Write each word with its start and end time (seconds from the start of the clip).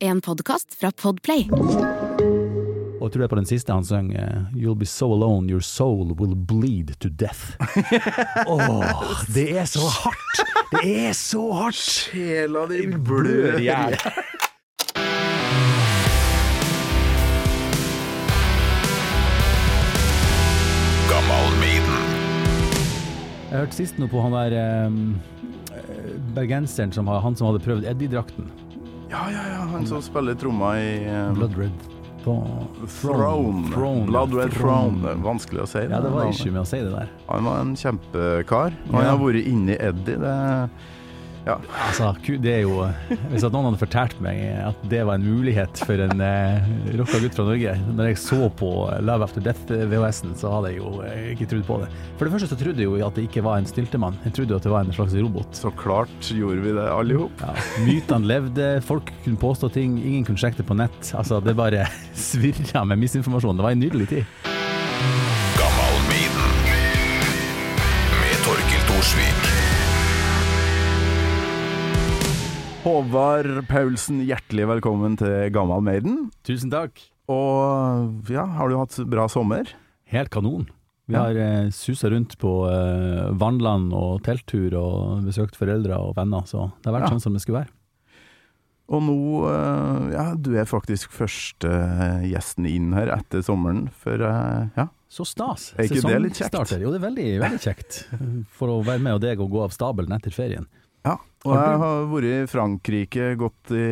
En 0.00 0.20
podkast 0.20 0.74
fra 0.74 0.92
Podplay. 1.02 1.48
Og 3.00 3.10
tror 3.10 3.18
det 3.18 3.24
er 3.26 3.30
på 3.32 3.38
den 3.40 3.48
siste 3.50 3.74
han 3.74 3.82
sang 3.82 4.12
eh, 4.14 4.44
You'll 4.54 4.78
be 4.78 4.86
so 4.86 5.08
alone, 5.10 5.50
your 5.50 5.58
soul 5.58 6.12
will 6.14 6.36
bleed 6.38 6.92
to 7.02 7.08
death. 7.10 7.58
Åh, 8.46 9.24
det 9.34 9.58
er 9.58 9.66
så 9.66 9.88
hardt! 9.90 10.42
Det 10.76 10.92
er 11.08 11.16
så 11.18 11.42
hardt! 11.50 11.82
Sjela 11.82 12.62
di 12.70 12.84
Blør 12.94 13.58
i 13.58 13.66
hjel. 13.66 13.98
Jeg 23.48 23.64
hørte 23.64 23.74
sist 23.74 23.98
nå 23.98 24.06
på 24.06 24.22
han 24.22 24.38
der 24.38 24.86
um, 24.86 25.18
bergenseren 26.38 26.94
som 26.94 27.10
han 27.10 27.34
som 27.34 27.50
hadde 27.50 27.66
prøvd 27.66 27.90
Eddie-drakten. 27.96 28.46
Ja, 29.10 29.30
ja, 29.32 29.42
ja, 29.48 29.60
han 29.72 29.86
som 29.86 30.02
spiller 30.04 30.34
tromma 30.36 30.74
i 30.80 30.90
eh, 31.08 31.32
Blood 31.32 31.56
Red 31.58 31.70
Throne. 32.22 33.70
Throne. 33.72 34.06
Blood 34.06 34.34
Red 34.34 34.52
Throne. 34.52 35.00
Det 35.00 35.14
er 35.14 35.22
vanskelig 35.24 35.62
å 35.64 35.68
si. 35.70 35.84
Ja, 35.88 36.00
det 36.04 36.10
var 36.12 36.28
ikke 36.28 36.52
med 36.52 36.60
å 36.60 36.68
si 36.68 36.80
det 36.84 36.92
der. 36.92 37.10
Han 37.30 37.48
var 37.48 37.62
en 37.62 37.74
kjempekar. 37.78 38.76
Og 38.90 38.98
han 38.98 39.08
har 39.08 39.20
vært 39.22 39.48
inni 39.48 39.78
Eddie. 39.80 40.18
Det 40.20 40.34
Ja. 41.48 41.56
Altså, 41.86 42.10
det 42.42 42.52
er 42.52 42.64
jo 42.66 42.82
Hvis 43.32 43.44
at 43.46 43.54
noen 43.54 43.70
hadde 43.70 43.80
fortalt 43.80 44.18
meg 44.24 44.42
at 44.68 44.82
det 44.90 45.00
var 45.08 45.16
en 45.16 45.24
mulighet 45.24 45.80
for 45.86 46.00
en 46.04 46.20
eh, 46.24 46.68
rocka 46.98 47.20
gutt 47.22 47.38
fra 47.38 47.46
Norge 47.48 47.72
Når 47.88 48.10
jeg 48.10 48.20
så 48.20 48.50
på 48.58 48.70
Love 49.04 49.24
After 49.24 49.44
Death-VHS-en, 49.46 50.34
så 50.38 50.52
hadde 50.52 50.74
jeg 50.74 50.82
jo 50.82 50.92
eh, 51.06 51.30
ikke 51.32 51.48
trodd 51.54 51.64
på 51.68 51.80
det. 51.82 51.88
For 52.18 52.28
det 52.28 52.34
første 52.34 52.50
så 52.52 52.58
trodde 52.60 52.84
jeg 52.84 52.90
jo 52.90 52.98
at 53.06 53.16
det 53.16 53.26
ikke 53.28 53.44
var 53.46 53.60
en 53.60 53.68
styltemann. 53.68 54.18
Jeg 54.26 54.36
trodde 54.36 54.54
jo 54.54 54.60
at 54.60 54.68
det 54.68 54.74
var 54.74 54.84
en 54.84 54.94
slags 54.96 55.16
robot. 55.16 55.56
Så 55.56 55.72
klart 55.78 56.30
gjorde 56.34 56.64
vi 56.64 56.76
det, 56.76 56.86
alle 56.92 57.16
i 57.16 57.20
hop. 57.22 57.42
Ja, 57.44 57.54
mytene 57.86 58.32
levde, 58.34 58.68
folk 58.84 59.12
kunne 59.24 59.40
påstå 59.40 59.72
ting, 59.78 59.98
ingen 60.02 60.26
kunne 60.28 60.40
sjekke 60.40 60.60
det 60.62 60.68
på 60.68 60.76
nett. 60.78 61.12
Altså, 61.16 61.40
det 61.44 61.56
bare 61.58 61.86
svirra 62.28 62.84
med 62.88 63.04
misinformasjon. 63.06 63.58
Det 63.58 63.68
var 63.70 63.76
en 63.76 63.84
nydelig 63.86 64.12
tid. 64.16 64.57
Håvard 72.88 73.66
Paulsen, 73.68 74.22
hjertelig 74.24 74.64
velkommen 74.70 75.12
til 75.20 75.50
Gammal 75.52 75.82
Maiden. 75.84 76.30
Tusen 76.46 76.70
takk. 76.72 76.96
Og 77.28 78.30
ja, 78.32 78.46
har 78.56 78.70
du 78.72 78.78
hatt 78.78 78.94
bra 79.12 79.26
sommer? 79.28 79.68
Helt 80.08 80.30
kanon. 80.32 80.64
Vi 81.04 81.18
har 81.18 81.36
eh, 81.36 81.66
susa 81.74 82.08
rundt 82.08 82.38
på 82.40 82.52
eh, 82.70 83.26
vannland 83.42 83.92
og 83.96 84.22
telttur 84.24 84.72
og 84.80 85.26
besøkt 85.28 85.58
foreldre 85.60 85.98
og 86.00 86.14
venner, 86.16 86.48
så 86.48 86.70
det 86.80 86.88
har 86.88 86.96
vært 86.96 87.10
Ja. 87.10 87.12
sånn 87.12 87.24
som 87.26 87.36
det 87.36 87.44
skulle 87.44 87.60
være. 87.66 87.74
Og 88.88 89.04
nå, 89.04 89.18
eh, 89.52 90.08
ja, 90.16 90.26
du 90.40 90.50
er 90.56 90.64
faktisk 90.72 91.12
første 91.12 91.68
gjesten 92.24 92.70
inn 92.72 92.94
her 92.96 93.12
etter 93.18 93.44
sommeren, 93.44 93.90
for 94.00 94.16
eh, 94.16 94.72
ja. 94.80 94.88
Så 95.12 95.28
stas. 95.28 95.74
Er 95.76 95.90
ikke 95.90 96.08
det 96.08 96.22
litt 96.24 96.40
kjekt? 96.40 96.56
Sesongstarter. 96.56 96.80
Jo, 96.88 96.96
det 96.96 97.02
er 97.02 97.08
veldig, 97.10 97.28
veldig 97.44 97.62
kjekt. 97.68 98.02
For 98.56 98.72
å 98.78 98.80
være 98.80 99.04
med 99.04 99.20
og 99.20 99.26
deg 99.28 99.44
og 99.44 99.52
gå 99.52 99.66
av 99.68 99.76
stabelen 99.76 100.16
etter 100.16 100.32
ferien. 100.32 100.64
Ja. 101.06 101.16
Og 101.46 101.54
jeg 101.54 101.78
har 101.82 102.06
vært 102.10 102.28
i 102.32 102.38
Frankrike, 102.50 103.28
gått 103.38 103.70
i 103.76 103.84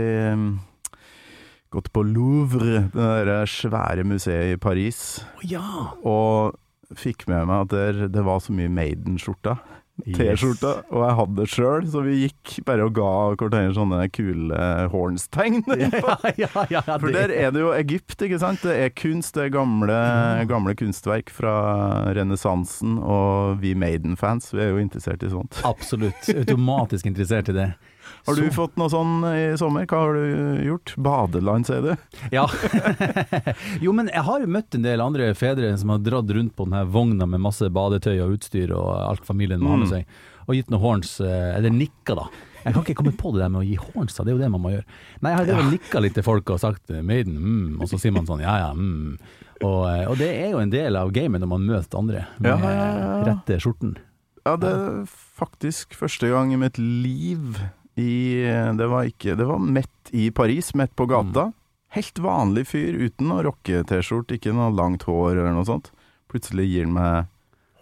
Gått 1.77 1.91
på 1.93 2.03
Louvre, 2.07 2.87
det 2.95 3.07
der 3.29 3.49
svære 3.51 4.05
museet 4.07 4.55
i 4.55 4.61
Paris, 4.63 5.19
Oh, 5.37 5.43
ja! 5.45 5.63
og 6.07 6.57
fikk 6.97 7.27
med 7.29 7.49
meg 7.51 7.65
at 7.67 7.73
der, 7.75 7.99
det 8.15 8.23
var 8.25 8.39
så 8.41 8.55
mye 8.55 8.71
Maiden-skjorter. 8.73 9.59
T-skjorta, 10.05 10.73
og 10.93 11.03
jeg 11.07 11.17
hadde 11.19 11.37
det 11.39 11.47
sjøl, 11.49 11.87
så 11.89 12.03
vi 12.05 12.17
gikk 12.27 12.59
bare 12.69 12.85
og 12.85 12.93
ga 12.99 13.13
hverandre 13.33 13.73
sånne 13.77 14.01
kule 14.13 14.59
horns-tegn. 14.93 15.63
Ja, 15.77 16.17
ja, 16.37 16.49
ja, 16.69 16.81
ja, 16.85 16.97
For 17.01 17.13
der 17.15 17.33
er 17.33 17.53
det 17.55 17.63
jo 17.63 17.71
Egypt, 17.73 18.19
ikke 18.23 18.39
sant? 18.43 18.61
Det 18.67 18.75
er 18.77 18.93
kunst, 18.97 19.35
det 19.37 19.47
er 19.47 19.55
gamle, 19.55 19.97
gamle 20.51 20.75
kunstverk 20.77 21.33
fra 21.33 21.55
renessansen, 22.17 22.99
og 23.01 23.63
vi 23.63 23.73
Maiden-fans, 23.79 24.53
vi 24.53 24.65
er 24.67 24.75
jo 24.75 24.83
interessert 24.83 25.25
i 25.25 25.33
sånt. 25.33 25.61
Absolutt. 25.69 26.29
Automatisk 26.35 27.09
interessert 27.09 27.51
i 27.53 27.57
det. 27.57 27.71
Har 28.27 28.35
du 28.35 28.43
Så- 28.51 28.55
fått 28.57 28.77
noe 28.77 28.89
sånn 28.91 29.13
i 29.31 29.57
sommer? 29.57 29.87
Hva 29.87 29.99
har 30.03 30.15
du 30.15 30.65
gjort? 30.67 30.95
Badeland, 30.99 31.67
sier 31.67 31.83
du? 31.83 31.93
Ja. 32.35 32.47
jo, 33.85 33.93
men 33.93 34.09
jeg 34.13 34.23
har 34.27 34.41
jo 34.43 34.47
møtt 34.51 34.75
en 34.75 34.83
del 34.87 35.01
andre 35.05 35.31
fedre 35.39 35.71
som 35.79 35.93
har 35.95 36.03
dratt 36.05 36.31
rundt 36.35 36.55
på 36.57 36.67
denne 36.67 36.85
vogna 36.91 37.27
med 37.29 37.41
masse 37.45 37.69
badetøy 37.73 38.19
og 38.25 38.37
utstyr 38.39 38.73
og 38.77 38.91
alt 38.97 39.25
familien 39.27 39.61
må 39.63 39.71
ha 39.75 39.77
med 39.77 39.87
Mm. 39.87 39.93
seg, 39.93 40.07
og 40.49 40.55
gitt 40.57 40.71
noen 40.71 40.83
horns, 40.83 41.21
eh, 41.21 41.55
eller 41.57 41.71
nikka 41.71 42.15
da. 42.19 42.27
Jeg 42.67 42.75
kan 42.75 42.83
ikke 42.83 42.97
komme 42.99 43.13
på 43.17 43.31
det 43.33 43.43
der 43.45 43.49
med 43.55 43.63
å 43.63 43.67
gi 43.69 43.77
horns, 43.79 44.17
da. 44.17 44.25
det 44.25 44.33
er 44.33 44.37
jo 44.39 44.43
det 44.43 44.51
man 44.51 44.63
må 44.63 44.71
gjøre. 44.75 44.85
Nei, 45.23 45.31
jeg 45.37 45.55
har 45.55 45.63
ja. 45.63 45.71
nikka 45.71 46.01
litt 46.03 46.15
til 46.15 46.25
folk 46.27 46.51
og 46.51 46.59
sagt 46.59 46.89
'Maiden', 46.91 47.39
mm, 47.39 47.81
og 47.81 47.87
så 47.89 47.99
sier 48.01 48.13
man 48.13 48.27
sånn 48.27 48.41
'ja 48.43 48.57
ja', 48.59 48.75
mm. 48.75 49.19
Og, 49.63 49.87
eh, 49.89 50.05
og 50.11 50.19
det 50.19 50.29
er 50.35 50.51
jo 50.51 50.59
en 50.59 50.71
del 50.71 50.97
av 50.97 51.13
gamet 51.13 51.41
når 51.41 51.49
man 51.49 51.63
møter 51.65 51.99
andre 51.99 52.27
med 52.39 52.51
ja, 52.51 52.59
ja. 52.59 53.23
rette 53.25 53.57
skjorten. 53.63 53.97
Ja, 54.45 54.57
det 54.57 54.69
er 54.69 55.07
faktisk 55.39 55.95
første 55.95 56.29
gang 56.29 56.53
i 56.53 56.57
mitt 56.57 56.77
liv 56.79 57.57
i 57.97 58.45
Det 58.77 58.89
var 58.93 59.09
ikke 59.09 59.37
Det 59.39 59.47
var 59.49 59.59
midt 59.63 60.11
i 60.13 60.31
Paris, 60.31 60.75
midt 60.77 60.95
på 60.97 61.07
gata. 61.11 61.51
Helt 61.97 62.19
vanlig 62.21 62.67
fyr 62.69 62.99
uten 62.99 63.31
noe 63.31 63.45
rocke-T-skjorte, 63.47 64.37
ikke 64.37 64.53
noe 64.55 64.69
langt 64.77 65.07
hår 65.09 65.39
eller 65.39 65.55
noe 65.57 65.67
sånt. 65.67 65.93
Plutselig 66.31 66.67
gir 66.69 66.85
han 66.85 66.97
meg 66.97 67.31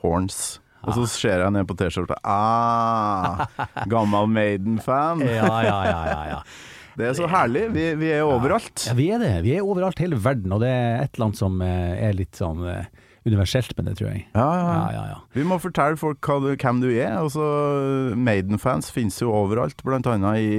horns. 0.04 0.60
Og 0.84 0.92
så 0.98 1.06
ser 1.08 1.42
jeg 1.42 1.54
ned 1.54 1.66
på 1.68 1.76
T-skjorta. 1.80 2.18
Ah, 2.28 3.46
gammel 3.90 4.28
Maiden-fan. 4.30 5.24
Ja, 5.38 5.48
ja, 5.64 5.78
ja, 5.88 6.00
ja, 6.12 6.22
ja. 6.34 6.40
Det 6.94 7.08
er 7.08 7.16
så 7.18 7.26
herlig. 7.26 7.64
Vi, 7.74 7.88
vi 7.98 8.10
er 8.14 8.22
overalt. 8.28 8.84
Ja, 8.86 8.94
vi 8.94 9.08
er 9.10 9.18
det. 9.18 9.32
Vi 9.42 9.56
er 9.56 9.66
overalt 9.66 9.98
hele 9.98 10.18
verden, 10.22 10.52
og 10.54 10.62
det 10.62 10.70
er 10.70 11.00
et 11.02 11.16
eller 11.16 11.30
annet 11.30 11.40
som 11.40 11.56
eh, 11.64 11.94
er 12.06 12.14
litt 12.14 12.38
sånn 12.38 12.60
eh, 12.70 12.86
universelt 13.24 13.72
med 13.76 13.88
det, 13.88 13.96
tror 13.98 14.10
jeg. 14.10 14.24
Ja, 14.34 14.48
Ja, 14.54 14.88
ja. 14.92 15.04
ja. 15.14 15.18
Vi 15.34 15.44
må 15.48 15.58
fortelle 15.62 15.96
folk 16.00 16.20
du, 16.44 16.50
hvem 16.52 16.80
du 16.82 16.88
er. 16.92 17.16
Altså, 17.18 17.44
Maiden-fans 18.16 18.90
finnes 18.94 19.16
jo 19.22 19.32
overalt, 19.32 19.80
blant 19.84 20.08
annet 20.10 20.40
i 20.40 20.50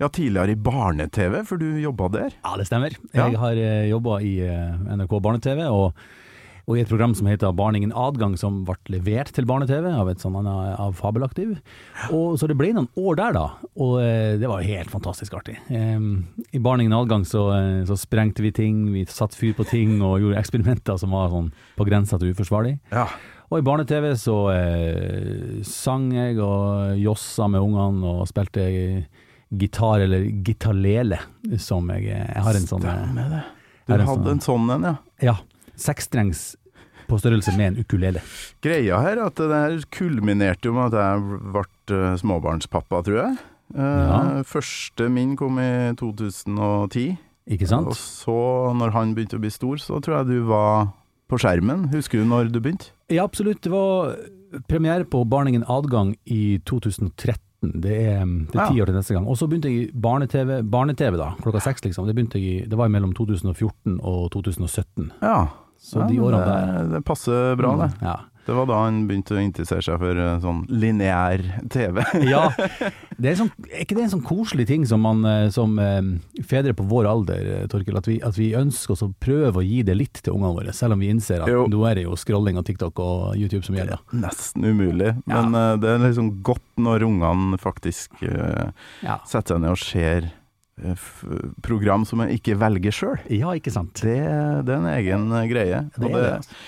ja, 0.00 0.08
tidligere 0.08 0.56
i 0.56 0.58
barne-TV, 0.58 1.42
for 1.46 1.60
du 1.60 1.68
jobba 1.80 2.10
der. 2.16 2.34
Ja, 2.42 2.56
det 2.58 2.66
stemmer. 2.66 2.96
Jeg 3.14 3.38
har 3.38 3.60
uh, 3.62 3.84
jobba 3.90 4.18
i 4.26 4.34
eh, 4.46 4.96
NRK 4.96 5.14
Barne-TV, 5.22 5.64
og, 5.70 5.94
og 6.70 6.76
i 6.78 6.82
et 6.84 6.90
program 6.90 7.16
som 7.18 7.26
heter 7.26 7.50
Barningen 7.58 7.90
adgang, 7.98 8.36
som 8.38 8.60
ble 8.68 8.76
levert 8.94 9.32
til 9.34 9.46
Barne-TV 9.50 9.88
av 9.90 10.06
et 10.12 10.22
sånn 10.22 10.36
annet 10.38 10.76
av 10.78 10.92
Fabelaktiv. 10.94 11.56
Og, 12.14 12.36
så 12.38 12.46
det 12.46 12.54
ble 12.60 12.70
noen 12.76 12.86
år 13.00 13.18
der, 13.18 13.34
da, 13.34 13.42
og 13.74 13.96
eh, 14.04 14.36
det 14.38 14.46
var 14.50 14.62
helt 14.62 14.92
fantastisk 14.92 15.34
artig. 15.40 15.56
Um, 15.74 16.28
I 16.54 16.62
Barningen 16.62 16.94
adgang 16.94 17.26
så, 17.26 17.48
eh, 17.56 17.82
så 17.90 17.98
sprengte 17.98 18.44
vi 18.46 18.52
ting, 18.54 18.84
vi 18.94 19.02
satte 19.10 19.34
fyr 19.40 19.56
på 19.58 19.66
ting 19.66 19.98
og 19.98 20.20
gjorde 20.22 20.38
eksperimenter 20.38 21.00
som 21.02 21.16
var 21.18 21.32
sånn 21.34 21.50
på 21.74 21.88
grensa 21.90 22.20
til 22.22 22.30
uforsvarlig. 22.36 22.76
Ja. 22.94 23.08
Og 23.50 23.58
i 23.58 23.66
barne-TV 23.66 24.12
så 24.14 24.36
eh, 24.54 25.62
sang 25.66 26.12
jeg 26.14 26.38
og 26.38 26.94
jossa 27.02 27.48
med 27.50 27.64
ungene 27.66 28.14
og 28.20 28.28
spilte 28.30 28.68
gitar, 29.50 30.04
eller 30.06 30.28
gitarlele, 30.46 31.18
som 31.58 31.90
jeg, 31.96 32.12
jeg 32.12 32.44
har 32.46 32.54
en 32.60 32.68
sånn 32.70 32.86
eh, 32.86 33.00
Stemmer 33.02 33.32
det. 33.34 33.40
Du 33.90 33.94
hadde 33.96 34.06
sånn- 34.06 34.28
en 34.30 34.42
sånn 34.44 34.70
en, 34.76 34.84
ja. 34.86 34.94
Ja, 35.32 35.32
sekstrengs 35.80 36.56
på 37.10 37.18
størrelse 37.18 37.56
med 37.58 37.72
en 37.72 37.80
ukulele. 37.82 38.20
Greia 38.62 39.00
her 39.02 39.16
er 39.18 39.24
at 39.26 39.40
det 39.40 39.48
der 39.50 39.78
kulminerte 39.90 40.68
jo 40.70 40.76
med 40.76 40.92
at 40.94 41.00
jeg 41.00 41.40
ble 41.56 41.64
eh, 41.96 42.12
småbarnspappa, 42.22 43.00
tror 43.08 43.18
jeg. 43.24 43.38
Eh, 43.74 44.04
Ja. 44.10 44.20
Første 44.46 45.08
min 45.10 45.36
kom 45.38 45.58
i 45.62 45.70
2010. 45.98 47.16
Ikke 47.50 47.66
sant? 47.66 47.88
Og 47.90 47.96
så, 47.98 48.36
når 48.78 48.92
han 48.94 49.14
begynte 49.16 49.38
å 49.40 49.42
bli 49.42 49.50
stor, 49.50 49.80
så 49.82 49.98
tror 50.02 50.20
jeg 50.20 50.26
du 50.30 50.46
var 50.50 50.92
på 51.30 51.38
skjermen. 51.40 51.88
Husker 51.94 52.20
du 52.22 52.28
når 52.30 52.50
du 52.54 52.60
begynte? 52.62 52.92
Ja, 53.10 53.24
absolutt. 53.26 53.60
Det 53.62 53.72
var 53.72 54.14
premiere 54.70 55.04
på 55.06 55.24
Barningen 55.30 55.64
adgang 55.70 56.14
i 56.26 56.58
2013. 56.66 57.38
Det 57.82 57.92
er, 57.92 58.22
det 58.24 58.56
er 58.56 58.70
ti 58.70 58.78
Ja. 58.78 58.82
år 58.84 58.86
til 58.88 58.94
neste 58.96 59.14
gang. 59.14 59.26
Og 59.28 59.36
så 59.36 59.46
begynte 59.50 59.68
jeg 59.68 59.88
i 59.88 59.90
barne-TV, 59.92 60.62
barne-TV 60.64 61.16
da, 61.18 61.32
klokka 61.42 61.60
seks 61.60 61.82
liksom. 61.84 62.06
Det, 62.08 62.14
begynte 62.16 62.38
jeg 62.40 62.68
det 62.70 62.78
var 62.78 62.88
mellom 62.88 63.12
2014 63.14 63.98
og 64.00 64.30
2017. 64.32 65.10
Ja. 65.22 65.48
Så 65.80 66.04
de 66.08 66.20
årene 66.20 66.44
der. 66.44 66.90
Det 66.96 67.04
passer 67.08 67.56
bra, 67.58 67.76
det. 67.80 67.92
Ja. 68.04 68.18
Det 68.50 68.54
var 68.56 68.66
da 68.66 68.78
han 68.82 69.02
begynte 69.06 69.36
å 69.36 69.40
interessere 69.42 69.84
seg 69.84 69.98
for 70.00 70.18
eh, 70.18 70.38
sånn 70.42 70.62
lineær 70.72 71.42
TV. 71.70 72.00
Ja, 72.32 72.48
det 73.20 73.30
er, 73.30 73.36
sånn, 73.38 73.50
er 73.68 73.84
ikke 73.84 73.94
det 73.98 74.06
en 74.06 74.12
sånn 74.14 74.24
koselig 74.26 74.66
ting 74.70 74.86
som, 74.88 75.04
man, 75.04 75.20
eh, 75.28 75.50
som 75.54 75.76
eh, 75.78 76.00
fedre 76.48 76.74
på 76.74 76.86
vår 76.90 77.06
alder, 77.10 77.50
Torkel, 77.70 78.00
at 78.00 78.08
vi, 78.08 78.16
at 78.26 78.34
vi 78.40 78.48
ønsker 78.58 78.96
oss 78.96 79.04
å 79.06 79.10
prøve 79.22 79.60
å 79.60 79.66
gi 79.66 79.84
det 79.86 79.94
litt 79.98 80.22
til 80.24 80.34
ungene 80.34 80.54
våre, 80.56 80.74
selv 80.74 80.96
om 80.96 81.04
vi 81.04 81.12
innser 81.12 81.44
at 81.44 81.52
Jo. 81.52 81.66
nå 81.70 81.84
er 81.86 82.00
det 82.00 82.08
jo 82.08 82.16
scrolling 82.18 82.58
og 82.58 82.66
TikTok 82.66 83.04
og 83.04 83.38
YouTube 83.38 83.62
som 83.68 83.78
gjelder. 83.78 84.02
Nesten 84.24 84.66
umulig. 84.66 85.14
Men 85.30 85.54
ja. 85.54 85.76
det 85.78 85.94
er 85.94 86.04
liksom 86.08 86.34
godt 86.46 86.66
når 86.80 87.06
ungene 87.06 87.60
faktisk 87.60 88.24
eh, 88.24 88.72
Ja, 89.04 89.20
setter 89.28 89.60
seg 89.60 89.62
ned 89.62 89.76
og 89.76 89.82
ser 89.84 90.30
program 91.64 92.04
som 92.08 92.22
jeg 92.24 92.40
ikke 92.40 92.58
velger 92.60 92.94
sjøl. 92.94 93.24
ja 93.32 93.54
ikke 93.56 93.72
sant? 93.74 94.02
Det, 94.02 94.18
det 94.66 94.74
er 94.74 94.78
en 94.78 94.92
egen 94.94 95.30
eh, 95.36 95.48
greie. 95.50 95.82
Det 95.96 96.06
og, 96.06 96.16
det, 96.16 96.58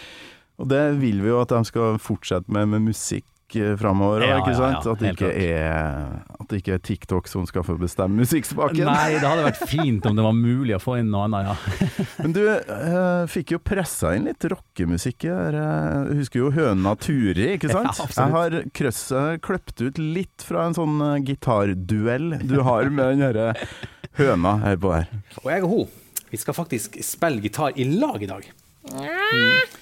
og 0.62 0.70
det 0.72 0.82
vil 1.00 1.22
vi 1.24 1.32
jo 1.32 1.40
at 1.42 1.54
de 1.54 1.62
skal 1.68 2.00
fortsette 2.02 2.52
med 2.52 2.70
med 2.74 2.88
musikk 2.90 3.26
musikk 3.52 3.72
eh, 3.72 3.76
framover, 3.76 4.22
Ja, 4.22 4.38
ikke 4.40 4.54
sant? 4.56 4.84
ja, 4.84 4.92
at, 4.92 4.98
det 5.00 5.12
ikke 5.14 5.30
er, 5.32 6.22
at 6.40 6.48
det 6.48 6.60
ikke 6.60 6.74
er 6.74 6.82
TikTok 6.82 7.28
som 7.28 7.46
skal 7.46 7.64
få 7.64 7.76
bestemme 7.78 8.22
musikksmaken. 8.22 8.84
Nei, 8.86 9.18
det 9.18 9.26
hadde 9.26 9.44
vært 9.46 9.68
fint 9.68 10.06
om 10.06 10.16
det 10.16 10.24
var 10.24 10.34
mulig 10.36 10.76
å 10.76 10.80
få 10.80 10.98
inn 11.00 11.10
noe 11.12 11.26
annet, 11.26 11.50
ja. 11.50 11.56
Men 12.22 12.34
du 12.36 12.42
eh, 12.48 13.26
fikk 13.30 13.54
jo 13.56 13.60
pressa 13.62 14.14
inn 14.16 14.28
litt 14.28 14.44
rockemusikk 14.44 15.28
her. 15.28 15.58
Jeg 15.58 16.20
husker 16.22 16.42
jo 16.42 16.52
Høna 16.52 16.94
Turi, 16.96 17.54
ikke 17.56 17.72
sant? 17.72 17.98
Ja, 17.98 18.08
jeg 18.16 18.36
har 18.36 18.58
krøsset 18.74 19.42
kløpt 19.44 19.82
ut 19.82 19.98
litt 20.00 20.46
fra 20.46 20.68
en 20.68 20.78
sånn 20.78 21.00
eh, 21.00 21.18
gitarduell 21.26 22.38
du 22.42 22.60
har 22.64 22.88
med 22.90 23.16
den 23.16 23.26
herre 23.26 23.52
høna 24.18 24.58
her 24.64 24.80
på 24.80 24.92
her. 24.92 25.12
Og 25.42 25.52
jeg 25.52 25.64
og 25.64 25.72
hun, 25.72 26.00
vi 26.32 26.40
skal 26.40 26.56
faktisk 26.56 26.98
spille 27.04 27.42
gitar 27.44 27.76
i 27.80 27.86
lag 27.88 28.22
i 28.22 28.28
dag. 28.28 28.44
Mm. 28.92 29.81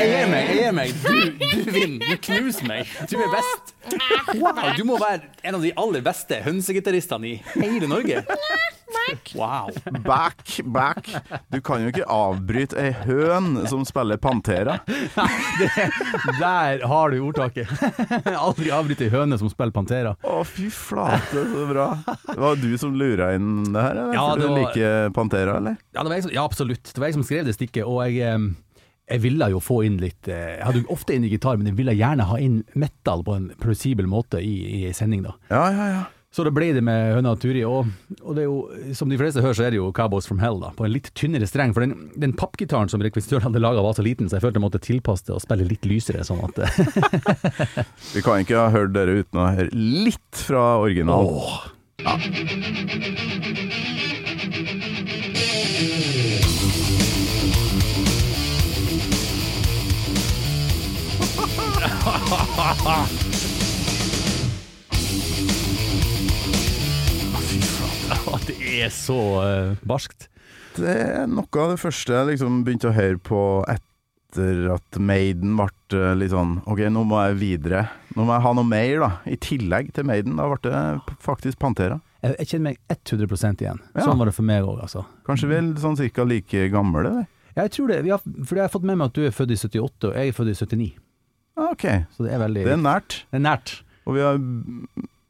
Jeg 0.00 0.08
gir 0.10 0.30
meg. 0.32 0.48
jeg 0.48 0.56
gir 0.62 0.72
meg 0.72 0.94
Du, 1.04 1.10
du 1.40 1.70
vinner. 1.74 2.06
Du 2.08 2.16
knuser 2.24 2.66
meg. 2.70 2.88
Du 3.10 3.16
er 3.20 3.30
best. 3.34 3.74
Wow, 4.40 4.60
Du 4.78 4.84
må 4.88 4.96
være 5.00 5.28
en 5.44 5.58
av 5.58 5.64
de 5.64 5.72
aller 5.80 6.02
beste 6.04 6.40
hønsegitaristene 6.46 7.34
i 7.34 7.36
hele 7.56 7.88
Norge. 7.90 8.24
Wow. 9.34 9.70
Back, 10.04 10.60
back. 10.66 11.06
Du 11.50 11.60
kan 11.64 11.82
jo 11.82 11.90
ikke 11.92 12.04
avbryte 12.10 12.76
ei 12.78 12.90
høn 13.06 13.60
som 13.70 13.84
spiller 13.86 14.18
Pantera. 14.22 14.76
Der 16.38 16.82
har 16.86 17.10
du 17.14 17.18
ordtaket. 17.24 17.70
Aldri 18.44 18.70
avbryte 18.74 19.06
ei 19.06 19.12
høne 19.12 19.38
som 19.40 19.50
spiller 19.52 19.72
Pantera. 19.74 20.14
Å, 20.26 20.40
fy 20.46 20.68
flate, 20.74 21.44
så 21.52 21.66
bra. 21.70 21.86
Det 22.26 22.38
var 22.42 22.58
du 22.60 22.68
som 22.82 22.94
lura 22.98 23.32
inn 23.38 23.62
det 23.70 23.82
her, 23.86 23.94
eller? 23.98 24.14
Ja, 24.18 24.26
For 24.32 24.42
det 24.42 24.46
du 24.46 24.50
var- 24.52 24.60
liker 24.64 25.14
Pantera, 25.16 25.56
eller? 25.62 25.78
Ja, 25.94 26.02
det 26.02 26.08
var 26.12 26.16
jeg 26.18 26.26
som, 26.28 26.34
ja, 26.36 26.44
absolutt. 26.50 26.90
Det 26.92 26.98
var 27.02 27.10
jeg 27.12 27.18
som 27.20 27.26
skrev 27.30 27.46
det 27.50 27.56
stikket, 27.58 27.86
og 27.86 28.02
jeg, 28.10 28.40
jeg 29.10 29.24
ville 29.24 29.50
jo 29.52 29.60
få 29.62 29.82
inn 29.86 29.98
litt 30.02 30.30
eh, 30.30 30.56
Jeg 30.58 30.64
hadde 30.68 30.84
jo 30.84 30.94
ofte 30.94 31.16
inn 31.16 31.26
i 31.26 31.32
gitar, 31.32 31.58
men 31.58 31.70
jeg 31.70 31.78
ville 31.80 31.96
gjerne 31.98 32.28
ha 32.30 32.38
inn 32.40 32.62
metal 32.78 33.24
på 33.26 33.36
en 33.36 33.50
plausibel 33.60 34.08
måte 34.10 34.40
i, 34.42 34.86
i 34.86 34.94
sending, 34.96 35.24
da. 35.26 35.36
Ja, 35.50 35.66
ja, 35.74 35.86
ja. 35.96 36.08
Så 36.30 36.44
det 36.46 36.52
ble 36.54 36.68
det 36.70 36.82
med 36.86 37.16
Høna 37.16 37.32
og 37.34 37.40
Turi, 37.42 37.64
og, 37.66 37.88
og 38.22 38.36
det 38.36 38.44
er 38.44 38.46
jo, 38.46 38.58
som 38.94 39.10
de 39.10 39.16
fleste 39.18 39.42
hører, 39.42 39.56
så 39.58 39.64
er 39.66 39.74
det 39.74 39.80
jo 39.80 39.88
Cowboys 39.96 40.28
from 40.30 40.38
Hell, 40.38 40.60
da, 40.62 40.70
på 40.78 40.86
en 40.86 40.92
litt 40.94 41.10
tynnere 41.18 41.48
streng. 41.50 41.74
For 41.74 41.82
den, 41.82 42.06
den 42.22 42.36
pappgitaren 42.38 42.86
som 42.92 43.02
rekvisitøren 43.02 43.48
hadde 43.48 43.62
laga 43.64 43.82
var 43.82 43.98
så 43.98 44.04
liten, 44.06 44.30
så 44.30 44.38
jeg 44.38 44.44
følte 44.46 44.62
jeg 44.62 44.66
måtte 44.68 44.82
tilpasse 44.84 45.26
det 45.26 45.34
og 45.34 45.42
spille 45.42 45.66
litt 45.66 45.90
lysere, 45.90 46.22
sånn 46.22 46.44
at 46.46 46.62
Vi 48.14 48.22
kan 48.22 48.46
ikke 48.46 48.62
ha 48.62 48.70
hørt 48.70 48.94
dere 48.94 49.18
uten 49.24 49.42
å 49.42 49.50
høre 49.58 49.74
litt 49.74 50.44
fra 50.46 50.78
originalen. 50.84 51.34
Åh. 51.34 51.58
Ja, 52.06 52.14
det 68.46 68.56
er 68.62 68.90
så 68.94 69.18
uh, 69.42 69.78
barskt. 69.82 70.28
Det 70.76 70.86
er 70.86 71.26
noe 71.26 71.50
av 71.58 71.72
det 71.72 71.80
første 71.82 72.14
jeg 72.14 72.28
liksom 72.28 72.60
begynte 72.66 72.90
å 72.90 72.94
høre 72.94 73.18
på 73.18 73.40
etter 73.66 74.68
at 74.76 74.98
Maiden 75.02 75.56
ble 75.58 75.66
eh, 75.98 76.12
litt 76.14 76.30
sånn 76.30 76.60
OK, 76.70 76.84
nå 76.94 77.02
må 77.10 77.18
jeg 77.24 77.40
videre. 77.40 77.80
Nå 78.14 78.22
må 78.28 78.36
jeg 78.36 78.44
ha 78.46 78.52
noe 78.54 78.68
mer, 78.68 78.94
da. 79.02 79.10
I 79.26 79.34
tillegg 79.42 79.90
til 79.96 80.06
Maiden. 80.06 80.38
Da 80.38 80.46
ble 80.52 80.60
det 80.68 81.16
faktisk 81.26 81.58
Pantera. 81.58 81.98
Jeg, 82.22 82.36
jeg 82.38 82.52
kjenner 82.52 82.70
meg 82.70 82.78
100 82.94 83.64
igjen. 83.64 83.82
Ja. 83.96 84.06
Sånn 84.06 84.22
var 84.22 84.30
det 84.30 84.36
for 84.38 84.46
meg 84.46 84.62
òg, 84.62 84.78
altså. 84.86 85.02
Kanskje 85.26 85.50
vi 85.50 85.58
er 85.58 85.74
sånn 85.82 85.98
cirka 85.98 86.22
like 86.28 86.70
gamle, 86.70 87.02
eller? 87.02 87.26
Ja, 87.56 87.64
jeg 87.64 87.74
tror 87.74 87.90
det, 87.90 88.02
vi 88.06 88.14
har, 88.14 88.22
for 88.22 88.54
jeg 88.54 88.68
har 88.68 88.70
fått 88.70 88.86
med 88.86 89.00
meg 89.00 89.10
at 89.10 89.18
du 89.18 89.26
er 89.26 89.34
født 89.34 89.56
i 89.56 89.58
78, 89.58 90.12
og 90.12 90.14
jeg 90.14 90.30
er 90.30 90.36
født 90.38 90.54
i 90.54 90.58
79. 90.62 90.92
OK. 91.68 91.86
Så 92.16 92.26
det 92.26 92.34
er 92.36 92.42
veldig 92.46 92.64
Det 92.66 92.72
er 92.76 92.82
nært. 92.82 93.22
det 93.30 93.40
er 93.40 93.46
nært. 93.46 93.72
Og 94.08 94.16
vi 94.16 94.20
har 94.24 94.38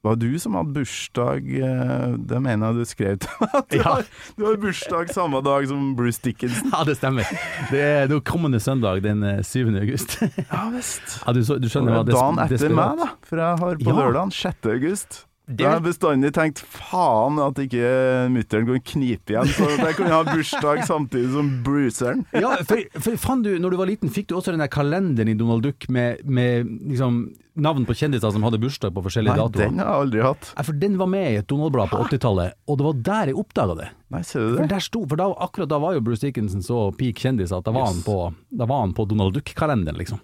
var 0.01 0.15
du 0.17 0.31
som 0.41 0.55
hadde 0.57 0.73
bursdag 0.73 1.45
eh, 1.61 2.15
Det 2.25 2.39
mener 2.41 2.71
jeg 2.71 2.77
du 2.79 2.85
skrev 2.89 3.19
til 3.21 3.43
meg. 3.43 3.75
Ja. 3.77 3.91
du 4.39 4.47
har 4.47 4.57
bursdag 4.63 5.11
samme 5.13 5.43
dag 5.45 5.67
som 5.69 5.91
Bruce 5.99 6.23
Dickinson. 6.25 6.71
Ja, 6.73 6.85
det 6.89 6.95
stemmer. 6.97 7.29
Det 7.69 7.83
er, 7.85 8.07
det 8.09 8.17
er 8.17 8.23
kommende 8.25 8.61
søndag, 8.65 9.03
den 9.05 9.21
eh, 9.29 9.43
7. 9.45 9.69
august. 9.83 10.17
Ja 10.23 10.63
visst. 10.73 11.19
Ja, 11.27 11.35
du, 11.37 11.43
du 11.45 11.69
skjønner 11.69 11.99
hva 11.99 12.05
det 12.09 12.17
dagen 12.17 12.41
etter 12.47 12.73
meg, 12.73 12.97
da. 13.03 13.11
For 13.29 13.43
jeg 13.45 13.61
har 13.61 13.77
på 13.83 13.91
Ja. 13.93 13.99
lørdag 14.01 14.33
6. 14.33 14.71
august. 14.73 15.21
Det 15.51 15.65
Da 15.65 15.73
har 15.73 15.81
jeg 15.81 15.87
bestandig 15.89 16.31
tenkt 16.37 16.61
faen 16.63 17.41
at 17.43 17.59
ikke 17.59 17.91
mutter'n 18.31 18.69
kan 18.69 18.83
knipe 18.93 19.35
igjen, 19.35 19.51
så 19.57 19.67
jeg 19.81 19.97
kunne 19.99 20.15
ha 20.15 20.23
bursdag 20.29 20.85
samtidig 20.87 21.33
som 21.35 21.49
Bruceren. 21.67 22.23
Ja, 22.39 22.53
for, 22.69 22.85
for 23.03 23.19
faen 23.19 23.43
du, 23.43 23.51
når 23.59 23.75
du 23.75 23.79
var 23.81 23.91
liten, 23.91 24.13
fikk 24.15 24.29
du 24.31 24.37
også 24.39 24.55
den 24.55 24.63
der 24.63 24.71
kalenderen 24.71 25.33
i 25.33 25.35
Donald 25.39 25.67
Duck 25.67 25.89
med, 25.91 26.23
med 26.25 26.71
liksom, 26.93 27.19
navn 27.61 27.85
på 27.89 27.97
kjendiser 27.99 28.31
som 28.33 28.47
hadde 28.47 28.61
bursdag 28.63 28.95
på 28.95 29.03
forskjellige 29.05 29.35
Nei, 29.35 29.43
datoer? 29.43 29.67
den 29.75 29.83
har 29.83 29.91
jeg 29.91 30.05
aldri 30.07 30.23
hatt. 30.25 30.53
Ja, 30.55 30.65
for 30.71 30.79
den 30.87 30.97
var 31.03 31.11
med 31.11 31.27
i 31.33 31.41
et 31.43 31.49
Donald-blad 31.51 31.91
på 31.93 31.99
80-tallet, 32.07 32.57
og 32.71 32.79
det 32.81 32.87
var 32.87 33.03
der 33.11 33.33
jeg 33.35 33.41
oppdaga 33.43 33.77
det. 33.83 33.91
Nei, 34.15 34.23
ser 34.27 34.47
du 34.47 34.55
For 34.55 34.63
det? 34.65 34.71
der 34.77 34.87
sto, 34.87 35.03
for 35.11 35.21
da, 35.21 35.29
akkurat 35.51 35.71
da 35.75 35.83
var 35.83 35.99
jo 35.99 36.05
Bruce 36.07 36.23
Dickinson 36.25 36.63
så 36.65 36.87
peak 36.97 37.21
kjendis 37.27 37.53
at 37.53 37.67
da 37.67 37.75
var, 37.75 37.91
han, 37.91 38.01
på, 38.07 38.17
da 38.55 38.71
var 38.71 38.87
han 38.87 38.95
på 38.97 39.09
Donald 39.11 39.35
Duck-kalenderen, 39.37 39.99
liksom. 40.01 40.23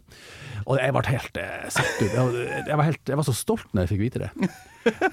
Og 0.67 0.81
jeg 0.83 0.91
ble 0.97 1.03
helt 1.07 1.37
eh, 1.39 1.67
satt 1.71 2.01
ut. 2.03 2.11
Jeg, 2.11 2.75
var- 2.77 2.87
helt, 2.89 3.03
jeg 3.07 3.19
var 3.21 3.27
så 3.29 3.35
stolt 3.39 3.69
når 3.71 3.85
jeg 3.85 3.91
fikk 3.93 4.01
vite 4.03 4.23
det. 4.25 4.49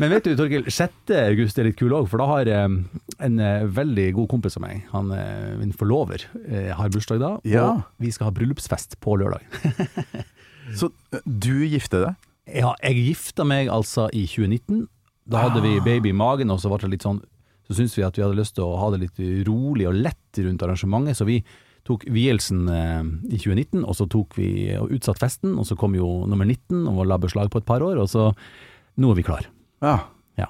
Men 0.01 0.09
vet 0.13 0.25
du, 0.25 0.31
Torkil, 0.37 0.65
6. 0.69 1.13
august 1.19 1.57
er 1.61 1.67
litt 1.67 1.77
kul 1.77 1.93
òg, 1.93 2.07
for 2.09 2.21
da 2.21 2.25
har 2.29 2.49
eh, 2.49 2.65
en 3.27 3.39
eh, 3.41 3.65
veldig 3.73 4.07
god 4.17 4.29
kompis 4.33 4.57
av 4.57 4.63
meg, 4.65 4.83
han, 4.93 5.11
eh, 5.13 5.51
min 5.61 5.73
forlover, 5.77 6.25
eh, 6.47 6.71
har 6.77 6.89
bursdag 6.93 7.21
da, 7.21 7.31
Ja. 7.49 7.67
og 7.69 8.01
vi 8.01 8.11
skal 8.13 8.29
ha 8.31 8.35
bryllupsfest 8.37 8.97
på 9.01 9.15
lørdag. 9.21 9.45
Så 10.79 10.89
du 11.25 11.53
gifter 11.67 12.07
deg? 12.07 12.29
Ja, 12.63 12.73
jeg 12.83 13.03
gifta 13.11 13.45
meg 13.47 13.69
altså 13.71 14.07
i 14.15 14.25
2019. 14.29 14.87
Da 15.29 15.45
hadde 15.45 15.61
vi 15.63 15.77
baby 15.85 16.11
i 16.11 16.17
magen, 16.17 16.49
og 16.51 16.59
så 16.59 16.67
ble 16.71 16.81
det 16.83 16.89
litt 16.97 17.05
sånn 17.05 17.21
Så 17.69 17.77
syntes 17.77 17.93
vi 17.95 18.03
at 18.03 18.17
vi 18.17 18.23
hadde 18.25 18.35
lyst 18.35 18.57
til 18.57 18.65
å 18.65 18.73
ha 18.81 18.89
det 18.91 18.97
litt 19.05 19.19
rolig 19.47 19.85
og 19.87 19.95
lett 19.95 20.39
rundt 20.43 20.65
arrangementet, 20.65 21.15
så 21.15 21.23
vi 21.29 21.37
tok 21.87 22.05
vielsen 22.15 22.67
eh, 22.71 23.03
i 23.33 23.37
2019, 23.41 23.83
og 23.83 23.95
så 23.99 24.05
tok 24.09 24.37
vi 24.39 24.49
og 24.79 24.91
utsatt 24.95 25.19
festen, 25.19 25.57
og 25.59 25.65
så 25.67 25.75
kom 25.79 25.95
jo 25.97 26.23
nummer 26.29 26.45
19 26.47 26.85
og 26.87 27.05
la 27.09 27.17
beslag 27.19 27.49
på 27.51 27.59
et 27.59 27.67
par 27.67 27.83
år, 27.83 27.99
og 28.03 28.07
så 28.11 28.31
Nå 29.01 29.09
er 29.09 29.15
vi 29.17 29.23
klar. 29.25 29.47
Ja. 29.81 29.95
Ja. 30.37 30.45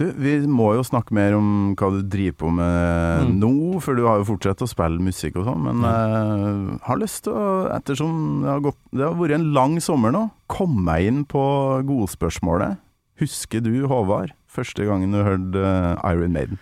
Du, 0.00 0.06
vi 0.18 0.32
må 0.50 0.72
jo 0.74 0.82
snakke 0.82 1.14
mer 1.14 1.36
om 1.36 1.76
hva 1.78 1.90
du 1.94 2.00
driver 2.10 2.36
på 2.40 2.48
med 2.56 3.28
Mm. 3.28 3.34
nå, 3.38 3.80
for 3.84 3.94
du 3.94 4.02
har 4.08 4.18
jo 4.18 4.24
fortsatt 4.32 4.64
å 4.64 4.68
spille 4.68 4.98
musikk 5.04 5.36
og 5.38 5.44
sånn, 5.46 5.62
men 5.62 5.84
jeg 5.84 6.80
har 6.88 6.98
lyst 6.98 7.22
til 7.26 7.34
å, 7.38 7.68
ettersom 7.76 8.42
det 8.42 8.48
har, 8.50 8.62
gått, 8.64 8.78
det 8.90 9.04
har 9.06 9.14
vært 9.20 9.36
en 9.38 9.48
lang 9.54 9.76
sommer 9.84 10.10
nå, 10.14 10.24
komme 10.50 10.82
meg 10.88 11.06
inn 11.10 11.22
på 11.28 11.42
godspørsmålet. 11.86 12.80
Husker 13.20 13.60
du, 13.62 13.70
Håvard, 13.86 14.32
første 14.50 14.86
gangen 14.88 15.12
du 15.14 15.20
hørte 15.22 15.62
eh, 15.62 16.10
Iron 16.14 16.32
Maiden? 16.34 16.58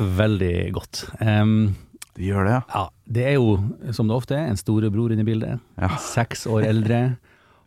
Veldig 0.00 0.54
godt. 0.74 1.04
Em, 1.20 1.74
Du 2.14 2.22
gjør 2.22 2.46
det, 2.46 2.52
ja? 2.54 2.62
ja, 2.70 2.84
det 3.16 3.24
er 3.26 3.34
jo, 3.38 3.56
som 3.96 4.10
det 4.10 4.16
ofte 4.16 4.36
er, 4.36 4.50
en 4.50 4.60
storebror 4.60 5.12
inne 5.14 5.24
i 5.24 5.28
bildet. 5.28 5.62
Ja. 5.80 5.90
Seks 5.98 6.46
år 6.50 6.66
eldre. 6.68 7.00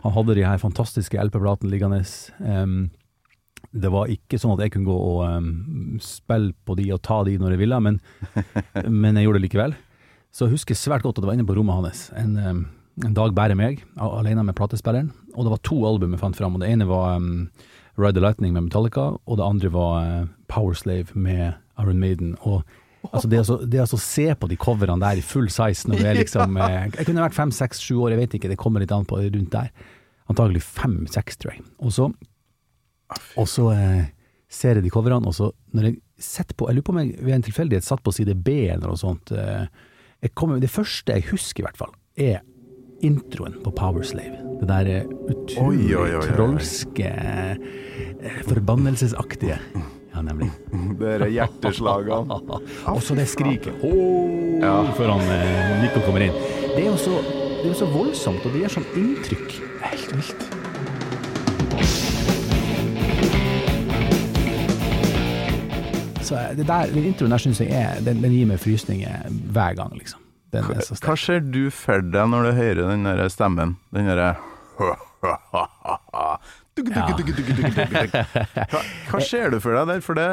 Han 0.06 0.16
hadde 0.16 0.38
de 0.38 0.46
her 0.48 0.62
fantastiske 0.62 1.20
LP-platene 1.20 1.72
liggende. 1.74 2.00
Um, 2.40 2.88
det 3.76 3.92
var 3.92 4.12
ikke 4.14 4.40
sånn 4.40 4.56
at 4.56 4.64
jeg 4.64 4.74
kunne 4.78 4.88
gå 4.88 4.96
og 4.96 5.20
um, 5.28 5.98
spille 6.04 6.54
på 6.66 6.78
de 6.80 6.88
og 6.96 7.04
ta 7.04 7.20
de 7.28 7.36
når 7.42 7.56
jeg 7.56 7.64
ville, 7.66 7.82
men, 7.84 8.00
men 9.04 9.20
jeg 9.20 9.28
gjorde 9.28 9.42
det 9.42 9.48
likevel. 9.50 9.78
Så 10.32 10.48
jeg 10.48 10.56
husker 10.56 10.80
svært 10.80 11.04
godt 11.04 11.20
at 11.20 11.26
det 11.26 11.32
var 11.32 11.38
inne 11.40 11.48
på 11.48 11.58
rommet 11.58 11.82
hans 11.82 12.08
en, 12.16 12.38
um, 12.40 12.64
en 13.04 13.18
dag 13.18 13.36
bare 13.36 13.58
meg, 13.58 13.84
alene 14.00 14.48
med 14.48 14.56
platespilleren. 14.58 15.12
Og 15.36 15.44
det 15.44 15.54
var 15.58 15.66
to 15.68 15.82
album 15.90 16.16
jeg 16.16 16.24
fant 16.24 16.40
fram, 16.40 16.56
og 16.56 16.64
det 16.64 16.72
ene 16.72 16.88
var 16.88 17.20
Ride 17.98 18.14
the 18.14 18.22
Lightning 18.22 18.54
med 18.54 18.70
Metallica, 18.70 19.18
og 19.26 19.38
det 19.38 19.46
andre 19.46 19.70
var 19.74 19.94
eh, 20.06 20.26
Powerslave 20.48 21.08
med 21.14 21.54
Iron 21.82 22.00
Maiden. 22.00 22.36
Og 22.42 22.62
Altså 23.08 23.30
det, 23.32 23.44
å 23.46 23.58
det 23.64 23.84
å 23.84 24.00
se 24.02 24.26
på 24.36 24.50
de 24.52 24.58
coverne 24.60 24.98
der 25.02 25.20
i 25.20 25.26
full 25.26 25.48
size 25.54 25.88
når 25.88 26.02
det 26.02 26.10
er 26.10 26.20
liksom 26.22 26.58
eh, 26.66 26.90
Jeg 26.98 27.08
kunne 27.08 27.24
vært 27.24 27.38
fem, 27.38 27.54
seks, 27.56 27.84
sju 27.84 27.96
år, 28.02 28.16
jeg 28.16 28.24
vet 28.24 28.36
ikke, 28.40 28.52
det 28.52 28.60
kommer 28.60 28.84
litt 28.84 28.94
an 28.96 29.08
på 29.08 29.22
rundt 29.22 29.54
der. 29.54 29.72
Antagelig 30.28 30.64
fem, 30.66 31.00
seks, 31.12 31.40
tror 31.40 31.56
jeg. 31.56 31.64
Og 31.80 31.94
så, 31.96 32.10
og 33.40 33.48
så 33.48 33.70
eh, 33.76 34.10
ser 34.52 34.80
jeg 34.80 34.88
de 34.88 34.92
coverne, 34.94 35.24
og 35.30 35.36
så 35.38 35.52
når 35.78 35.90
jeg 35.92 35.98
setter 36.18 36.58
på 36.58 36.68
Jeg 36.68 36.80
lurer 36.80 36.88
på 36.88 36.94
om 36.96 37.00
jeg 37.04 37.16
ved 37.22 37.36
en 37.36 37.46
tilfeldighet 37.46 37.86
satt 37.86 38.02
på 38.04 38.14
side 38.16 38.36
B 38.44 38.60
eller 38.66 38.90
noe 38.90 39.00
sånt. 39.00 39.32
Eh, 39.32 39.68
kommer, 40.34 40.60
det 40.60 40.74
første 40.74 41.14
jeg 41.14 41.30
husker, 41.32 41.64
i 41.64 41.68
hvert 41.68 41.80
fall, 41.80 41.94
er 42.18 42.42
introen 43.06 43.60
på 43.64 43.72
Powerslave. 43.78 44.42
Det 44.62 44.70
der 44.72 44.90
eh, 44.90 45.12
utrolig 45.30 45.94
Oi, 45.94 45.94
oi, 45.94 46.10
oi, 46.10 46.24
oi. 46.24 46.32
trolske, 46.32 47.12
eh, 47.14 48.42
forbannelsesaktige. 48.50 49.62
Ja, 50.18 50.22
nemlig. 50.26 50.48
Dere 51.02 51.28
hjerteslagene. 51.30 52.40
Og 52.94 53.02
så 53.06 53.14
det 53.18 53.28
skriket. 53.30 53.84
Oh, 53.86 54.34
Ja. 54.58 54.80
før 54.98 55.12
han 55.14 55.28
eh, 55.30 55.76
Nico 55.84 56.02
kommer 56.08 56.24
inn. 56.26 56.34
Det 56.74 56.82
er 56.82 56.88
jo 56.90 56.96
så, 56.98 57.20
det 57.62 57.70
er 57.70 57.76
så 57.78 57.86
voldsomt, 57.94 58.42
og 58.46 58.56
det 58.56 58.64
gjør 58.64 58.74
sånn 58.80 58.88
inntrykk. 58.98 59.60
Helt 59.86 60.16
vilt. 60.18 60.48
Så 66.22 66.36
eh, 66.36 66.56
det 66.58 66.66
der, 66.68 66.90
den 66.94 67.06
introen 67.12 67.32
der 67.34 67.42
syns 67.42 67.62
jeg 67.64 67.72
er 67.72 68.02
Den, 68.04 68.22
den 68.24 68.34
gir 68.36 68.48
meg 68.50 68.60
frysninger 68.62 69.28
hver 69.54 69.78
gang, 69.78 69.94
liksom. 69.98 70.24
Den 70.56 70.64
så. 70.82 70.96
Hva 71.04 71.16
ser 71.20 71.42
du 71.44 71.68
for 71.76 72.02
deg 72.04 72.30
når 72.32 72.50
du 72.50 72.52
hører 72.58 72.84
den 72.94 73.04
der 73.08 73.28
stemmen? 73.32 73.76
Den 73.96 74.08
derre 74.10 74.34
hva, 76.86 78.82
hva 79.10 79.22
ser 79.24 79.52
du 79.54 79.60
for 79.64 79.76
deg 79.78 79.90
der? 79.90 80.02
For 80.06 80.20
det, 80.20 80.28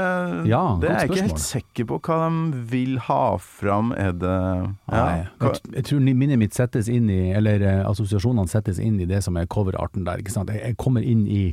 Ja, 0.51 0.63
det 0.81 0.91
er 0.91 0.99
jeg 1.05 1.11
ikke 1.11 1.27
helt 1.29 1.43
sikker 1.45 1.89
på 1.91 1.99
hva 2.05 2.19
de 2.29 2.63
vil 2.73 2.99
ha 3.09 3.23
fram. 3.41 3.93
Er 3.97 4.13
det 4.17 4.35
ja, 4.35 4.69
Nei, 4.93 5.17
jeg, 5.41 5.63
jeg 5.79 5.89
tror 5.91 6.05
minnet 6.05 6.41
mitt 6.41 6.57
settes 6.57 6.91
inn 6.93 7.09
i 7.13 7.21
Eller 7.37 7.63
eh, 7.65 7.83
assosiasjonene 7.89 8.51
settes 8.51 8.81
inn 8.83 9.01
i 9.03 9.09
det 9.09 9.23
som 9.27 9.37
er 9.41 9.49
coverarten 9.51 10.07
der. 10.07 10.23
Ikke 10.23 10.35
sant? 10.35 10.53
Jeg, 10.53 10.63
jeg 10.65 10.81
kommer 10.81 11.05
inn 11.05 11.27
i, 11.31 11.45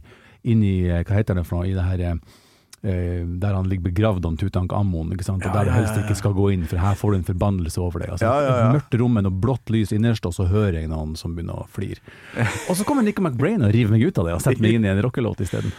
inn 0.43 0.63
i 0.65 0.75
eh, 0.89 1.03
Hva 1.07 1.19
heter 1.21 1.37
det 1.39 1.45
for 1.47 1.61
noe? 1.61 1.69
I 1.71 1.77
det 1.77 1.87
her 1.87 2.05
eh, 2.11 2.39
Der 2.81 3.53
han 3.53 3.67
ligger 3.69 3.91
begravd 3.91 4.25
om 4.25 4.33
Tutankhamon, 4.41 5.11
ikke 5.13 5.21
sant? 5.27 5.43
Og 5.45 5.53
der 5.53 5.67
du 5.67 5.71
helst 5.75 5.99
ikke 6.01 6.15
skal 6.17 6.33
gå 6.33 6.47
inn, 6.55 6.63
for 6.65 6.81
her 6.81 6.95
får 6.97 7.11
du 7.13 7.17
en 7.19 7.27
forbannelse 7.27 7.77
over 7.77 8.01
deg. 8.01 8.09
Altså. 8.15 8.25
Mørkt 8.73 8.95
rom 8.97 9.13
med 9.19 9.27
noe 9.27 9.37
blått 9.43 9.69
lys 9.69 9.91
innerst, 9.93 10.25
og 10.25 10.33
så 10.33 10.47
hører 10.49 10.79
jeg 10.79 10.89
noen 10.89 11.13
som 11.19 11.35
begynner 11.37 11.61
å 11.61 11.67
flire. 11.69 12.01
Og 12.69 12.73
så 12.79 12.87
kommer 12.87 13.05
Nico 13.05 13.21
McBrain 13.21 13.61
og 13.61 13.69
river 13.75 13.93
meg 13.93 14.07
ut 14.09 14.17
av 14.17 14.25
det, 14.31 14.33
og 14.33 14.41
setter 14.41 14.63
meg 14.65 14.79
inn 14.79 14.87
i 14.87 14.89
en 14.95 15.01
rockelåt 15.05 15.43
isteden. 15.45 15.69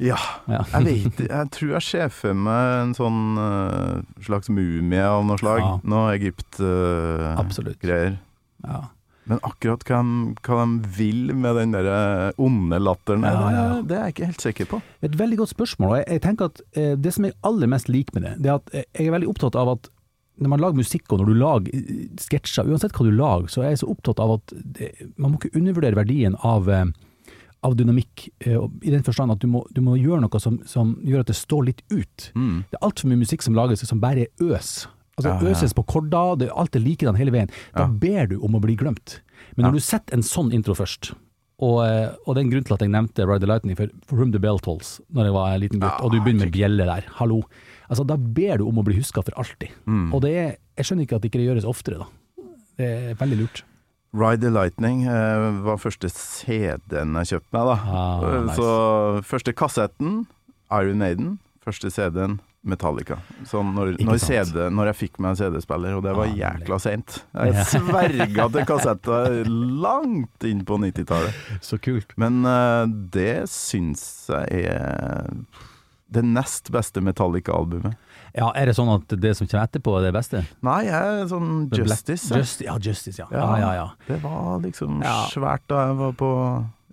ja, 0.00 0.16
Ja. 0.48 0.62
jeg 0.72 0.84
vet 0.88 1.20
Jeg 1.28 1.50
tror 1.52 1.70
jeg 1.76 1.82
ser 1.82 2.08
for 2.08 2.32
meg 2.34 2.80
en 2.80 2.94
sånn 2.96 3.36
uh, 3.36 4.00
slags 4.24 4.48
mumie 4.48 5.04
av 5.04 5.26
noe 5.28 5.36
slag. 5.38 5.60
Ja. 5.60 5.76
Noe 5.84 6.16
Egypt-greier. 6.16 8.16
Uh, 8.16 8.64
Ja. 8.64 8.80
Men 9.30 9.38
akkurat 9.46 9.84
hva 9.86 10.00
de, 10.02 10.34
hva 10.42 10.64
de 10.66 10.92
vil 10.96 11.30
med 11.38 11.54
den 11.60 11.74
der 11.76 11.86
eh, 11.92 12.42
onde 12.42 12.78
latteren, 12.82 13.22
Ja, 13.22 13.32
det, 13.38 13.54
ja. 13.54 13.66
det 13.86 13.96
er 13.96 14.06
jeg 14.08 14.14
ikke 14.16 14.30
helt 14.32 14.46
sikker 14.48 14.70
på. 14.72 14.80
Et 15.06 15.18
veldig 15.18 15.38
godt 15.38 15.52
spørsmål. 15.52 15.90
og 15.92 15.96
jeg, 16.00 16.06
jeg 16.16 16.22
tenker 16.24 16.50
at 16.50 16.62
eh, 16.74 16.94
Det 16.98 17.12
som 17.14 17.26
jeg 17.28 17.36
aller 17.46 17.70
mest 17.70 17.88
liker 17.92 18.18
med 18.18 18.26
det, 18.26 18.32
det 18.42 18.50
er 18.50 18.58
at 18.58 18.72
eh, 18.74 18.88
jeg 18.98 19.06
er 19.10 19.14
veldig 19.14 19.30
opptatt 19.30 19.58
av 19.58 19.76
at 19.76 19.90
når 20.42 20.48
man 20.48 20.62
lager 20.64 20.80
musikk 20.80 21.12
og 21.12 21.20
når 21.20 21.28
du 21.28 21.38
lager 21.38 21.76
eh, 21.76 22.02
sketsjer, 22.18 22.66
uansett 22.72 22.94
hva 22.96 23.06
du 23.06 23.14
lager, 23.14 23.48
så 23.52 23.62
er 23.62 23.74
jeg 23.74 23.82
så 23.84 23.90
opptatt 23.92 24.22
av 24.22 24.36
at 24.38 24.54
det, 24.58 24.90
man 25.16 25.34
må 25.34 25.38
ikke 25.40 25.54
undervurdere 25.60 25.98
verdien 26.00 26.34
av, 26.42 26.70
eh, 26.72 26.86
av 27.62 27.76
dynamikk, 27.78 28.26
eh, 28.46 28.56
i 28.82 28.94
den 28.94 29.04
forstand 29.06 29.36
at 29.36 29.44
du 29.44 29.46
må, 29.52 29.62
du 29.70 29.82
må 29.84 29.94
gjøre 30.00 30.24
noe 30.24 30.42
som, 30.42 30.58
som 30.66 30.96
gjør 31.06 31.22
at 31.22 31.30
det 31.30 31.38
står 31.38 31.68
litt 31.68 31.84
ut. 31.92 32.32
Mm. 32.34 32.64
Det 32.72 32.80
er 32.80 32.86
altfor 32.88 33.12
mye 33.12 33.22
musikk 33.22 33.46
som 33.46 33.54
lages 33.58 33.86
som 33.86 34.02
bare 34.02 34.26
er 34.26 34.50
øs. 34.56 34.72
Altså 35.18 35.28
Ja. 35.28 35.50
Øses 35.52 35.74
på 35.76 35.84
korda, 35.84 36.36
det, 36.40 36.48
er 36.48 36.80
likedan 36.80 37.16
hele 37.16 37.32
veien. 37.34 37.50
Da 37.76 37.86
ber 37.86 38.26
du 38.30 38.38
om 38.40 38.54
å 38.56 38.60
bli 38.62 38.76
glemt. 38.76 39.20
Men 39.56 39.66
når 39.66 39.72
du 39.76 39.80
setter 39.84 40.16
en 40.16 40.24
sånn 40.24 40.52
intro 40.52 40.74
først, 40.74 41.12
og, 41.62 41.84
eh, 41.86 42.10
og 42.26 42.34
det 42.34 42.40
er 42.40 42.46
en 42.46 42.50
grunn 42.50 42.64
til 42.64 42.74
at 42.74 42.80
jeg 42.80 42.90
nevnte 42.90 43.26
Ride 43.28 43.44
the 43.44 43.46
Lightning 43.46 43.76
for, 43.78 43.90
Room 44.10 44.32
the 44.32 44.40
Bell 44.42 44.58
Tolls 44.58 44.96
Når 45.14 45.28
jeg 45.28 45.34
var 45.36 45.52
en 45.52 45.60
liten 45.62 45.82
gutt, 45.82 46.00
og 46.02 46.10
du 46.10 46.18
begynner 46.18 46.48
med 46.48 46.56
bjelle 46.56 46.86
der, 46.88 47.04
hallo. 47.20 47.42
Altså, 47.88 48.06
da 48.08 48.16
ber 48.16 48.58
du 48.58 48.64
om 48.66 48.80
å 48.80 48.84
bli 48.86 48.96
huska 48.96 49.22
for 49.22 49.36
alltid. 49.38 49.70
Mm. 49.86 50.08
Og 50.14 50.22
det 50.24 50.32
er, 50.32 50.56
jeg 50.80 50.88
skjønner 50.88 51.06
ikke 51.06 51.20
at 51.20 51.22
det 51.22 51.30
ikke 51.30 51.44
gjøres 51.44 51.68
oftere, 51.68 52.00
da. 52.02 52.48
Det 52.80 52.88
er 52.88 53.20
veldig 53.20 53.38
lurt. 53.44 53.62
Ride 54.16 54.42
the 54.42 54.50
Lightning 54.52 55.04
eh, 55.08 55.62
var 55.64 55.78
første 55.80 56.08
CD-en 56.12 57.14
jeg 57.20 57.30
kjøpte 57.34 57.52
meg, 57.56 57.68
da. 57.70 57.76
Ah, 57.84 58.24
Eh, 58.26 58.40
nice. 58.48 58.56
Så 58.56 59.22
første 59.28 59.54
kassetten, 59.56 60.26
Iron 60.72 60.98
Maiden. 60.98 61.38
Første 61.64 61.92
CD-en, 61.92 62.40
Metallica. 62.62 63.16
Så 63.48 63.58
når, 63.66 63.96
når. 63.98 64.18
CD, 64.22 64.68
når 64.70 64.92
jeg 64.92 64.98
fikk 65.00 65.18
meg 65.18 65.32
en 65.34 65.38
CD-spiller, 65.40 65.96
og 65.98 66.04
det 66.06 66.12
var 66.14 66.28
Ah, 66.30 66.36
jækla 66.38 66.78
seint. 66.78 67.16
Jeg 67.34 67.54
Ja. 67.56 67.64
sverga 67.74 68.46
til 68.54 68.66
kassetter 68.68 69.42
langt 69.82 70.46
inn 70.46 70.62
på 70.68 70.78
90-tallet. 70.78 71.34
Så 71.60 71.80
kult. 71.82 72.14
Men 72.16 72.44
uh, 72.46 72.86
det 72.86 73.48
syns 73.50 74.04
jeg 74.30 74.66
er 74.76 75.32
det 76.12 76.22
nest 76.28 76.68
beste 76.70 77.00
Metallica-albumet. 77.00 77.96
Ja, 78.36 78.50
er 78.56 78.68
det 78.68 78.74
sånn 78.76 78.88
at 78.94 79.12
det 79.20 79.34
som 79.36 79.46
kommer 79.48 79.66
etterpå 79.66 79.94
er 79.98 80.06
det 80.06 80.12
beste? 80.16 80.42
Nei, 80.64 80.82
jeg 80.86 80.94
er 81.22 81.26
sånn 81.28 81.50
Justice. 81.72 82.30
Justice 82.36 82.64
ja, 82.68 82.76
Justice, 82.80 83.18
ja. 83.20 83.26
Ja, 83.32 83.48
ja, 83.60 83.70
ja. 83.80 83.86
Det 84.06 84.20
var 84.22 84.60
liksom 84.62 85.02
Ja. 85.04 85.18
svært 85.32 85.64
da 85.72 85.86
jeg 85.88 85.96
var 85.98 86.12
på 86.20 86.30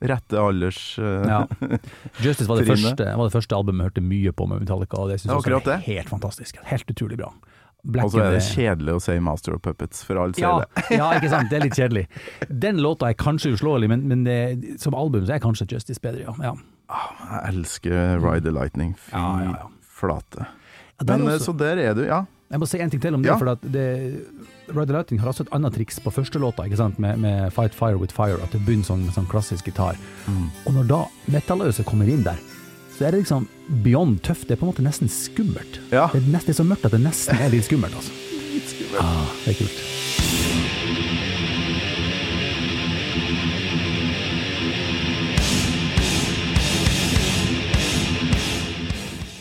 rette 0.01 0.39
alders 0.39 0.97
eh, 0.99 1.27
Ja. 1.27 1.41
Justice 2.23 2.47
var 2.49 2.59
det, 2.61 2.67
første, 2.69 3.05
var 3.17 3.27
det 3.29 3.33
første 3.35 3.55
albumet 3.55 3.83
jeg 3.83 3.91
hørte 3.91 4.03
mye 4.05 4.31
på 4.35 4.47
med 4.49 4.63
Metallica, 4.65 4.99
og 5.01 5.09
det 5.11 5.19
syns 5.21 5.33
jeg 5.47 5.55
var 5.59 5.81
helt 5.85 6.09
fantastisk. 6.11 6.59
Helt 6.69 6.93
utrolig 6.95 7.17
bra. 7.19 7.31
Og 8.03 8.11
så 8.11 8.19
er 8.19 8.33
det 8.35 8.41
kjedelig 8.43 8.95
å 8.97 8.99
si 9.01 9.13
Master 9.23 9.53
of 9.55 9.61
Puppets, 9.63 10.01
for 10.03 10.19
alle 10.19 10.35
sier 10.35 10.43
ja, 10.43 10.65
det. 10.65 10.97
ja, 10.99 11.05
ikke 11.15 11.29
sant. 11.31 11.47
Det 11.51 11.59
er 11.59 11.63
litt 11.63 11.77
kjedelig. 11.81 12.05
Den 12.51 12.81
låta 12.83 13.07
er 13.07 13.15
kanskje 13.19 13.53
uslåelig, 13.55 13.87
men, 13.91 14.03
men 14.11 14.25
det, 14.27 14.39
som 14.83 14.97
album 14.99 15.23
så 15.27 15.37
er 15.37 15.43
kanskje 15.43 15.69
Justice 15.71 16.03
bedre, 16.03 16.25
ja. 16.27 16.35
ja. 16.43 16.53
Jeg 16.89 17.53
elsker 17.53 18.19
Ride 18.19 18.43
the 18.49 18.51
Lightning. 18.55 18.95
Fy 18.99 19.13
Ja, 19.15 19.29
ja, 19.45 19.53
ja. 19.61 19.69
flate. 19.99 20.49
Men 21.07 21.23
eh, 21.23 21.37
også- 21.37 21.53
så 21.53 21.57
der 21.61 21.79
er 21.87 21.95
du, 21.95 22.03
ja. 22.09 22.25
Jeg 22.49 22.59
må 22.59 22.67
si 22.67 22.79
en 22.81 22.89
ting 22.91 23.01
til 23.01 23.13
om 23.15 23.23
det, 23.23 23.35
for 23.39 23.55
det, 23.61 23.87
Ride 24.73 24.87
the 24.91 24.95
Lightning 24.95 25.21
har 25.21 25.31
også 25.31 25.45
et 25.47 25.53
annet 25.55 25.73
triks 25.75 25.99
på 26.03 26.13
første 26.13 26.39
låta, 26.41 26.65
ikke 26.67 26.79
sant? 26.79 26.99
Med, 27.01 27.19
med 27.23 27.51
Fight 27.55 27.75
Fire 27.77 27.97
With 27.99 28.15
Fire, 28.15 28.39
at 28.43 28.53
det 28.55 28.61
begynner 28.65 28.87
sånn, 28.87 29.05
med 29.07 29.15
sånn 29.17 29.29
klassisk 29.31 29.69
gitar. 29.69 29.97
Og 30.65 30.73
når 30.75 30.89
da 30.89 31.03
metalløse 31.33 31.85
kommer 31.87 32.09
inn 32.09 32.23
der, 32.27 32.39
så 32.97 33.07
er 33.07 33.15
det 33.15 33.23
liksom 33.23 33.47
beyond 33.85 34.19
tøft. 34.27 34.47
Det 34.49 34.57
er 34.57 34.61
på 34.61 34.67
en 34.67 34.73
måte 34.73 34.85
nesten 34.85 35.11
skummelt. 35.11 35.79
Ja. 35.93 36.09
Det 36.13 36.19
er 36.21 36.33
nesten 36.33 36.57
så 36.57 36.67
mørkt 36.67 36.89
at 36.89 36.95
det 36.95 37.01
nesten 37.03 37.39
er 37.39 37.53
litt 37.53 37.69
skummelt, 37.69 37.95
altså. 37.95 38.11
Ah, 38.99 39.29
det 39.45 39.55
er 39.55 39.61
kult. 39.63 40.28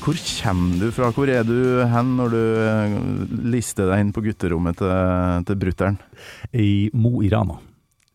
Hvor 0.09 0.17
kommer 0.17 0.79
du 0.81 0.87
fra? 0.89 1.11
Hvor 1.13 1.29
er 1.29 1.43
du 1.45 1.83
hen 1.85 2.13
når 2.17 2.31
du 2.33 2.39
eh, 2.41 2.95
lister 3.53 3.91
deg 3.91 4.01
inn 4.01 4.13
på 4.17 4.23
gutterommet 4.25 4.79
til, 4.81 4.93
til 5.45 5.59
brutter'n? 5.61 5.99
I 6.57 6.89
Mo 6.97 7.19
i 7.21 7.29
Rana. 7.29 7.59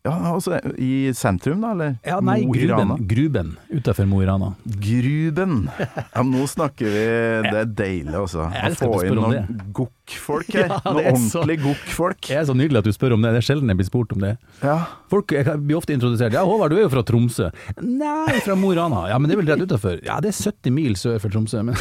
Ja, 0.04 0.12
altså 0.34 0.58
i 0.76 1.14
sentrum, 1.16 1.62
da, 1.64 1.70
eller? 1.72 1.94
Ja, 2.04 2.18
nei, 2.20 2.42
Mo 2.44 2.52
i 2.60 2.66
Rana. 2.68 2.98
Gruben, 3.08 3.54
utafor 3.72 4.04
Mo 4.04 4.18
i 4.20 4.26
Rana. 4.28 4.50
Gruben. 4.84 5.54
Ja, 5.80 6.20
men 6.20 6.34
nå 6.34 6.44
snakker 6.50 6.90
vi 6.92 7.04
Det 7.46 7.54
er 7.62 7.70
deilig, 7.78 8.12
altså. 8.20 8.44
Å 8.44 8.72
få 8.76 8.98
inn 9.06 9.16
noen 9.16 9.62
gokk-folk 9.72 10.50
her. 10.52 10.66
Ja, 10.74 10.92
noen 10.92 11.08
ordentlig 11.08 11.56
gokk-folk. 11.62 12.20
Det 12.28 12.36
er 12.36 12.44
så 12.50 12.52
nydelig 12.52 12.82
at 12.82 12.88
du 12.90 12.92
spør 12.92 13.14
om 13.16 13.24
det. 13.24 13.30
Det 13.32 13.40
er 13.40 13.46
sjelden 13.46 13.72
jeg 13.72 13.78
blir 13.80 13.88
spurt 13.88 14.12
om 14.12 14.20
det. 14.26 14.34
Ja. 14.60 14.74
Folk 15.08 15.32
jeg 15.32 15.54
blir 15.64 15.78
ofte 15.78 15.96
introdusert. 15.96 16.36
Ja, 16.36 16.42
Håvard, 16.44 16.74
du 16.74 16.82
er 16.82 16.84
jo 16.84 16.90
fra 16.92 17.04
Tromsø. 17.08 17.48
Nei, 17.80 18.34
fra 18.44 18.56
Mo 18.60 18.74
i 18.74 18.76
Rana. 18.76 19.06
Ja, 19.08 19.16
men 19.16 19.32
det 19.32 19.38
er 19.38 19.40
vel 19.40 19.48
rett 19.54 19.64
utafor. 19.64 20.02
Ja, 20.04 20.18
det 20.20 20.34
er 20.34 20.36
70 20.36 20.74
mil 20.82 20.98
sør 21.00 21.16
for 21.24 21.32
Tromsø, 21.32 21.64
men 21.64 21.80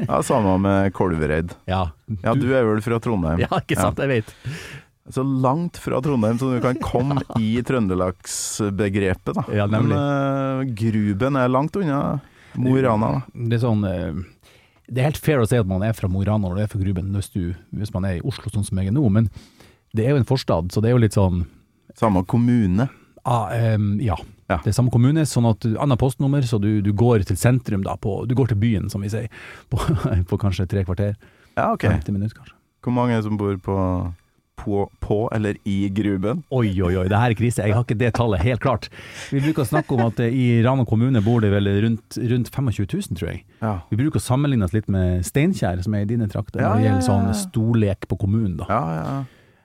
ja, 0.00 0.22
samme 0.24 0.56
med 0.64 0.96
Kolvereid. 0.96 1.52
ja. 1.74 1.90
Ja, 2.24 2.32
du 2.36 2.48
er 2.56 2.64
vel 2.68 2.80
fra 2.84 2.98
Trondheim? 3.04 3.44
Ja, 3.44 3.52
ikke 3.60 3.76
sant, 3.80 4.00
jeg 4.00 4.10
vet. 4.24 4.32
Så 5.12 5.22
langt 5.22 5.76
fra 5.76 6.00
Trondheim 6.00 6.38
som 6.40 6.54
du 6.54 6.60
kan 6.64 6.78
komme 6.80 7.20
i 7.40 7.58
trøndelagsbegrepet, 7.66 9.34
da. 9.36 9.44
Ja. 9.52 9.66
Men 9.68 9.92
uh, 9.92 10.62
Gruben 10.76 11.36
er 11.36 11.50
langt 11.52 11.76
unna 11.76 12.20
Mo 12.56 12.76
i 12.78 12.84
Rana, 12.84 13.10
da. 13.18 13.42
Det 13.50 13.58
er 13.58 13.64
sånn 13.66 13.84
uh, 13.84 14.22
Det 14.88 15.02
er 15.02 15.10
helt 15.10 15.20
fair 15.20 15.42
å 15.42 15.48
si 15.50 15.58
at 15.60 15.68
man 15.68 15.84
er 15.84 15.96
fra 15.96 16.08
Mo 16.08 16.22
i 16.24 16.28
Rana 16.28 16.48
når 16.48 16.56
du 16.56 16.64
er 16.64 16.70
fra 16.72 16.80
Gruben, 16.80 17.12
hvis, 17.18 17.32
du, 17.34 17.52
hvis 17.76 17.92
man 17.92 18.08
er 18.08 18.20
i 18.20 18.24
Oslo 18.24 18.52
sånn 18.52 18.64
som 18.64 18.80
jeg 18.80 18.92
er 18.92 18.96
nå, 18.96 19.04
men 19.12 19.28
det 19.94 20.06
er 20.06 20.14
jo 20.14 20.22
en 20.22 20.28
forstad, 20.28 20.72
så 20.72 20.80
det 20.82 20.90
er 20.90 20.96
jo 20.96 21.04
litt 21.04 21.18
sånn 21.18 21.44
Samme 21.94 22.24
kommune. 22.26 22.88
ah, 23.22 23.52
um, 23.76 24.00
ja. 24.02 24.16
Ja. 24.50 24.58
Det 24.60 24.72
er 24.72 24.76
samme 24.76 24.92
kommune, 24.92 25.22
sånn 25.28 25.46
at 25.48 25.64
annet 25.80 26.00
postnummer, 26.00 26.44
så 26.44 26.58
du, 26.60 26.82
du 26.84 26.90
går 26.92 27.22
til 27.28 27.38
sentrum 27.40 27.84
da, 27.86 27.94
på, 27.96 28.24
du 28.28 28.34
går 28.36 28.50
til 28.50 28.58
byen, 28.60 28.90
som 28.92 29.04
vi 29.04 29.12
sier, 29.12 29.30
på, 29.72 29.80
på 30.30 30.38
kanskje 30.40 30.66
tre 30.68 30.84
kvarter. 30.84 31.14
Ja, 31.54 31.70
ok. 31.70 31.86
50 31.86 32.16
minutter, 32.16 32.36
kanskje. 32.40 32.56
Hvor 32.84 32.92
mange 32.92 33.16
som 33.24 33.38
bor 33.40 33.54
på, 33.64 33.76
på, 34.56 34.84
på 35.00 35.18
eller 35.34 35.56
i 35.68 35.88
Gruben? 35.94 36.42
Oi, 36.50 36.70
oi, 36.82 36.94
oi, 36.96 37.06
det 37.10 37.18
her 37.20 37.34
er 37.34 37.38
krise. 37.38 37.64
Jeg 37.66 37.76
har 37.76 37.84
ikke 37.84 37.98
det 38.00 38.12
tallet 38.16 38.42
helt 38.44 38.62
klart. 38.64 38.88
Vi 39.32 39.42
bruker 39.44 39.64
å 39.64 39.68
snakke 39.68 39.96
om 39.96 40.04
at 40.06 40.20
eh, 40.24 40.32
i 40.34 40.46
Rana 40.64 40.86
kommune 40.88 41.22
bor 41.24 41.44
det 41.44 41.52
vel 41.54 41.68
rundt, 41.84 42.18
rundt 42.18 42.50
25 42.54 42.70
000, 42.88 43.18
tror 43.18 43.30
jeg. 43.32 43.44
Ja. 43.60 43.76
Vi 43.90 44.00
bruker 44.00 44.22
å 44.22 44.24
sammenligne 44.24 44.66
oss 44.68 44.76
litt 44.76 44.90
med 44.92 45.24
Steinkjer, 45.26 45.82
som 45.84 45.96
er 45.98 46.06
i 46.06 46.10
dine 46.14 46.28
trakter, 46.32 46.62
Ja, 46.62 46.72
når 46.72 46.80
det 46.82 46.88
gjelder 46.88 47.08
sånn 47.10 47.32
storlek 47.46 48.08
på 48.10 48.20
kommunen, 48.20 48.58
da. 48.62 48.68
Ja, 48.70 48.84
ja. 49.00 49.16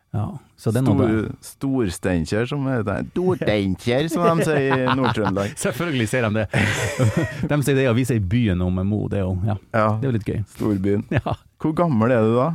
Ja, 0.09 0.39
er 0.57 0.71
Stor. 0.81 1.11
Storsteinkjer, 1.45 2.47
som 2.49 2.65
er 2.67 2.81
det. 2.83 2.95
Storsteinkjer, 3.11 4.07
som 4.13 4.39
de 4.39 4.47
sier 4.47 4.87
i 4.87 4.95
Nord-Trøndelag. 4.97 5.53
Selvfølgelig 5.65 6.07
sier 6.09 6.25
de 6.25 6.41
det. 6.41 6.63
de 7.51 7.59
sier 7.61 7.77
det, 7.77 7.85
og 7.91 7.97
vi 7.99 8.07
sier 8.09 8.23
byen 8.31 8.63
om 8.65 8.81
Mo. 8.89 9.03
Det 9.11 9.21
er 9.21 9.27
jo, 9.27 9.35
ja, 9.45 9.57
Ja, 9.69 9.85
det 9.99 10.07
er 10.07 10.09
jo 10.09 10.15
litt 10.17 10.31
gøy. 10.31 10.41
storbyen. 10.55 11.05
Ja. 11.13 11.35
Hvor 11.61 11.75
gammel 11.77 12.15
er 12.15 12.25
du 12.25 12.33
da? 12.39 12.49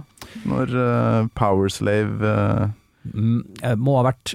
Når 0.49 0.73
uh, 0.75 1.27
Powerslave 1.39 2.33
uh, 2.35 2.73
Mm, 3.13 3.43
må 3.85 3.99
ha 3.99 4.07
vært 4.09 4.33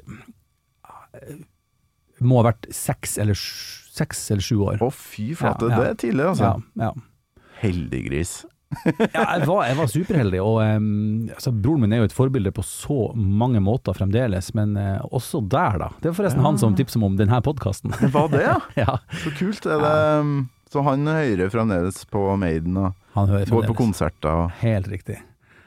Må 2.22 2.42
ha 2.42 2.50
vært 2.52 2.70
seks 2.76 3.18
eller, 3.22 3.38
seks 3.38 4.28
eller 4.34 4.46
sju 4.46 4.60
år. 4.68 4.84
Å, 4.84 4.92
fy 4.94 5.32
flate, 5.38 5.70
Ja, 5.70 5.74
ja. 5.74 5.82
det 5.82 5.90
er 5.90 6.00
tidlig, 6.04 6.26
altså. 6.34 6.54
Ja, 6.78 6.90
ja. 6.90 7.44
Heldiggris. 7.64 8.40
Ja, 9.16 9.24
jeg 9.34 9.48
var, 9.50 9.64
jeg 9.66 9.78
var 9.80 9.88
superheldig, 9.90 10.40
og 10.46 10.60
um, 10.62 11.24
altså, 11.34 11.50
broren 11.50 11.82
min 11.82 11.96
er 11.96 12.04
jo 12.04 12.06
et 12.06 12.14
forbilde 12.14 12.52
på 12.54 12.62
så 12.62 13.08
mange 13.18 13.58
måter 13.66 13.98
fremdeles, 13.98 14.52
men 14.54 14.76
uh, 14.78 15.00
også 15.10 15.42
der, 15.50 15.80
da. 15.82 15.88
Det 16.04 16.12
var 16.12 16.20
forresten 16.20 16.46
han 16.46 16.60
som 16.62 16.76
meg 16.78 17.08
om 17.08 17.18
denne 17.18 17.40
podkasten. 17.48 17.96
Var 18.14 18.30
det, 18.36 18.44
ja. 18.46 18.60
ja, 18.84 19.00
Så 19.24 19.34
kult. 19.40 19.66
Er 19.66 19.82
det, 19.82 19.96
um, 20.22 20.36
så 20.70 20.86
han 20.86 21.10
hører 21.10 21.50
fremdeles 21.50 22.04
på 22.14 22.28
Maiden 22.38 22.78
og 22.78 22.94
går 23.50 23.72
på 23.72 23.80
konserter. 23.80 24.46
Og, 24.46 24.54
Helt 24.62 24.92
riktig. 24.94 25.18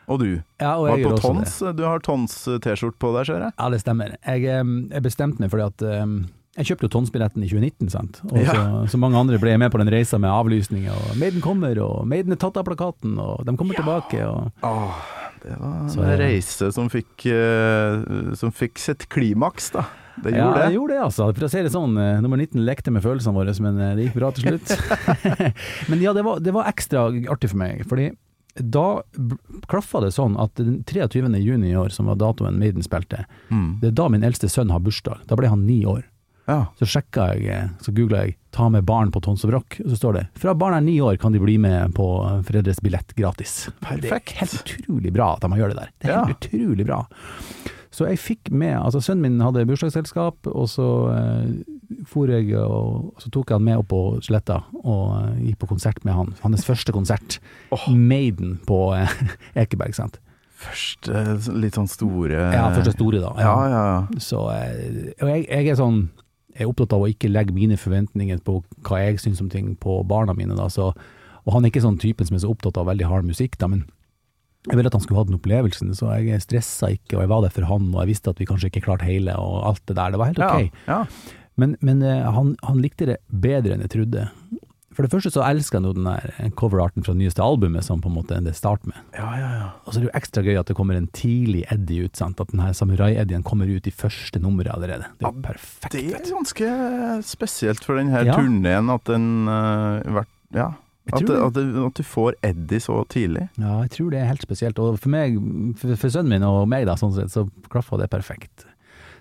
Og 0.08 0.20
du 0.22 0.28
Ja, 0.60 0.76
og 0.78 0.88
var 0.88 1.02
på 1.04 1.16
Tons. 1.22 1.58
Du 1.76 1.82
har 1.86 2.02
Tons-T-skjorte 2.04 2.98
på 2.98 3.12
deg, 3.16 3.26
ser 3.28 3.44
jeg. 3.46 3.52
Ja, 3.58 3.68
det 3.72 3.80
stemmer. 3.82 4.16
Jeg, 4.26 4.46
jeg 4.48 5.02
bestemte 5.04 5.40
meg 5.42 5.52
fordi 5.52 5.68
at 5.68 5.84
um, 6.02 6.16
jeg 6.58 6.68
kjøpte 6.68 6.84
jo 6.84 6.92
Tons-billetten 6.98 7.44
i 7.46 7.48
2019, 7.48 7.88
sant. 7.94 8.20
Og 8.28 8.36
Ja. 8.42 8.52
så, 8.52 8.64
så 8.92 9.00
mange 9.00 9.16
andre 9.16 9.38
ble 9.40 9.54
jeg 9.54 9.62
med 9.62 9.72
på 9.72 9.80
den 9.80 9.88
reisa 9.92 10.18
med 10.20 10.28
avlysninger, 10.34 10.92
og 10.92 11.16
Maiden 11.20 11.40
kommer, 11.44 11.78
og 11.80 12.02
Maiden 12.10 12.34
er 12.34 12.40
tatt 12.42 12.58
av 12.60 12.66
plakaten, 12.68 13.14
og 13.22 13.46
de 13.48 13.54
kommer 13.56 13.78
tilbake, 13.78 14.20
og 14.28 14.50
Åh, 14.68 15.00
det 15.46 15.56
var 15.58 15.88
Så- 15.88 16.04
en 16.04 16.18
reise 16.20 16.68
som 16.76 16.90
fikk, 16.92 17.24
uh, 17.32 18.34
som 18.36 18.52
fikk 18.52 18.78
sitt 18.78 19.08
klimaks, 19.08 19.70
da. 19.72 19.86
Det 20.12 20.28
gjorde 20.28 20.42
gjorde 20.42 20.58
ja, 20.60 20.66
det. 20.68 20.74
gjorde 20.76 20.92
det, 20.92 21.02
altså. 21.06 21.26
For 21.32 21.46
å 21.46 21.48
si 21.50 21.62
det 21.64 21.70
sånn, 21.72 21.94
eh, 21.96 22.18
nummer 22.20 22.36
19 22.36 22.60
lekte 22.66 22.92
med 22.92 23.00
følelsene 23.02 23.32
våre, 23.32 23.54
men 23.64 23.78
eh, 23.80 23.94
det 23.96 24.04
gikk 24.10 24.18
bra 24.20 24.28
til 24.36 24.44
slutt. 24.44 24.74
men 25.88 26.02
ja, 26.04 26.12
det 26.12 26.22
var, 26.26 26.42
det 26.44 26.52
var 26.52 26.68
ekstra 26.68 27.06
artig 27.32 27.48
for 27.48 27.62
meg, 27.62 27.80
fordi 27.88 28.10
da 28.54 29.02
klaffa 29.70 30.00
det 30.04 30.12
sånn 30.12 30.36
at 30.40 30.54
den 30.60 30.82
23. 30.84 31.38
juni 31.40 31.70
i 31.72 31.76
år, 31.78 31.88
som 31.92 32.06
var 32.06 32.16
datoen 32.20 32.58
Maiden 32.58 32.82
spilte, 32.84 33.24
Mm. 33.50 33.80
det 33.80 33.88
er 33.88 33.92
da 33.92 34.08
min 34.08 34.22
eldste 34.22 34.48
sønn 34.48 34.70
har 34.70 34.80
bursdag. 34.80 35.26
Da 35.26 35.36
ble 35.36 35.48
han 35.48 35.66
ni 35.66 35.84
år. 35.84 36.04
Ja. 36.48 36.66
Så 36.78 36.84
sjekka 36.90 37.38
jeg, 37.40 37.70
så 37.80 37.92
googla 37.94 38.24
jeg 38.26 38.36
'ta 38.50 38.68
med 38.68 38.84
barn 38.84 39.10
på 39.12 39.22
Tons 39.22 39.44
og 39.44 39.50
Brokk', 39.52 39.80
og 39.84 39.90
så 39.90 39.96
står 39.96 40.12
det 40.14 40.28
'fra 40.34 40.54
barn 40.58 40.74
er 40.74 40.80
ni 40.80 40.98
år 41.00 41.16
kan 41.18 41.32
de 41.32 41.38
bli 41.38 41.56
med 41.56 41.94
på 41.94 42.42
Fredres 42.44 42.80
billett 42.80 43.14
gratis'. 43.14 43.70
Perfekt. 43.80 44.02
Det 44.02 44.12
er 44.12 44.38
helt 44.46 44.76
utrolig 44.78 45.12
bra 45.12 45.34
at 45.34 45.40
de 45.40 45.48
gjør 45.48 45.68
det 45.68 45.76
der. 45.76 45.88
Det 46.00 46.10
er 46.10 46.14
Ja. 46.14 46.24
helt 46.24 46.40
utrolig 46.40 46.84
bra. 46.86 47.06
Så 47.92 48.08
jeg 48.08 48.18
fikk 48.18 48.50
med 48.50 48.76
Altså, 48.82 49.00
sønnen 49.00 49.20
min 49.20 49.40
hadde 49.40 49.66
bursdagsselskap, 49.66 50.46
og 50.46 50.66
så 50.66 51.12
eh, 51.14 51.62
for 52.08 52.30
jeg 52.32 52.50
og 52.58 53.12
så 53.22 53.30
tok 53.32 53.50
jeg 53.52 53.60
han 53.60 53.66
med 53.66 53.80
opp 53.82 53.88
på 53.92 54.00
Sletta 54.24 54.62
og 54.82 55.04
eh, 55.18 55.46
gikk 55.48 55.62
på 55.62 55.70
konsert 55.74 56.02
med 56.06 56.16
han. 56.16 56.34
Hans 56.42 56.66
første 56.66 56.94
konsert. 56.94 57.38
Oh. 57.74 57.88
Maiden 57.94 58.58
på 58.68 58.80
eh, 58.96 59.16
Ekeberg, 59.64 59.94
sant. 59.98 60.18
Først 60.62 61.08
eh, 61.10 61.32
litt 61.58 61.78
sånn 61.78 61.90
store 61.90 62.50
Ja, 62.54 62.68
første 62.74 62.94
store, 62.94 63.22
da. 63.22 63.32
Ja, 63.42 63.54
ja, 63.66 63.80
ja. 63.92 64.20
Så 64.22 64.44
eh, 64.54 65.08
Og 65.16 65.32
jeg, 65.32 65.46
jeg 65.48 65.72
er 65.72 65.78
sånn 65.80 66.04
Jeg 66.54 66.66
er 66.66 66.70
opptatt 66.70 66.94
av 66.94 67.02
å 67.02 67.08
ikke 67.10 67.30
legge 67.32 67.54
mine 67.56 67.78
forventninger 67.80 68.42
på 68.46 68.60
hva 68.86 69.00
jeg 69.02 69.18
syns 69.22 69.42
om 69.42 69.50
ting 69.50 69.72
på 69.80 70.02
barna 70.06 70.36
mine, 70.38 70.54
da. 70.58 70.68
Så, 70.70 70.92
og 71.42 71.56
han 71.56 71.64
er 71.64 71.72
ikke 71.72 71.82
sånn 71.82 71.98
typen 72.02 72.28
som 72.28 72.38
er 72.38 72.44
så 72.44 72.52
opptatt 72.52 72.78
av 72.78 72.86
veldig 72.90 73.08
hard 73.10 73.26
musikk, 73.26 73.58
da, 73.58 73.70
men 73.72 73.86
jeg 74.68 74.78
ville 74.78 74.86
at 74.92 74.94
han 74.94 75.02
skulle 75.02 75.18
ha 75.18 75.26
den 75.26 75.38
opplevelsen, 75.40 75.88
så 75.98 76.12
jeg 76.22 76.42
stressa 76.44 76.92
ikke, 76.94 77.16
og 77.16 77.24
jeg 77.24 77.30
var 77.32 77.40
der 77.42 77.54
for 77.54 77.66
han, 77.66 77.88
og 77.90 78.04
jeg 78.04 78.12
visste 78.12 78.30
at 78.30 78.38
vi 78.38 78.46
kanskje 78.46 78.68
ikke 78.70 78.84
klarte 78.84 79.08
hele, 79.08 79.34
og 79.34 79.56
alt 79.72 79.82
det 79.90 79.96
der. 79.98 80.12
Det 80.14 80.20
var 80.20 80.30
helt 80.30 80.42
ok. 80.46 80.84
Ja, 80.86 80.98
ja. 81.00 81.38
Men, 81.60 81.76
men 81.80 82.02
eh, 82.02 82.24
han, 82.32 82.54
han 82.62 82.78
likte 82.82 83.06
det 83.10 83.18
bedre 83.28 83.74
enn 83.76 83.82
jeg 83.84 83.92
trodde. 83.96 84.28
For 84.92 85.06
det 85.06 85.12
første 85.14 85.30
så 85.32 85.40
elsker 85.46 85.78
han 85.80 85.86
jo 85.88 85.94
den 85.96 86.04
der 86.04 86.50
coverarten 86.60 87.00
fra 87.04 87.14
det 87.14 87.22
nyeste 87.22 87.40
albumet, 87.40 87.84
som 87.86 88.00
på 88.04 88.10
en 88.10 88.16
måte 88.18 88.36
det 88.44 88.52
starter 88.58 88.90
med. 88.92 88.98
ja, 89.16 89.30
ja, 89.40 89.50
ja. 89.56 89.68
Og 89.86 89.94
så 89.94 89.98
er 89.98 90.02
det 90.04 90.08
jo 90.10 90.18
ekstra 90.20 90.42
gøy 90.44 90.58
at 90.60 90.68
det 90.68 90.76
kommer 90.76 90.98
en 90.98 91.08
tidlig 91.16 91.62
Eddie 91.72 92.04
ut, 92.08 92.16
sant? 92.20 92.40
at 92.44 92.52
den 92.52 92.60
her 92.60 92.74
samurai-Eddien 92.76 93.44
kommer 93.46 93.70
ut 93.72 93.88
i 93.88 93.92
første 93.94 94.40
nummeret 94.44 94.74
allerede. 94.74 95.08
Det 95.16 95.24
er 95.24 95.32
jo 95.32 95.44
perfekt. 95.46 95.96
Det 95.96 96.02
er 96.12 96.26
ganske 96.28 96.68
spesielt 97.24 97.84
for 97.88 97.96
denne 98.00 98.20
Ja. 98.28 98.36
turneen 98.36 98.92
at 98.92 99.04
den 99.08 99.48
uh, 99.48 100.24
Ja. 100.52 100.74
At, 101.12 101.24
det, 101.26 101.34
at, 101.34 101.54
det, 101.56 101.64
at 101.82 101.96
du 101.98 102.04
får 102.06 102.36
Eddie 102.46 102.78
så 102.78 103.00
tidlig. 103.10 103.48
Ja, 103.58 103.80
jeg 103.82 103.90
tror 103.96 104.12
det 104.12 104.20
er 104.20 104.28
helt 104.28 104.44
spesielt. 104.44 104.78
Og 104.78 105.00
for 105.02 105.10
meg, 105.10 105.34
for, 105.80 105.96
for 105.98 106.12
sønnen 106.14 106.36
min 106.36 106.44
og 106.46 106.68
meg, 106.70 106.84
da, 106.86 106.94
sånn 107.00 107.16
sett, 107.16 107.32
så 107.32 107.48
klaffa 107.72 107.98
det 107.98 108.06
perfekt. 108.12 108.68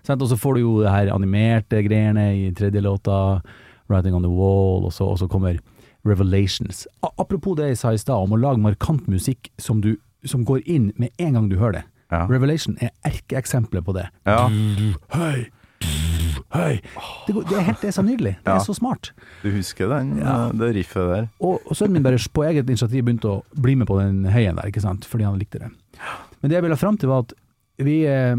Og 0.10 0.28
så 0.28 0.38
får 0.38 0.56
du 0.56 0.62
jo 0.62 0.82
det 0.82 0.92
her 0.92 1.12
animerte 1.14 1.84
greiene 1.86 2.30
i 2.36 2.52
tredje 2.58 2.82
låta, 2.82 3.42
'Writing 3.90 4.14
on 4.16 4.24
the 4.24 4.30
Wall', 4.32 4.86
og 4.86 4.94
så, 4.94 5.04
og 5.06 5.20
så 5.20 5.28
kommer 5.28 5.60
'Revelations'. 6.06 6.86
Apropos 7.20 7.56
det 7.58 7.68
jeg 7.68 7.78
sa 7.78 7.92
i 7.94 7.98
stad, 7.98 8.16
om 8.16 8.32
å 8.34 8.40
lage 8.40 8.58
markant 8.60 9.08
musikk 9.08 9.50
som, 9.60 9.82
du, 9.82 9.98
som 10.26 10.46
går 10.46 10.62
inn 10.66 10.92
med 10.98 11.10
en 11.20 11.34
gang 11.34 11.50
du 11.50 11.58
hører 11.58 11.72
det. 11.72 11.84
Ja. 12.12 12.26
'Revelation' 12.28 12.78
er 12.82 12.90
erkeeksempelet 13.06 13.86
på 13.86 13.94
det. 13.94 14.08
Ja. 14.26 14.48
Høy! 15.16 15.46
Høy! 16.52 16.80
Det, 17.28 17.34
det, 17.48 17.56
er 17.58 17.62
helt, 17.62 17.82
det 17.82 17.88
er 17.88 17.96
så 17.96 18.04
nydelig. 18.04 18.36
Det 18.44 18.52
Ja. 18.52 18.56
er 18.58 18.66
så 18.66 18.74
smart. 18.76 19.12
Du 19.44 19.50
husker 19.52 19.88
den, 19.90 20.18
Ja. 20.20 20.48
eh, 20.48 20.52
det 20.54 20.76
riffet 20.76 21.08
der? 21.16 21.28
Og, 21.40 21.62
og 21.66 21.76
sønnen 21.76 21.94
min 21.94 22.04
bare 22.04 22.18
på 22.34 22.44
eget 22.44 22.68
initiativ 22.70 23.04
begynte 23.06 23.30
å 23.30 23.44
bli 23.60 23.76
med 23.76 23.88
på 23.88 24.00
den 24.00 24.26
høyen 24.26 24.56
der, 24.56 24.68
ikke 24.68 24.82
sant, 24.82 25.06
fordi 25.06 25.24
han 25.24 25.40
likte 25.40 25.60
det. 25.60 25.70
Men 26.42 26.50
det 26.50 26.56
jeg 26.58 26.64
ville 26.64 26.76
fram 26.78 26.98
til 26.98 27.10
var 27.10 27.20
at 27.20 27.34
vi, 27.86 27.98
eh, 28.10 28.36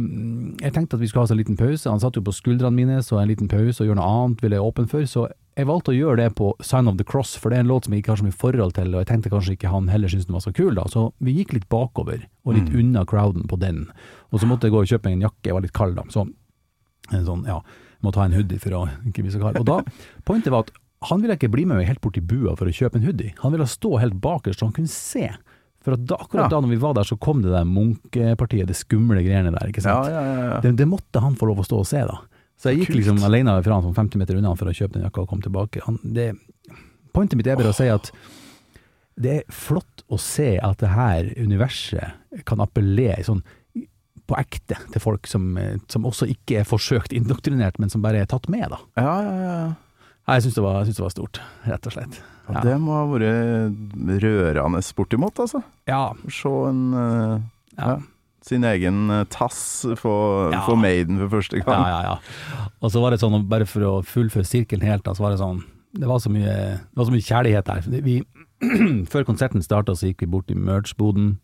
jeg 0.62 0.74
tenkte 0.74 0.96
at 0.96 1.02
vi 1.02 1.09
skulle 1.11 1.24
ha 1.24 1.28
oss 1.28 1.35
en 1.35 1.40
liten 1.40 1.59
pause. 1.59 1.88
Han 1.90 2.02
satt 2.02 2.16
jo 2.18 2.24
på 2.24 2.35
skuldrene 2.35 2.74
mine, 2.76 2.98
så 3.02 3.20
en 3.20 3.31
liten 3.31 3.50
pause 3.50 3.83
og 3.83 3.88
gjøre 3.88 4.00
noe 4.00 4.11
annet 4.11 4.42
ville 4.44 4.59
jeg 4.59 4.66
åpne 4.66 4.90
for. 4.90 5.07
Så 5.09 5.28
jeg 5.59 5.68
valgte 5.68 5.92
å 5.92 5.96
gjøre 5.96 6.16
det 6.22 6.35
på 6.38 6.50
Sign 6.64 6.88
of 6.88 6.96
the 6.96 7.05
Cross, 7.05 7.35
for 7.37 7.52
det 7.52 7.59
er 7.59 7.66
en 7.66 7.72
låt 7.72 7.87
som 7.87 7.94
jeg 7.94 8.02
ikke 8.02 8.14
har 8.14 8.20
så 8.22 8.26
mye 8.26 8.40
forhold 8.44 8.76
til, 8.78 8.92
og 8.94 9.02
jeg 9.02 9.11
tenkte 9.11 9.33
kanskje 9.33 9.57
ikke 9.57 9.72
han 9.72 9.90
heller 9.92 10.09
syntes 10.09 10.28
den 10.31 10.37
var 10.38 10.44
så 10.46 10.55
kul, 10.57 10.72
da. 10.78 10.87
Så 10.88 11.11
vi 11.20 11.35
gikk 11.37 11.52
litt 11.57 11.68
bakover, 11.72 12.22
og 12.46 12.57
litt 12.57 12.72
unna 12.72 13.05
crowden 13.09 13.44
på 13.50 13.59
den. 13.61 13.85
Og 14.33 14.40
så 14.40 14.48
måtte 14.48 14.68
jeg 14.68 14.76
gå 14.76 14.81
og 14.81 14.88
kjøpe 14.88 15.11
meg 15.11 15.18
en 15.18 15.26
jakke, 15.28 15.50
jeg 15.50 15.59
var 15.59 15.66
litt 15.66 15.76
kald 15.76 15.98
da. 16.00 16.07
Så 16.12 16.24
en 17.12 17.26
sånn, 17.26 17.44
ja, 17.50 17.59
måtte 18.02 18.22
ha 18.22 18.28
en 18.31 18.37
hoodie 18.37 18.62
for 18.62 18.78
å 18.78 18.87
ikke 19.09 19.26
bli 19.26 19.35
så 19.35 19.42
kald. 19.42 19.61
Og 19.61 19.68
da, 19.68 19.83
pointet 20.28 20.55
var 20.55 20.64
at 20.64 20.72
han 21.11 21.22
ville 21.22 21.37
ikke 21.37 21.50
bli 21.52 21.66
med 21.66 21.81
meg 21.81 21.88
helt 21.90 22.00
bort 22.00 22.14
til 22.16 22.24
bua 22.24 22.55
for 22.57 22.70
å 22.70 22.74
kjøpe 22.74 23.00
en 23.00 23.07
hoodie. 23.07 23.35
Han 23.42 23.52
ville 23.55 23.66
stå 23.68 23.96
helt 23.98 24.20
bakerst 24.22 24.62
så 24.62 24.68
han 24.68 24.76
kunne 24.76 24.92
se. 24.92 25.28
For 25.82 25.96
da, 25.96 26.16
akkurat 26.22 26.44
Ja. 26.46 26.48
da 26.54 26.60
når 26.62 26.68
vi 26.74 26.80
var 26.82 26.94
der, 26.94 27.04
så 27.08 27.16
kom 27.18 27.40
det 27.42 27.50
der 27.50 27.64
Munch-partiet, 27.66 28.66
det 28.70 28.76
skumle 28.78 29.22
greiene 29.24 29.50
der, 29.50 29.68
ikke 29.72 29.82
sant. 29.82 30.06
ja, 30.06 30.20
ja. 30.22 30.44
ja. 30.52 30.60
Det, 30.62 30.76
det 30.78 30.86
måtte 30.88 31.20
han 31.20 31.34
få 31.38 31.48
lov 31.50 31.58
å 31.62 31.66
stå 31.66 31.80
og 31.82 31.86
se, 31.90 32.04
da. 32.06 32.20
Så 32.62 32.70
jeg 32.70 32.82
gikk 32.84 32.92
Kult. 32.92 32.98
liksom 33.00 33.24
alene 33.26 33.56
fra 33.66 33.74
han 33.74 33.82
sånn 33.88 33.96
50 33.96 34.20
meter 34.22 34.38
unna 34.38 34.52
for 34.54 34.70
å 34.70 34.74
kjøpe 34.76 34.94
den 34.94 35.02
jakka 35.08 35.24
og 35.24 35.28
komme 35.32 35.42
tilbake. 35.42 35.82
Han, 35.88 35.98
det, 36.14 36.28
pointet 37.12 37.34
mitt 37.40 37.48
er 37.50 37.58
bare 37.58 37.72
å 37.72 37.76
si 37.76 37.88
at 37.90 38.12
det 39.18 39.32
er 39.40 39.42
flott 39.52 40.04
å 40.08 40.16
se 40.22 40.54
at 40.62 40.78
det 40.80 40.88
her 40.94 41.32
universet 41.42 42.44
kan 42.48 42.62
appellere 42.64 43.24
sånn 43.26 43.42
på 44.30 44.36
ekte 44.38 44.78
til 44.94 45.02
folk 45.02 45.26
som, 45.26 45.56
eh, 45.58 45.74
som 45.90 46.06
også 46.06 46.28
ikke 46.30 46.60
er 46.62 46.68
forsøkt 46.68 47.12
indoktrinert, 47.12 47.80
men 47.82 47.90
som 47.90 48.00
bare 48.04 48.22
er 48.22 48.30
tatt 48.30 48.46
med, 48.48 48.70
da. 48.70 48.78
ja, 48.96 49.16
ja, 49.26 49.34
ja. 49.42 49.72
Nei, 50.28 50.37
Jeg 50.38 50.44
syns 50.46 50.54
det, 50.54 50.62
det 50.94 51.02
var 51.02 51.11
stort, 51.14 51.40
rett 51.66 51.87
og 51.88 51.92
slett. 51.96 52.20
ja. 52.48 52.61
Det 52.62 52.76
må 52.80 52.94
ha 52.94 53.04
vært 53.11 54.22
rørende 54.22 54.82
bortimot, 54.96 55.40
altså. 55.42 55.62
Ja. 55.90 56.12
Se 56.30 56.52
en 56.68 56.82
uh, 56.94 57.40
Ja. 57.78 57.87
ja. 57.88 57.96
sin 58.42 58.64
egen 58.64 59.11
eh, 59.11 59.24
tass 59.30 59.85
få 59.98 60.14
Ja. 60.52 60.62
Maiden 60.76 61.18
for 61.24 61.38
første 61.38 61.61
gang. 61.62 61.82
ja, 61.87 62.00
ja. 62.02 62.16
ja. 62.52 62.66
Og 62.82 62.90
så 62.92 63.00
var 63.02 63.11
det 63.14 63.20
sånn, 63.22 63.48
bare 63.48 63.66
for 63.66 63.82
å 63.87 63.92
fullføre 64.02 64.46
sirkelen 64.46 64.82
helt, 64.87 65.04
så 65.06 65.22
var 65.22 65.30
det 65.35 65.38
sånn 65.42 65.62
Det 65.94 66.08
var 66.08 66.18
så 66.18 66.30
mye, 66.32 66.54
det 66.80 66.96
var 66.96 67.04
så 67.04 67.12
mye 67.12 67.26
kjærlighet 67.26 67.66
der. 67.66 68.02
Vi, 68.02 68.22
før 69.12 69.24
konserten 69.28 69.62
starta, 69.62 69.94
så 69.94 70.08
gikk 70.11 70.22
vi 70.24 70.30
bort 70.32 70.50
i 70.50 70.54
merch-boden. 70.56 71.35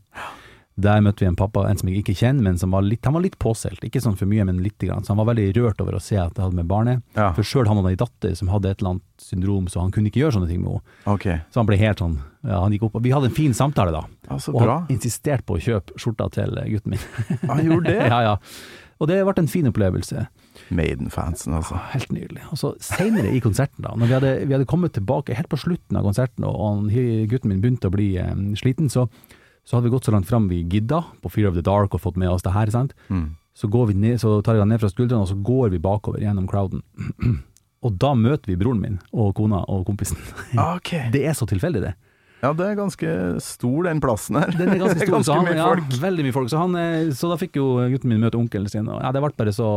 Der 0.78 1.00
møtte 1.02 1.24
vi 1.24 1.28
en 1.28 1.36
pappa, 1.38 1.64
en 1.66 1.78
som 1.80 1.88
jeg 1.90 2.04
ikke 2.04 2.14
kjenner, 2.14 2.44
men 2.46 2.58
som 2.60 2.70
var 2.74 2.84
litt, 2.86 3.02
han 3.06 3.16
var 3.16 3.24
litt 3.24 3.38
påseilt. 3.42 3.82
Ikke 3.86 4.02
sånn 4.04 4.14
for 4.18 4.30
mye, 4.30 4.46
men 4.46 4.62
litt. 4.62 4.76
Grann. 4.78 5.02
Så 5.02 5.10
han 5.10 5.18
var 5.18 5.32
veldig 5.32 5.48
rørt 5.56 5.80
over 5.82 5.96
å 5.98 6.00
se 6.02 6.14
at 6.14 6.36
jeg 6.36 6.44
hadde 6.44 6.54
med 6.54 6.68
barnet. 6.70 7.00
Ja. 7.16 7.32
For 7.34 7.42
sjøl 7.42 7.66
han 7.66 7.80
hadde 7.80 7.90
ei 7.96 7.98
datter 7.98 8.36
som 8.38 8.50
hadde 8.52 8.70
et 8.70 8.78
eller 8.78 8.94
annet 8.94 9.24
syndrom, 9.24 9.66
så 9.66 9.82
han 9.82 9.90
kunne 9.94 10.12
ikke 10.12 10.20
gjøre 10.22 10.36
sånne 10.36 10.50
ting 10.52 10.60
med 10.62 10.76
henne. 10.76 10.98
Okay. 11.16 11.40
Så 11.50 11.58
han 11.58 11.66
ble 11.66 11.80
helt 11.80 11.98
sånn 12.04 12.14
ja, 12.46 12.60
han 12.62 12.70
gikk 12.70 12.84
opp, 12.86 12.98
og 13.00 13.02
Vi 13.02 13.10
hadde 13.10 13.32
en 13.32 13.34
fin 13.34 13.54
samtale 13.56 13.90
da, 13.90 14.04
altså, 14.28 14.52
så 14.52 14.54
og 14.54 14.62
bra. 14.62 14.76
han 14.84 14.92
insisterte 14.94 15.42
på 15.48 15.56
å 15.56 15.62
kjøpe 15.64 15.98
skjorta 15.98 16.28
til 16.36 16.54
gutten 16.70 16.94
min. 16.94 17.02
Han 17.50 17.64
gjorde 17.66 17.90
det. 17.90 18.04
ja, 18.06 18.20
ja. 18.22 18.36
Og 18.98 19.10
det 19.10 19.18
ble 19.22 19.34
en 19.42 19.50
fin 19.50 19.66
opplevelse. 19.70 20.24
Maiden-fansen, 20.74 21.54
altså. 21.54 21.76
Ja, 21.78 21.84
Helt 21.94 22.14
nydelig. 22.14 22.42
Og 22.50 22.58
så 22.58 22.72
Senere 22.82 23.30
i 23.34 23.42
konserten, 23.42 23.84
da, 23.84 23.94
når 23.98 24.10
vi 24.10 24.16
hadde, 24.16 24.32
vi 24.46 24.56
hadde 24.56 24.70
kommet 24.70 24.94
tilbake 24.96 25.36
helt 25.38 25.50
på 25.50 25.60
slutten 25.60 25.98
av 25.98 26.06
konserten, 26.06 26.46
og 26.48 26.58
han, 26.62 26.88
gutten 27.30 27.52
min 27.52 27.62
begynte 27.62 27.90
å 27.90 27.94
bli 27.94 28.08
eh, 28.22 28.32
sliten, 28.58 28.90
så, 28.90 29.06
så 29.68 29.76
hadde 29.76 29.90
vi 29.90 29.92
gått 29.92 30.06
så 30.08 30.14
langt 30.14 30.28
fram 30.28 30.46
vi 30.48 30.62
gidda 30.62 31.02
på 31.20 31.28
Fear 31.28 31.50
of 31.50 31.56
the 31.58 31.60
Dark 31.60 31.92
og 31.92 32.00
fått 32.00 32.16
med 32.16 32.30
oss 32.32 32.44
det 32.46 32.54
her. 32.54 32.70
Sant? 32.72 32.94
Mm. 33.12 33.34
Så, 33.52 33.68
går 33.68 33.90
vi 33.90 33.98
ned, 34.00 34.16
så 34.22 34.38
tar 34.40 34.56
jeg 34.56 34.62
den 34.62 34.70
ned 34.72 34.80
fra 34.80 34.88
skuldrene, 34.88 35.26
og 35.26 35.28
så 35.28 35.34
går 35.44 35.74
vi 35.74 35.80
bakover 35.82 36.22
gjennom 36.24 36.46
crowden. 36.48 36.80
og 37.84 37.98
da 38.00 38.14
møter 38.16 38.48
vi 38.48 38.56
broren 38.56 38.80
min 38.80 38.96
og 39.12 39.34
kona 39.36 39.60
og 39.68 39.84
kompisen. 39.90 40.16
Okay. 40.78 41.10
Det 41.12 41.20
er 41.28 41.36
så 41.36 41.44
tilfeldig, 41.50 41.82
det. 41.84 41.92
Ja, 42.40 42.54
det 42.56 42.64
er 42.64 42.78
ganske 42.78 43.10
stor, 43.44 43.82
den 43.84 44.00
plassen 44.00 44.38
her. 44.40 44.54
Den 44.56 44.72
er 44.72 44.80
ganske 44.80 45.00
stor, 45.02 45.12
ganske 45.18 45.28
så 45.28 45.36
han, 45.36 45.50
mye 45.50 45.58
ja, 45.58 46.00
veldig 46.06 46.24
mye 46.24 46.36
folk. 46.38 46.48
Så, 46.48 46.62
han, 46.62 46.78
eh, 46.78 47.10
så 47.18 47.28
da 47.28 47.36
fikk 47.40 47.58
jo 47.60 47.66
gutten 47.92 48.14
min 48.14 48.22
møte 48.22 48.40
onkelen 48.40 48.70
sin, 48.72 48.88
og 48.88 49.02
ja, 49.02 49.10
det 49.12 49.20
ble 49.24 49.34
bare 49.36 49.52
så 49.52 49.72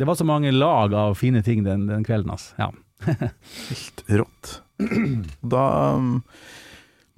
Det 0.00 0.08
var 0.08 0.16
så 0.16 0.24
mange 0.24 0.54
lag 0.54 0.94
av 0.96 1.18
fine 1.20 1.42
ting 1.44 1.66
den, 1.66 1.84
den 1.90 2.06
kvelden, 2.06 2.32
altså. 2.32 2.56
Ja. 2.62 2.70
Helt 3.68 4.00
rått. 4.08 4.54
Da 5.44 5.66
um, 5.98 6.16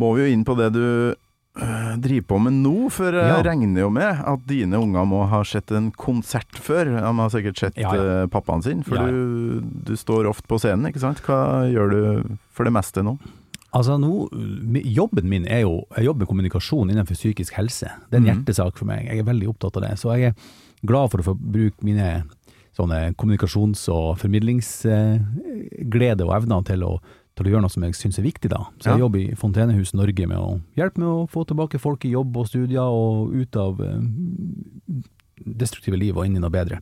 må 0.03 0.11
vi 0.17 0.27
jo 0.27 0.35
inn 0.35 0.43
på 0.49 0.59
det 0.59 0.73
du 0.75 0.83
driver 1.57 2.27
på 2.29 2.39
med 2.43 2.53
nå, 2.61 2.91
for 2.93 3.11
jeg 3.13 3.33
Ja. 3.33 3.41
regner 3.43 3.81
jo 3.81 3.89
med 3.91 4.21
at 4.27 4.41
dine 4.47 4.77
unger 4.77 5.05
må 5.09 5.25
ha 5.29 5.43
sett 5.43 5.71
en 5.73 5.91
konsert 5.91 6.53
før. 6.53 6.85
De 6.85 7.01
har 7.01 7.31
sikkert 7.31 7.59
sett 7.59 7.77
Ja, 7.81 7.95
ja. 7.95 8.03
øh, 8.03 8.27
pappaen 8.29 8.63
sin, 8.63 8.83
for. 8.85 8.97
Du, 8.97 9.61
du 9.63 9.97
står 9.97 10.27
ofte 10.29 10.47
på 10.47 10.59
scenen, 10.61 10.87
ikke 10.93 11.01
sant? 11.01 11.21
Hva 11.25 11.65
gjør 11.73 11.91
du 11.91 12.23
for 12.53 12.65
det 12.65 12.73
meste 12.77 13.03
nå? 13.03 13.17
Altså 13.77 13.99
nå, 14.01 14.29
Jobben 14.85 15.29
min 15.29 15.45
er 15.49 15.61
jo 15.67 15.83
Jeg 15.97 16.05
jobber 16.07 16.21
med 16.25 16.29
kommunikasjon 16.29 16.91
innenfor 16.91 17.15
psykisk 17.19 17.53
helse. 17.59 17.89
Det 18.11 18.17
er 18.17 18.21
en 18.23 18.27
hjertesak 18.45 18.77
for 18.79 18.87
meg. 18.87 19.05
Jeg 19.09 19.19
er 19.21 19.25
veldig 19.29 19.49
opptatt 19.53 19.77
av 19.77 19.83
det. 19.83 19.99
Så 19.99 20.13
jeg 20.17 20.23
er 20.31 20.35
glad 20.87 21.11
for 21.11 21.19
å 21.21 21.25
få 21.33 21.37
bruke 21.37 21.83
mine 21.83 22.23
sånne 22.77 23.15
kommunikasjons- 23.17 23.89
og 23.89 24.19
formidlingsglede 24.21 26.21
og 26.27 26.35
evner 26.37 26.65
til 26.69 26.83
å, 26.87 26.93
til 27.37 27.47
å 27.47 27.51
gjøre 27.53 27.63
noe 27.67 27.73
som 27.73 27.83
jeg 27.85 27.93
syns 27.99 28.19
er 28.19 28.25
viktig. 28.27 28.49
da. 28.51 28.63
Så 28.81 28.91
jeg 28.91 28.99
Ja. 28.99 29.05
jobber 29.05 29.19
i 29.21 29.35
Fontenehus 29.37 29.93
Norge 29.95 30.27
med 30.27 30.39
å 30.39 30.61
hjelpe 30.77 30.99
med 30.99 31.09
å 31.09 31.29
få 31.29 31.45
tilbake 31.47 31.79
folk 31.81 32.05
i 32.05 32.11
jobb 32.15 32.37
og 32.37 32.47
studier 32.49 32.81
og 32.89 33.35
ut 33.35 33.57
av 33.57 33.81
eh, 33.81 34.01
destruktive 35.45 35.99
liv 35.99 36.17
og 36.17 36.25
inn 36.27 36.37
i 36.37 36.41
noe 36.41 36.51
bedre. 36.51 36.81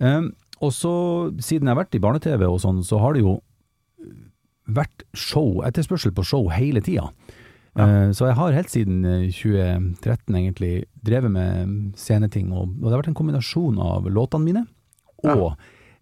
Eh, 0.00 0.22
og 0.60 0.72
så, 0.72 0.92
siden 1.42 1.66
jeg 1.66 1.74
har 1.74 1.84
vært 1.84 1.94
i 1.96 2.02
barne-TV 2.02 2.44
og 2.46 2.60
sånn, 2.60 2.82
så 2.84 3.00
har 3.00 3.14
det 3.14 3.22
jo 3.24 3.40
vært 4.70 5.02
show, 5.16 5.62
etterspørsel 5.66 6.12
på 6.14 6.24
show 6.24 6.48
hele 6.54 6.80
tida. 6.80 7.08
Eh, 7.76 8.10
Så 8.12 8.26
jeg 8.26 8.36
har 8.36 8.52
helt 8.52 8.68
siden 8.70 9.04
eh, 9.04 9.28
2013 9.30 10.34
egentlig 10.36 10.84
drevet 11.02 11.30
med 11.30 11.92
sceneting, 11.96 12.52
og, 12.52 12.68
og 12.78 12.82
det 12.86 12.92
har 12.92 13.02
vært 13.02 13.08
en 13.14 13.18
kombinasjon 13.18 13.78
av 13.82 14.04
låtene 14.10 14.44
mine 14.44 14.66
og 15.24 15.56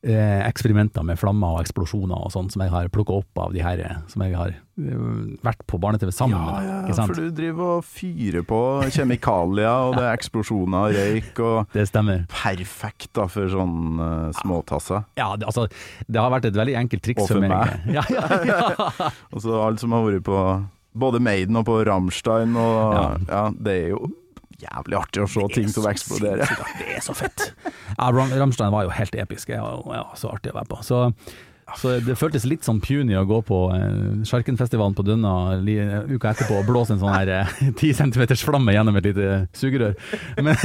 eh, 0.07 0.41
eksperimenter 0.47 1.03
med 1.07 1.19
flammer 1.19 1.57
og 1.59 1.65
eksplosjoner 1.65 2.27
og 2.27 2.31
sånn 2.35 2.49
som 2.53 2.63
jeg 2.65 2.71
har 2.73 2.89
plukka 2.95 3.17
opp 3.21 3.41
av 3.43 3.55
de 3.57 3.63
her 3.65 3.81
eh, 3.83 3.97
som 4.13 4.23
jeg 4.23 4.37
har 4.39 4.53
eh, 4.55 5.01
vært 5.45 5.65
på 5.71 5.81
barne-TV 5.83 6.13
sammen 6.15 6.39
Ja, 6.39 6.61
med. 6.61 6.93
ja, 6.95 7.07
for 7.09 7.19
du 7.19 7.31
driver 7.35 7.73
og 7.79 7.85
fyrer 7.89 8.45
på 8.47 8.61
kjemikalier, 8.95 9.89
og 9.89 9.97
det 9.99 10.05
er 10.07 10.15
eksplosjoner 10.19 10.79
og 10.89 10.95
røyk, 10.99 11.43
og 11.45 11.67
Det 11.77 11.89
stemmer. 11.91 12.25
perfekt 12.31 13.11
da 13.19 13.27
for 13.31 13.51
sånn 13.53 13.99
uh, 13.99 14.31
småtasser. 14.39 15.05
Ja, 15.19 15.33
det, 15.37 15.49
altså, 15.51 15.67
det 16.07 16.21
har 16.23 16.31
vært 16.35 16.49
et 16.51 16.57
veldig 16.59 16.77
enkelt 16.85 17.03
triks 17.05 17.25
Og 17.27 17.35
for 17.35 17.43
meg. 17.43 17.51
meg. 17.51 17.91
Ja, 17.99 18.05
ja, 18.13 18.43
ja. 18.47 19.11
Og 19.35 19.43
så 19.45 19.59
alt 19.67 19.83
som 19.83 19.93
har 19.97 20.07
vært 20.07 20.25
på 20.29 20.39
både 20.99 21.21
Maiden 21.23 21.59
og 21.61 21.67
på 21.69 21.77
Rammstein, 21.87 22.57
og 22.59 22.95
ja. 22.97 23.05
Ja. 23.29 23.43
det 23.55 23.75
er 23.85 23.93
jo 23.97 24.09
jævlig 24.63 24.99
artig 24.99 25.23
å 25.23 25.29
se 25.31 25.45
ting 25.55 25.69
som 25.71 25.87
eksploderer. 25.91 26.51
Det 26.81 26.97
er 26.97 27.05
så 27.05 27.15
fett. 27.17 27.51
Ja, 27.95 28.09
Rammstein 28.11 28.75
var 28.75 28.89
jo 28.89 28.95
helt 28.95 29.15
episk. 29.15 29.53
Det 29.53 29.61
var 29.61 29.95
ja, 29.95 30.07
så 30.19 30.33
artig 30.35 30.53
å 30.53 30.59
være 30.59 30.71
på. 30.73 30.81
Så, 30.87 31.05
så 31.77 31.99
det 32.01 32.15
føltes 32.17 32.47
litt 32.49 32.65
sånn 32.65 32.79
puny 32.81 33.13
å 33.19 33.25
gå 33.29 33.39
på 33.45 33.59
eh, 33.75 34.23
Sjarkenfestivalen 34.29 34.95
på 34.97 35.05
Dunna 35.05 35.33
li, 35.61 35.75
uka 36.15 36.31
etterpå 36.33 36.63
og 36.63 36.67
blåse 36.69 36.95
en 36.95 37.01
sånn 37.03 37.13
her 37.13 37.29
eh, 37.35 37.53
ti 37.81 37.91
centimeters 37.97 38.41
flamme 38.47 38.73
gjennom 38.73 38.97
et 38.97 39.09
lite 39.11 39.29
sugerør. 39.59 39.93
Men, 40.41 40.57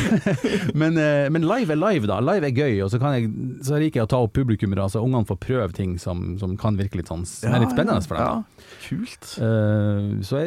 men, 0.80 0.96
eh, 0.98 1.28
men 1.32 1.44
live 1.46 1.74
er 1.74 1.80
live, 1.80 2.08
da. 2.10 2.20
Live 2.24 2.48
er 2.48 2.56
gøy, 2.56 2.78
og 2.84 2.90
så, 2.92 3.00
kan 3.02 3.16
jeg, 3.18 3.30
så 3.66 3.78
liker 3.80 4.00
jeg 4.00 4.08
å 4.08 4.10
ta 4.14 4.22
opp 4.24 4.34
publikummere, 4.38 4.88
så 4.92 5.02
ungene 5.04 5.28
får 5.28 5.40
prøve 5.44 5.76
ting 5.76 5.96
som, 6.00 6.34
som 6.40 6.56
kan 6.60 6.78
virke 6.80 7.00
litt 7.00 7.10
sånn 7.10 7.26
som 7.28 7.52
er 7.54 7.64
litt 7.64 7.74
spennende 7.74 8.00
for 8.06 8.16
dem. 8.16 8.44
Ja, 8.46 8.78
kult. 8.86 9.30
Eh, 9.44 10.08
så 10.26 10.42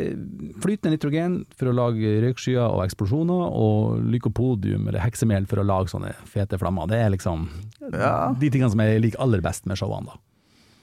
flytende 0.64 0.96
nitrogen 0.96 1.40
for 1.60 1.70
å 1.72 1.76
lage 1.78 2.16
røykskyer 2.26 2.64
og 2.66 2.84
eksplosjoner, 2.88 3.46
og 3.54 4.02
lykopodium 4.14 4.88
eller 4.90 5.04
heksemel 5.04 5.48
for 5.50 5.62
å 5.62 5.68
lage 5.68 5.94
sånne 5.94 6.14
fete 6.30 6.60
flammer. 6.62 6.90
Det 6.92 7.00
er 7.04 7.14
liksom 7.14 7.48
Ja. 7.94 8.34
de 8.40 8.50
tingene 8.50 8.72
som 8.72 8.80
jeg 8.84 9.02
liker 9.04 9.22
aller 9.24 9.42
best 9.44 9.66
med 9.70 9.78
showene. 9.84 10.14
da. 10.14 10.20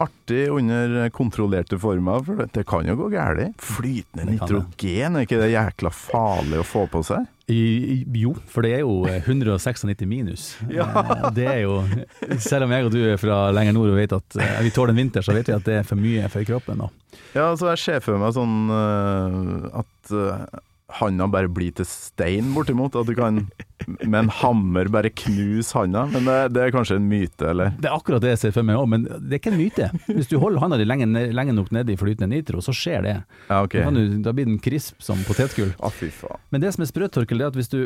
Artig 0.00 0.46
under 0.48 1.10
kontrollerte 1.12 1.76
former, 1.78 2.22
for 2.24 2.46
det, 2.48 2.62
kan 2.64 2.86
jo 2.88 2.94
gå 2.96 3.10
galt. 3.12 3.60
Flytende 3.60 4.30
nitrogen, 4.30 5.18
er 5.18 5.26
ikke 5.26 5.40
det 5.42 5.50
jækla 5.52 5.90
farlig 5.92 6.62
å 6.62 6.64
få 6.64 6.86
på 6.88 7.02
seg? 7.04 7.26
I, 7.52 8.06
jo, 8.16 8.32
for 8.48 8.64
det 8.64 8.70
er 8.78 8.80
jo 8.80 9.02
eh, 9.10 9.18
196 9.26 9.84
minus. 10.08 10.54
Ja. 10.72 10.86
Det 11.34 11.44
er 11.50 11.60
jo 11.66 11.82
Selv 12.38 12.64
om 12.68 12.72
jeg 12.72 12.86
og 12.86 12.94
du 12.94 13.00
er 13.10 13.20
fra 13.20 13.50
lenger 13.52 13.76
nord 13.76 13.90
og 13.92 13.98
vet 13.98 14.14
at 14.16 14.38
eh, 14.40 14.62
vi 14.64 14.72
tåler 14.72 14.94
en 14.94 15.02
vinter, 15.02 15.26
så 15.26 15.36
vet 15.36 15.50
vi 15.50 15.58
at 15.58 15.68
det 15.68 15.80
er 15.82 15.84
for 15.90 16.00
mye 16.00 16.30
for 16.32 16.48
kroppen. 16.48 16.80
da. 16.80 16.88
Ja, 17.34 17.50
altså 17.50 17.68
jeg 17.74 17.82
ser 17.84 18.00
for 18.06 18.22
meg 18.22 18.32
sånn 18.38 18.72
at 19.82 20.14
handa 20.98 21.26
bare 21.30 21.50
blir 21.52 21.74
til 21.76 21.86
stein, 21.88 22.52
bortimot. 22.54 22.96
At 22.98 23.08
du 23.08 23.14
kan 23.18 23.44
med 24.00 24.18
en 24.18 24.32
hammer 24.40 24.90
bare 24.92 25.10
knuse 25.22 25.76
handa. 25.76 26.04
Men 26.12 26.28
det, 26.28 26.38
det 26.56 26.64
er 26.64 26.74
kanskje 26.74 26.98
en 27.00 27.08
myte, 27.10 27.46
eller? 27.52 27.72
Det 27.80 27.90
er 27.90 27.96
akkurat 27.96 28.24
det 28.24 28.34
jeg 28.34 28.42
ser 28.44 28.54
for 28.56 28.66
meg 28.66 28.80
òg, 28.80 28.88
men 28.92 29.06
det 29.08 29.36
er 29.36 29.40
ikke 29.40 29.54
en 29.54 29.60
myte. 29.60 29.90
Hvis 30.10 30.30
du 30.30 30.36
holder 30.42 30.62
handa 30.64 30.80
di 30.80 30.88
lenge, 30.88 31.08
lenge 31.34 31.56
nok 31.56 31.72
nede 31.74 31.94
i 31.94 31.98
flytende 32.00 32.30
nitro, 32.34 32.62
så 32.64 32.74
skjer 32.76 33.06
det. 33.06 33.16
Ja, 33.48 33.62
okay. 33.62 33.86
Da, 33.86 33.94
du, 33.94 34.20
da 34.24 34.34
blir 34.36 34.48
den 34.48 34.60
krisp 34.62 35.00
som 35.04 35.20
potetgull. 35.28 35.72
Faen. 35.80 36.40
Men 36.52 36.62
det 36.62 36.74
som 36.74 36.84
er 36.84 36.90
sprøtt, 36.90 37.14
Torkel, 37.16 37.42
er 37.42 37.50
at 37.50 37.58
hvis 37.58 37.70
du, 37.72 37.82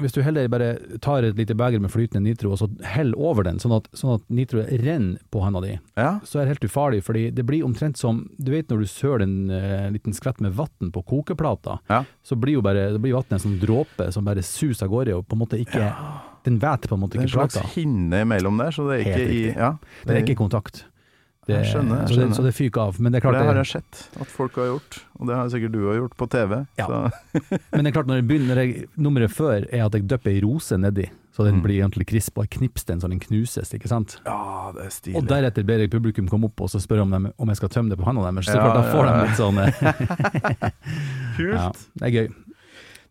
hvis 0.00 0.12
du 0.16 0.22
heller 0.22 0.48
bare 0.48 0.76
tar 1.04 1.22
et 1.26 1.36
lite 1.36 1.54
beger 1.58 1.80
med 1.82 1.90
flytende 1.92 2.22
nitro, 2.24 2.52
og 2.54 2.58
så 2.62 2.68
heller 2.84 3.18
over 3.18 3.44
den, 3.44 3.58
sånn 3.62 3.74
at, 3.76 3.88
sånn 3.96 4.14
at 4.16 4.24
nitro 4.32 4.62
renner 4.64 5.18
på 5.30 5.42
handa 5.44 5.60
di, 5.60 5.78
Ja, 5.98 6.18
så 6.24 6.40
er 6.40 6.46
det 6.46 6.54
helt 6.56 6.64
ufarlig, 6.70 7.02
fordi 7.04 7.26
det 7.34 7.44
blir 7.48 7.64
omtrent 7.66 7.96
som 8.00 8.22
Du 8.38 8.50
vet 8.52 8.68
når 8.72 8.80
du 8.80 8.86
søler 8.86 9.22
en 9.26 9.50
uh, 9.50 9.90
liten 9.92 10.12
skvett 10.16 10.40
med 10.40 10.52
vann 10.56 10.92
på 10.94 11.02
kokeplata, 11.04 11.78
Ja. 11.90 12.04
så 12.24 12.36
blir 12.36 12.54
jo 12.54 12.62
bare, 12.62 12.92
vannet 12.98 13.32
en 13.32 13.38
sånn 13.38 13.58
dråpe 13.60 14.10
som 14.12 14.24
bare 14.24 14.42
suser 14.42 14.86
av 14.86 14.90
gårde, 14.92 15.14
og 15.18 15.26
på 15.28 15.36
en 15.36 15.42
måte 15.44 15.58
ikke 15.60 15.92
Den 16.44 16.58
vet 16.58 16.88
på 16.88 16.94
en 16.96 17.00
måte 17.04 17.18
ikke 17.20 17.28
plata. 17.30 17.30
det 17.30 17.30
er 17.30 17.32
en 17.32 17.50
slags 17.50 17.54
plata. 17.54 17.68
hinne 17.80 18.22
imellom 18.24 18.56
der, 18.58 18.70
så 18.74 18.88
det 18.88 18.96
er 18.96 19.12
ikke 19.12 19.28
i. 19.30 19.42
Ja, 19.54 19.76
Det 20.04 20.16
er 20.16 20.22
ikke 20.24 20.34
kontakt. 20.40 20.84
Det, 21.42 21.56
Jeg 21.58 21.72
skjønner, 21.72 21.96
jeg 22.04 22.06
så, 22.06 22.14
det, 22.14 22.16
skjønner. 22.20 22.36
så 22.38 22.42
det 22.46 22.52
fyker 22.54 22.80
av. 22.84 22.98
Men 23.02 23.10
det 23.10 23.18
er 23.18 23.24
klart 23.24 23.34
det 23.40 23.46
har 23.48 23.56
jeg 23.58 23.66
sett 23.72 24.02
at 24.22 24.28
folk 24.30 24.54
har 24.60 24.68
gjort, 24.68 24.98
og 25.18 25.26
det 25.26 25.34
har 25.40 25.48
sikkert 25.50 25.72
du 25.74 25.80
har 25.88 25.96
gjort 25.98 26.12
på 26.20 26.28
TV. 26.30 26.52
Ja. 26.78 26.86
Så. 26.86 27.00
men 27.72 27.82
det 27.82 27.90
er 27.90 27.96
klart 27.96 28.06
når 28.12 28.20
jeg 28.20 28.26
begynner, 28.28 28.60
jeg, 28.62 28.84
nummeret 28.94 29.34
før 29.34 29.66
er 29.66 29.82
at 29.88 29.96
jeg 29.98 30.06
dypper 30.06 30.30
ei 30.30 30.38
rose 30.44 30.78
nedi, 30.78 31.08
så 31.34 31.42
den 31.48 31.56
Mm. 31.58 31.62
blir 31.64 31.80
egentlig 31.80 32.06
krisp, 32.12 32.36
og 32.38 32.44
jeg 32.46 32.58
knipser 32.60 32.86
den 32.92 33.00
så 33.02 33.08
den 33.10 33.18
knuses, 33.18 33.72
ikke 33.74 33.88
sant. 33.90 34.18
ja, 34.26 34.70
det 34.76 34.84
er 34.86 35.16
Og 35.18 35.26
deretter 35.26 35.64
ber 35.66 35.80
jeg 35.82 35.90
publikum 35.90 36.28
komme 36.28 36.44
opp 36.46 36.60
og 36.60 36.68
så 36.70 36.78
spørre 36.78 37.02
om, 37.02 37.32
om 37.38 37.48
jeg 37.48 37.56
skal 37.56 37.68
tømme 37.72 37.90
det 37.90 37.98
på 37.98 38.04
hånda 38.06 38.22
deres. 38.28 38.46
Så 38.46 38.54
Ja, 38.54 38.62
klart, 38.62 38.78
da 38.78 38.92
får 38.92 39.06
ja, 39.06 39.12
de 39.12 39.26
litt 39.26 39.40
sånn 39.40 39.58
eh, 39.58 40.72
Kult. 41.36 41.56
ja, 41.56 41.72
Det 41.98 42.06
er 42.06 42.14
gøy. 42.20 42.28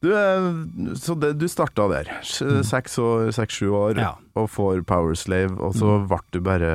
Du, 0.02 0.10
eh, 0.18 0.96
så 0.98 1.14
det, 1.22 1.34
du 1.38 1.46
starta 1.52 1.86
der, 1.92 2.08
år, 2.26 3.28
seks-sju 3.38 3.68
år, 3.70 3.94
Mm. 3.96 4.02
Ja. 4.02 4.16
og 4.36 4.48
får 4.50 4.82
Powerslave, 4.90 5.54
og 5.62 5.76
så 5.78 6.00
ble 6.10 6.18
du 6.34 6.40
bare 6.42 6.72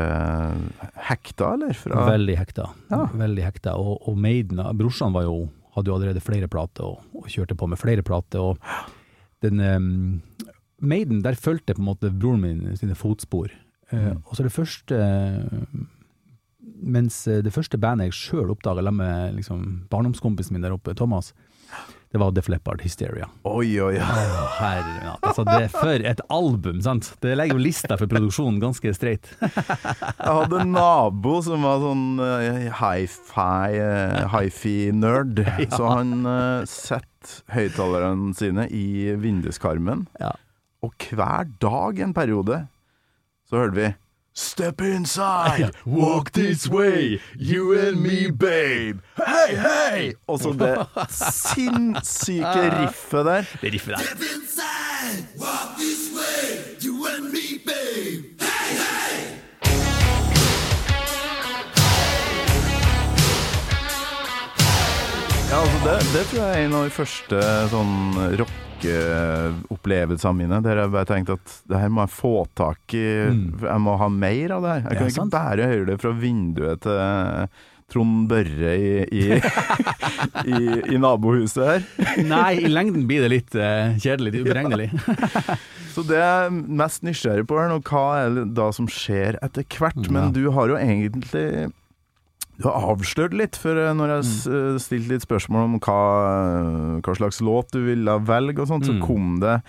hekta, 1.08 1.54
eller? 1.56 1.74
Fra 1.74 2.04
Veldig 2.12 2.36
hekta. 2.38 2.68
Ja. 2.92 3.06
Veldig 3.18 3.42
hekta. 3.48 3.74
Og, 3.80 3.98
og 4.08 4.16
Maiden, 4.22 4.62
brorsan 4.78 5.12
var 5.16 5.26
jo, 5.26 5.48
hadde 5.74 5.90
jo 5.90 5.96
allerede 5.98 6.22
flere 6.22 6.46
plater, 6.48 6.84
og, 6.86 7.02
og 7.18 7.26
kjørte 7.32 7.56
på 7.58 7.66
med 7.72 7.78
flere 7.82 8.02
plater. 8.06 8.38
Og 8.38 8.58
den 9.42 9.58
um, 9.60 10.22
Maiden, 10.80 11.22
der 11.24 11.34
fulgte 11.34 11.74
på 11.74 11.82
en 11.82 11.88
måte 11.90 12.10
broren 12.14 12.40
min 12.46 12.76
sine 12.78 12.94
fotspor. 12.94 13.50
Eh, 13.50 13.62
Mm. 13.96 14.16
og 14.26 14.34
så 14.34 14.42
det 14.42 14.50
første 14.50 14.96
Mens 16.82 17.20
eh, 17.30 17.38
det 17.44 17.52
første 17.54 17.78
bandet 17.80 18.08
jeg 18.10 18.16
sjøl 18.18 18.50
oppdaga 18.52 18.82
sammen 18.82 18.98
med 18.98 19.36
liksom, 19.38 19.60
barndomskompisen 19.92 20.52
min 20.56 20.64
der 20.64 20.74
oppe, 20.74 20.92
Thomas, 20.98 21.32
det 22.14 22.20
var 22.22 22.30
Def 22.32 22.46
Leppard, 22.48 22.80
Hysteria. 22.86 23.26
Oi, 23.44 23.74
oi, 23.82 23.96
oi. 23.98 24.00
Oh, 24.00 24.44
herre. 24.60 25.16
Altså, 25.26 25.42
det 25.44 25.56
er 25.66 25.72
for 25.74 26.04
et 26.12 26.20
album, 26.32 26.78
sant? 26.84 27.08
Det 27.20 27.34
legger 27.36 27.58
jo 27.58 27.64
lista 27.64 27.98
for 27.98 28.08
produksjonen 28.10 28.60
ganske 28.62 28.92
streit. 28.96 29.26
Jeg 29.42 30.30
hadde 30.38 30.60
en 30.62 30.72
nabo 30.76 31.34
som 31.44 31.66
var 31.66 31.82
sånn 31.82 32.04
uh, 32.22 32.70
hi-fi, 32.78 33.80
uh, 33.82 34.22
hi-fi-nerd, 34.32 35.42
så 35.76 35.90
han 35.96 36.14
uh, 36.24 36.62
setter 36.70 37.42
høyttalerne 37.56 38.32
sine 38.38 38.68
i 38.70 39.12
vinduskarmen, 39.18 40.06
Ja. 40.22 40.30
og 40.86 40.94
hver 41.10 41.50
dag 41.60 41.98
en 42.06 42.14
periode 42.16 42.62
så 43.50 43.60
hørte 43.64 43.76
vi 43.80 43.88
Step 44.38 44.82
inside, 44.82 45.70
walk 45.86 46.32
this 46.32 46.68
way, 46.68 47.18
you 47.38 47.72
and 47.72 48.02
me, 48.02 48.30
babe. 48.30 49.00
Hei, 49.16 49.56
hei! 49.56 50.12
Og 50.28 50.40
så 50.40 50.52
det 50.52 50.76
sinnssyke 51.08 52.66
riffet 52.82 53.24
der. 53.24 53.44
Det 53.62 53.72
riffet 53.72 53.94
der. 53.96 54.04
Ja, 65.50 65.60
altså 65.60 65.78
det, 65.84 66.18
det 66.18 66.26
tror 66.26 66.42
jeg 66.44 66.62
er 66.62 66.66
en 66.66 66.74
av 66.74 66.84
de 66.84 66.90
første 66.90 67.42
sånn 67.72 67.92
rockeopplevelsene 68.76 70.36
mine, 70.40 70.58
der 70.64 70.82
jeg 70.82 70.92
bare 70.92 71.08
tenkte 71.08 71.36
at 71.38 71.54
det 71.70 71.80
her 71.80 71.92
må 71.92 72.04
jeg 72.06 72.14
få 72.16 72.34
tak 72.58 72.94
i, 72.96 73.06
jeg 73.06 73.80
må 73.82 73.96
ha 74.00 74.08
mer 74.12 74.56
av 74.56 74.66
det 74.66 74.74
her. 74.74 74.82
Jeg 74.90 74.98
kan 75.00 75.08
ikke 75.10 75.20
sant. 75.20 75.34
bare 75.34 75.70
høre 75.70 75.88
det 75.92 75.98
fra 76.02 76.12
vinduet 76.16 76.82
til 76.84 77.48
Trond 77.86 78.24
Børre 78.30 78.72
i, 78.74 78.92
i, 79.14 79.26
i, 80.50 80.60
i 80.90 80.98
nabohuset 80.98 81.62
her. 81.62 81.84
Nei, 82.26 82.56
i 82.66 82.70
lengden 82.72 83.06
blir 83.06 83.22
det 83.22 83.30
litt 83.30 83.54
eh, 83.54 83.94
kjedelig, 84.02 84.32
litt 84.34 84.46
uberegnelig. 84.48 84.88
Så 85.94 86.02
det 86.04 86.18
jeg 86.18 86.48
er 86.48 86.56
mest 86.82 87.06
nysgjerrig 87.06 87.46
på 87.48 87.56
er 87.62 87.70
nå, 87.70 87.78
hva 87.86 88.02
er 88.24 88.34
det 88.40 88.48
da 88.58 88.66
som 88.74 88.88
skjer 88.90 89.38
etter 89.44 89.64
hvert, 89.78 90.02
Ja. 90.02 90.12
men 90.18 90.34
du 90.34 90.42
har 90.52 90.68
jo 90.74 90.76
egentlig 90.80 91.70
du 92.58 92.68
har 92.68 92.86
avslørt 92.94 93.34
litt, 93.36 93.56
for 93.60 93.76
eh, 93.76 93.92
når 93.92 94.14
jeg 94.14 94.24
s- 94.24 94.46
eh, 94.46 94.78
stilte 94.80 95.10
litt 95.12 95.26
spørsmål 95.26 95.64
om 95.68 95.78
hva, 95.80 97.00
hva 97.04 97.16
slags 97.18 97.40
låt 97.44 97.70
du 97.74 97.82
ville 97.84 98.18
velge 98.26 98.60
og 98.64 98.68
sånt, 98.70 98.86
så 98.88 98.94
Mm. 98.96 99.02
kom 99.06 99.40
det 99.40 99.60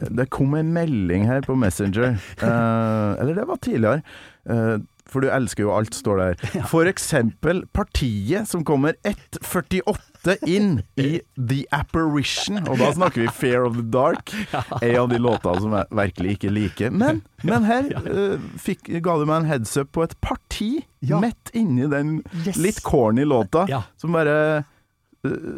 Det 0.00 0.30
kom 0.30 0.54
en 0.54 0.72
melding 0.72 1.26
her 1.28 1.42
på 1.42 1.54
Messenger, 1.54 2.16
eh, 2.42 3.20
eller 3.20 3.34
det 3.34 3.46
var 3.46 3.56
tidligere, 3.62 4.02
eh, 4.48 4.78
for 5.10 5.22
du 5.24 5.28
elsker 5.30 5.66
jo 5.66 5.72
alt, 5.76 5.94
står 5.94 6.22
der. 6.22 6.62
Eksempel 6.96 7.64
partiet 7.74 8.48
som 8.50 8.64
kommer 8.66 8.96
1,48 9.06 10.36
inn 10.50 10.80
i 10.98 11.20
The 11.38 11.60
Apparition, 11.74 12.58
og 12.66 12.78
da 12.80 12.90
snakker 12.96 13.22
vi 13.24 13.28
Fear 13.34 13.66
of 13.68 13.76
the 13.78 13.84
Dark. 13.94 14.32
En 14.82 14.96
av 15.04 15.08
de 15.12 15.18
låtene 15.22 15.62
som 15.62 15.74
jeg 15.78 15.86
virkelig 16.00 16.36
ikke 16.36 16.52
liker. 16.54 16.90
Men, 16.90 17.22
men 17.46 17.66
her 17.68 17.90
uh, 18.06 18.38
fikk, 18.60 18.90
ga 19.04 19.18
du 19.20 19.26
meg 19.28 19.44
en 19.44 19.50
heads 19.52 19.76
up 19.78 19.92
på 19.94 20.06
et 20.06 20.16
parti 20.24 20.72
Ja. 21.06 21.20
midt 21.22 21.52
inni 21.54 21.86
den 21.92 22.16
litt 22.58 22.80
corny 22.82 23.24
låta, 23.28 23.66
som 24.00 24.16
bare 24.16 24.64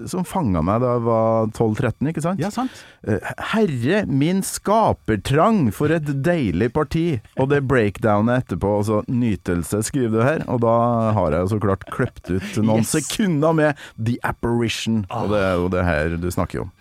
som 0.08 0.24
fanga 0.26 0.62
meg 0.64 0.80
da 0.82 0.94
jeg 0.96 1.04
var 1.06 1.50
12-13, 1.56 2.08
ikke 2.12 2.22
sant? 2.24 2.40
Ja, 2.42 2.50
sant? 2.54 2.80
Eh, 3.06 3.18
Herre 3.52 4.04
min 4.08 4.42
skapertrang, 4.46 5.68
for 5.74 5.92
et 5.94 6.08
deilig 6.24 6.70
parti. 6.76 7.06
Og 7.38 7.50
det 7.52 7.62
breakdownet 7.68 8.44
etterpå, 8.44 8.74
altså 8.80 9.02
nytelse, 9.08 9.82
skriver 9.88 10.14
du 10.18 10.22
her. 10.24 10.44
Og 10.48 10.60
da 10.64 10.74
har 11.16 11.32
jeg 11.36 11.46
jo 11.46 11.52
så 11.54 11.60
klart 11.62 11.86
kløpt 11.94 12.30
ut 12.32 12.60
noen 12.64 12.84
Yes. 12.84 12.94
sekunder 12.96 13.52
med 13.54 13.76
The 13.98 14.18
Apparition. 14.24 15.04
Og 15.10 15.30
det 15.32 15.42
er 15.44 15.54
jo 15.62 15.68
det 15.72 15.84
her 15.84 16.16
du 16.20 16.30
snakker 16.30 16.66
om. 16.66 16.72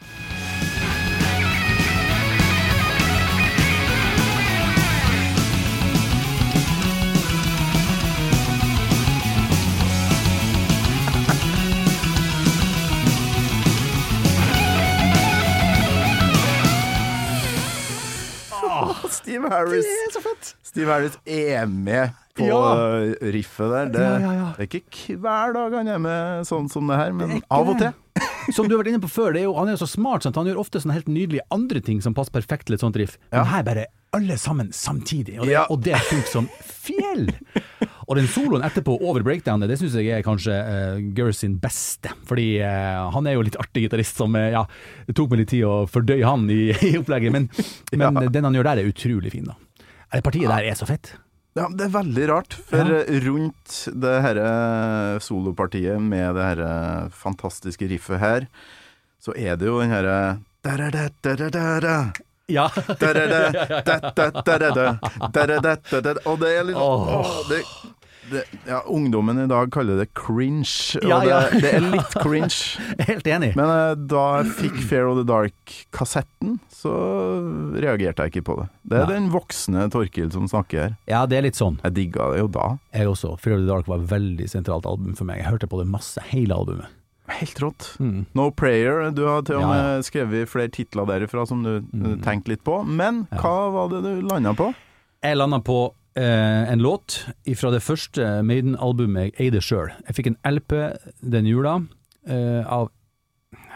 Steve 19.37 19.51
Harris. 19.53 19.85
Steve 20.63 20.87
Harris 20.91 21.17
er 21.25 21.65
med 21.69 22.11
på 22.37 22.45
Ja. 22.47 22.57
eh, 23.01 23.31
riffet 23.33 23.69
der. 23.71 23.85
Det, 23.93 23.99
Ja, 24.01 24.33
ja, 24.33 24.53
det 24.57 24.67
er 24.67 24.79
ikke 24.81 25.17
hver 25.21 25.53
dag 25.53 25.71
han 25.77 25.87
er 25.87 25.97
med 25.99 26.45
sånn 26.49 26.69
som 26.69 26.87
det 26.87 26.97
her, 26.97 27.11
men 27.13 27.29
det 27.37 27.43
av 27.49 27.69
og 27.69 27.77
til. 27.79 27.93
Som 28.55 28.65
du 28.69 28.73
har 28.77 28.81
vært 28.83 28.87
inne 28.93 29.01
på 29.03 29.09
før, 29.11 29.33
det 29.35 29.41
er 29.41 29.43
jo, 29.43 29.53
han 29.57 29.67
er 29.67 29.73
jo 29.75 29.81
så 29.85 29.89
smart, 29.91 30.23
sant? 30.23 30.37
han 30.39 30.47
gjør 30.47 30.57
ofte 30.61 30.79
sånne 30.79 30.93
helt 30.95 31.09
nydelige 31.11 31.43
andre 31.51 31.81
ting 31.83 31.99
som 32.01 32.13
passer 32.15 32.31
perfekt 32.31 32.65
til 32.69 32.73
et 32.77 32.79
sånt 32.81 32.95
riff. 32.95 33.17
Men 33.31 33.43
her 33.45 33.61
bare 33.67 33.83
alle 34.15 34.37
sammen 34.39 34.71
samtidig, 34.71 35.35
og 35.39 35.45
det, 35.45 35.51
Ja. 35.51 35.65
og 35.69 35.81
det 35.83 35.99
funker 36.07 36.31
som 36.31 36.47
fjell! 36.63 37.27
Og 38.07 38.15
den 38.15 38.27
soloen 38.31 38.63
etterpå 38.63 38.93
over 39.03 39.19
breakdownet, 39.25 39.67
det 39.67 39.75
syns 39.81 39.95
jeg 39.99 40.07
er 40.15 40.23
kanskje 40.23 40.55
uh, 40.55 40.99
Gers 41.17 41.41
sin 41.43 41.57
beste. 41.59 42.13
Fordi 42.29 42.45
uh, 42.63 43.09
han 43.11 43.27
er 43.27 43.35
jo 43.35 43.43
litt 43.43 43.57
artig 43.59 43.83
gitarist 43.83 44.15
som 44.21 44.35
uh, 44.39 44.45
Ja, 44.53 44.63
det 45.09 45.15
tok 45.17 45.33
meg 45.33 45.41
litt 45.43 45.51
tid 45.51 45.65
å 45.67 45.81
fordøye 45.91 46.23
han 46.23 46.45
i, 46.53 46.69
i 46.87 46.93
opplegget, 47.01 47.35
men, 47.35 47.49
men 47.99 48.21
Ja. 48.23 48.29
den 48.31 48.47
han 48.47 48.55
gjør 48.55 48.69
der, 48.71 48.79
er 48.85 48.91
utrolig 48.93 49.33
fin, 49.35 49.49
da. 49.51 49.57
Det 50.13 50.23
partiet 50.23 50.47
der 50.47 50.69
er 50.71 50.77
så 50.79 50.87
fett. 50.87 51.11
Ja, 51.57 51.65
det 51.73 51.87
er 51.87 51.93
veldig 51.97 52.25
rart, 52.29 52.53
for 52.69 52.77
Ja. 52.79 52.99
eh, 53.01 53.19
rundt 53.25 53.75
det 53.97 54.15
herre 54.23 54.49
solopartiet 55.25 55.99
med 55.99 56.35
det 56.37 56.45
herre 56.51 56.71
fantastiske 57.11 57.89
riffet 57.89 58.21
her, 58.21 58.45
så 59.19 59.33
er 59.35 59.57
det 59.57 59.65
jo 59.67 59.79
den 59.81 59.89
herre. 59.91 60.17
Ja. 62.47 62.69
Og 66.27 66.39
det 66.39 66.51
er 66.53 66.63
litt 66.67 66.77
åh, 66.79 67.41
det, 67.49 67.61
det, 68.31 68.43
ja, 68.67 68.81
Ungdommen 68.91 69.39
i 69.39 69.47
dag 69.49 69.69
kaller 69.71 69.97
det 70.01 70.09
cringe, 70.17 70.97
og 71.01 71.07
Ja, 71.07 71.19
ja. 71.27 71.39
Det, 71.51 71.61
det 71.63 71.71
er 71.77 71.85
litt 71.93 72.15
cringe. 72.25 72.59
Helt 73.07 73.27
enig. 73.27 73.53
Men 73.55 73.71
uh, 73.71 73.93
da 73.95 74.23
jeg 74.41 74.51
fikk 74.59 74.77
Fair 74.89 75.07
of 75.09 75.17
the 75.19 75.25
Dark-kassetten, 75.27 76.57
så 76.73 76.91
reagerte 77.81 78.25
jeg 78.27 78.33
ikke 78.35 78.45
på 78.49 78.57
det. 78.61 78.67
Det 78.87 78.99
er 79.01 79.05
Nei. 79.07 79.13
den 79.17 79.29
voksne 79.33 79.87
Torkil 79.93 80.29
som 80.33 80.47
snakker 80.51 80.83
her. 80.83 80.95
Ja, 81.09 81.25
det 81.29 81.39
er 81.39 81.47
litt 81.47 81.59
sånn. 81.59 81.79
Jeg 81.83 81.95
digga 81.97 82.29
det 82.33 82.43
jo 82.43 82.47
da. 82.57 82.67
Jeg 82.95 83.09
også. 83.11 83.35
Fair 83.41 83.57
of 83.57 83.63
the 83.65 83.69
Dark 83.71 83.89
var 83.91 84.01
et 84.03 84.09
veldig 84.11 84.47
sentralt 84.51 84.87
album 84.89 85.15
for 85.17 85.27
meg. 85.29 85.41
Jeg 85.43 85.49
hørte 85.51 85.69
på 85.71 85.79
det 85.81 85.87
masse, 85.91 86.21
hele 86.31 86.55
albumet. 86.57 86.93
Helt 87.27 87.59
rått. 87.59 87.89
Mm. 87.99 88.21
No 88.39 88.45
Prayer, 88.55 89.09
du 89.11 89.25
har 89.27 89.41
til 89.43 89.57
og 89.59 89.67
med 89.67 90.05
skrevet 90.07 90.47
flere 90.47 90.71
titler 90.71 91.09
derifra 91.09 91.43
som 91.49 91.59
du 91.65 91.73
Mm. 91.91 92.21
tenkte 92.23 92.53
litt 92.53 92.63
på. 92.63 92.77
Men 92.87 93.25
hva 93.35 93.55
var 93.73 93.89
det 93.91 93.99
du 94.05 94.21
landa 94.23 94.53
på? 94.55 94.69
Jeg 95.25 95.35
landa 95.35 95.59
på 95.59 95.91
eh, 96.17 96.63
en 96.71 96.81
låt 96.83 97.19
fra 97.59 97.71
det 97.73 97.83
første 97.85 98.25
Maiden-albumet 98.43 99.29
jeg 99.29 99.47
eide 99.47 99.61
sjøl. 99.63 99.91
Jeg 100.07 100.17
fikk 100.17 100.31
en 100.31 100.39
LP 100.47 100.73
den 101.21 101.49
jula 101.49 101.79
eh, 102.27 102.63
av 102.65 102.91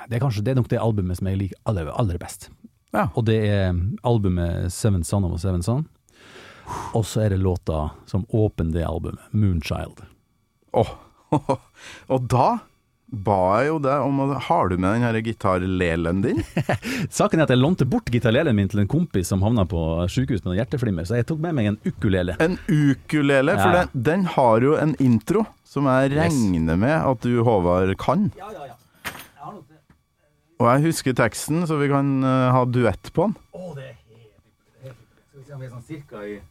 det 0.10 0.17
er, 0.17 0.23
kanskje, 0.23 0.41
det 0.43 0.51
er 0.51 0.58
nok 0.58 0.69
det 0.71 0.82
albumet 0.82 1.19
som 1.19 1.30
jeg 1.30 1.38
liker 1.39 1.60
aller, 1.69 1.88
aller 1.93 2.17
best. 2.19 2.49
Ja. 2.91 3.06
Og 3.15 3.23
det 3.30 3.38
er 3.47 3.69
albumet 4.08 4.73
Seven 4.73 5.06
Son 5.08 5.23
of 5.23 5.38
a 5.38 5.39
Seven 5.39 5.62
Son. 5.63 5.86
Og 6.97 7.06
så 7.08 7.23
er 7.23 7.36
det 7.36 7.39
låta 7.39 7.91
som 8.10 8.25
åpner 8.27 8.73
det 8.73 8.84
albumet, 8.88 9.21
Moonchild. 9.32 10.01
Åh, 10.75 10.91
Og 12.12 12.27
da 12.32 12.47
ba 13.12 13.38
jeg 13.60 13.67
jo 13.67 13.78
deg 13.84 14.06
om 14.08 14.19
å 14.24 14.26
Har 14.47 14.69
du 14.71 14.78
med 14.80 14.95
den 14.95 15.04
her 15.04 15.17
gitarlelen 15.26 16.21
din? 16.24 16.39
Saken 17.12 17.41
er 17.41 17.43
at 17.45 17.52
jeg 17.52 17.60
lånte 17.60 17.86
bort 17.89 18.08
gitarlelen 18.12 18.56
min 18.56 18.69
til 18.71 18.80
en 18.84 18.89
kompis 18.91 19.28
som 19.32 19.43
havna 19.43 19.65
på 19.69 19.82
sykehus 20.12 20.45
med 20.45 20.56
hjerteflimmer, 20.62 21.04
så 21.08 21.19
jeg 21.19 21.28
tok 21.28 21.41
med 21.43 21.58
meg 21.58 21.71
en 21.74 21.80
ukulele. 21.84 22.38
En 22.39 22.56
ukulele, 22.71 23.58
for 23.60 23.76
Ja. 23.76 23.84
den, 23.84 24.04
den 24.08 24.26
har 24.38 24.63
jo 24.63 24.78
en 24.80 24.95
intro 25.04 25.45
som 25.67 25.88
jeg 25.91 26.13
regner 26.15 26.80
med 26.80 26.97
at 26.97 27.24
du, 27.28 27.41
Håvard, 27.43 27.93
kan. 28.00 28.30
Ja, 28.39 28.50
ja, 28.56 28.71
ja. 28.71 28.76
Jeg 29.06 29.43
har 29.43 29.54
nok. 29.56 29.65
Og 30.62 30.67
jeg 30.71 30.86
husker 30.89 31.15
teksten, 31.17 31.65
så 31.67 31.78
vi 31.80 31.88
kan 31.91 32.19
uh, 32.24 32.52
ha 32.56 32.65
duett 32.67 33.12
på 33.15 33.28
den. 33.30 33.36
Å, 33.52 33.74
det 33.76 33.89
er 33.91 33.97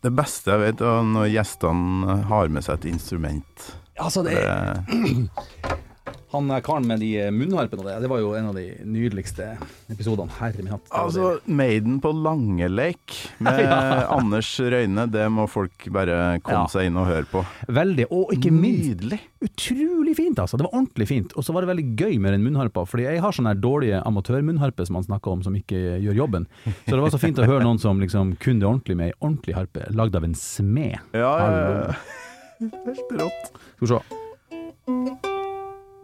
Det 0.04 0.10
beste 0.12 0.52
jeg 0.52 0.60
vet, 0.60 0.80
er 0.84 1.04
når 1.08 1.30
gjestene 1.32 2.16
har 2.28 2.50
med 2.52 2.64
seg 2.66 2.80
et 2.82 2.90
instrument. 2.92 3.70
Altså, 4.00 4.22
det 4.24 4.36
er 4.40 4.80
Han 6.30 6.46
er 6.54 6.60
karen 6.62 6.84
med 6.86 7.00
de 7.02 7.08
munnharpene 7.34 7.82
og 7.82 7.86
det, 7.88 7.94
det 8.04 8.08
var 8.12 8.20
jo 8.22 8.28
en 8.38 8.50
av 8.52 8.54
de 8.54 8.62
nydeligste 8.86 9.48
episodene. 9.90 10.30
Herre 10.38 10.62
min 10.62 10.68
hatt. 10.70 10.84
Altså, 10.94 11.32
Maiden 11.50 11.96
på 12.04 12.12
Langeleik 12.14 13.16
med. 13.42 13.66
Anders 14.14 14.50
Røyne, 14.62 15.08
det 15.10 15.24
må 15.34 15.48
folk 15.50 15.88
bare 15.90 16.36
komme 16.44 16.60
Ja. 16.60 16.68
seg 16.70 16.86
inn 16.86 16.98
og 17.00 17.08
høre 17.10 17.26
på. 17.32 17.42
Veldig, 17.66 18.06
og 18.14 18.30
ikke 18.36 18.52
minst 18.54 18.92
Nydelig. 19.00 19.18
utrolig 19.42 20.14
fint, 20.20 20.38
altså. 20.38 20.56
Det 20.60 20.68
var 20.68 20.76
ordentlig 20.78 21.08
fint. 21.10 21.34
Og 21.34 21.42
så 21.46 21.54
var 21.56 21.66
det 21.66 21.72
veldig 21.72 21.86
gøy 21.98 22.14
med 22.22 22.36
den 22.36 22.44
munnharpa, 22.46 22.84
fordi 22.86 23.08
jeg 23.08 23.24
har 23.24 23.34
sånne 23.34 23.56
dårlige 23.58 23.98
amatørmunnharper 24.06 24.86
som 24.86 25.00
man 25.00 25.06
snakker 25.08 25.34
om, 25.34 25.42
som 25.46 25.56
ikke 25.58 25.80
gjør 26.04 26.14
jobben. 26.22 26.46
Så 26.86 26.94
det 26.94 27.02
var 27.02 27.10
så 27.10 27.18
fint 27.22 27.42
å 27.42 27.48
høre 27.48 27.64
noen 27.66 27.82
som 27.82 27.98
liksom 28.02 28.36
kunne 28.38 28.62
det 28.62 28.70
ordentlig 28.70 28.96
med 29.02 29.10
ei 29.10 29.18
ordentlig 29.18 29.58
harpe, 29.58 29.88
lagd 29.98 30.14
av 30.14 30.28
en 30.30 30.38
smed. 30.38 30.94
Ja, 31.10 31.34
ja, 31.42 31.74
ja. 31.74 32.70
Helt 32.86 33.14
rått. 33.18 33.52
Skal 33.80 33.88
vi 33.88 33.92
se. 33.96 35.29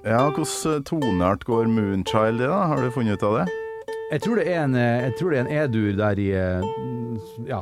Ja, 0.07 0.29
hvordan 0.31 0.85
toneart 0.87 1.45
går 1.45 1.67
Moonchild 1.67 2.39
i, 2.39 2.47
da? 2.47 2.59
Har 2.71 2.83
du 2.83 2.93
funnet 2.95 3.19
ut 3.19 3.23
av 3.27 3.41
det? 3.41 3.47
Jeg 4.13 4.23
tror 4.23 4.39
det 4.39 4.45
er 4.53 4.61
en, 4.63 4.75
eh, 4.79 5.01
jeg 5.09 5.15
tror 5.19 5.33
det 5.33 5.39
er 5.39 5.47
en 5.47 5.55
E-dur 5.57 5.97
der 5.99 6.21
i 6.23 6.27
eh, 6.31 6.67
Ja, 7.49 7.59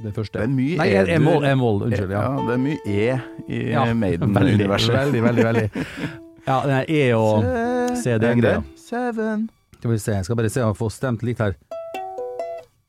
det 0.00 0.14
første. 0.16 0.38
Det 0.38 0.46
er 0.46 0.54
mye 0.54 0.78
Nei. 0.80 0.86
E-moll, 1.16 1.44
E-moll, 1.44 1.82
unnskyld. 1.84 2.14
Ja. 2.14 2.22
Ja, 2.24 2.46
det 2.46 2.54
er 2.54 2.62
mye 2.62 2.78
E 2.88 3.02
i 3.44 3.58
Ja, 3.74 3.82
Maiden-universet. 4.04 4.94
Veldig, 4.96 5.22
veldig, 5.26 5.44
veldig. 5.50 5.68
Ja, 6.48 6.56
den 6.64 6.72
er 6.74 6.88
E 6.90 7.02
og 7.14 7.44
C, 8.00 8.16
det 8.18 8.30
er 8.30 8.40
greia. 8.40 8.62
Seven. 8.74 9.44
Skal 9.76 9.92
vi 9.92 9.98
se, 10.02 10.14
jeg 10.16 10.26
skal 10.26 10.38
bare 10.40 10.50
se 10.50 10.62
om 10.64 10.72
jeg 10.72 10.78
får 10.80 10.94
stemt 10.96 11.22
litt 11.28 11.42
her. 11.44 11.52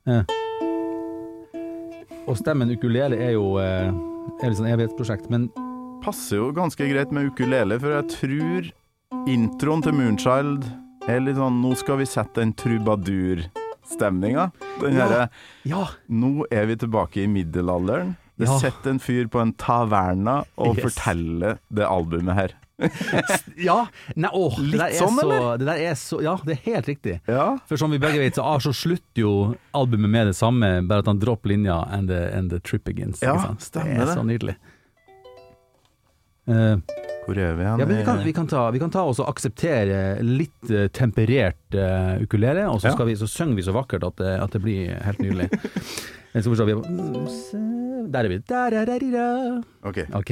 Ja. 0.09 0.21
Og 2.23 2.39
stemmen 2.39 2.71
ukulele 2.71 3.19
er 3.19 3.35
jo 3.35 3.59
eh, 3.61 3.91
er 3.91 4.47
litt 4.47 4.57
sånn 4.57 4.71
evighetsprosjekt, 4.71 5.27
men 5.29 5.51
Passer 6.03 6.39
jo 6.39 6.49
ganske 6.55 6.87
greit 6.89 7.13
med 7.15 7.29
ukulele, 7.31 7.77
for 7.79 7.93
jeg 7.93 8.09
tror 8.11 8.65
introen 9.29 9.83
til 9.85 9.93
Moonchild 9.95 10.65
er 11.09 11.21
litt 11.23 11.37
sånn 11.39 11.61
Nå 11.63 11.73
skal 11.79 11.99
vi 12.01 12.07
sette 12.09 12.41
en 12.43 12.53
trubadur-stemninga. 12.59 14.49
Den 14.81 14.93
Ja. 14.97 15.05
herre 15.07 15.29
ja, 15.65 15.85
Nå 16.09 16.45
er 16.51 16.65
vi 16.65 16.75
tilbake 16.75 17.23
i 17.23 17.27
middelalderen. 17.27 18.15
Det 18.37 18.47
Ja. 18.47 18.57
sitter 18.57 18.89
en 18.91 18.99
fyr 18.99 19.27
på 19.29 19.39
en 19.41 19.53
taverna 19.53 20.43
og 20.57 20.75
Yes. 20.77 20.83
forteller 20.95 21.59
det 21.71 21.85
albumet 21.85 22.33
her. 22.35 22.49
ja 23.55 23.85
nei, 24.15 24.29
åh, 24.33 24.55
det 24.57 24.63
Litt 24.71 24.79
der 24.79 24.87
er 24.87 24.99
sånn, 24.99 25.15
så, 25.19 25.21
eller? 25.21 25.57
Det 25.57 25.65
der 25.67 25.77
er 25.77 25.93
så, 25.93 26.21
ja, 26.21 26.35
det 26.43 26.51
er 26.57 26.71
helt 26.73 26.85
riktig. 26.87 27.19
Ja. 27.27 27.57
For 27.67 27.77
som 27.77 27.91
vi 27.91 27.99
begge 27.99 28.17
vet, 28.19 28.33
så, 28.35 28.43
ah, 28.43 28.57
så 28.57 28.73
slutter 28.73 29.21
jo 29.21 29.55
albumet 29.73 30.09
med 30.09 30.27
det 30.27 30.35
samme, 30.35 30.81
bare 30.87 30.99
at 30.99 31.05
han 31.05 31.19
dropper 31.19 31.49
linja 31.49 31.87
and 31.93 32.07
the, 32.09 32.31
and 32.35 32.49
the 32.49 32.59
trip 32.59 32.83
begins. 32.83 33.21
Ja, 33.21 33.55
stemmer 33.59 33.93
det. 33.93 34.01
er 34.01 34.05
det. 34.05 34.15
så 34.17 34.23
nydelig. 34.25 34.55
Eh, 36.47 36.77
Hvor 37.23 37.37
er 37.39 37.53
vi 37.55 37.63
hen? 37.63 37.79
ja, 37.79 37.85
vi 37.87 37.99
kan, 38.05 38.19
vi 38.25 38.33
kan 38.35 38.47
ta, 38.47 38.65
vi 38.71 38.79
kan 38.81 38.91
ta 38.91 39.03
og 39.07 39.19
akseptere 39.27 39.99
litt 40.23 40.71
eh, 40.71 40.89
temperert 40.91 41.77
uh, 41.77 42.19
ukulele, 42.23 42.65
og 42.67 42.81
så, 42.81 42.91
Ja. 42.91 43.05
vi, 43.07 43.15
så 43.15 43.27
synger 43.31 43.55
vi 43.55 43.63
så 43.63 43.75
vakkert 43.75 44.03
at 44.03 44.17
det, 44.19 44.33
at 44.43 44.51
det 44.51 44.61
blir 44.63 44.97
helt 45.03 45.23
nydelig. 45.23 45.49
Eh, 46.33 46.41
så 46.41 46.49
forstår 46.49 46.65
vi 46.65 46.73
mm, 46.73 48.07
Der 48.09 48.25
er 48.25 48.27
vi. 48.31 48.37
Der 48.49 48.73
er 48.73 48.85
der, 48.89 49.61
Ok. 49.85 49.99
Ok. 50.17 50.31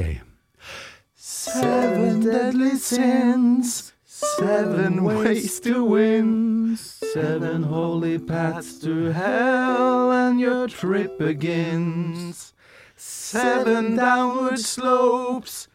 Seven 1.15 2.23
deadly 2.23 2.75
sins, 2.75 3.93
seven 4.04 5.04
ways 5.04 5.60
to 5.62 5.86
win, 5.86 6.75
Seven 7.13 7.63
holy 7.63 8.17
paths 8.17 8.80
to 8.80 9.12
hell 9.12 10.12
and 10.12 10.39
your 10.41 10.67
trip 10.67 11.19
begins. 11.19 12.54
Seven 12.97 13.95
downward 13.95 14.60
slopes, 14.60 15.67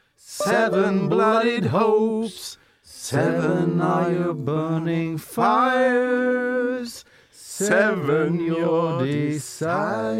seven 0.44 1.08
bloodied 1.08 1.66
hopes, 1.66 2.58
seven 2.82 3.80
are 3.80 4.12
your 4.12 4.34
burning 4.34 5.16
fires, 5.18 7.04
seven 7.32 8.40
your 8.40 9.02
desires. 9.04 10.16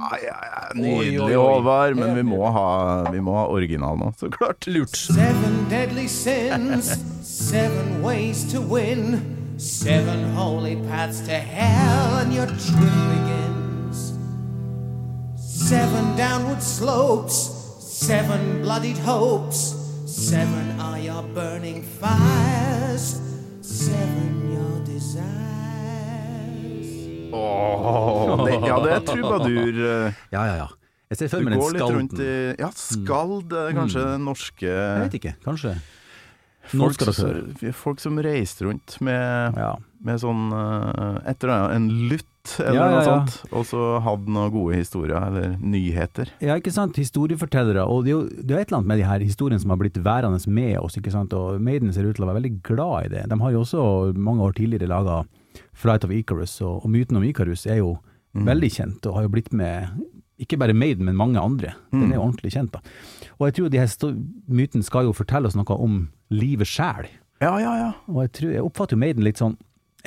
Ai, 0.00 0.18
ai, 0.32 0.48
ai, 0.52 0.72
Nydelig, 0.74 1.36
Håvard, 1.36 1.96
men 1.96 2.16
vi 2.16 2.22
må, 2.22 2.50
ha, 2.50 3.10
vi 3.12 3.20
må 3.20 3.36
ha 3.38 3.46
original 3.54 3.96
nå, 3.98 4.12
så 4.18 4.28
klart. 4.30 4.66
Lurt. 4.66 4.96
Seven 4.96 5.68
deadly 5.70 6.08
sins, 6.08 6.90
seven 7.22 8.02
ways 8.02 8.44
to 8.52 8.60
win, 8.60 9.20
seven 9.58 10.24
holy 10.34 10.76
paths 10.88 11.20
to 11.20 11.38
hell, 11.38 12.18
and 12.18 12.34
your 12.34 12.46
trip 12.46 12.98
begins. 13.14 14.12
Seven 15.36 16.16
downward 16.16 16.62
slopes, 16.62 17.57
seven 17.98 18.62
bloodied 18.62 18.98
hopes, 18.98 19.74
seven 20.06 20.80
are 20.80 20.98
your 21.00 21.22
burning 21.34 21.82
fires, 21.82 23.20
seven 23.60 24.52
your 24.54 24.84
desires. 24.86 25.26
Åh, 27.32 28.44
det, 28.46 28.54
ja, 28.68 28.76
det 28.84 28.92
er 28.92 29.00
trubadur. 29.06 29.80
eh, 29.90 30.12
Ja, 30.30 30.44
ja, 30.46 30.54
ja. 30.62 30.68
Jeg 31.10 31.18
ser 31.22 31.28
for 31.32 31.40
meg 31.48 31.56
den 31.56 31.94
rundt 31.96 32.18
i 32.20 32.32
Ja, 32.60 32.68
skald 32.76 33.52
er 33.56 33.72
kanskje 33.76 34.02
det 34.04 34.18
norske 34.20 34.66
Jeg 34.68 35.04
vet 35.06 35.14
ikke, 35.18 35.34
kanskje. 35.44 35.74
Folk, 36.68 37.00
folk 37.72 38.00
som 38.04 38.18
reiste 38.20 38.66
rundt 38.68 38.98
med, 39.00 39.56
Ja. 39.56 39.72
med 40.04 40.20
sånn 40.22 40.50
eh, 40.52 41.32
Et 41.32 41.42
eller 41.42 41.54
annet, 41.56 41.74
en 41.80 41.88
eller 42.60 42.74
Ja, 42.78 42.84
ja, 42.88 42.94
noe 42.96 43.04
sånt, 43.06 43.52
og 43.52 43.64
så 43.68 43.82
hadde 44.04 44.32
noen 44.34 44.52
gode 44.54 44.76
historier, 44.78 45.16
eller 45.28 45.56
nyheter. 45.60 46.30
Ja, 46.44 46.56
ikke 46.60 46.72
sant. 46.74 46.96
Historiefortellere. 47.00 47.84
Og 47.86 48.04
det 48.06 48.12
er 48.12 48.16
jo 48.16 48.22
det 48.28 48.54
er 48.56 48.60
et 48.62 48.68
eller 48.72 48.80
annet 48.80 48.90
med 48.92 48.98
de 49.02 49.08
her 49.08 49.24
historiene 49.24 49.60
som 49.62 49.70
har 49.74 49.80
blitt 49.80 49.98
værende 50.04 50.40
med 50.50 50.76
oss, 50.80 50.96
ikke 51.00 51.12
sant. 51.14 51.32
Og 51.36 51.60
Maiden 51.60 51.92
ser 51.92 52.08
ut 52.08 52.16
til 52.18 52.24
å 52.26 52.30
være 52.30 52.40
veldig 52.40 52.54
glad 52.66 53.06
i 53.06 53.12
det. 53.16 53.24
De 53.30 53.40
har 53.42 53.54
jo 53.54 53.64
også 53.64 53.86
mange 54.16 54.42
år 54.48 54.56
tidligere 54.58 54.88
laga 54.90 55.22
Flight 55.74 56.04
of 56.06 56.10
Icarus, 56.14 56.60
og, 56.62 56.84
og 56.84 56.90
myten 56.94 57.16
om 57.18 57.24
Icarus 57.26 57.66
er 57.66 57.80
jo 57.82 57.96
veldig 58.38 58.68
kjent, 58.70 59.06
og 59.08 59.14
har 59.16 59.24
jo 59.26 59.30
blitt 59.34 59.52
med 59.56 59.88
ikke 60.38 60.54
bare 60.60 60.74
Maiden, 60.76 61.04
men 61.08 61.16
mange 61.18 61.40
andre. 61.42 61.72
Den 61.90 62.12
er 62.12 62.20
jo 62.20 62.26
ordentlig 62.28 62.52
kjent, 62.54 62.70
da. 62.76 62.78
Og 63.40 63.48
jeg 63.48 63.54
tror 63.56 63.70
de 63.74 63.80
her 63.80 63.88
sto- 63.90 64.12
myten 64.46 64.84
skal 64.86 65.08
jo 65.08 65.14
fortelle 65.16 65.48
oss 65.50 65.56
noe 65.58 65.74
om 65.74 66.04
livet 66.30 66.68
sjæl. 66.70 67.08
Ja, 67.42 67.56
ja, 67.62 67.72
ja. 67.78 67.88
Og 68.10 68.20
jeg, 68.22 68.30
tror, 68.38 68.52
jeg 68.54 68.62
oppfatter 68.66 68.94
jo 68.94 69.00
Maiden 69.02 69.26
litt 69.26 69.38
sånn 69.42 69.56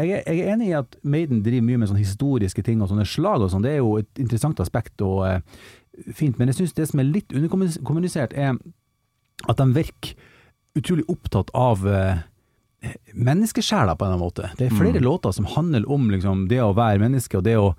jeg 0.01 0.21
er, 0.21 0.25
jeg 0.27 0.45
er 0.45 0.55
enig 0.55 0.71
i 0.71 0.77
at 0.79 0.97
Maiden 1.03 1.43
driver 1.45 1.67
mye 1.67 1.81
med 1.81 1.91
sånne 1.91 2.03
historiske 2.03 2.63
ting 2.65 2.81
og 2.81 2.91
sånne 2.91 3.05
slag 3.07 3.45
og 3.45 3.53
sånn. 3.53 3.63
Det 3.65 3.75
er 3.75 3.81
jo 3.81 3.95
et 4.01 4.21
interessant 4.21 4.59
aspekt 4.63 5.03
og 5.05 5.23
eh, 5.27 5.39
fint, 6.15 6.37
men 6.39 6.51
jeg 6.51 6.61
syns 6.61 6.75
det 6.77 6.89
som 6.91 7.01
er 7.03 7.09
litt 7.09 7.33
underkommunisert, 7.35 8.33
er 8.33 8.57
at 9.49 9.57
de 9.57 9.69
virker 9.75 10.13
utrolig 10.77 11.03
opptatt 11.11 11.51
av 11.57 11.83
eh, 11.87 12.21
menneskesjela 13.13 13.95
på 13.95 14.05
en 14.05 14.11
eller 14.11 14.17
annen 14.17 14.25
måte. 14.25 14.51
Det 14.57 14.69
er 14.69 14.77
flere 14.77 15.03
låter 15.03 15.33
som 15.35 15.49
handler 15.49 15.87
om 15.91 16.09
liksom, 16.13 16.47
det 16.51 16.61
å 16.63 16.71
være 16.77 17.01
menneske, 17.03 17.41
og 17.41 17.45
det 17.47 17.57
å 17.59 17.73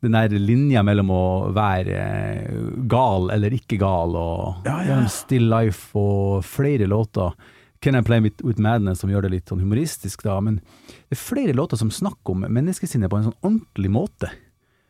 den 0.00 0.14
der 0.14 0.30
linja 0.38 0.84
mellom 0.86 1.10
å 1.10 1.22
være 1.54 1.94
eh, 1.98 2.58
gal 2.90 3.32
eller 3.34 3.54
ikke 3.56 3.80
gal, 3.80 4.14
og 4.14 4.68
Ja, 4.68 4.78
ja. 4.86 4.98
Still 5.10 5.48
Life 5.50 5.90
og 5.98 6.44
flere 6.46 6.86
låter. 6.86 7.34
Can 7.82 7.98
I 7.98 8.02
Play 8.02 8.22
With 8.22 8.60
Madness 8.62 9.02
som 9.02 9.10
gjør 9.10 9.26
det 9.26 9.32
litt 9.32 9.50
sånn 9.50 9.62
humoristisk, 9.62 10.22
da. 10.26 10.38
Men 10.42 10.60
det 11.08 11.16
er 11.16 11.22
flere 11.22 11.56
låter 11.56 11.80
som 11.80 11.90
snakker 11.92 12.34
om 12.34 12.44
menneskesinnet 12.52 13.08
på 13.08 13.20
en 13.20 13.30
sånn 13.30 13.38
ordentlig 13.40 13.90
måte. 13.92 14.28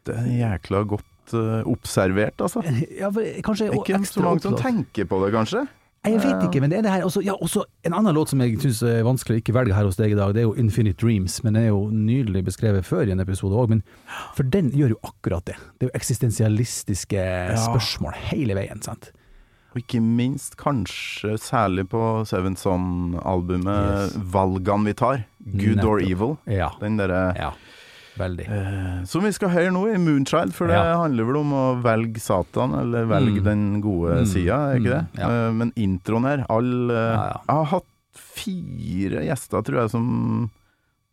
Det 0.06 0.16
er 0.18 0.30
jækla 0.40 0.82
godt 0.90 1.34
uh, 1.36 1.60
observert, 1.68 2.40
altså. 2.42 2.64
Ja, 3.00 3.10
for, 3.14 3.26
kanskje 3.46 3.70
Ikke 3.76 4.00
så 4.08 4.24
mange 4.24 4.42
som 4.42 4.56
tenker 4.58 5.06
på 5.06 5.20
det, 5.24 5.34
kanskje. 5.36 5.66
Jeg 6.06 6.20
vet 6.22 6.44
ikke, 6.46 6.60
men 6.62 6.70
det 6.70 6.78
er 6.78 6.84
det 6.86 6.92
her 6.92 7.04
også, 7.04 7.20
ja, 7.26 7.34
også 7.34 7.64
En 7.84 7.94
annen 7.98 8.14
låt 8.14 8.30
som 8.30 8.40
jeg 8.40 8.54
syns 8.62 8.80
er 8.86 9.02
vanskelig 9.04 9.34
å 9.34 9.40
ikke 9.42 9.54
velge 9.56 9.74
her 9.74 9.86
hos 9.88 9.98
deg 9.98 10.14
i 10.14 10.18
dag, 10.18 10.30
det 10.34 10.44
er 10.44 10.46
jo 10.46 10.54
Infinite 10.60 10.98
Dreams. 11.02 11.40
Men 11.44 11.58
den 11.58 11.66
er 11.66 11.72
jo 11.72 11.82
nydelig 11.90 12.44
beskrevet 12.46 12.86
før 12.86 13.08
i 13.08 13.14
en 13.14 13.22
episode 13.22 13.58
òg. 13.58 13.74
For 14.36 14.46
den 14.46 14.70
gjør 14.78 14.94
jo 14.94 15.00
akkurat 15.10 15.46
det. 15.50 15.58
Det 15.76 15.86
er 15.86 15.90
jo 15.90 15.98
eksistensialistiske 15.98 17.24
spørsmål 17.66 18.18
hele 18.30 18.56
veien. 18.58 18.82
sant? 18.82 19.10
Og 19.74 19.82
ikke 19.82 20.00
minst, 20.00 20.56
kanskje 20.56 21.34
særlig 21.38 21.88
på 21.92 22.00
Seven 22.26 22.56
Son-albumet, 22.56 24.14
valgene 24.32 24.84
vi 24.88 24.94
tar. 24.96 25.24
Good 25.44 25.84
or 25.84 26.00
evil. 26.00 26.36
Ja. 26.48 26.70
Den 26.80 26.96
derre 26.98 27.34
ja. 27.36 27.50
Veldig. 28.18 28.48
eh, 28.50 29.04
Som 29.06 29.22
vi 29.22 29.30
skal 29.30 29.52
høre 29.52 29.70
nå 29.70 29.84
i 29.94 29.98
Moonchild, 30.02 30.52
for 30.52 30.66
det 30.66 30.74
Ja. 30.74 30.96
handler 31.02 31.24
vel 31.28 31.36
om 31.36 31.52
å 31.52 31.82
velge 31.84 32.18
Satan, 32.18 32.74
eller 32.74 33.04
velge 33.06 33.38
Mm. 33.40 33.44
den 33.44 33.80
gode 33.80 34.16
Mm. 34.22 34.26
sida, 34.26 34.56
er 34.72 34.78
ikke 34.80 34.90
det? 34.90 35.06
Mm, 35.14 35.18
ja. 35.18 35.28
Eh, 35.28 35.52
men 35.52 35.72
introen 35.76 36.24
her, 36.24 36.46
all 36.50 36.90
eh, 36.90 37.14
Ja. 37.14 37.40
Jeg 37.48 37.56
har 37.56 37.64
hatt 37.64 37.84
fire 38.14 39.22
gjester, 39.22 39.62
tror 39.62 39.80
jeg, 39.82 39.90
som, 39.90 40.50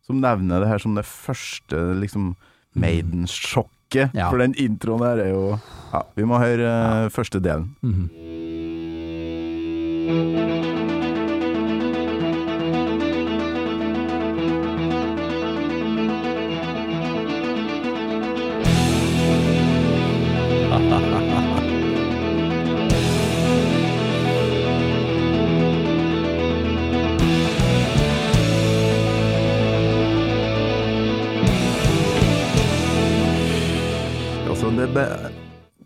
som 0.04 0.20
nevner 0.20 0.60
det 0.60 0.68
her 0.68 0.78
som 0.78 0.94
det 0.96 1.04
første 1.04 2.00
liksom 2.00 2.34
Maiden-sjokket. 2.74 4.10
Ja. 4.14 4.30
For 4.30 4.38
den 4.38 4.54
introen 4.54 5.00
her 5.04 5.18
er 5.22 5.30
jo 5.32 5.60
Ja, 5.92 6.02
vi 6.16 6.22
må 6.24 6.38
høre 6.40 7.06
eh, 7.06 7.08
første 7.08 7.40
delen. 7.40 7.70
Det 7.82 7.92
be- 7.92 8.45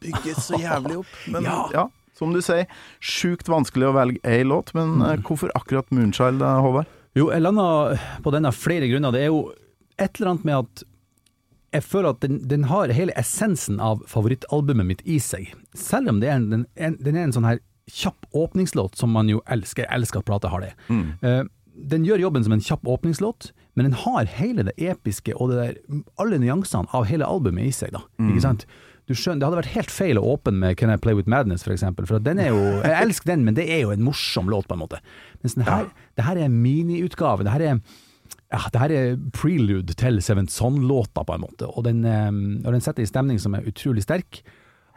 bygges 0.01 0.45
så 0.45 0.59
jævlig 0.61 0.99
opp. 0.99 1.17
Men 1.27 1.45
ja. 1.45 1.65
Ja. 1.73 2.00
Som 2.21 2.33
du 2.37 2.41
sier, 2.45 2.69
sjukt 3.01 3.49
vanskelig 3.51 3.89
å 3.89 3.95
velge 3.97 4.21
ei 4.29 4.45
låt. 4.47 4.75
Men 4.77 4.99
Mm. 5.01 5.07
eh, 5.09 5.17
hvorfor 5.27 5.51
akkurat 5.57 5.91
Moonchild, 5.91 6.41
Håvard? 6.45 6.87
Jo, 7.17 7.31
jeg 7.33 7.43
landa 7.43 7.99
på 8.23 8.31
den 8.33 8.47
av 8.47 8.55
flere 8.55 8.87
grunner. 8.87 9.11
Det 9.13 9.25
er 9.25 9.33
jo 9.33 9.41
et 9.99 10.21
eller 10.21 10.31
annet 10.37 10.45
med 10.47 10.59
at 10.61 10.85
jeg 11.73 11.83
føler 11.87 12.11
at 12.11 12.21
den, 12.25 12.39
den 12.51 12.65
har 12.71 12.91
hele 12.95 13.13
essensen 13.19 13.79
av 13.81 14.01
favorittalbumet 14.11 14.87
mitt 14.87 15.03
i 15.07 15.19
seg. 15.23 15.53
Selv 15.75 16.09
om 16.11 16.21
det 16.23 16.29
er 16.31 16.39
en, 16.39 16.49
den, 16.51 16.65
en, 16.77 16.97
den 17.01 17.17
er 17.19 17.27
en 17.29 17.33
sånn 17.37 17.47
her 17.47 17.61
kjapp 17.91 18.27
åpningslåt 18.35 18.95
som 18.99 19.11
man 19.15 19.29
jo 19.31 19.41
elsker. 19.51 19.87
Jeg 19.87 19.95
elsker 20.01 20.23
at 20.23 20.27
plata 20.31 20.51
har 20.51 20.61
det. 20.65 20.73
Eh, 20.91 21.43
den 21.91 22.05
gjør 22.07 22.21
jobben 22.27 22.45
som 22.47 22.53
en 22.57 22.61
kjapp 22.63 22.87
åpningslåt, 22.91 23.53
men 23.79 23.87
den 23.87 23.95
har 24.03 24.27
hele 24.27 24.65
det 24.67 24.75
episke 24.83 25.33
og 25.39 25.51
det 25.53 25.59
der, 25.61 26.03
alle 26.19 26.39
nyansene 26.43 26.91
av 26.95 27.07
hele 27.11 27.27
albumet 27.27 27.71
i 27.71 27.75
seg. 27.75 27.93
da, 27.95 28.03
ikke 28.19 28.43
sant? 28.43 28.67
Du 29.11 29.17
skjønner, 29.19 29.41
Det 29.43 29.49
hadde 29.49 29.59
vært 29.65 29.75
helt 29.75 29.91
feil 29.91 30.21
å 30.21 30.27
åpne 30.37 30.61
med 30.61 30.77
Can 30.79 30.93
I 30.95 30.99
Play 31.03 31.17
With 31.19 31.31
Madness, 31.31 31.65
for 31.67 31.75
eksempel, 31.75 32.07
for 32.07 32.23
den 32.23 32.39
er 32.39 32.53
jo, 32.53 32.61
jeg 32.85 32.95
elsker 32.95 33.33
den, 33.33 33.43
men 33.49 33.57
det 33.59 33.67
er 33.67 33.83
jo 33.83 33.91
en 33.91 34.05
morsom 34.07 34.47
låt, 34.53 34.69
på 34.71 34.77
en 34.77 34.85
måte. 34.85 35.01
Mens 35.43 35.59
den 35.59 35.67
her, 35.67 35.89
det 36.15 36.29
her 36.29 36.39
er 36.39 36.47
en 36.47 36.61
miniutgave. 36.63 37.43
Det 37.47 37.57
her 37.57 37.67
er 37.73 37.83
ja, 38.51 38.61
det 38.71 38.81
her 38.83 38.95
er 38.95 39.19
prelude 39.35 39.95
til 39.99 40.19
Seventh 40.23 40.55
Son-låta, 40.55 41.23
på 41.27 41.35
en 41.35 41.43
måte. 41.43 41.69
Og 41.71 41.85
den, 41.87 42.05
eh, 42.07 42.31
og 42.65 42.73
den 42.75 42.83
setter 42.83 43.03
en 43.03 43.11
stemning 43.11 43.43
som 43.43 43.55
er 43.55 43.67
utrolig 43.67 44.03
sterk. 44.07 44.43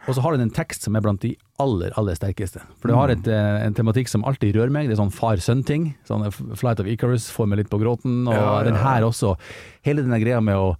Og 0.06 0.16
så 0.16 0.24
har 0.24 0.34
den 0.34 0.48
en 0.48 0.54
tekst 0.54 0.84
som 0.84 0.96
er 0.96 1.02
blant 1.04 1.22
de 1.22 1.32
aller, 1.62 1.94
aller 1.98 2.16
sterkeste. 2.18 2.60
For 2.80 2.90
det 2.90 2.96
har 2.98 3.12
et, 3.14 3.28
eh, 3.28 3.66
en 3.66 3.74
tematikk 3.74 4.10
som 4.10 4.24
alltid 4.24 4.54
rører 4.54 4.70
meg. 4.70 4.88
Det 4.88 4.98
er 4.98 5.02
sånn 5.02 5.14
far-sønn-ting. 5.14 5.94
Sånn 6.06 6.26
eh, 6.26 6.30
Flight 6.54 6.80
of 6.82 6.86
Icarus 6.86 7.30
får 7.30 7.48
meg 7.48 7.62
litt 7.62 7.70
på 7.70 7.80
gråten. 7.80 8.26
Og 8.28 8.34
Ja, 8.34 8.58
ja, 8.58 8.64
den 8.64 8.76
her 8.76 9.02
også. 9.02 9.36
Hele 9.82 10.02
den 10.02 10.20
greia 10.20 10.42
med 10.42 10.54
å 10.54 10.76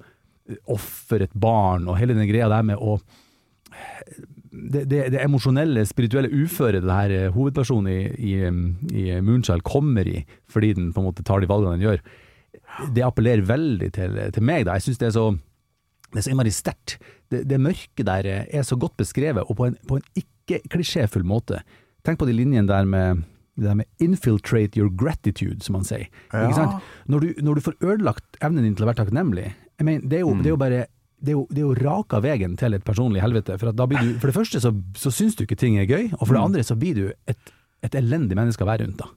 ofre 0.70 1.24
et 1.24 1.36
barn, 1.40 1.88
og 1.88 1.98
hele 1.98 2.16
den 2.16 2.28
greia 2.28 2.50
der 2.52 2.66
med 2.66 2.80
å 2.80 2.98
det, 4.54 4.84
det, 4.86 5.00
det 5.10 5.22
emosjonelle, 5.24 5.82
spirituelle 5.88 6.30
uføret 6.30 6.84
det 6.84 6.98
her 6.98 7.14
eh, 7.14 7.32
hovedpersonen 7.34 7.90
i, 7.90 8.02
i, 8.14 8.34
i 8.94 9.16
Moonchild 9.24 9.64
kommer 9.66 10.06
i, 10.06 10.20
fordi 10.50 10.74
den 10.78 10.92
på 10.94 11.02
en 11.02 11.08
måte 11.08 11.24
tar 11.26 11.42
de 11.42 11.50
valgene 11.50 11.78
den 11.78 11.88
gjør, 11.88 12.04
det 12.94 13.02
appellerer 13.06 13.42
veldig 13.48 13.90
til, 13.96 14.20
til 14.34 14.46
meg. 14.46 14.66
da. 14.66 14.76
Jeg 14.78 14.88
syns 14.88 15.02
det 15.02 15.10
er 15.10 15.16
så 15.16 15.26
det 16.14 16.20
er 16.20 16.26
så 16.28 16.30
innmari 16.30 16.52
sterkt. 16.54 16.96
Det, 17.32 17.40
det 17.50 17.58
mørke 17.58 18.06
der 18.06 18.28
eh, 18.30 18.46
er 18.54 18.66
så 18.66 18.78
godt 18.78 18.96
beskrevet, 19.00 19.42
og 19.48 19.58
på 19.58 19.66
en, 19.66 19.78
på 19.88 19.98
en 19.98 20.22
ikke-klisjéfull 20.22 21.26
måte. 21.26 21.64
Tenk 22.06 22.20
på 22.20 22.28
de 22.28 22.36
linjene 22.36 22.70
der 22.70 22.86
med 22.86 23.24
det 23.54 23.68
der 23.68 23.76
med 23.78 23.86
'infiltrate 24.02 24.78
your 24.78 24.90
gratitude', 24.90 25.62
som 25.62 25.76
man 25.78 25.84
sier. 25.84 26.08
Ja. 26.32 26.48
Ikke 26.48 26.54
sant? 26.54 26.82
Når, 27.06 27.20
du, 27.20 27.34
når 27.38 27.54
du 27.54 27.60
får 27.60 27.74
ødelagt 27.80 28.38
evnen 28.42 28.64
din 28.64 28.74
til 28.74 28.82
å 28.82 28.88
være 28.90 28.98
takknemlig 29.04 29.52
jeg 29.78 29.88
mener, 29.88 30.06
det, 30.06 30.20
er 30.20 30.24
jo, 30.24 30.34
det 30.38 30.50
er 30.50 30.54
jo 30.54 30.60
bare 30.60 30.84
det 31.24 31.32
er, 31.32 31.36
jo, 31.38 31.44
det 31.50 31.60
er 31.62 31.64
jo 31.64 31.74
raka 31.80 32.20
veien 32.20 32.56
til 32.60 32.76
et 32.76 32.84
personlig 32.84 33.22
helvete. 33.24 33.56
For, 33.56 33.72
at 33.72 33.78
da 33.78 33.86
blir 33.88 34.02
du, 34.02 34.16
for 34.20 34.28
det 34.28 34.36
første 34.36 34.60
så, 34.60 34.74
så 34.98 35.12
syns 35.14 35.38
du 35.38 35.44
ikke 35.46 35.56
ting 35.56 35.78
er 35.80 35.88
gøy, 35.88 36.10
og 36.18 36.26
for 36.26 36.36
det 36.36 36.42
andre 36.42 36.64
så 36.66 36.76
blir 36.76 36.98
du 36.98 37.04
et, 37.30 37.52
et 37.86 37.96
elendig 37.96 38.36
menneske 38.36 38.64
å 38.64 38.68
være 38.68 38.84
rundt. 38.84 39.00
da. 39.00 39.08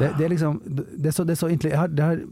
Det, 0.00 0.08
det 0.18 0.24
er 0.26 0.32
liksom 0.32 0.56
Det 0.66 1.10
er 1.10 1.14
så, 1.14 1.24
det 1.28 1.36
er 1.36 1.38
så 1.38 1.48
egentlig 1.50 1.74
har, 1.78 1.90
det 1.92 2.06
har, 2.06 2.22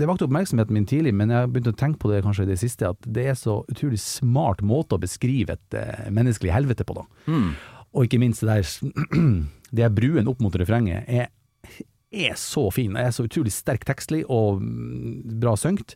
det 0.00 0.08
vakte 0.08 0.26
oppmerksomheten 0.26 0.74
min 0.74 0.88
tidlig, 0.88 1.12
men 1.14 1.30
jeg 1.30 1.44
har 1.44 1.52
begynt 1.52 1.70
å 1.70 1.76
tenke 1.78 2.00
på 2.02 2.10
det 2.10 2.22
kanskje 2.24 2.46
i 2.48 2.50
det 2.50 2.58
siste, 2.62 2.90
at 2.94 3.10
det 3.18 3.28
er 3.30 3.36
så 3.38 3.60
utrolig 3.70 4.00
smart 4.02 4.64
måte 4.66 4.96
å 4.96 5.02
beskrive 5.02 5.58
et 5.58 5.78
eh, 5.78 6.08
menneskelig 6.14 6.54
helvete 6.54 6.86
på, 6.88 6.96
da. 6.98 7.06
Og 7.94 8.08
ikke 8.08 8.20
minst 8.22 8.44
det 8.44 8.50
der 8.50 9.16
Det 9.76 9.84
er 9.84 9.92
bruen 9.92 10.28
opp 10.30 10.38
mot 10.40 10.54
refrenget 10.56 11.04
er, 11.12 11.26
er 12.08 12.36
så 12.40 12.70
fin. 12.72 12.94
Det 12.96 13.02
er 13.04 13.12
så 13.12 13.26
utrolig 13.28 13.52
sterk 13.52 13.82
tekstlig 13.84 14.22
og 14.32 14.62
mm, 14.62 15.36
bra 15.42 15.52
syngt. 15.60 15.92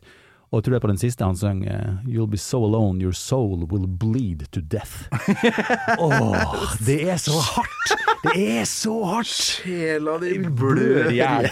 Og 0.53 0.59
jeg 0.59 0.65
tror 0.67 0.73
det 0.75 0.77
er 0.77 0.83
på 0.85 0.89
den 0.91 0.99
siste 1.01 1.25
han 1.25 1.37
sang 1.39 1.63
eh, 1.65 1.95
You'll 2.05 2.29
be 2.29 2.37
so 2.37 2.59
alone, 2.61 3.01
your 3.01 3.15
soul 3.17 3.63
will 3.71 3.87
bleed 3.89 4.43
to 4.53 4.61
death. 4.61 5.07
Åh, 5.97 6.53
det 6.85 6.99
er 7.09 7.17
så 7.17 7.39
hardt! 7.41 7.93
Det 8.23 8.35
er 8.61 8.67
så 8.69 8.93
hardt! 9.09 9.31
Sjela 9.33 10.19
di 10.21 10.35
blør 10.45 11.09
i 11.09 11.17
hjel. 11.17 11.49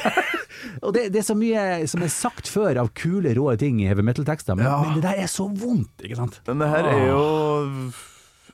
Og 0.86 0.94
det, 0.94 1.08
det 1.16 1.24
er 1.24 1.28
så 1.28 1.36
mye 1.38 1.64
som 1.90 2.06
er 2.06 2.14
sagt 2.14 2.48
før 2.52 2.78
av 2.84 2.92
kule, 2.98 3.34
rå 3.38 3.50
ting 3.60 3.82
i 3.82 3.90
heavy 3.90 4.06
metal-tekster, 4.06 4.56
men, 4.60 4.68
Ja. 4.70 4.78
men 4.86 5.00
det 5.00 5.04
der 5.10 5.24
er 5.26 5.30
så 5.34 5.48
vondt, 5.50 6.06
ikke 6.06 6.20
sant? 6.22 6.38
Men 6.48 6.62
det 6.62 6.70
her 6.72 6.90
er 6.94 7.04
jo 7.10 7.26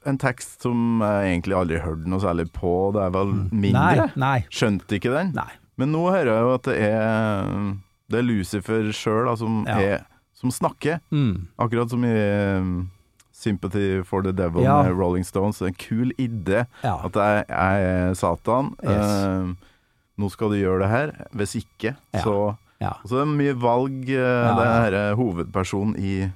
en 0.08 0.18
tekst 0.24 0.64
som 0.64 1.02
jeg 1.04 1.32
egentlig 1.36 1.58
aldri 1.60 1.82
hørte 1.84 2.08
noe 2.08 2.24
særlig 2.24 2.48
på. 2.56 2.72
Det 2.96 3.04
er 3.04 3.12
vel 3.20 3.34
mindre? 3.52 3.82
Nei, 4.08 4.12
nei. 4.24 4.38
Skjønte 4.48 4.96
ikke 5.02 5.12
den. 5.12 5.34
Nei. 5.36 5.50
Men 5.78 5.92
nå 5.94 6.06
hører 6.08 6.32
jeg 6.32 6.46
jo 6.48 6.54
at 6.56 6.70
det 6.72 6.78
er 6.88 7.52
Det 8.08 8.22
er 8.22 8.24
Lucifer 8.24 8.88
sjøl 8.96 9.28
som, 9.38 9.66
Ja. 9.68 9.76
er- 9.84 10.06
som 10.38 10.52
snakker. 10.54 11.00
Mm. 11.12 11.48
Akkurat 11.58 11.90
som 11.90 12.04
i 12.06 12.14
um, 12.58 12.90
Sympathy 13.34 14.04
for 14.06 14.22
the 14.26 14.32
Devil 14.38 14.64
Ja. 14.66 14.84
med 14.84 14.94
Rolling 14.98 15.26
Stones. 15.26 15.62
En 15.62 15.74
kul 15.74 16.12
idé. 16.18 16.66
Ja. 16.84 16.96
At 17.06 17.18
jeg, 17.18 17.46
jeg 17.50 17.90
er 17.90 18.14
Satan. 18.18 18.72
Yes. 18.84 19.12
Uh, 19.26 19.54
nå 20.18 20.30
skal 20.34 20.50
du 20.54 20.58
gjøre 20.62 20.84
det 20.86 20.90
her. 20.94 21.12
Hvis 21.38 21.56
ikke, 21.64 21.96
Ja. 22.14 22.22
så 22.24 22.38
Ja. 22.80 22.92
Og 23.04 23.10
så 23.10 23.22
er 23.22 23.26
det 23.26 23.38
mye 23.40 23.54
valg. 23.58 24.04
Uh, 24.06 24.14
Ja, 24.14 24.54
Det 24.58 24.68
er 24.94 24.98
eh, 25.10 25.16
hovedpersonen 25.18 25.96
i 25.98 26.32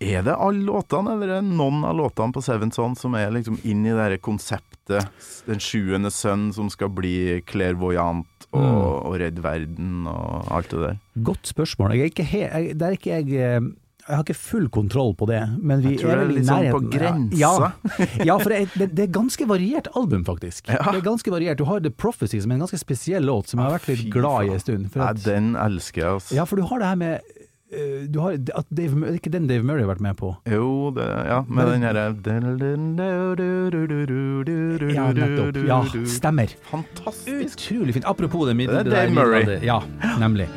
Er 0.00 0.22
det 0.24 0.32
alle 0.34 0.64
låtene, 0.64 1.12
eller 1.12 1.28
er 1.36 1.42
det 1.42 1.50
noen 1.56 1.84
av 1.84 1.94
låtene 1.96 2.32
på 2.32 2.42
Seven 2.42 2.72
Son 2.72 2.94
som 2.96 3.14
er 3.14 3.30
liksom 3.30 3.58
inn 3.64 3.84
i 3.86 3.92
det 3.92 4.00
her 4.00 4.16
konseptet? 4.16 4.73
Den 4.88 5.62
sjuende 5.62 6.10
sønn 6.12 6.50
som 6.52 6.68
skal 6.72 6.90
bli 6.92 7.40
clairvoyant 7.48 8.26
og, 8.52 8.60
Mm. 8.60 8.82
og 9.10 9.14
redd 9.18 9.40
verden 9.42 10.06
og 10.06 10.50
alt 10.54 10.70
det 10.70 10.80
der. 10.80 10.98
Godt 11.26 11.48
spørsmål. 11.50 11.96
Jeg 11.96 12.00
er 12.00 12.12
ikke 12.12 12.28
he 12.28 12.42
jeg, 12.44 12.76
det 12.78 12.86
er 12.86 12.94
ikke 12.98 13.10
jeg 13.10 13.32
eh, 13.34 13.72
jeg 14.04 14.18
har 14.18 14.24
ikke 14.26 14.36
full 14.36 14.66
kontroll 14.68 15.14
på 15.16 15.24
det, 15.30 15.40
men 15.64 15.80
vi 15.80 15.94
Jeg 15.94 16.02
tror 16.02 16.10
er 16.10 16.18
det 16.18 16.24
er 16.24 16.32
litt 16.36 16.48
sånn 16.48 16.66
på 16.74 16.80
grensa. 16.92 17.38
Ja, 17.40 17.52
ja 18.28 18.34
for 18.36 18.52
det 18.52 18.58
er, 18.60 18.90
det, 18.92 19.06
er 19.06 19.12
ganske 19.14 19.46
variert 19.48 19.88
album, 19.96 20.26
faktisk. 20.26 20.68
Ja. 20.68 20.82
Det 20.92 21.00
er 21.00 21.06
ganske 21.06 21.32
variert. 21.32 21.56
Du 21.56 21.64
har 21.64 21.80
The 21.80 21.90
Prophecy, 21.90 22.42
som 22.44 22.52
er 22.52 22.58
en 22.58 22.66
ganske 22.66 22.82
spesiell 22.82 23.24
låt, 23.24 23.48
som 23.48 23.62
jeg 23.62 23.70
har 23.70 23.78
vært 23.78 23.88
litt 23.94 24.10
glad 24.12 24.50
i 24.50 24.52
en 24.52 24.60
stund. 24.60 24.90
At, 25.00 25.24
den 25.24 25.54
elsker 25.56 26.02
jeg, 26.02 26.18
altså. 26.18 26.36
ja, 26.36 26.44
for 26.44 26.60
du 26.60 26.68
har 26.68 26.84
det 26.84 26.90
her 26.92 27.00
med 27.00 27.40
du 28.08 28.18
har, 28.22 28.36
at 28.38 28.66
Dave, 28.70 29.00
er 29.08 29.18
ikke 29.18 29.32
den 29.34 29.48
Dave 29.50 29.66
Murray 29.66 29.84
har 29.84 29.90
vært 29.94 30.04
med 30.04 30.18
på. 30.20 30.34
Jo, 30.50 30.90
det, 30.96 31.06
ja, 31.30 31.40
med 31.48 31.72
den 31.72 31.86
herre 31.86 32.06
Ja, 34.94 35.08
nettopp. 35.16 35.60
Ja, 35.68 35.80
stemmer. 36.16 36.54
Fantastisk. 36.70 37.58
Utrolig 37.58 37.98
fint. 37.98 38.08
Apropos 38.10 38.48
det 38.48 38.56
Det 38.70 38.86
er. 38.86 38.94
Dave 38.94 39.14
Murray. 39.14 39.58
Ja, 39.64 39.80
nemlig. 40.22 40.48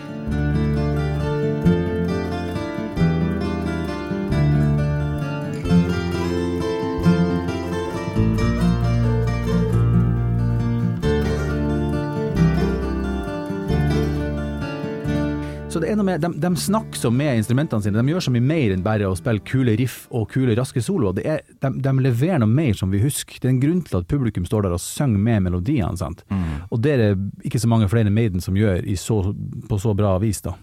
Er 16.12 16.22
de, 16.22 16.30
de 16.42 16.52
snakker 16.60 17.00
så 17.00 17.12
med 17.14 17.40
instrumentene 17.42 17.84
sine, 17.84 18.02
de 18.02 18.14
gjør 18.14 18.26
så 18.28 18.34
mye 18.34 18.46
mer 18.46 18.74
enn 18.76 18.86
bare 18.86 19.10
å 19.10 19.16
spille 19.18 19.44
kule 19.48 19.76
riff 19.80 20.06
og 20.16 20.30
kule, 20.34 20.56
raske 20.58 20.84
soloer. 20.84 21.20
Er, 21.24 21.44
de, 21.64 21.72
de 21.84 21.94
leverer 22.04 22.42
noe 22.44 22.52
mer 22.52 22.78
som 22.78 22.94
vi 22.94 23.02
husker. 23.04 23.40
Det 23.42 23.50
er 23.50 23.56
en 23.56 23.64
grunn 23.64 23.84
til 23.88 24.00
at 24.00 24.10
publikum 24.12 24.48
står 24.48 24.68
der 24.68 24.78
og 24.78 24.84
synger 24.84 25.22
med 25.24 25.48
melodiene. 25.48 25.98
sant? 26.00 26.24
Og 26.72 26.82
det 26.84 26.96
er 26.96 27.04
det 27.04 27.48
ikke 27.50 27.62
så 27.64 27.72
mange 27.72 27.90
flere 27.92 28.14
Maiden 28.14 28.44
som 28.44 28.58
gjør 28.58 28.86
i 28.88 28.98
så, 29.00 29.22
på 29.70 29.80
så 29.82 29.94
bra 29.98 30.16
vis. 30.24 30.42
da. 30.46 30.56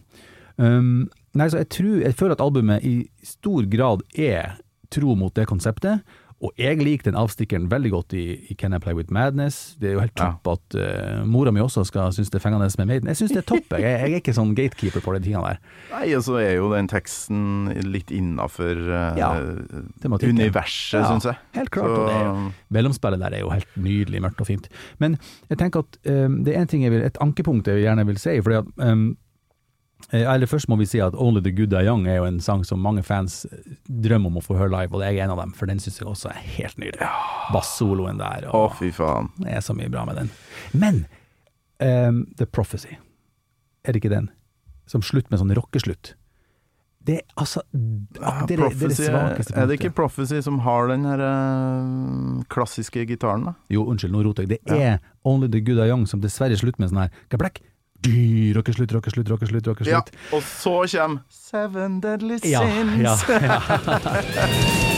Um, 0.56 1.08
nei, 1.34 1.48
så 1.50 1.64
jeg, 1.64 1.70
tror, 1.74 1.96
jeg 2.04 2.16
føler 2.18 2.36
at 2.36 2.44
albumet 2.44 2.84
i 2.86 2.96
stor 3.26 3.66
grad 3.70 4.04
er 4.14 4.56
tro 4.94 5.16
mot 5.18 5.34
det 5.34 5.48
konseptet. 5.50 6.04
Og 6.42 6.52
jeg 6.58 6.80
liker 6.82 7.10
den 7.10 7.18
avstikkeren 7.18 7.68
veldig 7.70 7.90
godt 7.94 8.14
i, 8.18 8.24
i 8.50 8.56
Can 8.58 8.74
I 8.74 8.80
Play 8.82 8.96
With 8.98 9.12
Madness. 9.14 9.76
Det 9.80 9.90
er 9.90 9.94
jo 9.96 10.02
helt 10.02 10.16
topp 10.18 10.50
at 10.50 10.76
uh, 10.76 11.22
mora 11.28 11.52
mi 11.54 11.62
også 11.62 11.86
skal 11.88 12.12
synes 12.12 12.32
det 12.32 12.40
er 12.40 12.44
fengende 12.44 12.68
med 12.78 12.90
Maiden. 12.90 13.08
Jeg 13.12 13.20
synes 13.20 13.32
det 13.32 13.42
er 13.44 13.48
topp. 13.48 13.76
Jeg, 13.78 13.86
jeg 13.86 14.10
er 14.10 14.18
ikke 14.20 14.34
sånn 14.36 14.52
gatekeeper 14.58 15.04
på 15.04 15.14
de 15.16 15.22
tingene 15.24 15.54
der. 15.54 15.62
Nei, 15.94 16.08
og 16.18 16.24
så 16.26 16.36
er 16.42 16.56
jo 16.58 16.68
den 16.74 16.90
teksten 16.90 17.70
litt 17.86 18.12
innafor 18.14 18.82
Ja, 19.18 19.30
universet, 20.04 21.00
Ja, 21.00 21.06
syns 21.12 21.28
jeg. 21.30 21.40
Helt 21.56 21.72
klart. 21.74 21.94
Så- 21.94 22.04
det 22.10 22.74
mellomspillet 22.74 23.20
der 23.22 23.38
er 23.38 23.44
jo 23.44 23.50
helt 23.52 23.76
nydelig 23.78 24.22
mørkt 24.24 24.40
og 24.42 24.48
fint. 24.50 24.68
Men 24.98 25.18
jeg 25.50 25.60
tenker 25.60 25.84
at 25.84 25.98
um, 26.10 26.42
det 26.44 26.54
er 26.54 26.64
en 26.64 26.70
ting 26.70 26.84
jeg 26.84 26.92
vil, 26.94 27.04
et 27.06 27.20
ankepunkt 27.22 27.68
jeg 27.70 27.84
gjerne 27.84 28.06
vil 28.08 28.18
si. 28.20 28.40
fordi 28.40 28.60
at 28.60 28.72
um, 28.90 29.10
eh, 29.10 29.23
eller 30.22 30.46
Først 30.46 30.68
må 30.68 30.76
vi 30.78 30.86
si 30.86 31.00
at 31.02 31.12
'Only 31.14 31.40
the 31.42 31.50
Good 31.50 31.72
Are 31.74 31.84
Young' 31.84 32.06
er 32.08 32.16
jo 32.20 32.24
en 32.24 32.40
sang 32.40 32.64
som 32.64 32.78
mange 32.80 33.02
fans 33.02 33.44
eh, 33.50 33.58
drømmer 33.88 34.26
om 34.30 34.36
å 34.38 34.42
få 34.44 34.56
høre 34.56 34.70
live, 34.70 34.94
og 34.94 35.02
jeg 35.02 35.18
er 35.18 35.24
en 35.24 35.30
av 35.34 35.38
dem, 35.42 35.52
for 35.52 35.66
den 35.66 35.78
syns 35.82 35.98
jeg 35.98 36.06
også 36.08 36.28
er 36.30 36.40
helt 36.58 36.76
nydelig. 36.78 37.08
Bassoloen 37.52 38.18
der, 38.18 38.46
Å, 38.52 38.68
fy 38.78 38.90
faen. 38.94 39.30
det 39.38 39.52
er 39.56 39.60
så 39.60 39.74
mye 39.74 39.88
bra 39.90 40.04
med 40.04 40.16
den. 40.16 40.30
Men 40.72 41.06
um, 41.80 42.26
The 42.38 42.46
Prophecy, 42.46 42.96
er 43.84 43.92
det 43.92 44.02
ikke 44.04 44.14
den? 44.14 44.30
Som 44.86 45.02
slutt 45.02 45.30
med 45.30 45.40
sånn 45.40 45.54
rockeslutt. 45.56 46.14
Det 47.04 47.18
er 47.18 47.24
altså 47.36 47.60
det, 47.72 48.20
er- 48.22 48.46
det, 48.48 48.56
er 48.58 48.70
det 48.80 48.96
svakeste 48.96 49.52
er 49.60 49.66
det 49.68 49.76
ikke. 49.80 49.90
Prophecy 49.92 50.38
som 50.40 50.58
har 50.64 50.88
den 50.88 51.04
her 51.04 51.20
eh, 51.20 52.42
klassiske 52.48 53.04
gitaren, 53.08 53.44
da? 53.44 53.54
Jo, 53.68 53.84
unnskyld, 53.92 54.12
nå 54.14 54.22
roter 54.24 54.46
jeg. 54.46 54.60
Det 54.64 54.78
er 54.80 54.98
Only 55.24 55.48
the 55.52 55.60
Good 55.60 55.78
Are 55.82 55.88
Young 55.90 56.06
som 56.08 56.20
dessverre 56.22 56.56
slutter 56.56 56.80
med 56.80 56.88
sånn 56.94 57.02
her 57.04 57.10
gablekk. 57.34 57.60
Dy, 58.04 58.52
Rockeslutt, 58.54 58.92
rockeslutt, 58.92 59.28
rockeslutt, 59.30 59.86
Ja, 59.86 60.00
Og 60.32 60.42
så 60.42 60.86
kommer 60.92 61.20
Seven 61.30 62.00
Deadly 62.00 62.38
Sins. 62.38 62.52
Ja, 62.52 62.62
ja, 62.62 63.16
ja. 63.26 64.14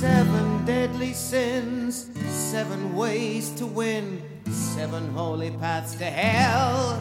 Seven 0.00 0.64
deadly 0.64 1.12
sins, 1.12 2.08
seven 2.30 2.96
ways 2.96 3.50
to 3.50 3.66
win, 3.66 4.22
seven 4.50 5.08
holy 5.10 5.50
paths 5.50 5.94
to 5.94 6.04
hell. 6.04 6.98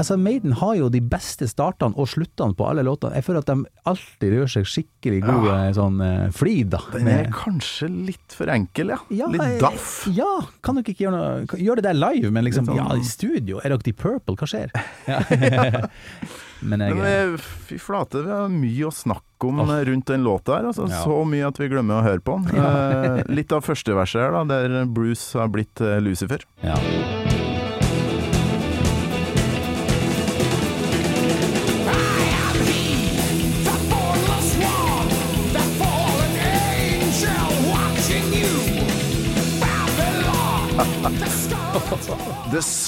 Altså, 0.00 0.16
Maiden 0.16 0.54
har 0.56 0.76
jo 0.78 0.88
de 0.92 1.02
beste 1.04 1.46
startene 1.50 1.92
og 2.00 2.08
sluttene 2.08 2.56
på 2.56 2.64
alle 2.64 2.84
låtene. 2.86 3.18
Jeg 3.18 3.26
føler 3.26 3.42
at 3.42 3.50
de 3.50 3.88
alltid 3.90 4.36
gjør 4.38 4.52
seg 4.54 4.68
skikkelig 4.70 5.20
gode 5.26 5.52
ja. 5.52 5.74
sånn 5.76 6.00
uh, 6.00 6.30
flid, 6.34 6.70
da. 6.72 6.80
Den 6.94 7.10
er 7.12 7.28
kanskje 7.34 7.90
litt 7.92 8.36
for 8.36 8.50
enkel, 8.52 8.94
ja. 8.94 8.98
Ja, 9.12 9.28
litt 9.32 9.60
daff. 9.62 10.06
Ja, 10.16 10.30
kan 10.64 10.80
dere 10.80 10.94
ikke 10.94 11.06
gjøre 11.06 11.20
noe 11.20 11.60
Gjør 11.60 11.82
det 11.82 11.86
der 11.90 11.98
live, 11.98 12.32
men 12.32 12.48
liksom 12.48 12.70
sånn- 12.70 12.80
Ja, 12.80 12.88
i 12.96 13.04
studio, 13.06 13.60
er 13.60 13.74
dere 13.74 13.84
de 13.84 13.94
Purple, 13.94 14.38
hva 14.40 14.48
skjer? 14.48 14.72
Ja. 15.06 15.20
men 16.68 16.86
jeg 16.86 16.96
Men 16.96 17.06
eh, 17.06 17.48
fy 17.68 17.78
flate, 17.82 18.24
vi 18.24 18.32
har 18.32 18.50
mye 18.50 18.88
å 18.88 18.94
snakke 18.96 19.50
om 19.50 19.60
oh. 19.62 19.74
rundt 19.86 20.08
den 20.08 20.24
låta 20.24 20.56
her. 20.56 20.70
Altså. 20.72 20.88
Så 20.88 21.22
mye 21.28 21.50
at 21.52 21.60
vi 21.60 21.68
glemmer 21.70 22.00
å 22.00 22.06
høre 22.08 22.24
på 22.24 22.40
den. 22.40 22.62
Eh, 22.62 23.22
litt 23.30 23.52
av 23.52 23.66
første 23.68 23.98
verset 23.98 24.24
her, 24.24 24.38
da, 24.40 24.46
der 24.56 24.86
Bruce 24.88 25.36
har 25.38 25.52
blitt 25.52 25.84
Lucifer. 26.00 26.48
ja. 26.64 26.78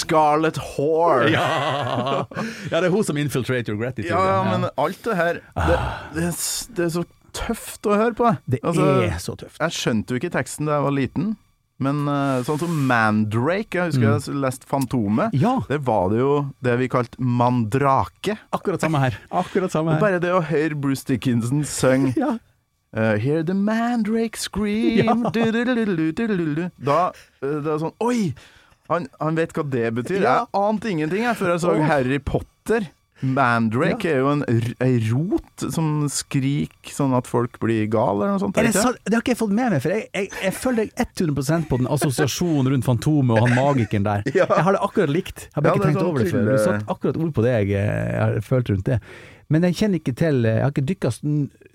Scarlet 0.04 0.60
Whore. 0.62 1.28
ja. 1.34 2.24
ja, 2.70 2.78
det 2.80 2.86
er 2.88 2.92
hun 2.94 3.04
som 3.06 3.18
infiltrator 3.20 3.76
gratitude. 3.80 4.12
Ja, 4.14 4.42
men 4.52 4.68
alt 4.80 5.00
det 5.06 5.16
her 5.18 5.40
det, 5.56 5.78
det, 6.16 6.30
det 6.76 6.86
er 6.88 6.92
så 7.00 7.04
tøft 7.34 7.88
å 7.90 7.96
høre 7.98 8.14
på. 8.14 8.28
Det 8.46 8.60
Altså, 8.62 8.84
er 9.08 9.16
så 9.22 9.34
tøft. 9.40 9.58
Jeg 9.58 9.74
skjønte 9.74 10.14
jo 10.14 10.20
ikke 10.22 10.30
teksten 10.36 10.68
da 10.70 10.76
jeg 10.78 10.86
var 10.86 10.94
liten, 10.94 11.32
men 11.82 12.04
eh, 12.06 12.44
sånn 12.46 12.60
som 12.62 12.74
Mandrake, 12.86 13.74
jeg 13.80 13.90
husker 13.90 14.04
jeg 14.30 14.36
leste 14.44 14.68
Fantomet. 14.70 15.32
Mm. 15.34 15.40
Ja, 15.42 15.56
Der 15.66 15.80
var 15.82 16.06
det 16.12 16.20
jo 16.22 16.34
det 16.62 16.76
vi 16.78 16.86
kalte 16.92 17.18
mandrake. 17.18 18.36
akkurat 18.54 18.84
samme 18.86 19.00
her. 19.02 19.18
Akkurat 19.34 19.74
samme 19.74 19.96
her. 19.96 20.00
bare 20.04 20.20
det 20.22 20.30
å 20.30 20.44
høre 20.46 20.78
Bruce 20.78 21.02
Dickinson 21.10 21.64
synge 21.66 22.14
Ja. 22.22 22.36
Uh, 22.94 23.16
hear 23.18 23.42
the 23.42 23.56
mandrake 23.58 24.38
scream 24.38 25.24
du-du-du-du-du-du-du. 25.34 26.68
Da 26.78 27.08
uh, 27.10 27.56
det 27.64 27.72
er 27.72 27.80
sånn 27.82 27.94
Oi! 28.06 28.28
Han, 28.92 29.08
han 29.20 29.38
vet 29.38 29.54
hva 29.56 29.64
det 29.72 29.86
betyr. 29.96 30.20
Ja. 30.20 30.34
Jeg 30.44 30.60
ante 30.60 30.92
ingenting 30.92 31.24
jeg, 31.24 31.38
før 31.40 31.54
jeg 31.54 31.64
så 31.64 31.72
oh. 31.72 31.86
Harry 31.88 32.20
Potter. 32.20 32.90
Mandrake 33.24 34.10
er 34.10 34.18
jo 34.20 34.30
en 34.32 34.42
ei 34.84 34.96
rot 35.06 35.64
som 35.72 36.04
skriker 36.12 36.92
sånn 36.92 37.14
at 37.16 37.28
folk 37.30 37.56
blir 37.62 37.86
gal, 37.92 38.18
eller 38.18 38.34
noe 38.34 38.42
sånt. 38.42 38.58
Er 38.60 38.68
det, 38.68 38.74
sant? 38.76 38.98
det 39.06 39.16
har 39.16 39.22
ikke 39.22 39.32
jeg 39.32 39.40
fått 39.40 39.54
med 39.54 39.72
meg, 39.72 39.80
for 39.84 39.94
jeg, 39.94 40.08
jeg, 40.12 40.30
jeg 40.42 40.56
følger 40.58 40.90
100% 41.06 41.68
på 41.70 41.78
den 41.80 41.88
assosiasjonen 41.94 42.72
rundt 42.74 42.88
Fantomet 42.88 43.38
og 43.38 43.46
han 43.46 43.56
magikeren 43.56 44.08
der. 44.08 44.26
Ja. 44.34 44.48
Jeg 44.50 44.66
har 44.66 44.74
det 44.76 44.82
akkurat 44.82 45.12
likt. 45.14 45.46
Jeg 45.46 45.54
har 45.54 45.64
bare 45.64 45.70
Ja, 45.70 45.78
ikke 45.78 45.86
tenkt 45.88 46.00
sånn 46.02 46.10
over 46.10 46.24
det 46.24 46.32
før. 46.32 46.48
Du 46.48 46.58
satte 46.58 46.96
akkurat 46.96 47.20
ord 47.22 47.32
på 47.36 47.44
det 47.46 47.54
jeg, 47.54 47.70
jeg 47.78 48.18
har 48.18 48.38
følt 48.44 48.72
rundt 48.74 48.88
det. 48.90 48.98
Men 49.52 49.66
jeg 49.68 49.76
kjenner 49.76 50.00
ikke 50.00 50.14
til 50.16 50.44
Jeg 50.46 50.62
har 50.62 50.70
ikke 50.72 50.86
dykka 50.88 51.10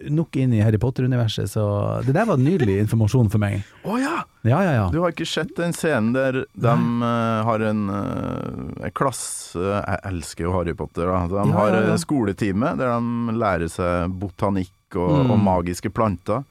nok 0.10 0.38
inn 0.42 0.54
i 0.56 0.62
Harry 0.64 0.80
Potter-universet, 0.82 1.52
så 1.52 1.64
det 2.06 2.16
der 2.16 2.26
var 2.30 2.40
nydelig 2.42 2.80
informasjon 2.86 3.30
for 3.30 3.42
meg. 3.44 3.62
Å 3.86 3.98
ja! 4.00 4.16
Ja, 4.48 4.62
ja, 4.64 4.72
ja. 4.78 4.86
Du 4.94 5.02
har 5.04 5.12
ikke 5.12 5.28
sett 5.28 5.52
den 5.58 5.74
scenen 5.76 6.14
der 6.16 6.46
de 6.48 6.72
uh, 7.04 7.44
har 7.44 7.60
en, 7.68 7.82
uh, 7.92 8.86
en 8.88 8.94
klasse 8.96 9.60
Jeg 9.60 10.00
elsker 10.08 10.48
jo 10.48 10.54
Harry 10.56 10.74
Potter. 10.80 11.12
Da. 11.12 11.26
De 11.44 11.52
har 11.58 11.76
eh, 11.82 11.96
skoletime 12.00 12.72
der 12.80 12.96
de 12.96 13.36
lærer 13.36 13.68
seg 13.72 14.16
botanikk 14.22 14.72
og, 14.96 15.12
Mm. 15.20 15.32
og 15.36 15.38
magiske 15.46 15.92
planter. 15.94 16.42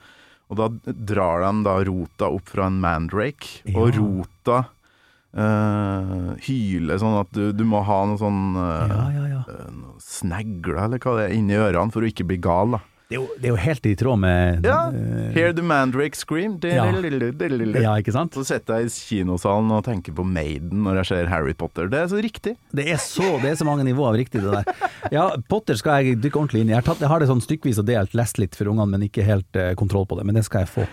Og 0.48 0.56
da 0.60 0.68
drar 0.94 1.42
de 1.42 1.64
da 1.66 1.72
rota 1.88 2.28
opp 2.30 2.52
fra 2.52 2.68
en 2.70 2.76
mandrake, 2.80 3.64
og 3.74 3.96
rota 3.98 4.60
eh, 5.36 6.28
hyle, 6.46 6.98
sånn 7.00 7.18
at 7.20 7.32
du, 7.36 7.50
du 7.56 7.64
må 7.68 7.82
ha 7.86 7.98
noe 8.08 8.20
sånn 8.20 8.56
uh, 8.56 8.86
ja, 8.88 9.02
ja, 9.16 9.24
ja. 9.34 9.42
Uh, 9.48 9.98
noe 10.00 10.86
eller 10.86 11.02
hva 11.02 11.18
det 11.18 11.26
er, 11.28 11.34
inni 11.36 11.58
ørene 11.58 11.94
for 11.94 12.04
å 12.04 12.10
ikke 12.10 12.28
bli 12.28 12.40
gal. 12.42 12.76
da 12.76 12.84
Det, 13.08 13.16
er 13.16 13.22
jo, 13.22 13.28
det 13.40 13.48
er 13.48 13.52
jo 13.54 13.60
helt 13.62 13.86
i 13.88 13.94
tråd 13.96 14.18
med 14.20 14.66
Ja, 14.68 14.78
Uh, 14.92 15.30
Hear 15.32 15.52
the 15.56 15.62
mandrake 15.64 16.16
scream. 16.16 16.58
Ja. 16.60 16.84
Ja. 16.84 17.94
ikke 17.96 18.12
sant? 18.12 18.34
Så 18.36 18.44
setter 18.44 18.82
jeg 18.82 18.90
i 18.90 18.92
kinosalen 18.92 19.70
og 19.72 19.82
tenker 19.86 20.12
på 20.16 20.24
Maiden 20.28 20.82
når 20.84 21.00
jeg 21.00 21.08
ser 21.10 21.30
Harry 21.32 21.54
Potter. 21.56 21.88
Det 21.88 22.02
er 22.02 22.10
så 22.12 22.20
riktig. 22.20 22.54
Det 22.68 22.84
er 22.92 23.00
så, 23.00 23.38
det 23.40 23.52
er 23.52 23.58
så 23.60 23.66
mange 23.68 23.86
nivåer 23.88 24.10
av 24.12 24.18
riktig, 24.20 24.42
det 24.44 24.52
der. 24.52 24.88
Ja, 25.14 25.24
Potter 25.48 25.78
skal 25.80 26.04
jeg 26.04 26.18
dykke 26.20 26.40
ordentlig 26.40 26.64
inn 26.64 26.68
i. 26.68 26.74
Jeg 26.74 26.82
har, 26.82 26.86
tatt, 26.90 27.00
jeg 27.04 27.08
har 27.08 27.24
det 27.24 27.30
sånn 27.30 27.40
stykkevis 27.44 27.80
og 27.80 27.88
delt, 27.88 28.16
lest 28.18 28.40
litt 28.42 28.58
for 28.58 28.68
ungene, 28.72 28.90
men 28.92 29.06
ikke 29.08 29.24
helt 29.24 29.60
uh, 29.60 29.70
kontroll 29.80 30.04
på 30.08 30.18
det. 30.20 30.26
Men 30.28 30.36
det 30.36 30.44
skal 30.48 30.66
jeg 30.66 30.72
få. 30.74 30.88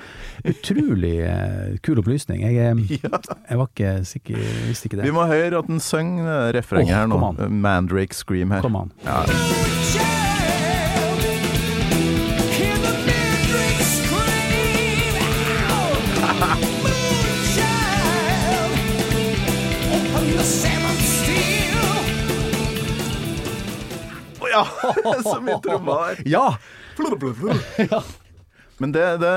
Utrolig 0.54 1.16
uh, 1.28 1.76
kul 1.84 2.00
opplysning. 2.00 2.46
Jeg, 2.48 3.02
jeg 3.02 3.60
var 3.60 3.68
ikke 3.68 3.96
sikker, 4.08 4.40
visste 4.70 4.88
ikke 4.92 5.04
Vi 5.04 5.16
må 5.16 5.28
høre 5.32 5.60
at 5.60 5.72
den 5.72 5.84
synger 5.84 6.32
det 6.32 6.62
refrenget 6.62 6.96
oh, 6.96 7.02
her 7.02 7.12
nå. 7.12 7.50
Mandrake 7.52 8.16
scream 8.16 8.56
her. 8.56 8.64
Kom 8.64 8.80
an. 8.86 8.96
Ja. 9.04 10.25
Ja! 24.56 24.64
så 25.26 25.38
mye 25.44 25.60
trommer 25.64 26.16
der. 26.16 26.24
Ja! 26.32 26.46
Men 28.80 28.92
det, 28.92 29.04
det 29.22 29.34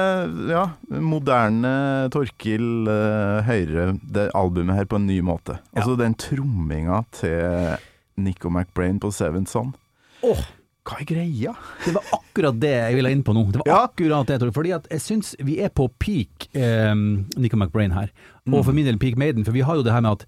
Ja, 0.50 0.64
moderne 0.88 1.72
Torkil 2.14 2.88
uh, 2.90 3.38
hører 3.46 3.92
det 4.02 4.28
albumet 4.34 4.74
her 4.80 4.88
på 4.90 4.98
en 4.98 5.06
ny 5.06 5.20
måte. 5.26 5.60
Altså 5.76 5.94
den 5.98 6.16
tromminga 6.18 7.04
til 7.14 7.76
Nico 8.18 8.50
McBrain 8.50 8.98
på 9.02 9.12
Seventh 9.14 9.52
Son. 9.54 9.74
Åh, 10.26 10.40
Hva 10.88 10.96
er 11.02 11.06
greia? 11.06 11.52
det 11.84 11.92
var 11.94 12.06
akkurat 12.16 12.58
det 12.58 12.72
jeg 12.74 12.96
ville 12.98 13.12
inn 13.14 13.22
på 13.22 13.34
nå. 13.36 13.44
Det 13.52 13.60
var 13.62 13.68
Ja. 13.70 13.78
akkurat 13.86 14.26
det, 14.26 14.50
Fordi 14.56 14.72
at 14.74 14.88
jeg 14.90 15.04
syns 15.04 15.34
vi 15.38 15.60
er 15.62 15.68
på 15.70 15.86
peak 16.00 16.48
eh, 16.56 16.94
Nico 17.36 17.56
McBrain 17.60 17.92
her. 17.94 18.10
Mm. 18.46 18.54
Og 18.58 18.64
for 18.64 18.72
min 18.74 18.86
del 18.88 18.98
peak 18.98 19.18
Maiden, 19.20 19.44
for 19.44 19.52
vi 19.54 19.60
har 19.62 19.76
jo 19.76 19.84
det 19.86 19.92
her 19.92 20.00
med 20.02 20.18
at 20.18 20.26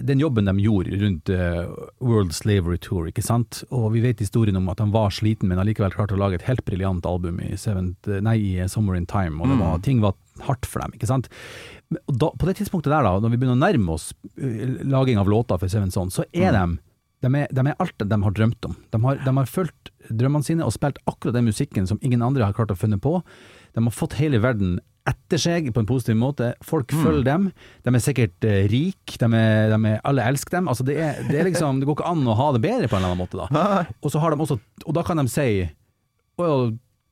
den 0.00 0.20
jobben 0.22 0.46
de 0.48 0.54
gjorde 0.64 0.96
rundt 1.02 1.28
eh, 1.28 1.66
World 2.00 2.32
Slavery 2.32 2.78
Tour, 2.80 3.10
ikke 3.10 3.22
sant. 3.24 3.62
Og 3.70 3.90
vi 3.92 4.00
vet 4.00 4.22
historien 4.24 4.56
om 4.56 4.68
at 4.72 4.80
han 4.80 4.92
var 4.94 5.10
sliten, 5.12 5.50
men 5.50 5.58
allikevel 5.60 5.92
klarte 5.92 6.16
å 6.16 6.20
lage 6.20 6.38
et 6.40 6.46
helt 6.48 6.64
briljant 6.64 7.04
album 7.06 7.40
i, 7.44 7.50
Seventh, 7.60 8.08
nei, 8.24 8.38
i 8.54 8.68
Summer 8.72 8.96
in 8.96 9.04
Time. 9.06 9.36
Og 9.42 9.48
det 9.52 9.58
var, 9.60 9.76
Mm. 9.76 9.82
ting 9.82 10.00
var 10.00 10.14
hardt 10.48 10.64
for 10.64 10.80
dem, 10.80 10.92
ikke 10.96 11.06
sant. 11.10 11.28
Da, 12.08 12.30
på 12.32 12.46
det 12.48 12.56
tidspunktet 12.56 12.88
der, 12.88 13.02
da, 13.04 13.18
når 13.20 13.30
vi 13.34 13.36
begynner 13.42 13.58
å 13.58 13.66
nærme 13.66 13.92
oss 13.92 14.14
eh, 14.38 14.80
laging 14.88 15.18
av 15.20 15.28
låter 15.28 15.58
for 15.60 15.68
Seven 15.68 15.90
Son, 15.92 16.08
så 16.08 16.24
er 16.32 16.52
de 16.56 16.78
de 17.22 17.28
er, 17.38 17.46
de 17.54 17.60
er 17.70 17.76
alt 17.78 17.94
de 18.02 18.16
har 18.24 18.32
drømt 18.34 18.64
om. 18.66 18.72
De 18.90 18.98
har, 19.04 19.14
de 19.22 19.30
har 19.36 19.46
fulgt 19.46 19.92
drømmene 20.10 20.42
sine 20.42 20.64
og 20.66 20.72
spilt 20.74 20.96
akkurat 21.06 21.36
den 21.36 21.44
musikken 21.46 21.86
som 21.86 22.00
ingen 22.02 22.20
andre 22.20 22.42
har 22.48 22.52
klart 22.56 22.72
å 22.74 22.76
funne 22.80 22.98
på. 22.98 23.20
De 23.76 23.84
har 23.84 23.94
fått 23.94 24.16
hele 24.18 24.40
verden 24.42 24.80
etter 25.08 25.40
seg 25.40 25.70
på 25.74 25.82
en 25.82 25.88
positiv 25.88 26.16
måte. 26.18 26.52
Folk 26.66 26.92
følger 26.94 27.24
dem. 27.26 27.48
De 27.82 27.94
er 27.94 28.04
sikkert 28.04 28.46
uh, 28.46 28.58
rike, 28.70 29.18
de 29.18 29.30
de 29.72 29.94
alle 29.98 30.28
elsker 30.30 30.58
dem. 30.58 30.70
Altså 30.70 30.86
det, 30.86 30.98
er, 31.02 31.22
det, 31.28 31.40
er 31.40 31.48
liksom, 31.50 31.80
det 31.80 31.88
går 31.88 31.98
ikke 31.98 32.12
an 32.12 32.26
å 32.28 32.36
ha 32.38 32.50
det 32.54 32.62
bedre 32.64 32.90
på 32.90 32.98
en 32.98 33.02
eller 33.02 33.14
annen 33.14 33.24
måte 33.24 33.40
da. 33.40 33.48
Og, 34.00 34.10
så 34.12 34.22
har 34.22 34.34
de 34.34 34.44
også, 34.44 34.58
og 34.84 34.96
da 34.96 35.04
kan 35.06 35.18
de 35.20 35.26
si 35.30 35.48
Å 35.62 36.46
ja, 36.48 36.60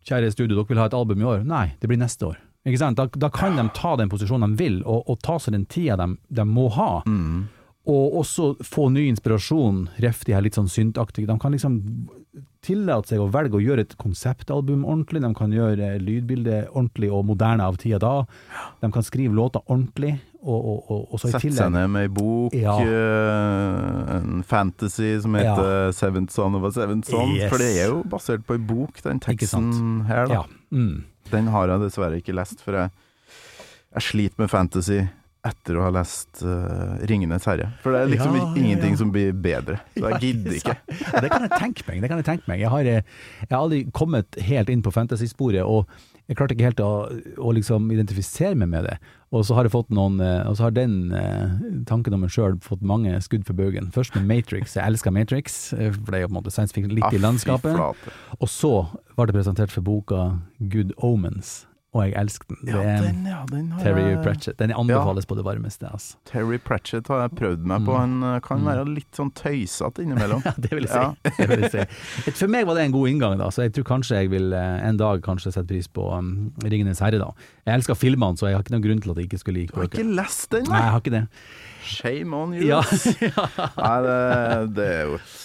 kjære 0.09 0.31
studio, 0.33 0.61
dere 0.61 0.71
vil 0.71 0.81
ha 0.81 0.87
et 0.89 0.97
album 0.97 1.21
i 1.21 1.29
år? 1.29 1.43
Nei, 1.49 1.67
det 1.81 1.91
blir 1.91 2.01
neste 2.01 2.31
år. 2.31 2.39
Ikke 2.69 2.81
sant? 2.81 2.99
Da, 2.99 3.09
da 3.09 3.31
kan 3.33 3.57
de 3.57 3.65
ta 3.77 3.95
den 3.97 4.11
posisjonen 4.13 4.53
de 4.55 4.61
vil, 4.61 4.81
og, 4.85 5.09
og 5.09 5.21
ta 5.25 5.39
seg 5.41 5.57
den 5.57 5.67
tida 5.71 5.97
de, 6.01 6.15
de 6.29 6.47
må 6.49 6.69
ha. 6.77 6.93
Og 7.91 8.17
også 8.21 8.53
få 8.67 8.91
ny 8.93 9.07
inspirasjon, 9.09 9.87
ref 10.05 10.25
de 10.29 10.37
her 10.37 10.45
litt 10.45 10.59
sånn 10.59 10.69
syntaktige. 10.71 11.29
De 11.31 11.37
kan 11.41 11.57
liksom 11.57 11.81
tillate 12.63 13.09
seg 13.09 13.23
å 13.23 13.29
velge 13.33 13.57
å 13.59 13.63
gjøre 13.63 13.85
et 13.87 13.95
konseptalbum 14.01 14.83
ordentlig, 14.85 15.23
de 15.25 15.31
kan 15.35 15.53
gjøre 15.55 15.95
lydbildet 16.03 16.69
ordentlig 16.75 17.09
og 17.13 17.25
moderne 17.31 17.65
av 17.67 17.79
tida 17.81 17.99
da. 18.03 18.13
De 18.83 18.91
kan 18.93 19.07
skrive 19.07 19.35
låter 19.35 19.65
ordentlig, 19.67 20.13
og, 20.41 20.69
og, 20.91 21.01
og, 21.13 21.21
Sette 21.21 21.51
seg 21.53 21.73
ned 21.75 21.91
med 21.93 22.07
ei 22.07 22.13
bok, 22.17 22.55
Ja. 22.57 22.77
eh, 22.81 24.17
en 24.17 24.43
fantasy 24.47 25.19
som 25.21 25.35
heter 25.37 25.93
Seventh 25.93 26.33
Son 26.33 26.55
of 26.57 26.65
a 26.65 26.73
Seventh 26.73 27.11
Son. 27.11 27.35
Yes. 27.37 27.51
For 27.53 27.61
det 27.61 27.71
er 27.77 27.91
jo 27.93 28.03
basert 28.09 28.47
på 28.49 28.57
ei 28.57 28.63
bok, 28.71 29.03
den 29.05 29.21
teksten 29.21 30.05
her. 30.09 30.27
da 30.31 30.35
Ja. 30.41 30.45
Mm. 30.73 31.05
Den 31.31 31.47
har 31.53 31.69
jeg 31.69 31.81
dessverre 31.81 32.21
ikke 32.23 32.35
lest, 32.35 32.61
for 32.65 32.73
jeg, 32.73 32.91
jeg 33.95 34.03
sliter 34.03 34.39
med 34.39 34.51
fantasy 34.51 35.01
etter 35.47 35.79
å 35.81 35.87
ha 35.87 35.91
lest 35.95 36.43
uh, 36.45 36.99
'Ringenes 37.01 37.47
herre'. 37.49 37.71
For 37.81 37.93
det 37.95 38.01
er 38.03 38.11
liksom 38.13 38.35
Ja, 38.37 38.49
ingenting 38.61 38.93
ja. 38.93 39.01
som 39.01 39.11
blir 39.15 39.33
bedre. 39.33 39.79
Så 39.97 40.11
jeg 40.11 40.21
gidder 40.21 40.59
ikke. 40.59 40.75
Det 41.23 41.31
kan 41.33 41.47
jeg 41.47 41.51
tenke 41.59 41.87
meg. 41.89 42.03
Det 42.03 42.09
kan 42.13 42.19
jeg 42.21 42.27
tenke 42.29 42.49
meg. 42.51 42.61
Jeg 42.61 42.69
har, 42.75 42.81
eh, 42.85 43.03
jeg 43.47 43.51
har 43.55 43.63
aldri 43.65 43.85
kommet 43.97 44.37
helt 44.45 44.69
inn 44.69 44.83
på 44.85 44.93
fantasy-sporet, 44.93 45.65
og 45.65 45.87
jeg 46.29 46.37
klarte 46.37 46.55
ikke 46.55 46.69
helt 46.69 46.83
å, 46.85 46.91
å 47.41 47.55
liksom 47.57 47.89
identifisere 47.91 48.55
meg 48.55 48.69
med 48.69 48.85
det. 48.85 48.99
Og 49.33 49.45
så 49.47 49.55
har 49.57 49.65
jeg 49.65 49.73
fått 49.73 49.91
noen 49.95 50.21
eh, 50.21 50.43
Og 50.51 50.57
så 50.59 50.65
har 50.67 50.71
den 50.75 50.95
tanken 51.87 52.15
om 52.15 52.21
meg 52.25 52.31
sjøl 52.35 52.59
fått 52.63 52.83
mange 52.83 53.17
skudd 53.25 53.47
for 53.47 53.55
baugen. 53.55 53.89
Først 53.95 54.15
med 54.19 54.27
Matrix. 54.29 54.77
Jeg 54.77 54.85
elsker 54.85 55.11
Matrix, 55.15 55.71
for 55.71 56.11
det 56.13 56.21
er 56.21 56.25
jo 56.27 56.31
på 56.31 56.35
en 56.37 56.43
måte 56.43 56.53
science 56.55 56.75
fiction 56.75 56.93
litt 56.95 57.07
Ah, 57.09 57.15
i 57.15 57.19
landskapet. 57.23 57.75
flate. 57.79 58.13
Og 58.41 58.49
så 58.53 58.75
var 59.17 59.27
det 59.27 59.35
presentert 59.39 59.71
for 59.73 59.81
boka 59.87 60.39
Good 60.61 60.93
Omens, 60.99 61.65
og 61.93 62.05
jeg 62.07 62.13
elsker 62.21 62.47
den. 62.55 62.69
Ja, 62.71 62.81
den, 63.03 63.25
ja, 63.27 63.39
den 63.51 63.71
har 63.75 63.81
Terry 63.83 64.03
jeg- 64.13 64.21
Pratchett. 64.23 64.57
Den 64.61 64.71
anbefales 64.79 65.27
på 65.27 65.35
det 65.35 65.43
varmeste. 65.45 65.89
Altså. 65.91 66.17
Terry 66.31 66.59
Pratchett 66.63 67.09
har 67.11 67.25
jeg 67.25 67.33
prøvd 67.41 67.65
meg 67.67 67.83
på. 67.89 67.97
Han 67.99 68.23
eh, 68.23 68.37
kan 68.47 68.63
være 68.63 68.85
litt 68.87 69.11
sånn 69.19 69.33
tøysete 69.35 70.05
innimellom. 70.07 70.43
Ja, 70.47 70.53
det 70.57 70.71
vil 70.71 70.87
jeg 70.87 70.93
si. 70.93 71.01
Ja. 71.03 71.35
Det 71.41 71.49
vil 71.51 71.65
jeg 71.67 71.73
si. 71.75 71.83
Et- 72.31 72.39
For 72.39 72.47
meg 72.55 72.69
var 72.71 72.79
det 72.79 72.85
en 72.87 72.95
god 72.95 73.11
inngang, 73.11 73.35
da, 73.43 73.51
så 73.51 73.67
jeg 73.67 73.75
tror 73.75 73.89
kanskje 73.91 74.21
jeg 74.23 74.31
vil 74.37 74.53
eh, 74.55 74.87
en 74.87 74.97
dag 75.03 75.21
kanskje 75.27 75.51
sette 75.57 75.67
pris 75.73 75.91
på 75.91 76.07
um, 76.15 76.31
Ringenes 76.63 77.03
herre. 77.03 77.19
da. 77.19 77.33
Jeg 77.67 77.75
elsker 77.81 77.99
filmene, 77.99 78.39
så 78.39 78.47
jeg 78.53 78.55
har 78.61 78.63
ikke 78.63 78.77
noen 78.79 78.87
grunn 78.87 79.03
til 79.03 79.11
at 79.11 79.19
jeg 79.19 79.27
ikke 79.33 79.43
skulle 79.43 79.61
like 79.65 79.75
Du 79.75 79.83
har 79.83 79.91
ikke 79.91 80.07
lest 80.23 80.47
den, 80.55 80.71
Nei, 80.71 80.85
jeg 80.87 80.95
har 80.95 81.03
ikke 81.03 81.17
det. 81.19 81.25
Shame 81.91 82.37
on 82.37 82.55
you. 82.55 82.71
Ja. 82.71 82.81
Nei, 83.83 83.95
det, 84.07 84.75
det 84.79 84.87
er 84.95 85.03
jo 85.11 85.19
et 85.19 85.39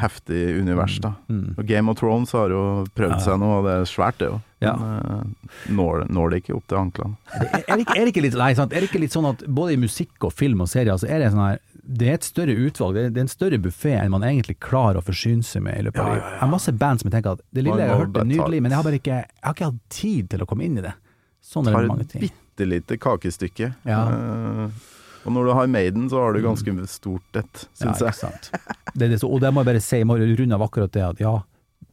heftig 0.00 0.40
univers, 0.60 0.98
da. 1.02 1.14
Mm. 1.28 1.54
Og 1.58 1.66
Game 1.68 1.90
of 1.90 1.98
Thrones 2.00 2.32
har 2.32 2.52
jo 2.54 2.62
prøvd 2.96 3.16
Ja. 3.16 3.22
seg 3.26 3.38
nå, 3.42 3.50
og 3.58 3.64
det 3.68 3.74
er 3.80 3.88
svært, 3.90 4.18
det 4.18 4.30
jo. 4.30 4.40
Ja. 4.64 4.74
Men 4.80 4.98
eh, 5.12 5.52
når, 5.76 6.06
når 6.08 6.30
det 6.30 6.42
ikke 6.42 6.56
opp 6.56 6.66
til 6.70 6.80
anklene. 6.80 7.16
Er, 7.34 7.76
det 7.76 7.86
er, 7.96 8.10
det 8.10 8.22
litt, 8.24 8.38
nei, 8.40 8.50
er 8.54 8.74
det 8.80 8.88
ikke 8.88 9.02
litt 9.02 9.12
sånn 9.12 9.28
at 9.28 9.44
både 9.46 9.76
i 9.76 9.80
musikk 9.82 10.24
og 10.24 10.32
film 10.32 10.64
og 10.64 10.70
serier, 10.72 10.96
så 10.96 11.10
er 11.10 11.20
det 11.24 11.32
sånn 11.34 11.44
her 11.44 11.62
det 11.84 12.06
er 12.08 12.14
et 12.16 12.24
større 12.24 12.54
utvalg, 12.56 12.94
det 12.96 13.02
er, 13.10 13.18
en 13.26 13.28
større 13.28 13.58
buffé 13.60 13.92
enn 13.98 14.12
man 14.14 14.24
egentlig 14.24 14.56
klarer 14.64 15.02
å 15.02 15.04
forsyne 15.04 15.44
seg 15.44 15.66
med 15.66 15.76
i 15.76 15.84
løpet 15.84 16.00
av 16.00 16.06
Ja, 16.08 16.14
ja. 16.16 16.30
Jeg 16.30 16.40
har 16.40 16.48
masse 16.54 16.72
band 16.80 17.02
som 17.02 17.10
jeg 17.10 17.16
tenker 17.18 17.36
at 17.36 17.42
det 17.52 17.64
lille 17.66 17.76
jeg 17.82 17.92
har 17.92 18.00
hørt 18.00 18.16
er 18.16 18.28
nydelig, 18.30 18.62
men 18.64 18.72
jeg 18.72 18.78
har 18.80 18.86
bare 18.86 19.00
ikke, 19.02 19.18
jeg 19.20 19.44
har 19.44 19.56
ikke 19.58 19.68
hatt 19.68 19.82
tid 19.92 20.30
til 20.32 20.44
å 20.44 20.48
komme 20.48 20.64
inn 20.64 20.80
i 20.80 20.84
det. 20.86 20.94
Sånn 21.44 21.68
er 21.68 21.76
det 21.76 21.82
det 21.82 21.84
ting. 21.84 21.92
mange 21.92 22.06
et 22.08 22.16
bitte 22.24 22.68
lite 22.70 22.98
kakestykke. 23.04 23.70
Ja. 23.84 24.00
Eh, 24.08 24.82
og 25.24 25.32
når 25.32 25.48
du 25.48 25.52
har 25.56 25.72
Maiden, 25.72 26.06
så 26.12 26.20
har 26.22 26.36
du 26.36 26.42
ganske 26.44 26.74
stort 26.90 27.40
et, 27.40 27.64
syns 27.76 28.02
ja, 28.02 28.10
jeg. 28.10 28.20
sant. 28.20 28.50
Det 28.94 29.08
er 29.08 29.14
det, 29.16 29.22
og 29.24 29.40
det 29.42 29.50
må 29.52 29.64
jeg 29.64 29.70
bare 29.72 29.82
si, 29.84 30.00
jeg 30.02 30.08
må 30.08 30.18
runde 30.20 30.54
av 30.58 30.64
akkurat 30.68 30.92
det 30.94 31.04
at 31.06 31.22
ja, 31.22 31.38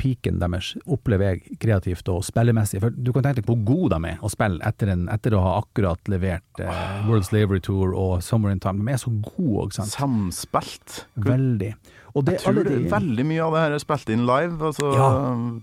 piken 0.02 0.40
deres 0.42 0.72
opplever 0.90 1.32
jeg 1.36 1.58
kreativt 1.62 2.10
og 2.12 2.24
spillemessig. 2.26 2.82
For 2.82 2.94
du 2.96 3.12
kan 3.14 3.26
tenke 3.26 3.42
deg 3.42 3.50
hvor 3.50 3.62
gode 3.68 3.98
de 3.98 4.14
er 4.14 4.22
å 4.26 4.32
spille 4.32 4.62
etter, 4.68 4.92
en, 4.94 5.08
etter 5.14 5.36
å 5.38 5.42
ha 5.46 5.56
akkurat 5.62 6.12
levert 6.12 6.62
eh, 6.64 6.84
World 7.08 7.28
Slavery 7.28 7.62
Tour 7.64 7.94
og 7.94 8.22
Summer 8.26 8.54
in 8.54 8.62
Time. 8.64 8.84
De 8.86 8.96
er 8.96 9.02
så 9.02 9.14
gode, 9.14 9.68
ikke 9.70 9.82
sant. 9.82 9.94
Samspilt. 9.96 11.02
Veldig. 11.22 11.74
Det, 12.12 12.34
Jeg 12.36 12.44
tror 12.44 12.58
det, 12.66 12.76
de- 12.76 12.90
veldig 12.92 13.26
mye 13.30 13.44
av 13.46 13.54
det 13.56 13.60
her 13.64 13.74
er 13.78 13.84
spilt 13.84 14.10
inn 14.12 14.26
live. 14.28 14.58
Altså, 14.72 14.90
Ja, 14.98 15.10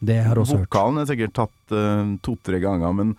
det 0.01 0.21
har 0.25 0.41
også 0.41 0.62
hørt. 0.62 0.69
Vokalen 0.71 1.03
er 1.03 1.09
sikkert 1.11 1.35
tatt 1.37 1.75
uh, 1.77 2.14
to-tre 2.25 2.61
ganger, 2.62 2.95
men, 2.97 3.16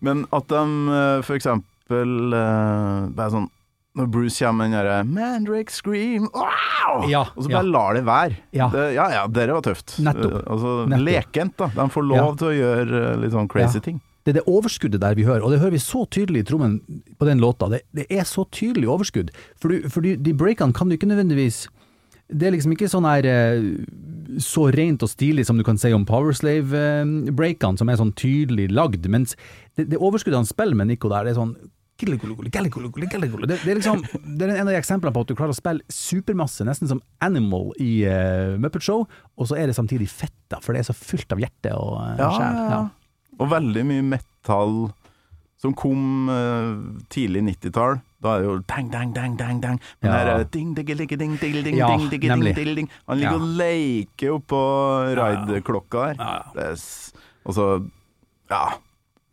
men 0.00 0.22
at 0.32 0.48
de 0.48 0.62
uh, 0.88 1.34
eksempel 1.36 2.36
eh, 2.38 3.10
bare 3.16 3.32
sånn 3.34 3.50
når 3.98 4.06
Bruce 4.14 4.38
kommer 4.44 4.68
med 4.68 4.70
den 4.70 4.76
derre 4.78 4.98
Mandrake 5.04 5.72
Scream, 5.74 6.28
wow! 6.34 7.08
Ja, 7.10 7.24
og 7.34 7.42
så 7.42 7.50
ja. 7.50 7.56
bare 7.58 7.66
lar 7.72 7.94
det 7.98 8.04
være. 8.06 8.36
Ja. 8.54 8.68
Det, 8.70 8.84
ja, 8.94 9.08
ja, 9.16 9.24
dere 9.26 9.56
var 9.58 9.64
tøft. 9.66 9.96
Nettopp. 9.98 10.36
Eh, 10.38 10.44
Altså, 10.52 10.74
Nettopp. 10.88 11.08
lekent, 11.08 11.56
da. 11.58 11.66
De 11.74 11.88
får 11.90 12.06
lov 12.06 12.20
Ja. 12.22 12.30
til 12.38 12.46
å 12.52 12.54
gjøre 12.54 13.02
eh, 13.10 13.16
litt 13.24 13.32
sånn 13.34 13.48
crazy 13.50 13.80
Ja. 13.80 13.80
ting. 13.88 14.00
Det 14.24 14.34
er 14.36 14.42
det 14.42 14.46
overskuddet 14.52 15.00
der 15.00 15.14
vi 15.16 15.24
hører, 15.24 15.42
og 15.42 15.50
det 15.50 15.58
hører 15.62 15.72
vi 15.72 15.78
så 15.82 16.04
tydelig 16.06 16.42
i 16.44 16.46
trommen 16.52 16.78
på 17.18 17.24
den 17.26 17.40
låta. 17.40 17.70
Det, 17.72 17.80
det 17.96 18.06
er 18.12 18.22
så 18.28 18.44
tydelig 18.52 18.86
overskudd. 18.86 19.30
For, 19.58 19.68
du, 19.72 19.88
for 19.88 20.02
de, 20.04 20.14
de 20.16 20.34
breakene 20.34 20.74
kan 20.76 20.88
du 20.88 20.94
ikke 20.96 21.08
nødvendigvis 21.08 21.66
Det 22.30 22.46
er 22.46 22.52
liksom 22.54 22.70
ikke 22.76 22.86
sånn 22.86 23.08
her 23.08 23.26
eh, 23.26 23.62
så 24.38 24.68
rent 24.70 25.02
og 25.02 25.08
stilig 25.10 25.42
som 25.48 25.56
du 25.58 25.64
kan 25.66 25.76
si 25.80 25.90
om 25.92 26.04
Powerslave-breakene, 26.06 27.78
som 27.80 27.88
er 27.90 27.96
sånn 27.98 28.12
tydelig 28.14 28.68
lagd, 28.70 29.08
mens 29.10 29.34
det, 29.74 29.88
det 29.90 29.98
overskuddet 29.98 30.38
han 30.38 30.46
spiller 30.46 30.76
med 30.78 30.86
Nico 30.92 31.08
der, 31.10 31.24
det 31.26 31.32
er 31.34 31.40
sånn 31.40 31.56
det, 32.00 33.58
det 33.64 33.70
er 33.72 33.78
liksom 33.80 34.00
Det 34.38 34.46
er 34.46 34.54
en 34.56 34.66
av 34.68 34.72
de 34.72 34.78
eksemplene 34.80 35.12
på 35.14 35.20
at 35.24 35.28
du 35.28 35.34
klarer 35.38 35.54
å 35.54 35.58
spille 35.58 35.80
supermasse, 35.92 36.64
nesten 36.68 36.88
som 36.90 37.00
Animal 37.20 37.70
i 37.80 38.04
uh, 38.08 38.56
Muppet 38.60 38.82
Show, 38.86 39.06
og 39.36 39.46
så 39.50 39.56
er 39.60 39.66
det 39.70 39.76
samtidig 39.76 40.08
fett, 40.10 40.34
da, 40.48 40.60
for 40.64 40.72
det 40.72 40.80
er 40.84 40.88
så 40.90 40.96
fullt 40.96 41.32
av 41.36 41.42
hjerte 41.44 41.74
og 41.76 41.98
uh, 42.00 42.16
Ja, 42.18 42.30
sjel. 42.36 42.56
ja, 42.56 42.70
ja. 42.70 42.80
Og 43.40 43.48
veldig 43.52 43.84
mye 43.88 44.02
metal 44.04 44.74
som 45.60 45.74
kom 45.76 46.28
uh, 46.32 47.00
tidlig 47.12 47.42
90-tall. 47.44 47.98
Da 48.20 48.34
er 48.36 48.42
det 48.42 48.48
jo 48.48 48.54
dang, 48.68 48.86
dang, 48.92 49.10
dang, 49.16 49.34
dang, 49.36 49.58
dang. 49.60 49.78
Men 50.00 50.08
Ja. 50.10 50.16
her 50.16 50.28
er 50.34 50.38
det 50.42 50.50
ding, 50.56 50.74
digge, 50.76 50.96
digge, 50.96 51.16
ding, 51.20 51.34
digge, 51.40 51.62
ding, 51.64 51.76
Ja, 51.76 51.88
ding, 51.92 52.06
digge, 52.12 52.28
ding, 52.32 52.44
digge, 52.56 52.74
ding. 52.76 52.88
Han 53.08 53.20
ligger 53.20 53.36
Ja. 53.36 53.40
og 53.40 53.56
leker 53.60 54.34
oppå 54.38 54.60
ride-klokka 55.20 56.04
her. 56.10 56.16
Ja, 56.20 56.38
ja. 56.56 56.70
Og 57.44 57.54
så 57.56 57.66
Ja. 58.50 58.64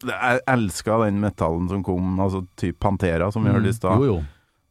Jeg 0.06 0.42
elska 0.54 0.98
den 1.06 1.22
metallen 1.24 1.70
som 1.72 1.84
kom, 1.86 2.18
altså 2.22 2.44
typ 2.60 2.78
Pantera, 2.84 3.32
som 3.34 3.46
vi 3.48 3.54
hørte 3.56 3.72
i 3.72 3.78
stad. 3.78 4.04
Mm. 4.04 4.26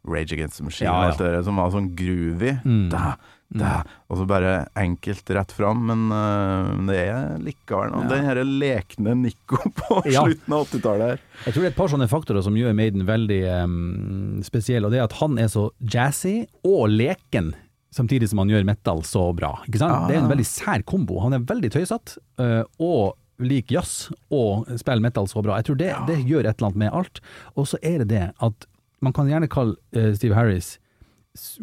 Rage 0.07 0.37
Against 0.37 0.61
the 0.61 0.65
Machine 0.69 0.87
Ja, 0.87 0.93
og 1.01 1.09
alt 1.09 1.19
det 1.19 1.33
der, 1.33 1.43
som 1.43 1.57
var 1.59 1.73
sånn 1.75 1.89
groovy. 1.99 2.53
Mm. 2.63 2.85
Da, 2.93 3.17
da. 3.59 3.73
Og 4.07 4.21
så 4.21 4.27
bare 4.31 4.53
enkelt 4.79 5.33
rett 5.35 5.51
fram, 5.57 5.81
men 5.89 6.05
uh, 6.15 6.71
det 6.87 7.01
er 7.09 7.35
likevel 7.43 7.91
noe. 7.91 8.05
Ja. 8.07 8.13
Den 8.13 8.29
her 8.29 8.41
lekne 8.47 9.17
Nico 9.25 9.59
på 9.81 9.99
Ja. 10.13 10.23
slutten 10.23 10.55
av 10.55 10.69
80-tallet 10.69 11.11
her. 11.17 11.25
Jeg 11.49 11.57
tror 11.57 11.61
det 11.67 11.69
er 11.73 11.75
et 11.75 11.81
par 11.83 11.91
sånne 11.91 12.11
faktorer 12.13 12.47
som 12.47 12.55
gjør 12.59 12.79
Maiden 12.79 13.03
veldig 13.09 13.41
um, 13.67 14.41
spesiell, 14.47 14.87
og 14.87 14.95
det 14.95 15.03
er 15.03 15.09
at 15.09 15.19
han 15.19 15.39
er 15.43 15.51
så 15.51 15.67
jazzy 15.83 16.37
og 16.63 16.87
leken. 16.95 17.51
Samtidig 17.97 18.29
som 18.31 18.45
han 18.45 18.51
gjør 18.55 18.67
metal 18.69 19.03
så 19.09 19.27
bra. 19.35 19.57
Ikke 19.67 19.83
sant? 19.83 19.91
Ah. 20.05 20.07
Det 20.07 20.19
er 20.19 20.23
en 20.23 20.31
veldig 20.31 20.47
sær 20.47 20.87
kombo. 20.87 21.19
Han 21.27 21.35
er 21.35 21.47
veldig 21.51 21.75
tøysete, 21.75 22.21
uh, 22.39 22.63
og 22.79 23.17
liker 23.43 23.79
jazz, 23.79 24.09
og 24.33 24.67
spiller 24.81 25.05
metal 25.05 25.29
så 25.29 25.43
bra. 25.45 25.59
Jeg 25.61 25.69
tror 25.69 25.81
det, 25.83 25.93
det 26.09 26.23
gjør 26.25 26.47
et 26.47 26.57
eller 26.57 26.71
annet 26.71 26.83
med 26.87 26.97
alt. 26.97 27.21
Og 27.55 27.69
så 27.69 27.81
er 27.83 28.03
det 28.03 28.11
det 28.15 28.25
at 28.45 28.67
man 29.05 29.13
kan 29.17 29.29
gjerne 29.29 29.51
kalle 29.53 29.77
eh, 29.93 30.15
Steve 30.17 30.39
Harris 30.39 30.77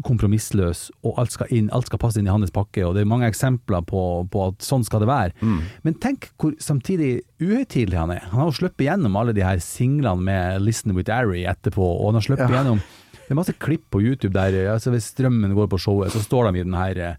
kompromissløs, 0.06 0.88
og 1.06 1.20
alt 1.22 1.34
skal 1.34 1.52
inn, 1.54 1.70
alt 1.74 1.90
skal 1.90 2.02
passe 2.02 2.20
inn 2.22 2.28
i 2.28 2.34
hans 2.34 2.54
pakke, 2.54 2.84
og 2.86 2.96
det 2.96 3.04
er 3.04 3.10
mange 3.10 3.30
eksempler 3.30 3.86
på, 3.90 4.02
på 4.32 4.48
at 4.50 4.66
sånn 4.66 4.86
skal 4.86 5.04
det 5.04 5.10
være. 5.10 5.52
Men 5.86 5.98
tenk 6.04 6.30
hvor 6.42 6.56
samtidig 6.62 7.24
uhøytidelig 7.42 8.00
han 8.00 8.14
er. 8.16 8.28
Han 8.32 8.44
har 8.44 8.52
jo 8.52 8.58
sluppet 8.62 8.86
gjennom 8.88 9.18
alle 9.20 9.36
de 9.36 9.46
her 9.46 9.62
singlene 9.64 10.28
med 10.28 10.62
'Listen 10.62 10.96
with 10.98 11.12
Ari' 11.14 11.48
etterpå, 11.50 11.84
og 11.84 12.12
han 12.12 12.22
har 12.22 12.28
sluppet 12.30 12.54
gjennom 12.54 12.84
Det 13.24 13.32
er 13.32 13.40
masse 13.40 13.54
klipp 13.56 13.86
på 13.90 14.02
YouTube 14.04 14.34
der 14.36 14.52
eh, 14.52 14.74
altså 14.74 14.92
hvis 14.92 15.14
strømmen 15.14 15.56
går 15.56 15.70
på 15.72 15.80
showet, 15.80 16.12
så 16.12 16.20
står 16.20 16.52
de 16.52 16.60
i 16.60 16.66
den 16.66 16.76
her 16.76 16.98
eh, 17.00 17.16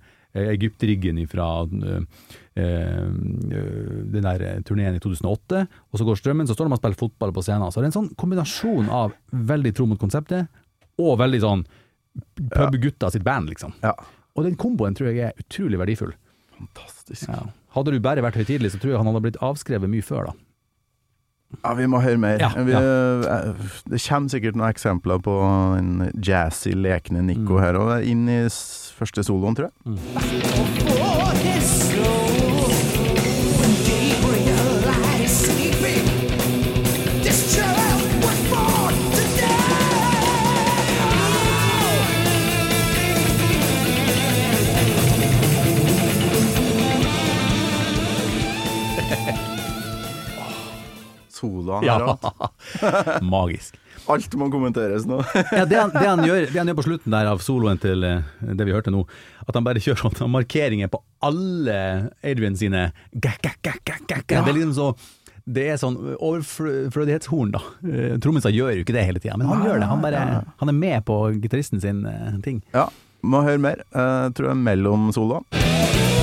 Egyptriggen 0.52 1.16
fra 1.26 1.64
den 2.56 4.22
der 4.26 4.42
eh, 4.46 4.60
turneen 4.66 4.94
i 4.96 5.00
2008, 5.02 5.64
og 5.90 5.98
så 6.00 6.06
går 6.06 6.20
strømmen, 6.20 6.46
så 6.46 6.54
står 6.54 6.68
de 6.70 6.76
og 6.76 6.82
spiller 6.82 7.00
fotball 7.00 7.32
på 7.34 7.42
scenen. 7.46 7.70
Så 7.74 7.80
det 7.82 7.88
er 7.88 7.92
en 7.92 7.96
sånn 7.98 8.12
kombinasjon 8.20 8.90
av 8.94 9.14
veldig 9.34 9.72
tro 9.74 9.86
mot 9.90 9.98
konseptet, 10.00 10.46
og 11.02 11.16
veldig 11.18 11.40
sånn 11.42 11.64
pubgutta 12.54 13.10
sitt 13.10 13.24
band, 13.26 13.50
liksom. 13.50 13.74
Ja. 13.82 13.94
Og 14.38 14.46
den 14.46 14.54
komboen 14.58 14.94
tror 14.94 15.10
jeg 15.10 15.18
er 15.32 15.38
utrolig 15.42 15.78
verdifull. 15.82 16.14
Fantastisk. 16.54 17.26
Ja. 17.30 17.42
Hadde 17.74 17.90
du 17.90 17.98
bare 18.02 18.22
vært 18.22 18.38
høytidelig, 18.38 18.70
så 18.74 18.78
tror 18.82 18.92
jeg 18.94 19.00
han 19.02 19.10
hadde 19.10 19.24
blitt 19.26 19.40
avskrevet 19.42 19.90
mye 19.90 20.06
før, 20.06 20.30
da. 20.30 20.40
Ja, 21.62 21.70
vi 21.78 21.84
må 21.86 22.00
høre 22.02 22.18
mer. 22.18 22.40
Ja, 22.42 22.48
vi, 22.66 22.72
ja. 22.74 22.80
eh, 22.82 23.68
Det 23.90 24.00
kommer 24.08 24.30
sikkert 24.32 24.56
noen 24.58 24.70
eksempler 24.72 25.20
på 25.22 25.34
en 25.78 26.08
jazzy, 26.18 26.72
lekne 26.74 27.22
Mm. 27.22 27.28
Nico 27.30 27.58
her, 27.62 27.78
og 27.78 27.90
det 27.92 27.98
er 28.00 28.10
inn 28.10 28.24
i 28.30 28.40
første 28.50 29.22
soloen, 29.26 29.54
tror 29.58 29.70
jeg. 29.70 29.98
For 29.98 30.83
Soloene 51.44 51.80
her 51.80 51.88
Ja, 51.88 51.96
alt. 52.14 53.24
magisk. 53.34 53.80
Alt 54.10 54.34
må 54.36 54.50
kommenteres 54.52 55.06
nå. 55.08 55.20
Ja, 55.54 55.64
det, 55.64 55.78
han, 55.78 55.92
det, 55.94 56.04
han 56.04 56.22
gjør, 56.26 56.46
det 56.50 56.58
han 56.60 56.70
gjør 56.70 56.78
på 56.80 56.86
slutten 56.88 57.14
der 57.14 57.30
av 57.30 57.40
soloen 57.44 57.80
til 57.80 58.04
eh, 58.04 58.24
det 58.52 58.66
vi 58.68 58.74
hørte 58.74 58.92
nå, 58.92 59.04
at 59.46 59.56
han 59.56 59.64
bare 59.66 59.80
kjører 59.84 60.16
sånn 60.16 60.32
markeringer 60.38 60.90
på 60.92 61.00
alle 61.24 61.76
Adrian 62.24 62.56
sine 62.60 62.88
gak, 63.12 63.38
gak, 63.44 63.60
gak, 63.64 63.80
gak, 63.84 64.08
gak. 64.10 64.26
Det 64.32 64.42
er 64.42 64.58
liksom 64.58 64.74
så 64.76 64.90
det 65.44 65.66
er 65.68 65.76
sånn 65.76 65.98
overflødighetshorn, 66.24 67.50
da. 67.52 67.60
Trommiser 68.24 68.54
gjør 68.56 68.78
jo 68.78 68.84
ikke 68.86 68.94
det 68.96 69.02
hele 69.04 69.20
tida, 69.20 69.36
men 69.36 69.50
han 69.50 69.60
gjør 69.66 69.82
det. 69.82 69.90
Han, 69.90 70.00
bare, 70.00 70.22
han 70.62 70.72
er 70.72 70.78
med 70.78 71.04
på 71.04 71.18
gitaristen 71.36 71.84
sin 71.84 72.00
eh, 72.08 72.40
ting. 72.46 72.62
Ja, 72.72 72.88
må 73.20 73.44
høre 73.44 73.60
mer. 73.60 73.84
Jeg 73.92 74.36
tror 74.38 74.50
jeg 74.50 74.56
er 74.56 74.66
mellom 74.72 75.10
soloene. 75.16 76.13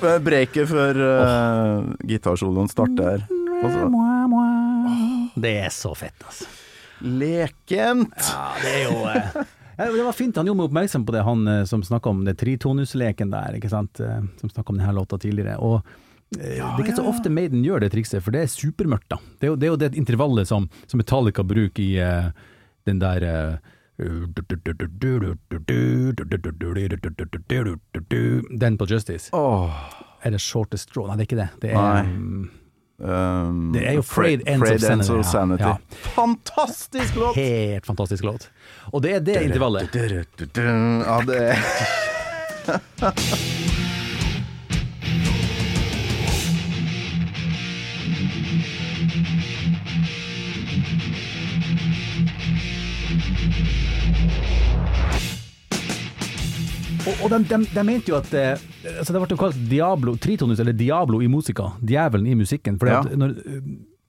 Breaket 0.00 0.68
før 0.70 0.98
uh, 1.02 1.88
gitarsoloen 2.06 2.68
starter 2.70 3.08
her. 3.16 3.24
Og 3.58 3.70
så 3.74 3.86
Det 5.42 5.54
er 5.64 5.72
så 5.74 5.90
fett, 5.98 6.18
altså. 6.24 6.46
lekent! 7.02 8.14
Ja, 8.18 8.44
det 8.62 8.74
er 8.74 8.84
jo 8.86 8.98
eh, 9.10 9.38
Det 9.78 10.04
var 10.06 10.14
fint, 10.14 10.36
han 10.38 10.46
gjorde 10.46 10.58
meg 10.60 10.68
oppmerksom 10.70 11.06
på 11.06 11.14
det, 11.14 11.22
han 11.26 11.42
eh, 11.50 11.64
som 11.70 11.82
snakka 11.86 12.10
om 12.12 12.20
det 12.26 12.36
tritonusleken 12.40 13.30
der, 13.34 13.56
ikke 13.58 13.70
sant. 13.72 14.00
eh, 14.02 14.20
Som 14.40 14.50
snakka 14.52 14.74
om 14.74 14.78
denne 14.80 14.94
låta 14.96 15.18
tidligere. 15.18 15.56
Og 15.58 15.80
eh, 16.38 16.58
det 16.58 16.62
er 16.62 16.84
ikke 16.86 16.98
så 17.00 17.06
ofte 17.10 17.30
Maiden 17.34 17.64
gjør 17.66 17.82
det 17.82 17.90
trikset, 17.94 18.22
for 18.22 18.34
det 18.34 18.44
er 18.46 18.52
supermørkt, 18.54 19.08
da. 19.10 19.18
Det 19.40 19.48
er 19.48 19.52
jo 19.54 19.58
det, 19.58 19.66
er 19.66 19.74
jo 19.74 19.80
det 19.82 19.90
intervallet 19.98 20.50
som, 20.50 20.68
som 20.86 21.02
Metallica 21.02 21.42
bruker 21.46 21.82
i 21.82 21.90
eh, 22.02 22.30
den 22.86 23.02
der 23.02 23.26
eh, 23.26 23.74
Den 28.60 28.78
på 28.78 28.86
Justice. 28.86 29.36
Oh. 29.36 29.70
Er 30.22 30.30
det 30.30 30.38
Shortest 30.42 30.90
Straw? 30.90 31.06
Nei, 31.06 31.16
det 31.18 31.24
er 31.24 31.26
ikke 31.26 31.40
det. 31.40 31.48
Det 31.62 31.70
er 31.72 32.02
mm, 32.06 32.50
um, 33.02 33.72
Det 33.74 33.82
er 33.88 33.92
jo 33.98 34.02
Frayed 34.06 34.46
Ends 34.46 34.62
of 34.62 34.70
Ends 34.70 34.86
Sanity, 34.86 35.12
of 35.12 35.16
ja. 35.18 35.22
Sanity. 35.32 35.64
Ja. 35.64 35.76
Fantastisk 36.14 37.16
låt! 37.16 37.36
helt 37.36 37.86
fantastisk 37.86 38.24
låt. 38.24 38.50
Og 38.92 39.02
det 39.02 39.14
er 39.14 39.20
det 39.20 39.42
intervallet. 39.42 39.94
Ja, 39.94 40.00
det 41.26 41.38
er 41.42 41.56
Og, 57.08 57.22
og 57.24 57.30
de, 57.32 57.38
de, 57.48 57.58
de 57.72 57.84
mente 57.88 58.10
jo 58.12 58.16
at 58.18 58.32
eh, 58.36 58.58
altså 58.98 59.14
Det 59.14 59.20
ble 59.22 59.32
jo 59.36 59.40
kalt 59.40 59.60
Diablo, 59.70 60.16
tritonus, 60.20 60.60
eller 60.60 60.76
Diablo 60.76 61.22
i 61.24 61.28
musica. 61.32 61.70
Djevelen 61.80 62.26
i 62.28 62.34
musikken. 62.36 62.76
For 62.80 62.90
Ja. 62.90 63.00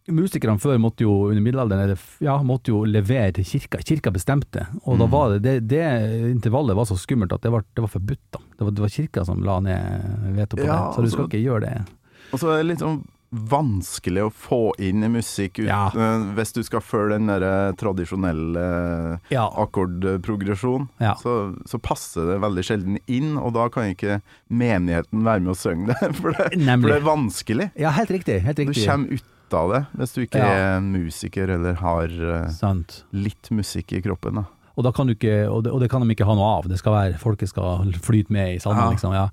musikerne 0.09 0.57
før 0.57 0.79
måtte 0.81 1.05
jo 1.05 1.11
under 1.29 1.43
middelalderen 1.45 1.83
eller, 1.85 1.99
ja, 2.25 2.33
måtte 2.41 2.71
jo 2.73 2.79
levere 2.89 3.31
til 3.37 3.45
kirka. 3.45 3.77
Kirka 3.85 4.09
bestemte. 4.11 4.63
Og 4.85 4.95
Mm. 4.95 4.99
da 5.03 5.05
var 5.05 5.29
det, 5.37 5.41
det, 5.43 5.67
det 5.69 6.31
intervallet 6.31 6.75
var 6.75 6.85
så 6.89 6.97
skummelt 6.97 7.31
at 7.35 7.41
det 7.45 7.51
var, 7.53 7.61
det 7.75 7.81
var 7.85 7.91
forbudt. 7.93 8.23
da. 8.33 8.39
Det 8.57 8.65
var, 8.65 8.71
det 8.71 8.81
var 8.81 8.89
kirka 8.89 9.25
som 9.25 9.43
la 9.43 9.59
ned 9.59 10.35
veto 10.35 10.57
på 10.57 10.65
Ja, 10.65 10.89
det. 10.89 10.95
Så 10.95 11.01
du 11.03 11.09
skal 11.09 11.23
altså- 11.25 11.29
ikke 11.29 11.43
gjøre 11.45 11.61
det. 11.61 11.85
Og 12.33 12.39
så 12.39 12.57
det 12.57 12.65
litt 12.65 12.79
sånn 12.79 13.03
vanskelig 13.31 14.23
å 14.25 14.31
få 14.33 14.59
inn 14.81 15.03
i 15.05 15.09
musikk 15.13 15.59
ut, 15.61 15.67
Ja. 15.69 15.87
eh, 15.93 16.23
hvis 16.37 16.53
du 16.55 16.63
skal 16.65 16.81
følge 16.81 17.17
den 17.19 17.27
der 17.29 17.43
eh, 17.45 17.71
tradisjonelle 17.77 19.19
Ja. 19.29 19.45
akkordprogresjon. 19.55 20.87
Ja. 20.99 21.13
Så, 21.21 21.55
så 21.69 21.77
passer 21.79 22.25
det 22.25 22.39
veldig 22.41 22.63
sjelden 22.65 22.97
inn, 23.07 23.35
og 23.37 23.53
da 23.53 23.67
kan 23.69 23.91
ikke 23.93 24.21
menigheten 24.49 25.23
være 25.25 25.43
med 25.45 25.53
å 25.53 25.57
synge 25.59 25.93
det, 25.93 26.13
for 26.19 26.31
det, 26.33 26.49
for 26.57 26.87
det 26.89 26.97
er 26.97 27.05
vanskelig. 27.05 27.69
Ja, 27.79 27.91
helt 27.97 28.09
riktig. 28.13 28.41
Helt 28.45 28.57
Du 28.57 28.73
kommer 28.73 29.13
ut 29.19 29.53
av 29.53 29.71
det, 29.73 29.83
hvis 29.97 30.11
du 30.13 30.21
ikke 30.25 30.41
er 30.45 30.79
musiker 30.85 31.49
eller 31.55 31.77
har 31.81 32.09
eh, 32.09 32.49
Sant. 32.53 33.03
litt 33.13 33.49
musikk 33.53 33.93
i 33.97 34.01
kroppen. 34.05 34.41
da. 34.41 34.45
Og, 34.77 34.83
da 34.85 34.91
kan 34.95 35.09
du 35.09 35.13
ikke, 35.15 35.41
og, 35.51 35.63
det, 35.65 35.71
og 35.75 35.81
det 35.83 35.89
kan 35.91 36.01
de 36.05 36.13
ikke 36.13 36.23
ha 36.27 36.33
noe 36.37 36.51
av. 36.59 36.67
Det 36.71 36.77
skal 36.79 36.93
være, 36.95 37.17
Folket 37.19 37.49
skal 37.51 37.89
flyte 38.05 38.31
med 38.31 38.53
i 38.55 38.59
salmen, 38.63 38.93
liksom. 38.93 39.11
Ja. 39.17 39.25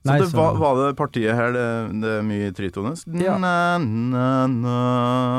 Så 0.00 0.08
Nei, 0.08 0.14
det 0.22 0.30
var, 0.32 0.54
var 0.56 0.78
det 0.78 0.94
partiet 0.96 1.36
her, 1.36 1.50
det, 1.52 1.64
det 2.00 2.12
er 2.16 2.22
mye 2.24 2.46
tritones? 2.56 3.02
Ja. 3.20 3.34
Na, 3.36 3.76
na, 3.76 4.46
na, 4.48 4.76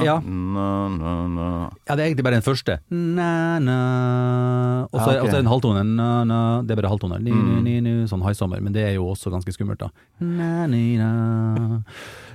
Ja. 0.05 0.20
Ja, 0.22 1.95
det 1.97 2.03
er 2.03 2.05
egentlig 2.12 2.26
bare 2.28 2.38
den 2.38 2.45
første. 2.45 2.76
Og 4.91 4.99
så 5.01 5.16
Ja, 5.16 5.18
ok. 5.18 5.26
og 5.26 5.26
så 5.26 5.34
er 5.34 5.39
det 5.39 5.41
en 5.41 5.49
halvtone. 5.49 5.82
Det 6.68 6.76
er 6.76 6.82
bare 6.84 6.93
halvtoner. 6.93 7.26
Mm. 7.26 8.05
sånn 8.12 8.22
haisommer. 8.22 8.62
Men 8.62 8.78
det 8.78 8.86
er 8.86 8.93
jo 8.99 9.09
også 9.16 9.34
ganske 9.34 9.49
skummelt, 9.55 9.82
da. 9.82 9.89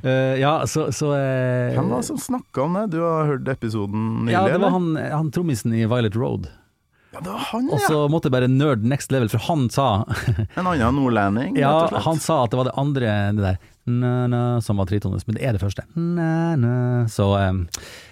Eh, 0.02 0.34
ja, 0.42 0.58
så, 0.66 0.90
så 0.90 1.14
uh, 1.14 1.78
Hvem 1.78 1.94
var 1.94 2.02
det 2.02 2.10
som 2.10 2.18
snakka 2.20 2.66
om 2.66 2.74
det? 2.80 2.88
Du 2.98 3.00
har 3.06 3.30
hørt 3.30 3.48
episoden 3.54 4.26
nylig? 4.26 4.34
Ja, 4.34 4.44
det 4.50 4.58
var 4.66 4.74
han, 4.74 4.96
han 4.98 5.30
trommisen 5.30 5.78
i 5.78 5.86
Violet 5.86 6.18
Road. 6.18 6.50
Ja, 7.16 7.22
det 7.24 7.32
var 7.32 7.44
han, 7.50 7.70
Og 7.72 7.80
så 7.88 8.02
måtte 8.12 8.28
jeg 8.28 8.34
bare 8.36 8.48
nerd 8.52 8.84
next 8.84 9.10
level, 9.14 9.30
for 9.32 9.40
han 9.48 9.66
sa 9.72 9.86
En 10.56 10.66
annen 10.68 10.98
nordlending, 11.00 11.56
Ja, 11.62 11.70
rett 11.72 11.88
og 11.88 11.96
slett. 11.96 12.04
han 12.10 12.20
sa 12.20 12.42
at 12.44 12.52
det 12.52 12.60
var 12.60 12.68
det 12.68 12.76
andre, 12.84 13.14
det 13.38 13.46
der 13.46 13.58
na-na, 13.86 14.60
som 14.66 14.80
var 14.82 14.88
tritones, 14.90 15.22
men 15.28 15.36
det 15.38 15.44
er 15.46 15.52
det 15.54 15.60
første. 15.62 15.84
Na-na. 15.94 17.04
Så 17.06 17.28
um, 17.38 17.60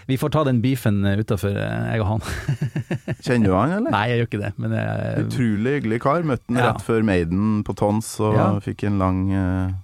vi 0.06 0.14
får 0.22 0.30
ta 0.30 0.44
den 0.46 0.60
beefen 0.62 1.00
utafor, 1.18 1.50
jeg 1.58 1.98
og 1.98 2.06
han. 2.12 2.22
Kjenner 3.26 3.48
du 3.50 3.54
han, 3.58 3.72
eller? 3.80 3.90
Nei, 3.90 4.04
jeg 4.12 4.20
gjør 4.20 4.28
ikke 4.30 4.40
det, 4.44 4.52
men 4.62 4.76
jeg, 4.78 5.24
Utrolig 5.26 5.72
hyggelig 5.80 5.98
kar. 6.06 6.22
Møtte 6.30 6.46
han 6.52 6.60
Ja. 6.62 6.68
rett 6.70 6.86
før 6.86 7.02
Maiden 7.10 7.64
på 7.66 7.74
Tons 7.74 8.12
og 8.22 8.36
Ja. 8.38 8.46
fikk 8.62 8.86
en 8.86 9.00
lang 9.02 9.18
uh, 9.34 9.74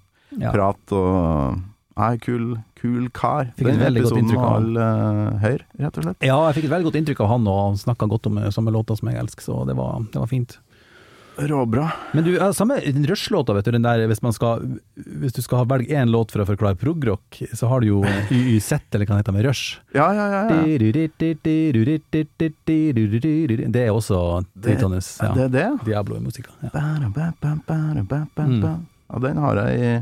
prat. 0.55 0.95
Og 0.95 1.59
Nei, 2.01 2.15
kul, 2.23 2.55
kul 2.81 3.11
kar. 3.13 3.51
Fikk 3.59 3.69
Den 3.69 3.85
episoden 3.91 4.33
var 4.33 4.57
all 4.57 4.81
uh, 4.81 5.37
høyr, 5.43 5.67
rett 5.83 6.01
og 6.01 6.07
slett. 6.07 6.25
ja, 6.25 6.39
jeg 6.49 6.59
fikk 6.59 6.71
et 6.71 6.75
veldig 6.75 6.89
godt 6.89 6.99
inntrykk 7.03 7.23
av 7.27 7.31
han, 7.35 7.47
og 7.51 7.63
han 7.67 7.79
snakka 7.81 8.09
godt 8.11 8.31
om 8.31 8.41
eh, 8.41 8.51
samme 8.55 8.73
låter 8.75 8.99
som 8.99 9.13
jeg 9.13 9.21
elsker, 9.21 9.47
så 9.51 9.63
det 9.69 9.77
var, 9.79 10.01
det 10.13 10.23
var 10.23 10.31
fint. 10.31 10.57
Råbra. 11.41 11.87
Men 12.13 12.25
du, 12.25 12.35
samme 12.53 12.77
Rush-låta, 13.09 13.55
vet 13.57 13.65
du, 13.65 13.71
den 13.73 13.85
der 13.85 14.03
hvis 14.11 14.23
man 14.23 14.35
skal 14.37 14.65
Hvis 14.95 15.33
du 15.33 15.41
skal 15.45 15.65
velge 15.71 15.95
én 15.97 16.11
låt 16.13 16.35
for 16.35 16.43
å 16.43 16.47
forklare 16.49 16.77
progrock, 16.77 17.41
så 17.57 17.71
har 17.71 17.81
du 17.81 17.87
jo 17.89 18.01
YYZ, 18.05 18.73
eller 18.93 19.07
hva 19.07 19.17
det 19.17 19.23
heter, 19.23 19.37
med 19.37 19.47
Rush. 19.49 19.79
Ja, 19.97 20.11
ja, 20.17 20.27
ja. 20.35 20.43
ja. 20.51 20.59
Det 23.73 23.87
er 23.87 23.93
også 23.95 24.19
Tritones. 24.61 25.15
Ja. 25.23 25.33
Det 25.37 25.47
er 25.49 25.55
det? 25.55 25.69
Diablo 25.87 26.19
i 26.19 26.25
musikk. 26.25 26.51
Ja. 26.65 26.73
Ja, 29.11 29.23
den 29.25 29.41
har 29.43 29.63
jeg 29.65 29.81
i 29.81 29.95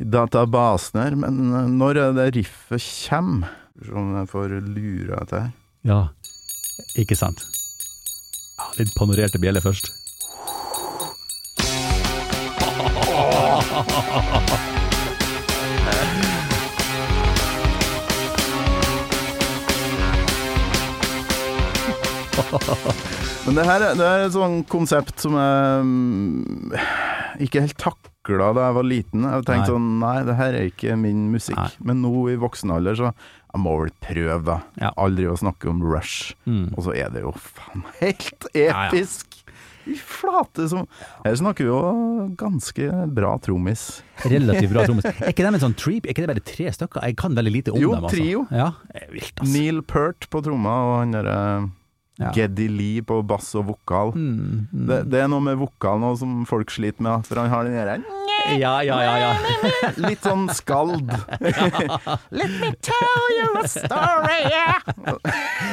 databasen 0.00 1.00
her, 1.00 1.16
men 1.18 1.52
eh, 1.52 1.68
når 1.68 2.00
er 2.00 2.12
det 2.16 2.28
riffet 2.38 2.82
kommer? 3.08 3.56
Skal 3.80 3.94
vi 3.94 4.18
jeg 4.18 4.28
får 4.28 4.48
lura 4.60 5.20
dette 5.22 5.40
her. 5.40 5.50
ja, 5.88 6.00
ikke 7.00 7.16
sant? 7.16 7.44
Ja, 8.58 8.64
litt 8.80 8.94
panorerte 8.96 9.40
bjeller 9.40 9.64
først. 9.64 9.92
Men 23.50 23.56
det 23.58 23.64
her 23.66 23.82
er, 23.82 23.96
det 23.98 24.06
er 24.06 24.20
et 24.28 24.34
sånn 24.36 24.60
konsept 24.70 25.24
som 25.24 25.32
jeg 25.34 25.78
mm, 25.82 26.74
ikke 27.42 27.64
helt 27.64 27.80
takla 27.82 28.52
da 28.54 28.68
jeg 28.68 28.76
var 28.76 28.86
liten. 28.86 29.24
Jeg 29.26 29.42
tenkte 29.48 29.56
Nei. 29.56 29.70
sånn 29.72 29.88
Nei, 29.98 30.12
det 30.28 30.36
her 30.38 30.54
er 30.54 30.68
ikke 30.68 30.94
min 31.00 31.24
musikk. 31.32 31.58
Nei. 31.58 31.88
Men 31.88 31.98
nå 32.04 32.12
i 32.30 32.36
voksen 32.38 32.70
alder, 32.70 32.94
så 32.94 33.08
jeg 33.10 33.62
må 33.64 33.72
vel 33.80 33.90
prøve, 34.06 34.36
da. 34.46 34.60
Ja. 34.78 34.92
Aldri 35.02 35.26
å 35.26 35.34
snakke 35.40 35.66
om 35.72 35.82
Rush. 35.82 36.36
Mm. 36.46 36.68
Og 36.76 36.86
så 36.86 36.94
er 36.94 37.10
det 37.10 37.24
jo 37.24 37.32
faen 37.34 37.82
helt 37.98 38.46
ja. 38.54 38.84
episk! 38.86 39.26
I 39.90 39.96
flate 39.96 40.68
som 40.70 40.84
Her 41.24 41.34
snakker 41.40 41.64
vi 41.64 41.70
jo 41.72 41.80
ganske 42.38 42.92
bra 43.16 43.32
trommis. 43.42 44.04
Relativt 44.30 44.70
bra 44.76 44.84
trommis. 44.86 45.10
Er 45.10 45.32
ikke 45.32 45.42
de 45.48 45.54
en 45.56 45.64
sånn 45.64 45.74
treep? 45.74 46.06
Er 46.06 46.14
ikke 46.14 46.22
det 46.28 46.30
bare 46.36 46.46
tre 46.52 46.70
stykker? 46.78 47.02
Jeg 47.08 47.18
kan 47.18 47.34
veldig 47.34 47.56
lite 47.56 47.74
om 47.74 47.82
Jo, 47.82 47.96
dem. 47.96 48.06
Altså. 48.06 48.14
trio. 48.14 48.46
Ja, 48.54 48.70
vilt, 49.10 49.34
altså. 49.40 49.50
Neil 49.56 49.82
Peart 49.82 50.30
på 50.30 50.44
tromma 50.46 50.78
og 50.86 50.96
han 51.00 51.18
derre 51.18 51.38
Ja. 52.20 52.30
Geddy 52.36 52.68
Lee 52.68 53.02
på 53.06 53.22
bass 53.24 53.54
og 53.56 53.70
vokal. 53.70 54.12
Mm, 54.12 54.66
mm. 54.68 54.86
Det, 54.90 54.98
det 55.08 55.22
er 55.22 55.28
noe 55.32 55.40
med 55.44 55.56
vokalen 55.60 56.04
også 56.10 56.26
som 56.26 56.40
folk 56.48 56.72
sliter 56.72 57.04
med, 57.06 57.24
for 57.24 57.40
han 57.40 57.48
har 57.48 57.64
den 57.64 57.78
derre 57.78 58.00
Ja, 58.60 58.74
ja, 58.84 58.98
ja. 59.04 59.14
ja. 59.20 59.30
Litt 60.08 60.24
sånn 60.24 60.46
skald. 60.56 61.08
Let 62.40 62.52
me 62.60 62.70
tell 62.84 63.24
you 63.38 63.48
a 63.60 63.64
story, 63.68 64.40
yeah. 64.48 64.80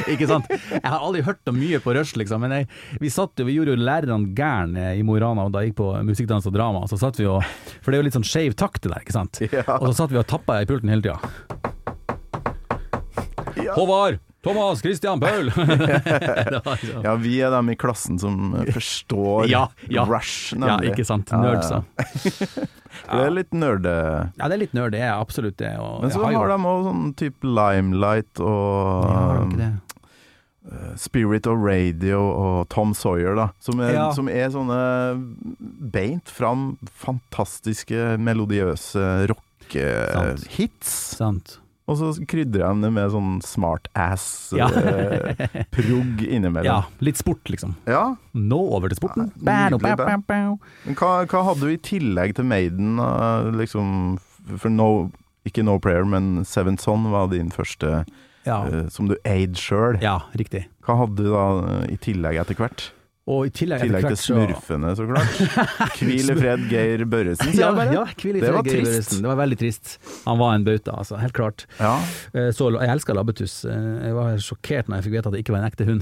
Ikke 0.08 0.28
sant? 0.30 0.48
Jeg 0.52 0.84
har 0.84 1.00
aldri 1.00 1.24
hørt 1.28 1.42
noe 1.48 1.58
mye 1.58 1.82
på 1.84 1.96
Rush, 1.98 2.16
liksom. 2.20 2.44
Men 2.44 2.56
jeg, 2.62 2.70
vi 3.04 3.12
satt 3.12 3.44
vi 3.44 3.58
gjorde 3.58 3.76
jo 3.76 3.82
lærerne 3.82 4.32
gærne 4.38 4.94
i 4.96 5.04
Mo 5.06 5.18
i 5.18 5.24
Rana 5.24 5.48
da 5.52 5.64
jeg 5.64 5.74
gikk 5.74 5.82
på 5.82 5.90
musikkdans 6.08 6.48
og 6.48 6.56
drama. 6.56 6.86
Så 6.92 7.00
satt 7.02 7.20
vi 7.20 7.28
jo, 7.28 7.40
For 7.82 7.92
det 7.92 8.00
er 8.00 8.06
jo 8.06 8.08
litt 8.10 8.20
sånn 8.20 8.28
skeiv 8.28 8.56
takt 8.60 8.84
det 8.86 8.94
der, 8.94 9.04
ikke 9.04 9.20
sant? 9.20 9.44
Ja. 9.48 9.66
Og 9.80 9.90
så 9.90 10.04
satt 10.04 10.16
vi 10.16 10.22
og 10.22 10.28
tappa 10.30 10.62
i 10.62 10.70
pulten 10.70 10.92
hele 10.92 11.04
tida. 11.04 11.20
Ja. 13.58 13.74
Håvard! 13.76 14.22
Thomas! 14.48 14.82
Christian! 14.82 15.20
Paul! 15.22 15.52
liksom. 15.52 17.04
ja, 17.04 17.16
vi 17.22 17.36
er 17.44 17.52
dem 17.54 17.70
i 17.74 17.78
klassen 17.80 18.20
som 18.22 18.56
forstår 18.74 19.48
Ja, 19.52 19.68
ja. 19.92 20.06
Rush, 20.08 20.56
ja, 20.58 20.78
ikke 20.88 21.06
sant. 21.08 21.32
Nerdsa. 21.32 21.84
Det 22.98 23.20
er 23.28 23.30
litt 23.30 23.52
nerde... 23.54 23.92
Ja, 24.40 24.48
det 24.50 24.56
er 24.56 24.62
litt 24.64 24.72
nerd, 24.74 24.96
det 24.96 25.04
er 25.06 25.12
absolutt 25.20 25.60
det. 25.62 25.70
Og 25.78 26.02
Men 26.02 26.12
så 26.12 26.24
har, 26.24 26.34
har 26.34 26.50
de 26.50 26.56
òg 26.66 26.88
sånn 26.88 27.12
type 27.20 27.46
Limelight 27.46 28.42
og 28.42 29.06
ja, 29.06 29.44
det? 29.54 29.68
Spirit 31.00 31.48
of 31.48 31.62
Radio 31.64 32.20
og 32.26 32.58
Tom 32.74 32.96
Sawyer, 32.98 33.36
da. 33.38 33.46
Som 33.64 33.80
er, 33.80 33.94
Ja. 33.94 34.08
som 34.18 34.28
er 34.28 34.50
sånne 34.52 34.80
beint 35.94 36.28
fram 36.34 36.74
fantastiske 36.92 38.18
melodiøse 38.20 38.98
Sant. 38.98 39.30
rock-hits. 39.32 40.92
Sant. 41.22 41.60
Og 41.88 41.96
så 41.96 42.10
krydrer 42.28 42.66
jeg 42.66 42.82
det 42.84 42.90
med 42.92 43.12
sånn 43.14 43.38
smart-ass 43.48 44.52
Ja. 44.58 44.68
innimellom. 46.28 46.66
Ja, 46.66 46.84
litt 47.00 47.18
sport, 47.18 47.48
liksom. 47.50 47.76
Ja. 47.88 48.16
Nå 48.36 48.60
over 48.76 48.90
til 48.92 48.98
sporten. 49.00 49.32
Ja, 49.40 49.70
nydelig 49.70 49.96
Bow, 49.96 49.96
bow, 49.96 50.24
bow, 50.28 50.94
hva, 51.00 51.12
hva 51.32 51.44
hadde 51.48 51.62
du 51.62 51.72
i 51.74 51.78
tillegg 51.78 52.36
til 52.36 52.46
Maiden? 52.50 52.98
eh, 53.00 53.52
liksom, 53.56 54.20
for 54.58 54.70
no, 54.70 55.12
ikke 55.48 55.64
No 55.64 55.78
Prayer, 55.80 56.06
men 56.06 56.44
Seventh 56.46 56.84
Son 56.84 57.08
var 57.12 57.28
din 57.32 57.50
første 57.52 58.06
Ja. 58.46 58.62
uh, 58.64 58.88
som 58.90 59.08
du 59.10 59.16
eide 59.26 59.56
sjøl. 59.60 60.02
ja, 60.02 60.20
riktig. 60.38 60.66
Hva 60.86 60.98
hadde 61.02 61.16
du 61.20 61.32
da 61.32 61.48
eh, 61.84 61.94
i 61.94 61.98
tillegg 61.98 62.38
etter 62.40 62.56
hvert? 62.56 62.92
Og 63.28 63.50
i 63.50 63.52
tillegg, 63.52 63.82
tillegg 63.84 64.06
til 64.08 64.20
smurfene, 64.22 64.94
så 64.96 65.04
klart. 65.10 65.40
Hvil 66.00 66.32
i 66.32 66.36
fred, 66.38 66.62
Geir 66.72 67.02
Børresen, 67.12 67.50
sier 67.52 67.60
Ja, 67.60 67.72
jeg 67.74 67.76
bare. 67.76 67.96
ja, 67.98 68.04
hvil 68.22 68.38
i 68.38 68.40
Det 68.40 68.46
fred, 68.48 68.56
var 68.56 68.64
Geir 68.70 68.78
trist. 68.78 68.88
Børresen. 68.94 69.20
Det 69.26 69.32
var 69.32 69.40
veldig 69.42 69.58
trist. 69.60 69.92
Han 70.24 70.40
var 70.40 70.54
en 70.56 70.64
bauta, 70.68 70.94
altså. 71.02 71.20
Helt 71.20 71.36
klart. 71.36 71.66
Ja. 71.82 71.92
Eh, 72.32 72.48
Så, 72.56 72.70
jeg 72.78 72.94
elska 72.94 73.18
labbetuss. 73.18 73.58
Eh, 73.68 73.90
Jeg 74.08 74.16
var 74.16 74.40
sjokkert 74.48 74.88
når 74.88 75.02
jeg 75.02 75.08
fikk 75.10 75.18
vite 75.18 75.28
at 75.28 75.36
det 75.36 75.44
ikke 75.44 75.58
var 75.58 75.60
en 75.60 75.68
ekte 75.68 75.90
hund. 75.90 76.02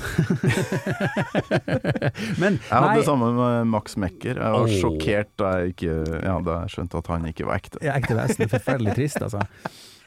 Men 2.41 2.59
Jeg 2.61 2.77
hadde 2.77 2.93
det 3.01 3.07
samme 3.09 3.31
med 3.41 3.73
Max 3.73 3.97
Mekker. 3.97 4.37
Jeg 4.37 4.55
var 4.59 4.69
oh. 4.69 4.77
sjokkert 4.85 5.33
da 5.41 5.55
jeg, 5.57 5.73
ikke, 5.73 5.97
ja, 6.21 6.37
da 6.45 6.61
jeg 6.61 6.75
skjønte 6.77 7.01
at 7.01 7.13
han 7.15 7.25
ikke 7.33 7.49
var 7.49 7.57
ekte. 7.57 7.81
ja, 7.81 7.97
ekte 7.97 8.17
vesen. 8.21 8.49
Forferdelig 8.53 8.97
trist, 9.01 9.21
altså. 9.25 9.41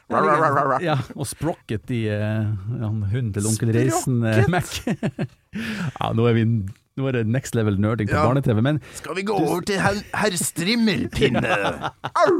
Ja, 0.08 0.94
og 1.20 1.26
Sprocket 1.28 1.90
i 1.92 2.06
uh, 2.08 2.46
hunden 2.80 3.28
til 3.34 3.44
onkel 3.44 3.74
Reisen 3.76 4.22
uh, 4.24 4.38
Mac. 4.48 4.78
ja, 4.88 6.06
nå 6.16 6.24
er 6.30 6.38
vi 6.38 6.44
nå 6.99 7.07
er 7.09 7.18
det 7.20 7.26
next 7.30 7.55
level 7.57 7.78
nerding 7.80 8.11
på 8.11 8.16
Ja. 8.18 8.26
barne-TV, 8.26 8.61
men 8.66 8.80
Skal 8.99 9.14
vi 9.18 9.22
gå 9.28 9.36
over 9.38 9.62
til 9.66 9.78
herr 9.80 10.01
her 10.18 10.36
Strimmelpinne? 10.36 11.57
Au! 12.11 12.34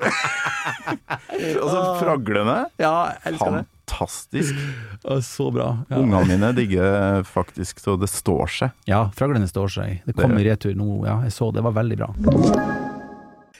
Og 1.62 1.68
så 1.70 1.82
fraglene 2.00 2.56
Ja, 2.80 2.94
jeg 3.10 3.34
elsker 3.34 3.58
det. 3.60 3.66
Fantastisk. 3.90 4.54
Så 5.26 5.48
bra. 5.50 5.64
Ja. 5.90 5.98
Ungene 5.98 6.22
mine 6.30 6.52
digger 6.54 7.24
faktisk 7.26 7.80
så 7.82 7.96
det 7.98 8.06
står 8.12 8.46
seg. 8.54 8.70
Ja, 8.86 9.08
fraglene 9.18 9.48
står 9.50 9.72
seg. 9.74 9.96
Det 10.06 10.14
kom 10.14 10.36
i 10.38 10.44
retur 10.46 10.76
nå. 10.78 11.00
Ja, 11.08 11.16
jeg 11.26 11.34
så 11.34 11.50
det. 11.50 11.64
var 11.66 11.74
veldig 11.74 11.98
bra. 11.98 12.12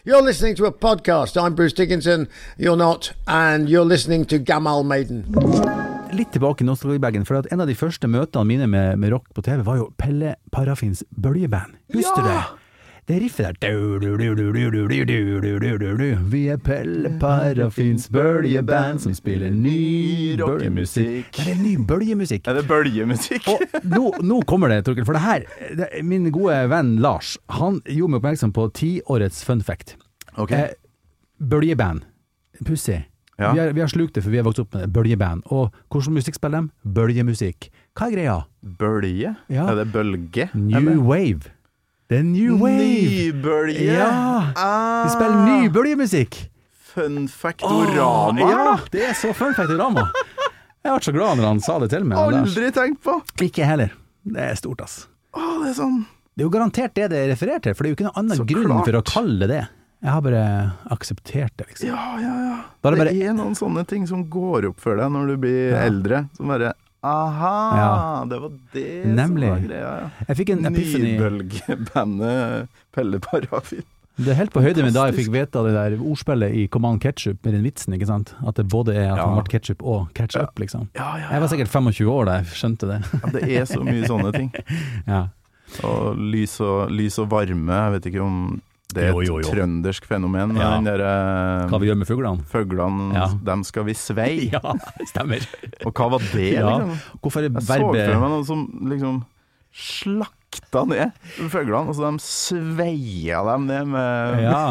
You're 0.06 0.22
listening 0.22 0.54
to 0.56 0.66
a 0.66 0.70
podcast. 0.72 1.36
I'm 1.36 1.54
Bruce 1.56 1.74
Dickinson. 1.74 2.28
You're 2.56 2.76
not. 2.78 3.12
And 3.26 3.68
you're 3.68 3.84
listening 3.84 4.24
to 4.26 4.38
Gamal 4.38 4.84
Maiden 4.84 5.26
litt 6.14 6.32
tilbake 6.34 6.64
i 6.64 6.68
nostalgibagen, 6.68 7.26
for 7.28 7.42
en 7.42 7.62
av 7.62 7.68
de 7.68 7.76
første 7.78 8.08
møtene 8.10 8.46
mine 8.48 8.66
med, 8.70 8.98
med, 9.00 9.12
rock 9.14 9.28
på 9.34 9.44
TV 9.46 9.62
var 9.66 9.80
jo 9.80 9.90
Pelle 10.00 10.36
Parafins 10.54 11.04
bøljeband. 11.10 11.78
Husker 11.94 12.20
ja! 12.20 12.24
du 12.24 12.30
det? 12.30 12.40
Det 13.10 13.16
riffet 13.18 13.56
der 13.58 13.72
Vi 16.30 16.42
er 16.52 16.60
Pelle 16.62 17.10
Parafins 17.18 18.06
bøljeband 18.12 19.02
som 19.02 19.16
spiller 19.16 19.50
ny 19.50 20.36
rockemusikk. 20.38 21.32
Det 21.34 21.48
er 21.56 21.58
ny 21.58 21.74
bøljemusikk. 21.88 22.46
Er 22.46 22.60
det 22.60 22.68
bøljemusikk? 22.70 23.48
Og 23.50 23.58
nå, 23.82 24.04
nå, 24.22 24.40
kommer 24.46 24.70
det, 24.70 24.84
Torkel. 24.86 25.08
For 25.08 25.18
det 25.18 25.24
her, 25.24 25.48
det, 25.80 25.90
min 26.06 26.30
gode 26.30 26.60
venn 26.70 27.00
Lars, 27.02 27.34
han 27.50 27.82
gjorde 27.88 28.14
meg 28.14 28.22
oppmerksom 28.22 28.54
på 28.54 28.70
tiårets 28.78 29.42
fun 29.48 29.64
fact. 29.64 29.96
Okay. 30.36 30.70
Eh, 30.70 30.70
bøljeband. 31.42 32.06
Pussig. 32.62 33.09
Ja. 33.40 33.52
Vi, 33.56 33.60
har, 33.62 33.70
vi 33.76 33.80
har 33.80 33.88
slukt 33.88 34.14
det, 34.16 34.22
for 34.24 34.30
vi 34.34 34.40
har 34.40 34.44
vokst 34.46 34.60
opp 34.62 34.74
med 34.76 34.90
bøljeband. 34.92 35.46
Og 35.54 35.70
hvordan 35.90 36.16
musikk 36.18 36.36
spiller 36.36 36.60
de? 36.66 36.92
Bølgemusikk. 36.98 37.70
Hva 37.96 38.10
er 38.10 38.14
greia? 38.16 38.36
Bølge? 38.80 39.32
Ja. 39.48 39.64
Er 39.72 39.80
det 39.80 39.86
bølge? 39.94 40.50
New 40.54 40.76
eller? 40.78 41.00
wave. 41.08 41.54
Det 42.10 42.18
er 42.18 42.24
new 42.26 42.56
wave! 42.58 42.86
Nybølge! 43.06 43.84
Ja! 43.86 44.08
Ah, 44.58 45.04
Vi 45.06 45.12
spiller 45.14 45.44
ny 45.46 45.68
bølgemusikk! 45.70 46.40
Fun 46.90 47.28
factorama! 47.30 48.40
Ja, 48.42 48.72
det 48.90 49.04
er 49.12 49.14
så 49.14 49.30
fun 49.36 49.54
factorama. 49.54 50.08
Jeg 50.82 50.90
ble 50.96 51.04
så 51.06 51.12
glad 51.14 51.38
når 51.38 51.46
han 51.46 51.60
sa 51.62 51.76
det 51.78 51.90
til 51.92 52.06
meg. 52.08 52.18
Aldri 52.18 52.72
tenkt 52.74 52.98
på! 53.06 53.14
Ikke 53.46 53.66
heller. 53.68 53.92
Det 54.26 54.42
er 54.42 54.58
stort, 54.58 54.82
ass. 54.82 55.04
Å, 55.36 55.44
det 55.62 55.70
er 55.70 55.76
sånn 55.78 56.00
Det 56.34 56.42
er 56.42 56.48
jo 56.48 56.52
garantert 56.52 56.96
det 56.98 57.06
det 57.12 57.20
refererer 57.30 57.62
til, 57.62 57.76
for 57.78 57.86
det 57.86 57.90
er 57.90 57.94
jo 57.94 57.98
ikke 58.00 58.08
noen 58.08 58.18
annen 58.24 58.40
Så 58.42 58.46
grunn 58.48 58.66
klart. 58.66 58.88
for 58.90 58.98
å 58.98 59.04
kalle 59.06 59.46
det 59.46 59.48
det. 59.54 59.62
Jeg 60.00 60.10
har 60.14 60.22
bare 60.24 60.42
akseptert 60.94 61.52
det, 61.60 61.66
liksom. 61.68 61.88
Ja, 61.92 62.04
ja, 62.22 62.34
ja. 62.46 62.54
Da 62.80 62.90
bare... 62.90 63.10
det 63.10 63.18
det, 63.18 63.26
er 63.28 63.34
noen 63.36 63.54
sånne 63.58 63.82
ting 63.86 64.06
som 64.08 64.22
går 64.32 64.70
opp 64.70 64.80
for 64.80 64.96
deg 64.96 65.10
når 65.12 65.26
du 65.34 65.36
blir 65.42 65.74
Ja. 65.74 65.82
eldre. 65.90 66.22
Som 66.38 66.48
bare 66.48 66.72
Aha, 67.02 67.76
Ja. 67.76 68.24
det 68.28 68.38
var 68.40 68.50
det 68.74 68.86
Nemlig. 69.06 69.48
som 69.48 69.56
var 69.56 69.68
greia. 69.68 69.92
Ja. 70.00 70.10
Jeg 70.28 70.36
fikk 70.36 70.50
en 70.56 70.66
epiphany. 70.68 71.12
Nybølgebandet 71.18 72.68
Pelle 72.96 73.20
Parafin. 73.20 73.82
Det 74.20 74.34
er 74.34 74.36
helt 74.36 74.52
på 74.52 74.60
høyde 74.60 74.82
med 74.84 74.92
da 74.92 75.06
jeg 75.08 75.16
fikk 75.16 75.30
vite 75.32 75.60
det 75.64 75.70
der 75.72 75.94
ordspillet 76.02 76.52
i 76.52 76.66
Command 76.68 77.00
Ketchup 77.00 77.38
med 77.46 77.54
den 77.56 77.62
vitsen, 77.64 77.94
ikke 77.96 78.08
sant. 78.10 78.34
At 78.44 78.58
det 78.60 78.66
både 78.68 78.92
er 78.92 79.12
at 79.14 79.16
Ja. 79.20 79.26
han 79.30 79.38
ble 79.38 79.48
ketchup 79.48 79.80
og 79.82 80.10
ketchup, 80.12 80.50
ja. 80.52 80.60
liksom. 80.60 80.88
Jeg 80.94 81.40
var 81.40 81.48
sikkert 81.48 81.68
25 81.72 82.08
år 82.12 82.24
da 82.28 82.34
jeg 82.40 82.50
skjønte 82.52 82.88
det. 82.90 82.98
Det 83.32 83.42
er 83.48 83.64
så 83.70 83.80
mye 83.84 84.04
sånne 84.08 84.32
ting. 84.36 84.50
Ja. 85.08 85.28
Og 85.86 86.18
lys 86.18 86.58
og, 86.60 86.90
lys 86.90 87.16
og 87.22 87.28
varme, 87.30 87.70
jeg 87.72 87.92
vet 87.94 88.06
ikke 88.10 88.24
om 88.26 88.60
det 88.94 89.04
er 89.04 89.10
et 89.14 89.26
jo, 89.28 89.38
jo. 89.40 89.50
trøndersk 89.50 90.04
fenomen. 90.08 90.56
Ja. 90.56 90.70
den 90.76 90.84
der, 90.88 91.02
Hva 91.70 91.80
vi 91.80 91.86
gjør 91.90 91.98
med 92.02 92.08
fuglene. 92.10 92.44
Fuglene, 92.50 93.10
Ja. 93.14 93.26
dem 93.50 93.64
skal 93.64 93.84
vi 93.84 93.94
svei. 93.94 94.50
Ja, 94.54 94.74
stemmer. 95.06 95.44
Og 95.86 95.92
hva 95.94 96.10
var 96.16 96.24
det, 96.32 96.52
Ja. 96.54 96.78
liksom? 96.78 96.96
Hvorfor 97.22 97.42
Jeg 97.46 97.52
så 97.62 97.78
for 97.80 97.92
meg 97.94 98.30
noen 98.30 98.44
som 98.46 98.66
liksom 98.90 99.24
slakta 99.72 100.82
ned 100.88 101.12
fuglene, 101.52 101.88
og 101.88 101.94
så 101.94 102.10
de 102.10 102.18
sveia 102.24 103.42
dem 103.52 103.66
ned 103.70 103.86
med 103.92 104.42
Ja. 104.44 104.64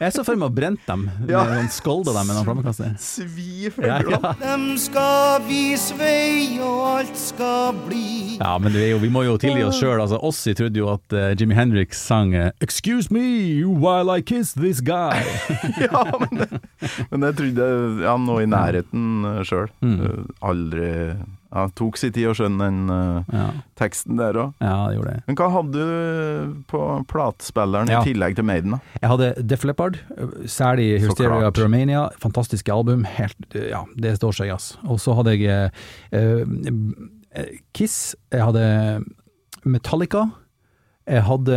Jeg 0.00 0.12
så 0.16 0.24
for 0.26 0.34
meg 0.40 0.50
å 0.50 0.54
brente 0.54 0.86
dem, 0.88 1.04
Ja. 1.30 1.44
skolda 1.70 2.12
dem 2.16 2.26
med 2.26 2.36
noen 2.36 2.46
flammekaster. 2.48 2.94
Svi 2.98 3.64
Ja, 3.64 3.70
fuglene. 3.70 4.10
ja. 4.10 4.32
Dem 4.40 4.64
skal 4.80 5.42
vi 5.46 5.60
vei, 5.98 6.58
og 6.60 6.80
alt 6.98 7.16
skal 7.20 7.72
bli. 7.86 8.36
ja, 8.40 8.56
men 8.58 8.72
det 8.74 8.82
er 8.82 8.90
jo, 8.94 8.98
vi 9.04 9.10
må 9.14 9.22
jo 9.26 9.36
tilgi 9.38 9.62
oss 9.64 9.78
sjøl. 9.80 10.00
Altså, 10.02 10.18
Ossi 10.24 10.54
trodde 10.58 10.80
jo 10.82 10.88
at 10.92 11.14
uh, 11.14 11.30
Jimmy 11.38 11.54
Hendrix 11.54 11.98
sang 12.02 12.34
uh, 12.34 12.50
'Excuse 12.60 13.10
me 13.14 13.62
while 13.64 14.10
I 14.10 14.20
kiss 14.22 14.52
this 14.54 14.80
guy'. 14.80 15.22
Ja, 15.84 16.04
men 16.20 16.42
det, 16.42 16.48
men 17.10 17.20
det 17.20 17.32
trodde 17.38 17.68
jeg 17.70 18.02
ja, 18.04 18.16
nå 18.18 18.40
i 18.42 18.46
nærheten 18.50 19.44
sjøl. 19.46 19.68
Mm. 19.82 20.26
Aldri 20.42 20.90
ja, 21.54 21.64
Tok 21.78 21.96
sin 22.00 22.12
tid 22.12 22.26
å 22.26 22.34
skjønne 22.34 22.66
den 22.66 22.90
uh, 22.90 23.22
Ja, 23.32 23.44
teksten 23.78 24.18
der 24.18 24.34
òg. 24.42 24.52
ja 24.60 24.72
det 24.88 24.96
gjorde 24.96 25.12
det. 25.14 25.22
Men 25.28 25.36
hva 25.38 25.48
hadde 25.54 25.72
du 25.84 26.54
på 26.70 26.80
platespilleren 27.10 27.92
Ja. 27.92 28.00
i 28.02 28.08
tillegg 28.10 28.34
til 28.36 28.44
Maiden? 28.48 28.74
da? 28.76 28.80
Jeg 29.00 29.10
hadde 29.12 29.28
Def 29.54 29.64
Leppard, 29.64 29.98
særlig 30.50 30.88
Hysteria. 31.04 31.50
Pyromania. 31.54 32.08
Fantastiske 32.18 32.72
album. 32.74 33.04
Helt, 33.04 33.54
ja, 33.54 33.84
det 33.96 34.16
står 34.18 34.34
seg, 34.40 34.50
ass. 34.54 34.72
Og 34.84 34.98
så 35.00 35.14
hadde 35.14 35.36
jeg 35.38 35.70
eh, 36.12 37.54
Kiss. 37.74 38.14
Jeg 38.32 38.42
hadde 38.44 39.04
Metallica. 39.64 40.26
Jeg 41.06 41.22
hadde 41.26 41.56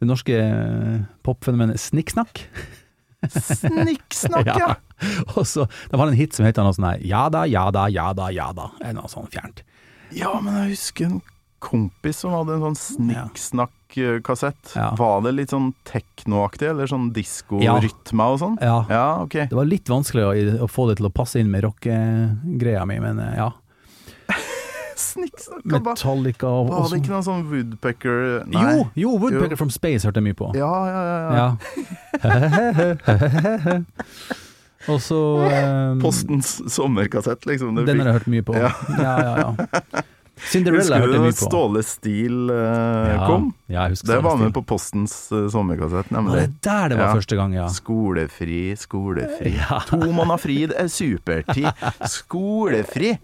det 0.00 0.08
norske 0.08 0.36
popfenomenet 1.24 1.80
Snikksnakk. 1.80 2.44
Snikksnakk, 3.32 4.50
ja! 4.62 4.74
Og 5.34 5.44
så 5.48 5.66
De 5.90 5.98
har 6.00 6.06
en 6.06 6.16
hit 6.16 6.36
som 6.36 6.46
heter 6.46 6.64
noe 6.64 6.74
sånn 6.76 6.86
her 6.92 7.00
Ja 7.04 7.26
da, 7.32 7.44
ja 7.50 7.66
da, 7.74 7.88
ja 7.92 8.12
da, 8.16 8.30
ja 8.34 8.50
da. 8.56 8.70
Er 8.84 8.94
Noe 8.96 9.10
sånn 9.10 9.26
fjernt. 9.32 9.64
Ja, 10.14 10.36
men 10.40 10.54
jeg 10.62 10.76
husker 10.76 11.08
en 11.08 11.22
kompis 11.64 12.20
som 12.20 12.34
hadde 12.36 12.58
en 12.58 12.64
sånn 12.66 12.76
snikksnakk-kassett. 12.76 14.74
Ja. 14.76 14.90
Var 14.98 15.22
det 15.24 15.32
litt 15.32 15.54
sånn 15.54 15.70
teknoaktig, 15.88 16.68
eller 16.74 16.90
sånn 16.90 17.08
diskorytme 17.16 18.26
og 18.34 18.40
sånn? 18.42 18.58
Ja. 18.60 18.78
Ja, 18.92 19.06
ok. 19.24 19.38
Det 19.50 19.56
var 19.58 19.68
litt 19.68 19.88
vanskelig 19.90 20.26
å, 20.26 20.32
å 20.66 20.68
få 20.70 20.90
det 20.90 20.98
til 21.00 21.08
å 21.08 21.14
passe 21.14 21.40
inn 21.40 21.48
med 21.52 21.64
rockegreia 21.64 22.84
mi, 22.88 22.98
men 23.02 23.22
eh, 23.24 23.38
ja. 23.40 23.48
Snikksnakk 25.14 25.64
hva 25.70 25.80
Metallica 25.84 26.48
og, 26.50 26.70
Var 26.72 26.88
det 26.92 26.98
ikke 27.02 27.12
noe 27.14 27.24
sånn 27.26 27.44
Woodpecker 27.50 28.18
Jo, 28.52 28.86
jo, 28.98 29.12
Woodpecker 29.22 29.54
Jo. 29.56 29.60
from 29.60 29.70
Space 29.74 30.04
hørte 30.06 30.20
jeg 30.22 30.28
mye 30.30 30.38
på. 30.38 30.50
Ja, 30.58 30.72
ja, 30.90 31.02
ja. 31.08 31.18
ja. 31.34 31.48
Ja. 32.24 33.78
og 34.92 34.98
så 35.00 35.20
um, 35.44 36.00
Postens 36.02 36.56
sommerkassett, 36.74 37.46
liksom. 37.48 37.78
Den 37.86 38.00
har 38.02 38.10
jeg 38.12 38.18
hørt 38.20 38.28
mye 38.34 38.44
på. 38.44 38.56
Ja, 38.58 38.72
Ja. 38.98 39.14
ja, 39.22 39.54
ja. 39.54 40.02
Cinderella 40.50 40.98
hørte 40.98 41.10
du 41.10 41.14
jeg 41.14 41.20
da 41.20 41.26
mye 41.28 41.36
på. 41.38 41.48
Ståle 41.48 41.82
Stil 41.86 42.50
eh, 42.50 43.12
Ja, 43.14 43.28
kom? 43.28 43.46
Ja, 43.70 43.84
jeg 43.86 43.94
husker 43.94 44.08
Det 44.10 44.16
Ståle 44.18 44.24
var 44.26 44.40
med 44.42 44.54
på 44.56 44.62
Postens 44.66 45.14
eh, 45.32 45.46
sommerkassett, 45.52 46.10
nemlig. 46.14 46.40
det 46.40 46.66
der 46.66 46.92
det 46.94 46.98
var 46.98 47.14
første 47.14 47.38
gang, 47.38 47.54
ja? 47.56 47.68
Skolefri, 47.72 48.62
skolefri. 48.80 49.54
Ja. 49.64 49.78
To 49.88 50.00
måneder 50.02 50.40
fri 50.42 50.58
det 50.70 50.76
er 50.80 50.90
supertid. 50.90 51.70
Skolefri! 52.10 53.14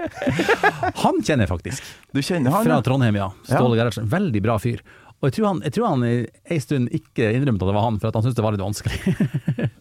Han 1.02 1.20
kjenner 1.24 1.44
jeg 1.46 1.50
faktisk. 1.50 1.92
Du 2.14 2.22
kjenner 2.22 2.54
han? 2.54 2.64
Fra 2.64 2.78
ja? 2.78 2.86
Trondheim, 2.86 3.18
ja. 3.18 3.30
Ståle 3.48 3.78
Gerhardsen. 3.80 4.08
Veldig 4.10 4.42
bra 4.46 4.58
fyr. 4.62 4.82
Og 5.20 5.28
jeg 5.28 5.36
tror 5.36 5.46
han, 5.50 5.58
jeg 5.66 5.74
tror 5.76 5.90
han 5.90 6.04
i 6.08 6.12
ei 6.48 6.56
stund 6.64 6.88
ikke 6.96 7.26
innrømte 7.36 7.66
at 7.66 7.68
det 7.68 7.76
var 7.76 7.84
han, 7.84 7.98
for 8.00 8.08
at 8.08 8.16
han 8.16 8.24
syntes 8.24 8.38
det 8.38 8.44
var 8.46 8.56
litt 8.56 8.64
vanskelig. 8.64 9.00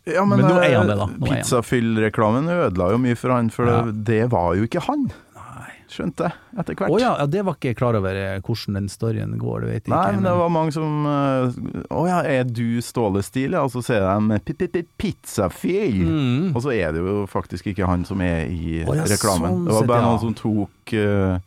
Ja, 0.10 0.24
Men 0.26 0.42
nå 0.42 0.56
er 0.58 0.64
eh, 0.66 0.74
han 0.74 0.88
det, 0.90 0.96
da. 0.98 1.06
Nå 1.06 1.28
er 1.28 1.30
han. 1.30 1.44
Pizzafyll-reklamen 1.44 2.48
ødela 2.50 2.88
jo 2.92 2.98
mye 3.00 3.16
for 3.20 3.32
han, 3.32 3.52
for 3.54 3.70
det, 3.70 3.94
det 4.08 4.24
var 4.34 4.56
jo 4.58 4.66
ikke 4.66 4.82
han. 4.88 5.06
Skjønte 5.90 6.28
jeg, 6.28 6.36
etter 6.62 6.76
hvert. 6.78 6.92
Å 6.94 7.00
ja, 7.02 7.12
ja, 7.18 7.26
det 7.26 7.42
var 7.48 7.56
ikke 7.58 7.72
jeg 7.72 7.78
klar 7.80 7.98
over 7.98 8.14
eh, 8.14 8.36
hvordan 8.46 8.78
den 8.78 8.90
storyen 8.94 9.32
går, 9.42 9.64
det 9.66 9.70
vet 9.72 9.88
jeg 9.90 9.94
Nei, 9.96 10.02
ikke. 10.06 10.16
men 10.20 10.28
det 10.28 10.34
var 10.38 10.52
mange 10.54 10.74
som 10.76 11.08
eh, 11.10 11.88
Å 11.98 12.04
ja, 12.06 12.20
er 12.30 12.44
du 12.46 12.82
Ståle 12.86 13.24
Stil? 13.26 13.56
Ja, 13.58 13.64
og 13.66 13.74
så 13.74 13.82
ser 13.86 14.06
de 14.06 14.38
pi- 14.46 14.54
pi- 14.54 14.86
pi- 14.86 15.16
Mm. 16.00 16.52
Og 16.56 16.62
så 16.62 16.72
er 16.76 16.94
det 16.94 17.02
jo 17.02 17.24
faktisk 17.30 17.72
ikke 17.72 17.88
han 17.90 18.06
som 18.06 18.22
er 18.22 18.46
i 18.52 18.84
oh, 18.86 18.94
ja, 18.98 19.06
reklamen. 19.10 19.50
sånn 19.50 19.66
det 19.66 19.74
var 19.80 19.88
bare 19.90 20.06
noen 20.06 20.22
som 20.22 20.36
tok 20.38 20.94
uh, 20.94 21.40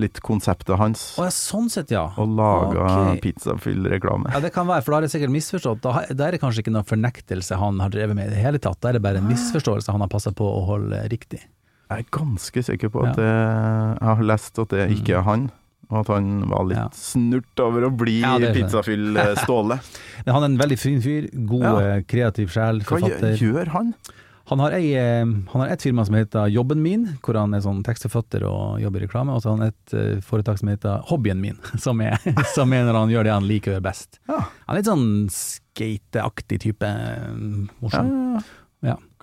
litt 0.00 0.18
konseptet 0.26 0.74
hans 0.78 1.04
Oh, 1.18 1.24
ja, 1.26 1.32
sånn 1.34 1.68
sett, 1.70 1.90
ja. 1.94 2.06
og 2.18 2.32
laga 2.38 2.84
okay. 3.14 3.20
pizzafyll-reklame. 3.22 4.32
Ja, 4.34 4.40
det 4.42 4.50
kan 4.54 4.66
være, 4.70 4.82
for 4.82 4.94
da 4.94 5.00
har 5.00 5.06
jeg 5.08 5.14
sikkert 5.16 5.34
misforstått. 5.34 5.84
Da 5.84 6.26
er 6.28 6.34
det 6.36 6.40
kanskje 6.42 6.64
ikke 6.64 6.74
noen 6.74 6.88
fornektelse 6.88 7.58
han 7.60 7.78
har 7.82 7.92
drevet 7.94 8.18
med 8.18 8.30
i 8.30 8.34
det 8.34 8.42
hele 8.42 8.58
tatt. 8.62 8.80
Da 8.82 8.90
er 8.90 8.98
det 8.98 9.04
bare 9.06 9.22
en 9.22 9.28
misforståelse 9.30 9.94
han 9.94 10.02
har 10.04 10.10
passa 10.12 10.32
på 10.34 10.46
å 10.46 10.64
holde 10.70 11.04
riktig. 11.12 11.42
Jeg 11.90 11.98
er 12.04 12.08
ganske 12.10 12.62
sikker 12.64 12.88
på 12.90 13.02
at 13.06 13.16
Ja. 13.18 13.94
jeg 14.00 14.16
har 14.16 14.22
lest 14.24 14.58
at 14.58 14.68
det 14.72 14.90
ikke 14.96 15.18
er 15.18 15.22
han. 15.22 15.50
Og 15.90 15.98
at 16.00 16.06
han 16.16 16.48
var 16.48 16.64
litt 16.64 16.78
Ja. 16.78 16.88
snurt 16.96 17.60
over 17.60 17.82
å 17.86 17.90
bli 17.94 18.20
Ja, 18.22 18.38
det 18.38 18.48
er 18.48 18.54
det. 18.54 18.62
pizzafyll-Ståle. 18.64 19.76
Han 20.26 20.42
er 20.42 20.46
en 20.46 20.56
veldig 20.58 20.78
fin 20.80 21.00
fyr. 21.04 21.28
God, 21.46 21.62
Ja. 21.62 21.78
eh, 21.78 22.00
kreativ 22.08 22.48
sjel, 22.50 22.80
Hva 22.80 22.98
gjør, 23.36 23.68
han? 23.68 23.94
Han 24.48 24.58
har, 24.60 24.72
ei, 24.72 24.92
eh, 24.94 25.24
han 25.24 25.46
har 25.60 25.68
et 25.68 25.80
firma 25.80 26.04
som 26.04 26.14
heter 26.16 26.50
Jobben 26.52 26.80
min, 26.82 27.04
hvor 27.22 27.34
han 27.38 27.52
er 27.54 27.60
sånn 27.60 27.82
tekstforfatter 27.84 28.42
og 28.44 28.80
jobber 28.80 29.00
i 29.02 29.06
reklame. 29.06 29.32
Og 29.36 29.42
så 29.42 29.50
har 29.50 29.56
han 29.58 29.66
et 29.68 29.94
eh, 29.94 30.20
foretak 30.20 30.58
som 30.58 30.68
heter 30.68 31.02
Hobbyen 31.08 31.40
min, 31.40 31.56
som 31.78 32.00
er, 32.00 32.16
som 32.54 32.72
er 32.72 32.84
når 32.84 32.94
han 32.94 33.08
gjør 33.10 33.24
det 33.24 33.32
han 33.32 33.46
liker 33.48 33.80
best. 33.80 34.18
Ja. 34.28 34.40
Han 34.66 34.76
er 34.76 34.80
litt 34.80 34.86
sånn 34.90 35.28
skateaktig 35.30 36.60
type. 36.60 36.82
eh, 36.82 37.68
Morsom. 37.82 38.42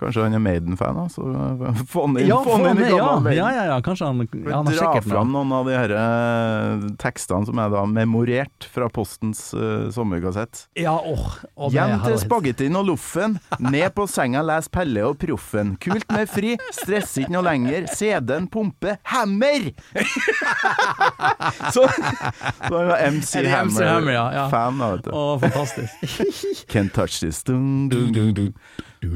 Ja. 0.02 0.08
Kanskje 0.08 0.24
han 0.26 0.34
er 0.34 0.42
Maiden-fan, 0.42 0.96
da, 0.98 1.04
så 1.12 1.22
få 1.92 2.06
han 2.06 2.18
inn, 2.18 2.26
Ja, 2.28 2.38
få 2.44 2.56
han 2.58 2.66
inn 2.72 2.82
i 2.82 2.88
ja, 2.90 2.96
gammel 2.98 3.22
Maiden. 3.28 3.38
ja, 3.38 3.50
ja, 3.54 3.64
ja, 3.70 3.76
kanskje 3.86 4.08
han, 4.10 4.22
ja, 4.26 4.56
han 4.56 4.66
har 4.66 4.74
Dra 4.74 4.80
sikkert 4.80 5.08
fram 5.12 5.30
noen 5.32 5.54
av 5.54 5.68
de 5.70 5.76
her 5.78 5.94
eh, 5.96 6.86
tekstene 7.02 7.48
som 7.48 7.60
er 7.62 7.70
da 7.72 7.84
memorert 7.88 8.66
fra 8.74 8.88
Postens 8.92 9.44
eh, 9.54 9.86
sommerkassett. 9.94 10.64
Ja, 10.78 10.96
åh, 10.98 11.28
åh, 11.54 11.70
Hjem 11.72 11.96
til 12.02 12.18
spagettien 12.22 12.76
og 12.78 12.88
loffen, 12.90 13.38
ned 13.62 13.88
på 13.96 14.08
senga 14.10 14.42
les 14.46 14.68
Pelle 14.72 15.06
og 15.06 15.16
Proffen. 15.22 15.76
Kult 15.82 16.08
med 16.12 16.28
fri, 16.30 16.56
stresser 16.74 17.24
ikke 17.24 17.36
noe 17.36 17.46
lenger, 17.46 17.86
CD-en 17.94 18.48
pumper, 18.52 18.98
hammer! 19.14 19.70
så, 21.72 21.86
så 21.88 22.74
han 22.78 22.88
var 22.90 22.98
MC 23.12 23.36
Er 23.38 23.42
det 23.46 23.50
MC 23.52 23.52
Hammer, 23.52 23.86
Hammer, 23.92 24.12
ja, 24.12 24.26
ja. 24.34 24.46
fan, 24.52 24.78
da, 24.80 24.90
vet 24.96 25.04
du. 25.06 25.12
Å, 25.14 25.26
fantastisk. 25.42 26.64
Can't 26.72 26.92
touch 26.96 27.20
this, 27.22 27.42
dun, 27.46 27.88
dun, 27.92 28.10
dun, 28.14 28.32
dun. 28.36 28.54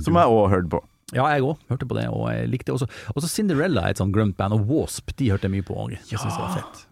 Som 0.05 0.19
jeg 0.21 0.35
òg 0.37 0.51
hørte 0.53 0.71
på. 0.77 0.83
Ja, 1.15 1.29
jeg 1.37 1.45
òg 1.47 1.61
hørte 1.71 1.87
på 1.87 1.95
det, 1.95 2.09
og 2.11 2.25
jeg 2.35 2.49
likte 2.51 2.75
også 2.75 2.89
Også 3.15 3.29
Cinderella 3.31 3.85
er 3.87 3.95
et 3.95 4.01
sånt 4.01 4.11
grønt 4.15 4.35
band, 4.37 4.57
og 4.57 4.67
Wasp 4.67 5.13
de 5.17 5.29
hørte 5.31 5.47
jeg 5.47 5.55
mye 5.55 5.67
på 5.67 5.77
òg. 5.79 5.95
Jeg 6.11 6.19
fett. 6.19 6.87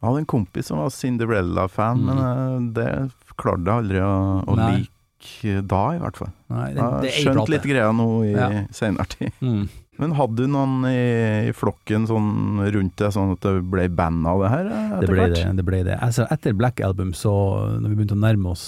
Jeg 0.00 0.08
hadde 0.08 0.22
en 0.22 0.30
kompis 0.32 0.70
som 0.70 0.78
var 0.80 0.88
Cinderella-fan, 0.96 2.00
men 2.06 2.22
eh, 2.24 2.54
det 2.78 2.88
klarte 3.36 3.68
jeg 3.68 3.84
aldri 3.84 4.00
å, 4.00 4.14
å 4.48 4.56
Mm. 4.56 4.86
Like 5.20 5.60
da, 5.68 5.80
i 5.92 5.98
hvert 6.00 6.16
fall. 6.16 6.30
Nei, 6.48 6.70
det, 6.72 6.80
Jeg 6.80 6.80
det 6.80 6.84
har 6.86 7.04
er 7.04 7.10
ei 7.10 7.24
skjønt 7.26 7.50
litt 7.52 7.66
greia 7.68 7.90
nå 7.92 8.06
i 8.24 8.30
Ja. 8.32 8.46
seinere 8.72 9.04
tid. 9.12 9.32
Mm. 9.44 9.66
Men 10.00 10.14
hadde 10.16 10.36
du 10.40 10.46
noen 10.48 10.86
i, 10.88 11.50
i 11.50 11.52
flokken 11.52 12.06
sånn 12.08 12.30
rundt 12.72 12.96
deg, 12.96 13.12
sånn 13.12 13.34
at 13.34 13.44
det 13.44 13.52
ble 13.68 13.84
band 13.92 14.24
av 14.26 14.40
det 14.40 14.48
her 14.54 14.70
eh, 14.72 14.94
Det 15.02 15.10
ble 15.12 15.26
det. 15.34 15.42
det, 15.58 15.64
ble 15.68 15.82
det. 15.84 15.98
Altså, 16.00 16.24
etter 16.32 16.56
Black 16.56 16.80
Album, 16.80 17.12
så 17.12 17.34
når 17.82 17.90
vi 17.92 17.98
begynte 17.98 18.16
å 18.16 18.22
nærme 18.24 18.48
oss 18.54 18.64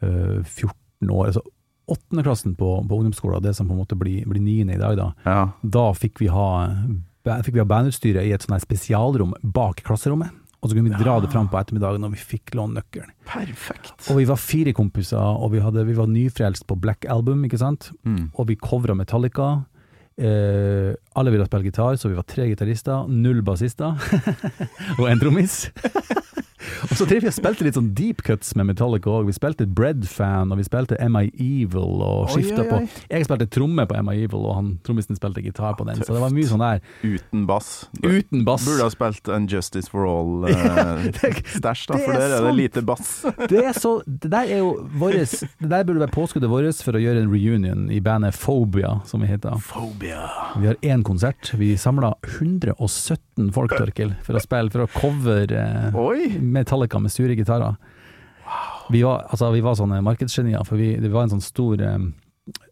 uh, 0.00 0.40
14 0.48 1.12
år, 1.12 1.34
så 1.36 1.44
åttendeklassen 1.88 2.56
på, 2.58 2.70
på 2.88 2.96
ungdomsskolen, 3.00 3.42
det 3.44 3.54
som 3.56 3.68
på 3.68 3.74
en 3.76 3.82
måte 3.84 3.98
blir, 3.98 4.24
blir 4.26 4.42
niende 4.42 4.74
i 4.74 4.80
dag, 4.80 4.96
da, 4.98 5.12
Ja. 5.26 5.42
da 5.62 5.84
fikk 5.94 6.18
vi 6.22 6.26
ha, 6.32 6.48
fikk 7.24 7.54
vi 7.54 7.62
ha 7.62 7.68
bandutstyret 7.68 8.26
i 8.26 8.32
et 8.34 8.42
sånt 8.42 8.62
spesialrom 8.64 9.34
bak 9.42 9.84
klasserommet. 9.86 10.30
Og 10.64 10.70
så 10.72 10.74
kunne 10.78 10.90
vi 10.90 10.98
dra 11.04 11.20
det 11.22 11.28
fram 11.30 11.46
på 11.52 11.58
ettermiddagen 11.60 12.00
når 12.02 12.14
vi 12.16 12.22
fikk 12.32 12.54
låne 12.58 12.80
nøkkelen. 12.80 13.12
Perfekt. 13.28 13.92
Og 14.10 14.16
vi 14.18 14.24
var 14.26 14.40
fire 14.40 14.72
kompiser, 14.74 15.20
og 15.20 15.52
vi, 15.52 15.60
hadde, 15.62 15.84
vi 15.86 15.94
var 15.94 16.08
nyfrelst 16.10 16.66
på 16.66 16.74
Black 16.80 17.06
Album, 17.12 17.44
ikke 17.46 17.60
sant? 17.60 17.90
Mm. 18.08 18.32
Og 18.34 18.48
vi 18.48 18.56
covra 18.58 18.96
Metallica. 18.98 19.50
Eh, 20.16 20.96
alle 21.14 21.30
ville 21.30 21.46
spille 21.46 21.68
gitar, 21.68 21.98
så 22.00 22.08
vi 22.10 22.16
var 22.16 22.24
tre 22.26 22.48
gitarister, 22.48 23.04
null 23.06 23.42
bassister 23.46 23.94
og 24.98 25.06
en 25.10 25.20
trommis. 25.22 25.66
Og 26.90 26.94
så 26.98 27.06
drev 27.08 27.22
vi 27.24 27.30
og 27.30 27.36
spilte 27.36 27.66
litt 27.66 27.76
sånn 27.78 27.92
deep 27.96 28.22
cuts 28.26 28.54
med 28.58 28.68
Metallica 28.70 29.10
òg. 29.10 29.26
Vi 29.30 29.34
spilte 29.36 29.66
Bread 29.66 30.06
Fan, 30.10 30.52
og 30.52 30.60
vi 30.60 30.66
spilte 30.66 30.98
Am 31.02 31.16
I 31.20 31.28
Evil, 31.34 32.00
og 32.04 32.30
skifta 32.34 32.64
på. 32.68 32.82
Jeg 33.10 33.26
spilte 33.28 33.48
tromme 33.52 33.86
på 33.88 33.96
Am 33.98 34.10
I 34.12 34.18
Evil, 34.24 34.44
og 34.48 34.54
han 34.58 34.72
trommisen 34.86 35.18
spilte 35.18 35.42
gitar 35.44 35.76
på 35.78 35.86
den. 35.88 36.02
Så 36.04 36.14
det 36.16 36.22
var 36.22 36.34
mye 36.34 36.48
sånn 36.48 36.62
der 36.64 36.82
Uten 37.06 37.46
bass. 37.48 37.70
uten 38.02 38.44
bass. 38.46 38.64
Burde 38.66 38.86
ha 38.86 38.92
spilt 38.92 39.28
en 39.32 39.46
Justice 39.50 39.90
for 39.92 40.06
All-stæsj, 40.08 41.86
da, 41.90 41.98
for 42.02 42.14
er 42.14 42.20
der 42.20 42.36
er 42.40 42.46
det 42.48 42.54
lite 42.58 42.82
bass. 42.86 43.12
Det 43.50 43.62
er 43.68 43.76
så 43.76 43.98
Det 44.06 44.30
der 44.32 44.48
er 44.56 44.58
jo 44.62 44.70
våres 44.98 45.40
Det 45.60 45.68
der 45.70 45.84
burde 45.86 46.00
være 46.02 46.12
påskuddet 46.14 46.50
vårt 46.50 46.80
for 46.82 46.96
å 46.98 47.00
gjøre 47.00 47.22
en 47.22 47.30
reunion 47.30 47.86
i 47.94 48.00
bandet 48.02 48.34
Phobia, 48.36 48.96
som 49.06 49.22
vi 49.22 49.28
heter. 49.30 49.54
Phobia. 49.68 50.24
Vi 50.60 50.66
har 50.70 50.78
én 50.82 51.04
konsert. 51.06 51.52
Vi 51.54 51.74
samla 51.78 52.14
117 52.26 53.52
folk, 53.54 53.74
Torkil, 53.78 54.14
for 54.26 54.38
å 54.38 54.42
spille, 54.42 54.72
for 54.74 54.86
å 54.86 54.88
cover 54.96 55.52
eh, 55.54 55.96
Oi! 56.00 56.28
Metallica 56.56 57.00
med 57.02 57.12
sure 57.14 57.36
gitarer. 57.38 57.76
Vi 58.90 59.02
var, 59.02 59.26
altså, 59.30 59.50
vi 59.54 59.64
var 59.64 59.74
sånne 59.78 60.02
markedsgenier, 60.06 60.62
for 60.66 60.78
vi, 60.78 60.94
det 61.02 61.10
var 61.10 61.26
en 61.26 61.36
sånn 61.36 61.44
stor 61.44 61.80
um, 61.82 62.12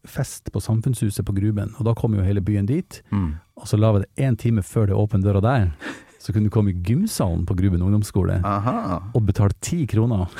fest 0.06 0.52
på 0.54 0.62
Samfunnshuset 0.62 1.26
på 1.26 1.34
Gruben, 1.34 1.74
og 1.78 1.88
da 1.88 1.94
kom 1.98 2.14
jo 2.14 2.24
hele 2.24 2.42
byen 2.44 2.68
dit. 2.70 3.00
Mm. 3.10 3.34
Og 3.58 3.68
så 3.70 3.78
la 3.80 3.90
vi 3.94 4.04
det 4.04 4.26
én 4.26 4.38
time 4.38 4.62
før 4.62 4.90
det 4.90 4.98
åpne 4.98 5.22
døra 5.24 5.42
der, 5.42 5.68
så 6.24 6.32
kunne 6.32 6.48
du 6.48 6.54
komme 6.54 6.72
i 6.72 6.78
gymsalen 6.86 7.42
på 7.46 7.56
Gruben 7.58 7.82
ungdomsskole 7.84 8.38
Aha. 8.48 9.00
og 9.12 9.26
betale 9.26 9.52
ti 9.60 9.82
kroner. 9.90 10.30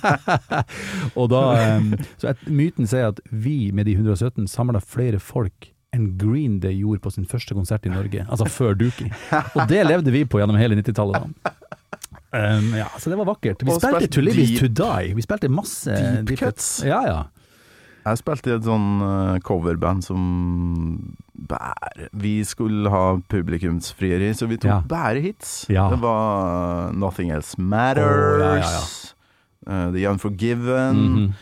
og 1.18 1.28
da 1.34 1.42
um, 1.76 1.92
Så 2.16 2.30
et, 2.32 2.46
myten 2.48 2.88
sier 2.88 3.10
at 3.10 3.20
vi 3.28 3.74
med 3.76 3.90
de 3.90 3.98
117 3.98 4.48
samla 4.48 4.80
flere 4.80 5.20
folk 5.20 5.68
enn 5.92 6.14
Green 6.16 6.60
Day 6.62 6.78
gjorde 6.78 7.02
på 7.04 7.12
sin 7.12 7.26
første 7.28 7.54
konsert 7.54 7.84
i 7.84 7.92
Norge, 7.92 8.24
altså 8.30 8.46
før 8.48 8.76
Dookie. 8.78 9.10
Og 9.58 9.66
det 9.68 9.82
levde 9.88 10.14
vi 10.14 10.22
på 10.24 10.38
gjennom 10.40 10.56
hele 10.56 10.78
90-tallet. 10.78 11.50
Um, 12.32 12.74
ja, 12.78 12.86
så 12.98 13.10
det 13.10 13.16
var 13.18 13.26
vakkert. 13.26 13.62
Vi 13.64 13.70
Og 13.72 13.80
spilte 13.80 14.06
spilt 14.06 14.12
To 14.14 14.20
deep- 14.22 14.58
To 14.60 14.68
Die. 14.68 15.14
Vi 15.14 15.22
spilte 15.22 15.48
masse 15.50 15.96
Deep 16.24 16.38
cuts. 16.38 16.82
Ja, 16.86 17.00
ja. 17.06 17.22
Jeg 18.06 18.16
spilte 18.22 18.48
i 18.48 18.54
et 18.56 18.64
sånn 18.64 19.02
eh, 19.04 19.38
coverband 19.44 20.02
som 20.06 21.16
bare 21.34 22.08
Vi 22.16 22.38
skulle 22.48 22.88
ha 22.88 23.18
publikumsfrieri, 23.28 24.30
så 24.34 24.46
vi 24.48 24.56
tok 24.56 24.70
Ja. 24.70 24.80
bare 24.88 25.20
hits. 25.20 25.66
Ja. 25.68 25.88
Det 25.90 25.98
var 26.00 26.92
Nothing 26.92 27.30
Else 27.30 27.58
Matters, 27.60 28.40
oh, 28.40 28.56
ja, 28.56 28.62
ja, 28.64 29.84
eh, 29.86 29.92
The 29.92 30.06
Unforgiven, 30.08 30.96
Mhm. 30.96 31.34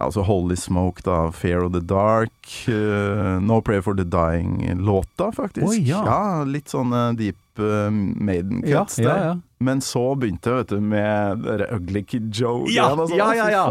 altså 0.00 0.24
Holy 0.24 0.56
Smoke, 0.56 1.02
da, 1.04 1.30
Fear 1.30 1.62
of 1.64 1.72
the 1.72 1.80
Dark, 1.80 2.32
Uh, 2.68 3.38
No 3.40 3.60
Prayer 3.60 3.82
for 3.82 3.94
the 3.94 4.04
Dying-låta, 4.04 5.30
faktisk. 5.32 5.68
Oi, 5.68 5.78
ja. 5.86 6.42
litt 6.44 6.66
sånne 6.68 7.16
deep 7.16 7.36
uh, 7.62 7.88
maiden 7.90 8.62
Ja, 8.66 8.82
cuts 8.84 8.98
ja, 8.98 9.16
ja. 9.24 9.34
Men 9.64 9.80
så 9.80 10.02
begynte 10.18 10.50
jeg, 10.50 10.56
vet 10.64 10.72
du, 10.74 10.80
med 10.80 11.44
dere 11.46 11.68
Ugly 11.76 12.02
Kid 12.04 12.30
Joe. 12.36 12.66
Ja, 12.72 12.90
sånn. 12.98 13.14
ja, 13.16 13.28
ja, 13.38 13.46
ja. 13.54 13.64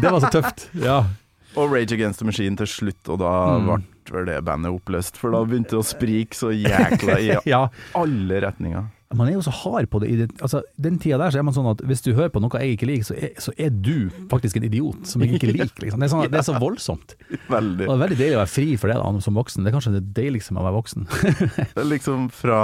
Det 0.00 0.10
var 0.12 0.20
så 0.20 0.30
tøft. 0.34 0.66
Ja. 0.84 0.98
Og 1.58 1.72
Rage 1.72 1.96
Against 1.96 2.20
the 2.20 2.26
Machine 2.28 2.54
til 2.60 2.68
slutt, 2.70 3.08
og 3.10 3.18
da 3.22 3.30
Mm. 3.58 3.66
ble 4.06 4.18
vel 4.20 4.26
det 4.28 4.36
bandet 4.46 4.70
oppløst. 4.74 5.16
For 5.18 5.30
da 5.34 5.40
begynte 5.46 5.74
det 5.74 5.80
å 5.80 5.86
sprike 5.86 6.34
så 6.38 6.50
jækla 6.54 7.16
i 7.22 7.30
ja. 7.50 7.64
alle 7.98 8.40
retninger. 8.44 8.84
Man 9.10 9.26
er 9.26 9.34
jo 9.34 9.42
så 9.42 9.50
hard 9.50 9.88
på 9.90 9.98
det. 10.04 10.28
Altså, 10.38 10.60
den 10.78 10.98
tida 11.02 11.16
der 11.18 11.32
så 11.34 11.40
er 11.40 11.46
man 11.46 11.54
sånn 11.56 11.66
at 11.72 11.80
hvis 11.82 12.04
du 12.04 12.12
hører 12.14 12.30
på 12.30 12.38
noe 12.42 12.60
jeg 12.62 12.76
ikke 12.76 12.86
liker, 12.86 13.08
så 13.08 13.16
er, 13.18 13.32
så 13.42 13.50
er 13.58 13.72
du 13.74 14.06
faktisk 14.30 14.60
en 14.60 14.66
idiot 14.68 15.08
som 15.10 15.24
jeg 15.24 15.34
ikke 15.34 15.50
liker. 15.50 15.82
Liksom. 15.82 15.98
Det, 15.98 16.06
er 16.06 16.12
sånn, 16.12 16.28
det 16.30 16.38
er 16.38 16.46
så 16.46 16.54
voldsomt. 16.66 17.16
Veldig. 17.50 17.88
Og 17.88 17.90
det 17.90 17.96
er 17.96 18.04
veldig 18.04 18.18
deilig 18.20 18.38
å 18.38 18.42
være 18.44 18.52
fri 18.52 18.68
for 18.78 18.92
det 18.92 19.00
da, 19.00 19.24
som 19.26 19.40
voksen. 19.40 19.66
Det 19.66 19.72
er 19.72 19.74
kanskje 19.74 19.96
det 19.96 20.04
deiligste 20.14 20.54
med 20.54 20.62
å 20.62 20.68
være 20.68 20.78
voksen. 20.78 21.08
Det 21.74 21.82
er 21.82 21.88
liksom 21.90 22.28
fra 22.34 22.60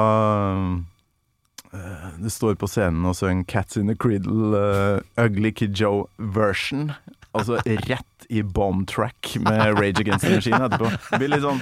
eh, 1.75 2.07
Det 2.23 2.31
står 2.31 2.55
på 2.61 2.71
scenen 2.71 3.11
og 3.11 3.19
synger 3.19 3.47
'Cats 3.51 3.81
in 3.81 3.91
the 3.91 3.99
Criddle', 3.99 4.55
uh, 4.55 5.25
Ugly 5.27 5.51
Kid 5.51 5.75
Joe 5.75 6.07
version. 6.19 6.93
Altså 7.35 7.59
rett 7.67 8.16
i 8.29 8.43
bomb 8.43 8.87
track 8.91 9.37
med 9.41 9.79
Rage 9.79 10.01
Against 10.03 10.25
the 10.27 10.35
Machine 10.35 10.61
etterpå. 10.67 10.91
Det 11.11 11.19
blir 11.21 11.31
litt 11.35 11.45
sånn 11.45 11.61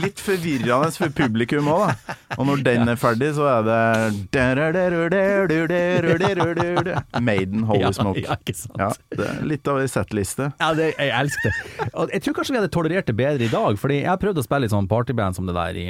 Litt 0.00 0.20
forvirrende 0.22 0.90
for 0.96 1.12
publikum 1.14 1.68
òg, 1.70 1.86
da. 1.90 2.16
Og 2.38 2.46
når 2.48 2.64
den 2.66 2.90
er 2.90 2.98
ferdig, 3.00 3.32
så 3.36 3.46
er 3.50 3.62
det 3.66 3.78
Maiden 7.20 7.64
Holy 7.68 7.92
Smoke. 7.96 8.24
Ja, 8.24 8.36
ikke 8.38 8.56
sant. 8.56 8.78
Ja, 8.80 8.90
det 9.16 9.28
er 9.28 9.44
litt 9.46 9.70
av 9.70 9.80
ei 9.82 9.88
settliste. 9.90 10.50
Ja, 10.60 10.72
det, 10.76 10.92
jeg 10.96 11.14
elsker 11.20 11.48
det. 11.50 11.88
Og 11.92 12.14
jeg 12.14 12.24
tror 12.24 12.38
kanskje 12.38 12.54
vi 12.54 12.60
hadde 12.62 12.74
tolerert 12.74 13.08
det 13.10 13.16
bedre 13.18 13.46
i 13.46 13.52
dag, 13.52 13.78
fordi 13.80 14.02
jeg 14.02 14.10
har 14.10 14.20
prøvd 14.22 14.42
å 14.42 14.46
spille 14.46 14.68
i 14.68 14.72
sånn 14.72 14.90
partyband 14.90 15.38
som 15.38 15.48
det 15.48 15.56
der 15.56 15.78
i 15.80 15.88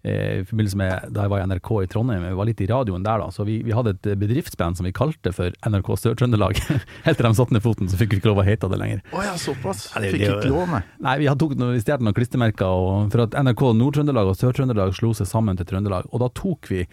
i 0.00 0.44
forbindelse 0.48 0.78
med 0.80 1.10
da 1.12 1.26
jeg 1.26 1.32
var 1.32 1.42
i 1.42 1.46
NRK 1.50 1.70
i 1.82 1.88
Trondheim, 1.92 2.22
vi 2.24 2.36
var 2.38 2.48
litt 2.48 2.60
i 2.64 2.68
radioen 2.70 3.02
der 3.04 3.20
da, 3.20 3.26
så 3.34 3.44
vi, 3.44 3.58
vi 3.66 3.74
hadde 3.76 3.92
et 3.98 4.08
bedriftsband 4.20 4.78
som 4.78 4.86
vi 4.88 4.92
kalte 4.96 5.32
for 5.36 5.52
NRK 5.68 5.90
Sør-Trøndelag. 6.04 6.56
Helt 7.06 7.20
til 7.20 7.28
de 7.28 7.32
satte 7.36 7.56
ned 7.56 7.64
foten, 7.64 7.90
så 7.92 8.00
fikk 8.00 8.14
vi 8.14 8.20
ikke 8.22 8.30
lov 8.32 8.40
å 8.40 8.46
hete 8.48 8.70
det 8.72 8.80
lenger. 8.80 9.02
Å 9.12 9.26
ja, 9.26 9.34
såpass. 9.40 9.90
Ja, 9.92 10.00
det- 10.04 10.14
Fikk 10.16 10.24
ikke 10.28 10.48
lov, 10.54 10.66
nei. 10.72 10.80
Nei, 11.04 11.16
vi 11.20 11.28
tok 11.44 11.52
noe, 11.60 11.74
vi 11.76 11.84
stjal 11.84 12.00
noen 12.00 12.16
klistremerker, 12.16 13.10
for 13.12 13.26
at 13.26 13.36
NRK 13.44 13.66
Nord-Trøndelag 13.76 14.32
og 14.32 14.40
Sør-Trøndelag 14.40 14.96
slo 14.96 15.12
seg 15.16 15.28
sammen 15.28 15.60
til 15.60 15.68
Trøndelag, 15.68 16.08
og 16.08 16.24
da 16.24 16.30
tok 16.32 16.72
vi 16.72 16.86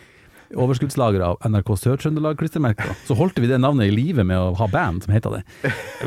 overskuddslager 0.56 1.24
av 1.26 1.38
NRK 1.43 1.74
Sør-Trøndelag-klistremerker. 1.82 2.93
Så 3.08 3.18
holdt 3.20 3.39
vi 3.41 3.50
det 3.50 3.60
navnet 3.62 3.89
i 3.89 3.95
live 3.95 4.24
med 4.28 4.39
å 4.39 4.54
ha 4.60 4.68
band 4.72 5.04
som 5.04 5.14
heta 5.16 5.32
det. 5.34 5.43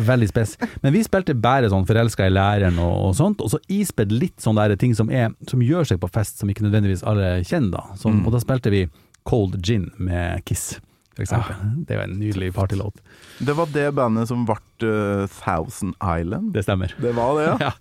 Veldig 0.06 0.30
spes. 0.30 0.56
Men 0.84 0.94
vi 0.96 1.04
spilte 1.06 1.36
bare 1.36 1.70
sånn 1.72 1.86
forelska 1.88 2.28
i 2.28 2.32
læreren 2.34 2.80
og, 2.82 2.94
og 3.10 3.16
sånt, 3.18 3.44
og 3.44 3.52
så 3.52 3.60
ispedd 3.72 4.12
litt 4.14 4.38
sånne 4.40 4.68
der 4.70 4.80
ting 4.80 4.94
som, 4.96 5.10
er, 5.12 5.32
som 5.50 5.62
gjør 5.64 5.92
seg 5.92 6.00
på 6.02 6.10
fest, 6.12 6.40
som 6.40 6.50
ikke 6.50 6.64
nødvendigvis 6.66 7.04
alle 7.06 7.40
kjenner 7.44 7.76
da. 7.78 7.84
Som, 8.00 8.22
Og 8.26 8.34
da 8.34 8.40
spilte 8.42 8.72
vi 8.72 8.86
Cold 9.28 9.58
Gin 9.64 9.90
med 10.00 10.44
Kiss, 10.48 10.78
for 11.16 11.24
eksempel. 11.24 11.56
Det 11.86 11.94
er 11.94 11.98
jo 11.98 12.04
en 12.06 12.18
nydelig 12.20 12.52
partylåt. 12.54 13.00
Det 13.40 13.54
var 13.56 13.70
det 13.74 13.86
bandet 13.96 14.28
som 14.30 14.44
ble 14.48 14.56
uh, 14.86 15.24
Thousand 15.40 15.96
Island. 15.98 16.52
Det 16.54 16.62
stemmer. 16.64 16.94
Det 17.02 17.12
var 17.16 17.34
det, 17.38 17.46
ja. 17.48 17.56
Ja, 17.66 17.72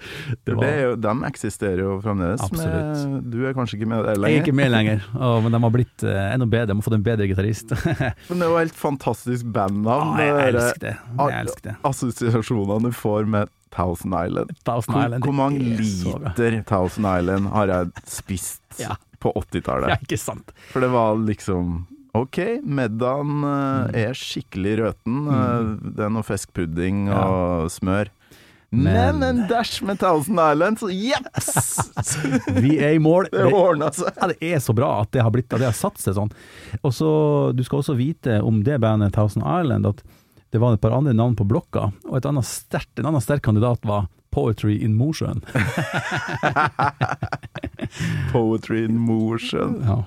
det 0.43 0.55
var... 0.55 0.63
det 0.63 0.71
er 0.71 0.82
jo, 0.88 0.95
de 1.05 1.13
eksisterer 1.30 1.84
jo 1.84 1.97
fremdeles. 2.03 2.41
Absolutt. 2.41 3.03
Med, 3.11 3.30
du 3.34 3.38
er 3.47 3.55
kanskje 3.57 3.77
ikke 3.80 3.89
med 3.91 4.03
lenger? 4.07 4.25
Jeg 4.30 4.39
er 4.39 4.45
ikke 4.47 4.57
med 4.59 4.73
lenger, 4.73 5.05
oh, 5.23 5.38
men 5.45 5.55
de 5.55 5.61
har 5.65 5.75
blitt 5.75 6.07
uh, 6.07 6.15
enda 6.34 6.49
bedre. 6.49 6.71
De 6.71 6.77
har 6.80 6.88
fått 6.89 6.97
en 6.97 7.05
bedre 7.05 7.30
gitarist. 7.30 7.75
Men 8.30 8.41
det 8.41 8.45
er 8.45 8.51
jo 8.51 8.57
helt 8.59 8.77
fantastisk 8.77 9.47
bandnavn. 9.55 10.15
Ah, 10.15 10.23
jeg 10.23 10.51
elsker 10.53 10.82
det. 10.84 10.95
Jeg 11.19 11.39
elsker 11.43 11.65
det. 11.69 11.75
Assosiasjonene 11.89 12.89
du 12.89 12.95
får 12.95 13.30
med 13.30 13.51
Thousand 13.75 14.15
Island. 14.17 14.51
Thousand 14.65 14.95
Hvor, 14.95 15.05
Island, 15.05 15.23
hvor 15.23 15.38
mange 15.38 15.86
så 15.86 16.15
bra. 16.17 16.34
liter 16.34 16.63
Thousand 16.67 17.05
Island 17.19 17.47
har 17.53 17.67
jeg 17.73 17.91
spist 18.09 18.61
Ja. 18.82 18.95
på 19.19 19.34
80-tallet? 19.36 19.93
Ja, 19.93 19.97
ikke 20.01 20.17
sant. 20.17 20.51
For 20.73 20.82
det 20.84 20.89
var 20.93 21.15
liksom 21.21 21.86
OK, 22.18 22.38
middagen 22.66 23.28
Mm. 23.43 23.89
eh, 23.93 24.07
er 24.10 24.14
skikkelig 24.18 24.78
røten. 24.80 25.28
Eh, 25.30 25.78
Det 25.95 25.99
er 26.05 26.10
noe 26.10 26.24
fiskpudding 26.26 27.07
Ja. 27.07 27.22
og 27.28 27.70
smør. 27.70 28.07
Men- 28.72 29.20
Men 29.20 29.24
en 29.24 29.47
dash 29.47 29.82
med 29.82 29.97
Thousand 29.99 30.38
Island, 30.39 30.78
så 30.78 30.89
jeps! 30.93 31.89
Vi 32.62 32.78
er 32.78 32.93
i 32.93 32.97
mål. 32.99 33.26
Det 33.32 33.51
ordna 33.53 33.89
seg. 33.91 34.14
ja, 34.16 34.28
det 34.28 34.38
er 34.41 34.57
så 34.60 34.74
bra 34.76 35.01
at 35.01 35.12
det 35.12 35.22
har, 35.24 35.32
blitt, 35.32 35.51
at 35.53 35.60
det 35.60 35.66
har 35.66 35.74
satt 35.74 35.97
seg 35.97 36.14
sånn. 36.16 36.32
Og 36.84 36.91
så, 36.93 37.51
Du 37.55 37.64
skal 37.64 37.80
også 37.80 37.95
vite 37.97 38.41
om 38.43 38.62
det 38.64 38.80
bandet 38.80 39.12
Thousand 39.14 39.43
Island 39.43 39.86
at 39.88 40.03
det 40.51 40.60
var 40.62 40.74
et 40.74 40.82
par 40.82 40.91
andre 40.91 41.14
navn 41.14 41.36
på 41.36 41.47
blokka, 41.47 41.91
og 42.10 42.18
et 42.18 42.26
annet 42.26 42.43
sterkt, 42.45 42.97
en 42.99 43.05
annen 43.05 43.22
sterk 43.22 43.41
kandidat 43.41 43.80
var 43.86 44.07
Poetry 44.32 44.76
in 44.84 44.95
Mosjøen. 44.97 45.41
Poetry 48.32 48.84
in 48.86 48.97
Mosjøen. 49.07 49.80
Ja, 49.86 50.03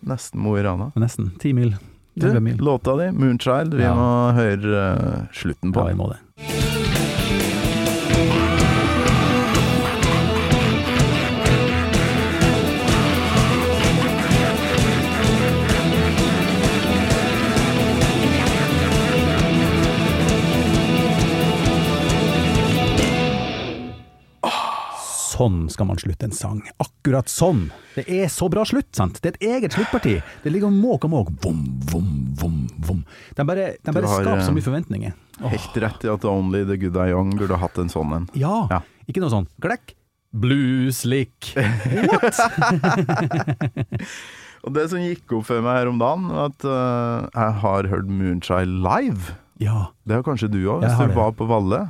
Nesten 0.00 0.40
Mo 0.40 0.56
i 0.58 0.62
Rana. 0.62 0.90
nesten. 0.96 1.30
Ti 1.38 1.52
mil. 1.52 1.76
Du, 2.14 2.40
mil. 2.40 2.56
låta 2.58 2.96
di, 2.96 3.10
'Moonchild', 3.12 3.74
vi 3.76 3.82
Ja. 3.82 3.94
må 3.94 4.32
høre 4.34 4.96
uh, 4.98 5.26
slutten 5.32 5.72
på. 5.72 5.80
Ja, 5.80 5.86
vi 5.86 5.94
må 5.94 6.08
det. 6.10 6.67
Sånn 25.38 25.58
skal 25.72 25.88
man 25.90 26.00
slutte 26.00 26.28
en 26.28 26.34
sang. 26.34 26.62
Akkurat 26.82 27.30
sånn. 27.30 27.68
Det 27.94 28.04
er 28.10 28.30
så 28.32 28.48
bra 28.52 28.64
slutt, 28.68 28.90
sant. 28.96 29.20
Det 29.22 29.30
er 29.30 29.36
et 29.36 29.46
eget 29.58 29.76
sluttparti. 29.76 30.16
Det 30.42 30.52
ligger 30.52 30.70
og 30.70 30.78
måk 30.78 31.06
og 31.08 31.14
måk. 31.14 31.32
Vom, 31.44 31.60
vom, 31.92 32.08
vom, 32.40 32.58
vom. 32.88 33.04
De 33.38 33.46
bare, 33.46 33.70
de 33.78 33.94
bare 33.94 34.10
har, 34.10 34.24
skaper 34.24 34.44
så 34.44 34.52
eh, 34.52 34.56
mye 34.58 34.66
forventninger. 34.66 35.16
Helt 35.54 35.78
rett 35.84 36.06
i 36.06 36.10
at 36.10 36.26
Only 36.26 36.64
the 36.66 36.78
Good 36.80 36.98
Are 36.98 37.12
Young 37.12 37.30
burde 37.38 37.60
hatt 37.62 37.78
en 37.78 37.92
sånn 37.92 38.14
en. 38.16 38.26
ja. 38.38 38.64
Ja. 38.72 38.82
Ikke 39.08 39.22
noe 39.22 39.32
sånn 39.32 39.46
glekk. 39.64 39.94
Blueslick. 40.36 41.54
Og 44.66 44.74
det 44.74 44.84
som 44.90 45.00
gikk 45.00 45.32
opp 45.38 45.46
for 45.48 45.62
meg 45.64 45.78
her 45.80 45.88
om 45.88 46.00
dagen, 46.00 46.26
var 46.28 46.50
at 46.50 46.66
uh, 46.66 47.28
jeg 47.30 47.52
har 47.62 47.88
hørt 47.92 48.10
Moonshine 48.10 48.82
live. 48.84 49.36
Ja. 49.62 49.88
Det 50.04 50.18
har 50.18 50.24
kanskje 50.26 50.50
du 50.52 50.60
òg, 50.66 50.82
hvis 50.84 50.98
du 50.98 51.14
var 51.16 51.32
på 51.38 51.46
Valle. 51.48 51.80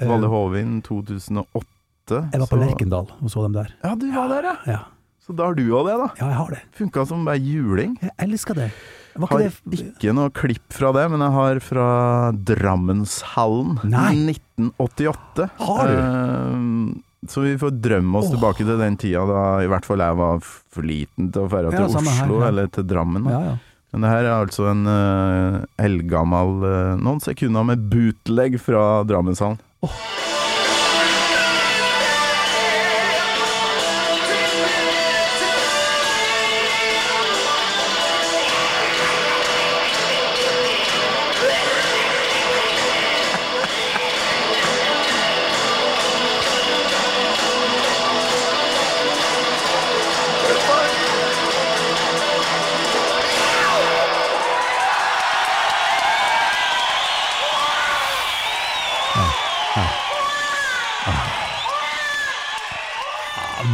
Eh, 0.00 0.08
Valle 0.08 0.28
Hovin 0.30 0.78
2008. 0.86 1.66
Jeg 2.10 2.40
var 2.40 2.48
på 2.48 2.56
så- 2.56 2.62
Lerkendal 2.64 3.06
og 3.20 3.30
så 3.30 3.42
dem 3.44 3.52
der. 3.52 3.70
Ja, 3.84 3.94
du 3.94 4.10
var 4.12 4.28
der, 4.28 4.42
ja. 4.42 4.56
Ja. 4.66 4.80
Så 5.22 5.36
da 5.38 5.46
har 5.46 5.54
du 5.54 5.62
òg 5.70 5.86
det, 5.86 5.94
da. 6.00 6.08
ja, 6.18 6.26
jeg 6.32 6.36
har 6.36 6.50
det. 6.50 6.62
Funka 6.74 7.06
som 7.06 7.24
bare 7.24 7.38
juling. 7.38 7.94
Jeg 8.02 8.10
elsker 8.18 8.54
det. 8.58 8.72
Var 9.14 9.28
Har 9.28 9.38
det 9.38 9.52
ikke 9.76 10.14
noe 10.16 10.30
klipp 10.32 10.72
fra 10.72 10.90
det, 10.96 11.04
men 11.12 11.20
jeg 11.20 11.32
har 11.36 11.60
fra 11.60 11.86
Drammenshallen 12.32 13.78
Nei. 13.84 14.14
1988. 14.32 15.50
Har 15.60 15.90
du? 15.92 15.98
Eh, 16.00 17.28
så 17.28 17.44
vi 17.44 17.52
får 17.60 17.76
drømme 17.84 18.18
oss 18.18 18.30
oh. 18.30 18.34
tilbake 18.34 18.64
til 18.66 18.80
den 18.80 18.96
tida 18.98 19.22
da 19.28 19.42
i 19.62 19.68
hvert 19.70 19.84
fall 19.86 20.02
jeg 20.02 20.18
var 20.18 20.40
for 20.42 20.82
liten 20.82 21.28
til 21.30 21.44
å 21.44 21.50
dra 21.52 21.68
Ja, 21.68 21.84
til 21.84 21.92
samme 21.94 22.16
her, 22.16 22.24
Oslo 22.24 22.40
ja. 22.40 22.48
eller 22.48 22.72
til 22.74 22.88
Drammen. 22.88 23.28
da. 23.28 23.30
Ja, 23.36 23.52
ja. 23.52 23.58
Men 23.92 24.06
det 24.06 24.10
her 24.14 24.24
er 24.24 24.34
altså 24.40 24.70
en 24.70 24.86
uh, 24.88 25.60
eldgammel 25.84 26.54
uh, 26.64 26.94
Noen 26.96 27.20
sekunder 27.20 27.66
med 27.68 27.84
bootleg 27.92 28.56
fra 28.64 29.04
Drammenshallen. 29.04 29.60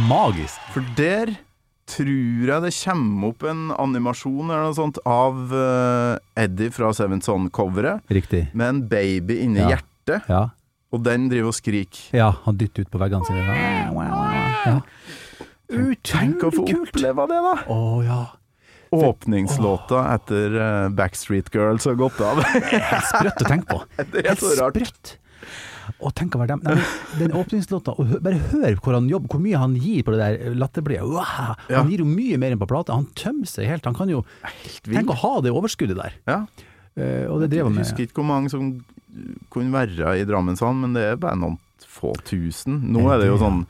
Magisk. 0.09 0.59
For 0.73 0.85
der 0.97 1.31
tror 1.89 2.49
jeg 2.51 2.61
det 2.65 2.71
kommer 2.83 3.31
opp 3.31 3.43
en 3.49 3.61
animasjon 3.73 4.51
eller 4.51 4.67
noe 4.67 4.77
sånt 4.77 4.99
av 5.09 5.39
eh, 5.57 6.43
Eddie 6.43 6.69
fra 6.75 6.91
Seven 6.93 7.21
Son-coveret 7.25 8.03
Riktig. 8.13 8.43
med 8.53 8.67
en 8.75 8.81
baby 8.91 9.39
inni 9.45 9.63
Ja. 9.63 9.71
hjertet, 9.75 10.27
Ja. 10.29 10.41
og 10.93 11.03
den 11.03 11.29
driver 11.31 11.49
og 11.49 11.57
skriker. 11.57 12.11
ja, 12.13 12.31
han 12.45 12.57
dytter 12.57 12.85
ut 12.85 12.91
på 12.91 12.99
veggene 13.01 13.25
sine. 13.25 13.41
Ja. 14.65 14.81
Tenk 16.03 16.43
å 16.45 16.51
få 16.53 16.65
oppleve 16.65 17.25
det, 17.29 17.39
da! 17.45 17.55
Å 17.69 18.03
ja. 18.05 18.19
Åpningslåta 18.91 19.99
etter 20.15 20.55
eh, 20.57 20.89
Backstreet 20.97 21.49
Girls 21.53 21.85
har 21.85 21.93
gått 21.97 22.19
av. 22.25 22.39
det 22.41 22.73
er 22.81 23.01
Sprøtt 23.05 23.43
å 23.43 23.49
tenke 23.49 23.67
på. 23.69 23.81
det 24.13 24.23
er 24.25 24.35
så 24.39 24.53
rart. 24.57 24.77
Sprøtt. 24.77 25.17
Og 26.01 26.13
tenk 26.15 26.35
å 26.35 26.39
være 26.41 26.55
dem. 26.55 26.61
Nei, 26.63 26.75
Den 27.19 27.31
åpningslåta, 27.39 27.95
og 27.99 28.07
hø- 28.11 28.19
bare 28.25 28.39
hør 28.51 28.75
hvor, 28.79 28.93
han 28.93 29.09
jobber, 29.09 29.27
hvor 29.33 29.41
mye 29.43 29.57
han 29.61 29.75
gir 29.75 30.03
på 30.07 30.13
det 30.15 30.19
der 30.21 30.55
latterblide. 30.55 31.03
Wow. 31.09 31.55
Ja. 31.69 31.81
Han 31.81 31.89
gir 31.91 32.03
jo 32.03 32.07
mye 32.09 32.37
mer 32.41 32.51
enn 32.55 32.59
på 32.61 32.67
plata. 32.69 32.93
Han 32.95 33.07
tømmer 33.19 33.47
seg 33.49 33.67
helt. 33.67 33.85
Han 33.89 33.95
kan 33.97 34.09
jo 34.09 34.23
Tenk 34.85 35.09
å 35.13 35.17
ha 35.23 35.33
det 35.41 35.51
overskuddet 35.51 35.97
der. 35.99 36.13
Ja. 36.29 36.39
Eh, 36.99 37.25
og 37.31 37.41
det 37.41 37.51
drev 37.51 37.65
han 37.69 37.73
Jeg 37.73 37.79
med. 37.79 37.85
husker 37.85 38.05
ikke 38.07 38.19
hvor 38.21 38.29
mange 38.29 38.49
som 38.53 38.71
kunne 39.49 39.71
være 39.73 40.17
i 40.21 40.25
Drammenshallen, 40.29 40.81
men 40.85 40.93
det 40.93 41.03
er 41.13 41.15
bare 41.21 41.37
noen 41.39 41.57
få 41.89 42.13
tusen. 42.27 42.81
Nå 42.93 43.07
er 43.13 43.19
det 43.23 43.27
jo 43.31 43.37
sånn 43.41 43.63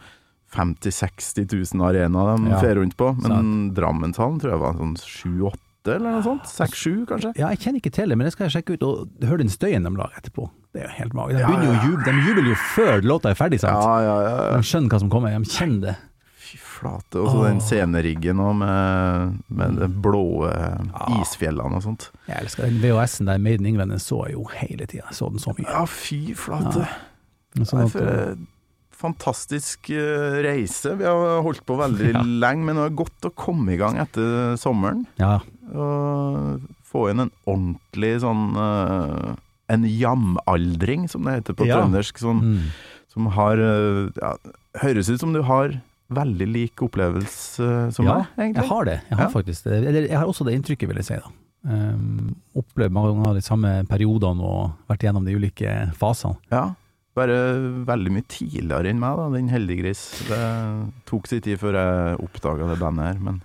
50 0.55 0.89
000-60 0.89 1.75
000 1.77 1.85
arenaer 1.85 2.37
de 2.41 2.49
Ja, 2.49 2.59
fer 2.59 2.75
rundt 2.81 2.95
på, 2.97 3.11
men 3.21 3.71
Drammenshallen 3.77 4.39
tror 4.41 4.55
jeg 4.55 4.61
var 4.63 4.73
sånn 4.79 4.95
7-8 4.97 5.93
eller 5.95 6.11
noe 6.17 6.23
sånt. 6.25 6.43
6-7 6.49 7.05
kanskje. 7.07 7.31
Ja, 7.39 7.49
jeg 7.53 7.61
kjenner 7.63 7.79
ikke 7.83 7.93
til 7.95 8.09
det, 8.09 8.17
men 8.17 8.25
det 8.27 8.33
skal 8.33 8.49
jeg 8.49 8.57
sjekke 8.57 8.75
ut 8.77 8.83
og 8.83 9.25
hør 9.29 9.37
den 9.41 9.49
støyen 9.53 9.85
de 9.87 9.93
lager 9.95 10.19
etterpå. 10.19 10.49
Det 10.73 10.83
er 10.83 10.85
jo 10.85 10.93
helt 10.99 11.13
magisk. 11.17 11.39
De, 11.39 11.45
begynner 11.47 11.65
jo 11.65 11.71
å 11.73 11.85
juble, 11.87 12.03
de 12.05 12.27
jubler 12.27 12.49
jo 12.51 12.57
før 12.75 13.01
låta 13.09 13.31
er 13.31 13.37
ferdig, 13.39 13.59
sant? 13.63 13.73
Ja, 13.81 13.95
ja, 14.05 14.17
ja. 14.27 14.57
De 14.57 14.67
skjønner 14.69 14.89
hva 14.93 14.99
som 15.01 15.09
kommer, 15.09 15.33
de 15.33 15.49
kjenner 15.49 15.81
det. 15.87 15.95
Fy 16.49 16.59
flate. 16.61 17.17
Og 17.23 17.31
så 17.33 17.41
den 17.47 17.59
sceneriggen 17.61 18.39
òg, 18.41 18.53
med, 18.61 19.39
med 19.49 19.79
de 19.81 19.87
blå 20.05 20.21
isfjellene 21.19 21.79
og 21.79 21.83
sånt. 21.87 22.07
Jeg 22.29 22.45
elsker 22.45 22.69
den 22.69 22.77
VHS-en 22.83 23.31
der 23.31 23.41
Made 23.41 23.61
in 23.63 23.71
England, 23.73 23.95
den 23.95 24.03
så 24.03 24.21
jeg 24.27 24.37
jo 24.37 24.45
hele 24.53 24.85
tida. 24.85 25.07
Jeg 25.09 25.17
så 25.19 25.29
den 25.33 25.41
så 25.43 25.55
mye. 25.57 25.67
Ja, 25.69 25.83
fy 25.89 26.21
flate. 26.37 26.85
Sånn 27.65 27.83
at, 27.87 27.97
eh, 28.05 28.33
fantastisk 28.99 29.89
eh, 29.95 30.39
reise. 30.45 30.93
Vi 30.99 31.05
har 31.07 31.41
holdt 31.45 31.65
på 31.65 31.77
veldig 31.79 32.13
Ja. 32.13 32.21
lenge, 32.45 32.65
men 32.67 32.75
det 32.77 32.85
er 32.91 32.97
godt 33.01 33.25
å 33.29 33.33
komme 33.33 33.73
i 33.73 33.77
gang 33.81 33.97
etter 33.97 34.55
sommeren. 34.59 35.05
ja, 35.17 35.39
Og 35.73 36.61
få 36.89 37.09
inn 37.11 37.19
en 37.25 37.31
ordentlig 37.45 38.15
sånn 38.21 38.45
eh, 38.57 39.35
En 39.69 39.83
jamaldring, 39.85 41.07
som 41.09 41.23
det 41.27 41.35
heter 41.39 41.53
på 41.59 41.67
Ja. 41.67 41.77
trøndersk. 41.81 42.17
Sånn, 42.17 42.41
mm. 42.41 42.71
Som 43.13 43.27
har 43.35 43.57
eh, 43.57 44.09
ja, 44.21 44.33
Høres 44.81 45.09
ut 45.09 45.19
som 45.19 45.33
du 45.33 45.41
har 45.43 45.81
veldig 46.13 46.47
lik 46.49 46.81
opplevelse 46.81 47.91
som 47.93 48.05
ja 48.05 48.15
meg, 48.19 48.27
egentlig. 48.37 48.63
jeg 48.63 48.69
har 48.69 48.85
det. 48.85 49.01
Jeg 49.09 49.17
har 49.17 49.25
Ja. 49.27 49.29
faktisk 49.33 49.63
det. 49.63 49.79
Eller 49.87 50.01
jeg 50.07 50.17
har 50.17 50.25
også 50.25 50.45
det 50.45 50.53
inntrykket, 50.57 50.87
vil 50.89 50.97
jeg 50.97 51.05
si. 51.05 51.15
da. 51.15 51.29
Um, 51.69 52.35
opplevd 52.55 52.91
mange 52.95 53.27
av 53.27 53.33
de 53.35 53.41
samme 53.41 53.85
periodene 53.89 54.41
og 54.41 54.71
vært 54.89 55.01
gjennom 55.03 55.25
de 55.25 55.35
ulike 55.35 55.91
fasene. 55.97 56.37
Ja. 56.51 56.73
Bare 57.15 57.35
veldig 57.85 58.11
mye 58.15 58.27
tidligere 58.31 58.87
enn 58.89 58.99
meg, 59.01 59.17
da, 59.17 59.29
den 59.33 59.49
heldiggris. 59.49 60.05
Det 60.29 60.93
tok 61.05 61.27
sin 61.27 61.41
tid 61.41 61.59
før 61.59 61.73
jeg 61.75 62.19
oppdaga 62.23 62.69
det 62.69 62.79
bandet 62.79 63.05
her, 63.09 63.19
men 63.19 63.41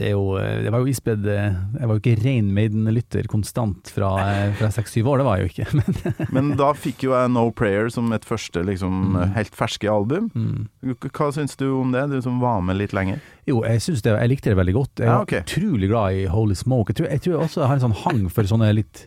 Det, 0.00 0.06
er 0.08 0.14
jo, 0.14 0.36
eh, 0.40 0.62
det 0.64 0.70
var 0.72 0.80
jo 0.80 0.88
isbedd 0.88 1.26
eh, 1.28 1.56
Jeg 1.76 1.88
var 1.90 1.96
jo 1.98 2.00
ikke 2.00 2.14
Rain 2.24 2.46
Maiden-lytter 2.56 3.26
konstant 3.28 3.90
fra, 3.92 4.14
eh, 4.24 4.54
fra 4.56 4.70
seks-syv 4.72 5.10
år, 5.12 5.20
det 5.20 5.26
var 5.26 5.36
jeg 5.40 5.44
jo 5.44 5.50
ikke. 5.52 5.66
Men, 5.80 6.30
Men 6.36 6.48
da 6.56 6.70
fikk 6.72 7.04
jo 7.04 7.12
jeg 7.12 7.32
No 7.34 7.42
Prayer 7.52 7.90
som 7.92 8.08
et 8.16 8.24
første 8.24 8.62
liksom, 8.64 8.98
Mm. 9.10 9.34
helt 9.34 9.54
ferske 9.56 9.88
album. 9.90 10.30
mm. 10.34 10.94
Hva 11.10 11.28
syns 11.34 11.56
du 11.60 11.66
om 11.80 11.92
det, 11.92 12.06
du 12.10 12.18
som 12.24 12.40
var 12.40 12.60
med 12.64 12.78
litt 12.80 12.92
lenger? 12.96 13.20
Jo, 13.48 13.60
jeg 13.66 13.80
det, 14.00 14.14
jeg 14.14 14.30
likte 14.32 14.50
det 14.52 14.56
veldig 14.60 14.74
godt. 14.76 15.02
Jeg 15.02 15.08
Ja, 15.10 15.20
okay. 15.20 15.42
utrolig 15.44 15.88
glad 15.90 16.16
i 16.16 16.24
Holy 16.30 16.54
Smoke. 16.54 16.92
Jeg 16.92 16.96
tror, 17.00 17.10
jeg 17.10 17.20
tror 17.26 17.44
også 17.44 17.60
jeg 17.60 17.68
har 17.68 17.76
en 17.80 17.84
sånn 17.88 17.98
hang 18.04 18.28
for 18.32 18.48
sånne 18.48 18.72
litt 18.74 19.04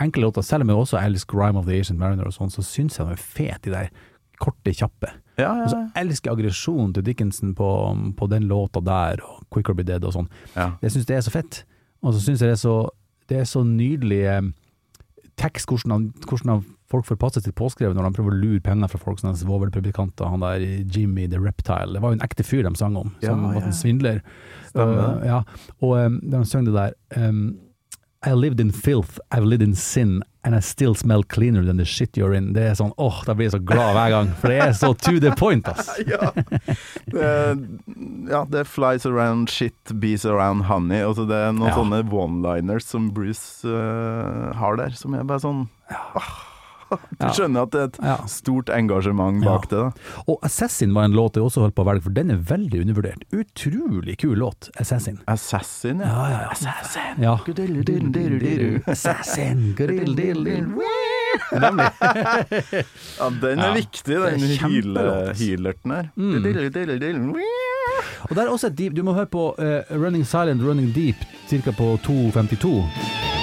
enkle 0.00 0.24
låter. 0.24 0.42
Selv 0.46 0.64
om 0.64 0.72
jeg 0.72 0.76
også 0.84 1.00
elsker 1.02 1.36
Rhyme 1.36 1.58
of 1.60 1.66
the 1.66 1.78
Asian 1.80 1.98
Mariner 2.00 2.28
og 2.30 2.32
sånn, 2.36 2.52
så 2.52 2.64
syns 2.64 2.96
jeg 2.98 3.06
de 3.06 3.12
er 3.18 3.20
fete, 3.20 3.62
de 3.68 3.74
der 3.74 3.90
korte, 4.40 4.72
kjappe. 4.76 5.12
Ja, 5.40 5.52
Og 5.64 5.70
så 5.72 5.78
elsker 5.96 6.30
jeg 6.30 6.38
aggresjonen 6.38 6.94
til 6.96 7.04
Dickinson 7.06 7.54
på, 7.56 7.68
på 8.16 8.28
den 8.32 8.48
låta 8.50 8.82
der, 8.84 9.22
og 9.24 9.44
Quicker 9.52 9.76
Be 9.76 9.86
Dead 9.88 10.04
og 10.04 10.16
sånn. 10.16 10.28
ja. 10.56 10.72
Jeg 10.82 10.96
syns 10.96 11.08
det 11.08 11.16
er 11.16 11.24
så 11.24 11.32
fett. 11.34 11.62
Og 12.02 12.16
så 12.16 12.20
syns 12.24 12.40
jeg 12.42 12.50
det 12.50 12.56
er 12.58 12.60
så, 12.64 12.74
det 13.28 13.38
er 13.40 13.48
så 13.48 13.62
nydelig 13.64 14.20
eh, 14.32 14.42
tekst, 15.40 15.68
hvordan, 15.68 15.92
han, 15.94 16.06
hvordan 16.28 16.52
han, 16.54 16.62
folk 16.90 17.06
får 17.06 17.18
passe 17.22 17.40
sitt 17.44 17.54
påskrevet 17.56 17.96
når 17.96 18.08
de 18.08 18.16
prøver 18.18 18.34
å 18.34 18.40
lure 18.40 18.60
penger 18.64 18.90
fra 18.90 19.00
folk, 19.00 19.20
sånne 19.22 19.38
svovelpublikanter. 19.38 20.28
Han 20.32 20.42
der 20.44 20.64
Jimmy 20.90 21.28
the 21.30 21.38
Reptile. 21.40 21.94
Det 21.94 22.02
var 22.02 22.12
jo 22.12 22.18
en 22.18 22.24
ekte 22.26 22.44
fyr 22.44 22.64
de 22.66 22.72
sang 22.76 22.96
om, 22.98 23.12
som 23.22 23.44
Ja, 23.46 23.52
var 23.54 23.68
en 23.68 23.76
svindler. 23.76 24.20
Uh, 24.74 25.20
ja. 25.24 25.42
Og 25.80 25.96
um, 26.00 26.18
de 26.32 26.40
sang 26.48 26.66
det 26.66 26.74
der 26.74 26.96
um, 27.28 27.44
I 28.22 28.32
lived 28.34 28.60
in 28.60 28.70
filth, 28.70 29.18
I've 29.32 29.44
lived 29.44 29.62
in 29.62 29.74
sin, 29.74 30.22
and 30.44 30.54
I 30.54 30.60
still 30.60 30.94
smell 30.94 31.22
cleaner 31.22 31.64
than 31.64 31.78
the 31.78 31.86
shit 31.86 32.18
you're 32.18 32.34
in. 32.36 32.52
Det 32.52 32.66
er 32.68 32.74
sånn, 32.76 32.92
åh, 33.00 33.22
da 33.24 33.32
blir 33.32 33.46
jeg 33.48 33.54
så 33.54 33.60
glad 33.64 33.94
hver 33.96 34.10
gang, 34.12 34.34
for 34.36 34.52
det 34.52 34.58
er 34.60 34.74
så 34.76 34.90
to 34.92 35.14
the 35.24 35.32
point, 35.40 35.64
ass. 35.72 35.88
ja. 36.12 36.28
Det, 37.08 37.30
ja, 38.28 38.42
det 38.52 38.66
flies 38.68 39.06
around 39.08 39.48
shit, 39.48 39.94
bees 40.04 40.26
around 40.28 40.66
honey. 40.68 41.00
Altså 41.00 41.24
det 41.28 41.38
er 41.46 41.56
noen 41.56 41.70
Ja. 41.72 41.78
sånne 41.78 42.02
one-liners 42.12 42.84
som 42.92 43.08
Bruce 43.16 43.64
uh, 43.64 44.52
har 44.60 44.76
der, 44.76 44.92
som 45.00 45.16
er 45.16 45.24
bare 45.24 45.40
sånn 45.40 45.64
ah, 45.88 46.30
Du 46.90 47.26
Ja. 47.26 47.30
skjønner 47.32 47.62
at 47.62 47.70
det 47.70 47.80
er 47.80 47.84
et 47.84 47.98
Ja. 48.02 48.16
stort 48.26 48.66
engasjement 48.74 49.44
bak 49.44 49.68
det. 49.68 49.78
da 49.78 49.90
Og 50.26 50.38
Assassin 50.42 50.92
var 50.94 51.04
en 51.04 51.12
låt 51.12 51.34
jeg 51.34 51.42
også 51.44 51.60
holdt 51.62 51.74
på 51.74 51.84
å 51.84 51.86
velge, 51.86 52.02
for 52.02 52.10
den 52.10 52.30
er 52.30 52.36
veldig 52.36 52.80
undervurdert. 52.84 53.22
Utrolig 53.32 54.16
kul 54.18 54.36
låt, 54.38 54.70
Assassin. 54.80 55.20
Assassin, 55.28 56.00
ja. 56.00 56.06
Ja, 56.06 56.28
ja, 56.30 56.40
ja. 56.40 56.48
Assassin. 56.50 57.22
Ja. 57.22 57.36
Assassin. 58.86 59.74
Nemlig. 61.52 61.90
Ja, 63.18 63.30
den 63.30 63.58
er 63.58 63.66
Ja. 63.68 63.74
viktig, 63.74 64.04
den 64.06 64.40
healerten 64.40 65.36
hylerten 65.36 65.90
her. 65.94 66.10
Mm. 66.16 67.36
Og 68.30 68.36
der 68.36 68.42
er 68.42 68.48
også 68.50 68.66
et 68.66 68.76
deep, 68.76 68.94
du 68.94 69.02
må 69.02 69.14
høre 69.14 69.26
på 69.26 69.54
uh, 69.58 69.82
Running 69.96 70.24
Silent, 70.26 70.62
Running 70.62 70.92
Deep, 70.94 71.16
ca. 71.48 71.70
på 71.70 71.98
2.52. 72.02 73.39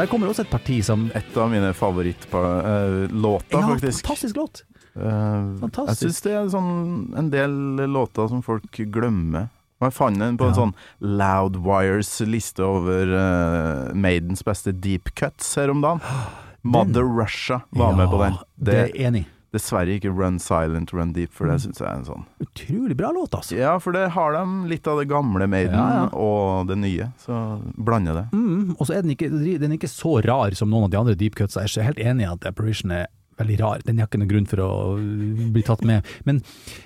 Der 0.00 0.08
kommer 0.08 0.30
også 0.32 0.46
et 0.46 0.50
parti 0.52 0.78
som 0.84 1.10
Et 1.14 1.36
av 1.36 1.50
mine 1.52 1.74
favorittlåter, 1.76 3.52
Ja, 3.52 3.68
faktisk. 3.68 4.00
fantastisk 4.06 4.36
låt. 4.36 4.62
Eh, 4.96 5.58
Fantastisk. 5.60 6.02
Jeg 6.02 6.10
syns 6.10 6.20
det 6.24 6.32
er 6.32 6.48
sånn 6.50 7.14
en 7.18 7.28
del 7.30 7.50
låter 7.92 8.28
som 8.32 8.40
folk 8.42 8.70
glemmer. 8.90 9.50
Og 9.80 9.86
jeg 9.88 9.92
fant 9.96 10.18
den 10.18 10.36
på 10.36 10.44
en 10.48 10.54
Ja. 10.54 10.56
sånn 10.60 10.74
Loudwires 11.00 12.20
liste 12.26 12.60
over 12.64 13.06
uh, 13.12 13.94
Maidens 13.94 14.42
beste 14.42 14.72
deep 14.72 15.14
cuts 15.14 15.54
her 15.56 15.70
om 15.70 15.80
dagen. 15.80 16.00
Mother 16.62 17.04
Russia 17.04 17.62
var 17.72 17.94
med 17.96 18.08
på 18.10 18.18
den. 18.20 18.32
Det 18.58 18.64
Det 18.64 18.76
er 19.00 19.06
enig. 19.08 19.26
Dessverre 19.52 19.96
ikke 19.98 20.12
Run 20.14 20.38
Silent, 20.38 20.92
Run 20.94 21.12
Deep, 21.12 21.32
for 21.34 21.46
Mm. 21.46 21.52
det 21.56 21.60
syns 21.64 21.78
jeg 21.80 21.88
er 21.88 21.96
en 21.98 22.04
sånn 22.04 22.24
Utrolig 22.40 22.96
bra 22.96 23.10
låt, 23.10 23.30
altså. 23.34 23.56
Ja, 23.58 23.78
for 23.78 23.92
det 23.92 24.10
har 24.14 24.32
de 24.32 24.68
litt 24.68 24.86
av 24.86 24.98
det 25.00 25.08
gamle 25.10 25.48
Maiden 25.50 25.74
Ja, 25.74 25.88
ja. 26.04 26.08
og 26.16 26.68
det 26.68 26.78
nye, 26.78 27.12
så 27.18 27.60
blander 27.76 28.14
det. 28.14 28.26
Mm, 28.32 28.76
og 28.78 28.86
så 28.86 28.94
er 28.96 29.02
den 29.02 29.10
ikke, 29.16 29.30
den 29.58 29.72
er 29.72 29.76
ikke 29.76 29.90
så 29.90 30.20
rar 30.24 30.54
som 30.54 30.70
noen 30.70 30.84
av 30.84 30.90
de 30.90 30.96
andre 30.98 31.14
deep 31.16 31.34
cuts. 31.34 31.54
Jeg 31.56 31.76
er 31.82 31.88
helt 31.92 31.98
enig 31.98 32.22
i 32.28 32.32
at 32.32 32.46
Apparition 32.46 32.92
er 32.92 33.06
veldig 33.40 33.56
rar. 33.60 33.82
Den 33.86 33.98
har 34.00 34.08
ikke 34.10 34.20
noen 34.22 34.30
grunn 34.30 34.46
for 34.50 34.62
å 34.64 34.68
bli 35.54 35.62
tatt 35.66 35.82
med. 35.88 36.06
Men, 36.28 36.40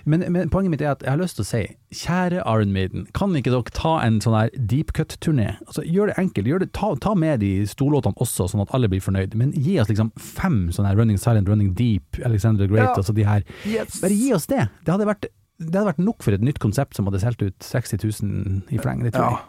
men, 0.09 0.25
men 0.35 0.51
poenget 0.53 0.73
mitt 0.75 0.85
er 0.85 0.93
at 0.95 1.05
jeg 1.05 1.13
har 1.13 1.21
lyst 1.21 1.39
til 1.39 1.45
å 1.45 1.49
si, 1.51 1.63
kjære 2.05 2.41
Iron 2.43 2.73
Maiden, 2.75 3.07
kan 3.17 3.35
ikke 3.39 3.53
dere 3.55 3.75
ta 3.77 3.97
en 4.07 4.21
sånn 4.25 4.37
her 4.39 4.51
deep 4.57 4.95
cut-turné? 4.97 5.55
Altså, 5.67 5.85
gjør 5.87 6.11
det 6.13 6.19
enkelt. 6.25 6.51
Gjør 6.51 6.65
det, 6.65 6.71
ta, 6.77 6.93
ta 7.05 7.15
med 7.19 7.43
de 7.45 7.53
storlåtene 7.71 8.19
også, 8.25 8.49
sånn 8.51 8.65
at 8.65 8.75
alle 8.77 8.91
blir 8.93 9.03
fornøyd. 9.05 9.37
Men 9.39 9.53
gi 9.59 9.77
oss 9.83 9.91
liksom 9.93 10.13
fem 10.19 10.69
sånne 10.75 10.91
her 10.93 11.01
Running 11.03 11.21
Silent, 11.21 11.49
Running 11.51 11.75
Deep, 11.79 12.21
Alexander 12.25 12.65
the 12.67 12.73
Great, 12.73 12.89
Ja. 12.91 12.95
altså 12.99 13.15
de 13.17 13.25
her. 13.29 13.45
Yes. 13.69 14.01
Bare 14.03 14.15
gi 14.17 14.33
oss 14.37 14.47
det. 14.51 14.69
Det 14.85 14.95
hadde 14.97 15.11
vært 15.11 15.31
det 15.65 15.71
hadde 15.79 15.87
vært 15.93 16.01
nok 16.03 16.25
for 16.27 16.35
et 16.35 16.43
nytt 16.43 16.59
konsept 16.59 16.97
som 16.99 17.07
hadde 17.07 17.21
solgt 17.23 17.43
ut 17.47 17.63
60 17.63 18.03
000 18.03 18.75
i 18.75 18.79
fleng, 18.83 19.05
det 19.07 19.13
tror 19.15 19.37
Ja. 19.37 19.43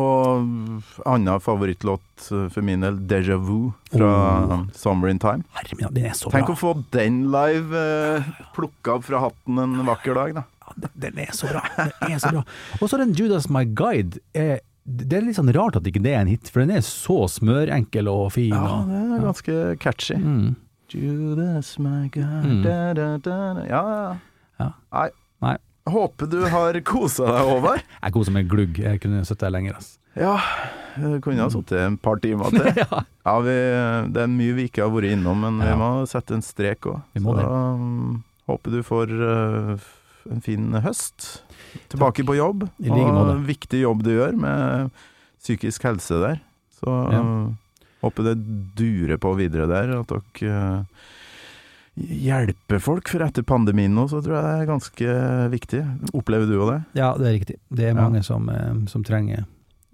Og 0.00 0.46
annen 1.06 1.40
favorittlåt 1.40 2.30
eh, 2.32 2.48
for 2.52 2.62
min 2.66 2.80
del, 2.84 2.96
Deja 3.06 3.36
Vu 3.36 3.72
fra 3.92 4.10
Oh. 4.50 4.64
Summer 4.74 5.08
in 5.08 5.18
Time. 5.18 5.44
Herre 5.56 5.90
den 5.90 6.04
er 6.06 6.14
så 6.18 6.30
Tenk 6.32 6.46
bra. 6.50 6.54
å 6.54 6.58
få 6.60 6.72
den 6.94 7.22
live 7.32 7.76
eh, 7.76 8.30
plukka 8.56 8.96
opp 8.98 9.04
fra 9.08 9.20
hatten 9.26 9.58
en 9.62 9.78
vakker 9.86 10.14
dag, 10.14 10.34
da. 10.40 10.44
Ja, 10.70 10.88
Den 10.94 11.18
er 11.18 11.32
så 11.34 11.48
bra. 11.50 11.62
Den 11.76 12.12
er 12.14 12.18
så 12.22 12.30
bra. 12.34 12.42
Og 12.80 12.88
så 12.90 12.98
den 13.00 13.14
Judas 13.18 13.48
My 13.50 13.64
Guide. 13.66 14.20
Er, 14.34 14.60
det 14.86 15.12
er 15.18 15.26
litt 15.26 15.36
sånn 15.38 15.50
rart 15.54 15.76
at 15.80 15.86
ikke 15.86 16.02
det 16.02 16.12
er 16.16 16.22
en 16.24 16.30
hit, 16.30 16.48
for 16.50 16.62
den 16.64 16.70
er 16.76 16.82
så 16.86 17.24
smørenkel 17.30 18.08
og 18.10 18.30
fin. 18.36 18.54
Ja, 18.54 18.80
det 18.88 19.00
er 19.18 19.24
ganske 19.28 19.56
catchy. 19.82 20.16
mm. 20.18 20.54
Judas 20.90 21.76
my 21.78 22.08
God 22.10 22.44
Mm. 22.44 22.62
da, 22.64 22.78
da, 22.98 23.08
da. 23.22 23.36
Ja, 23.68 23.82
ja. 23.86 24.16
Ja. 24.58 24.70
Nei. 24.92 25.08
Nei. 25.44 25.56
Håper 25.90 26.26
du 26.30 26.40
har 26.50 26.76
kosa 26.84 27.24
deg, 27.30 27.46
Håvard. 27.48 27.84
Jeg 28.02 28.12
koser 28.12 28.34
meg 28.34 28.48
glugg. 28.50 28.78
Jeg 28.82 29.00
kunne 29.00 29.22
sittet 29.24 29.46
her 29.48 29.54
lenger. 29.54 29.76
ass. 29.78 29.98
Ja, 30.18 30.34
kunne 31.22 31.42
ha 31.44 31.50
sittet 31.52 31.78
en 31.84 31.96
par 32.00 32.20
timer 32.22 32.50
til. 32.54 32.66
ja. 32.82 33.02
Ja, 33.26 33.34
vi, 33.44 33.54
det 34.14 34.22
er 34.24 34.32
mye 34.32 34.56
vi 34.56 34.66
ikke 34.70 34.82
har 34.86 34.92
vært 34.94 35.12
innom, 35.14 35.40
men 35.44 35.60
vi 35.62 35.72
må 35.78 35.90
sette 36.10 36.34
en 36.36 36.42
strek 36.44 36.86
òg. 36.90 37.00
Vi 37.14 37.22
um, 37.24 38.22
håper 38.50 38.70
du 38.78 38.82
får 38.86 39.12
uh, 39.20 39.88
en 40.30 40.40
fin 40.44 40.70
høst. 40.84 41.42
Tilbake 41.92 42.24
på 42.26 42.34
jobb. 42.38 42.66
I 42.82 42.88
like 42.90 43.12
måte. 43.14 43.36
Og 43.38 43.46
viktig 43.48 43.82
jobb 43.84 44.02
du 44.06 44.12
gjør 44.16 44.36
med 44.40 44.90
psykisk 45.40 45.84
helse 45.88 46.18
der. 46.22 46.40
Så 46.80 46.96
Ja. 47.12 47.22
håper 48.00 48.30
det 48.30 48.36
durer 48.78 49.18
på 49.20 49.34
videre 49.36 49.66
der, 49.68 49.90
at 50.00 50.08
dere 50.08 50.60
uh, 50.80 50.84
hjelper 52.00 52.80
folk. 52.80 53.08
For 53.12 53.22
etter 53.24 53.44
pandemien 53.46 53.92
nå, 53.94 54.06
så 54.08 54.22
tror 54.24 54.38
jeg 54.38 54.44
det 54.46 54.58
er 54.62 54.68
ganske 54.70 55.16
viktig. 55.52 55.80
Opplever 56.16 56.48
du 56.48 56.56
òg 56.62 56.70
det? 56.74 56.80
ja, 57.00 57.10
det 57.18 57.26
er 57.28 57.34
riktig. 57.38 57.56
Det 57.68 57.84
er 57.90 57.94
Ja. 57.94 58.00
mange 58.00 58.22
som, 58.24 58.48
eh, 58.48 58.86
som 58.88 59.04
trenger 59.04 59.44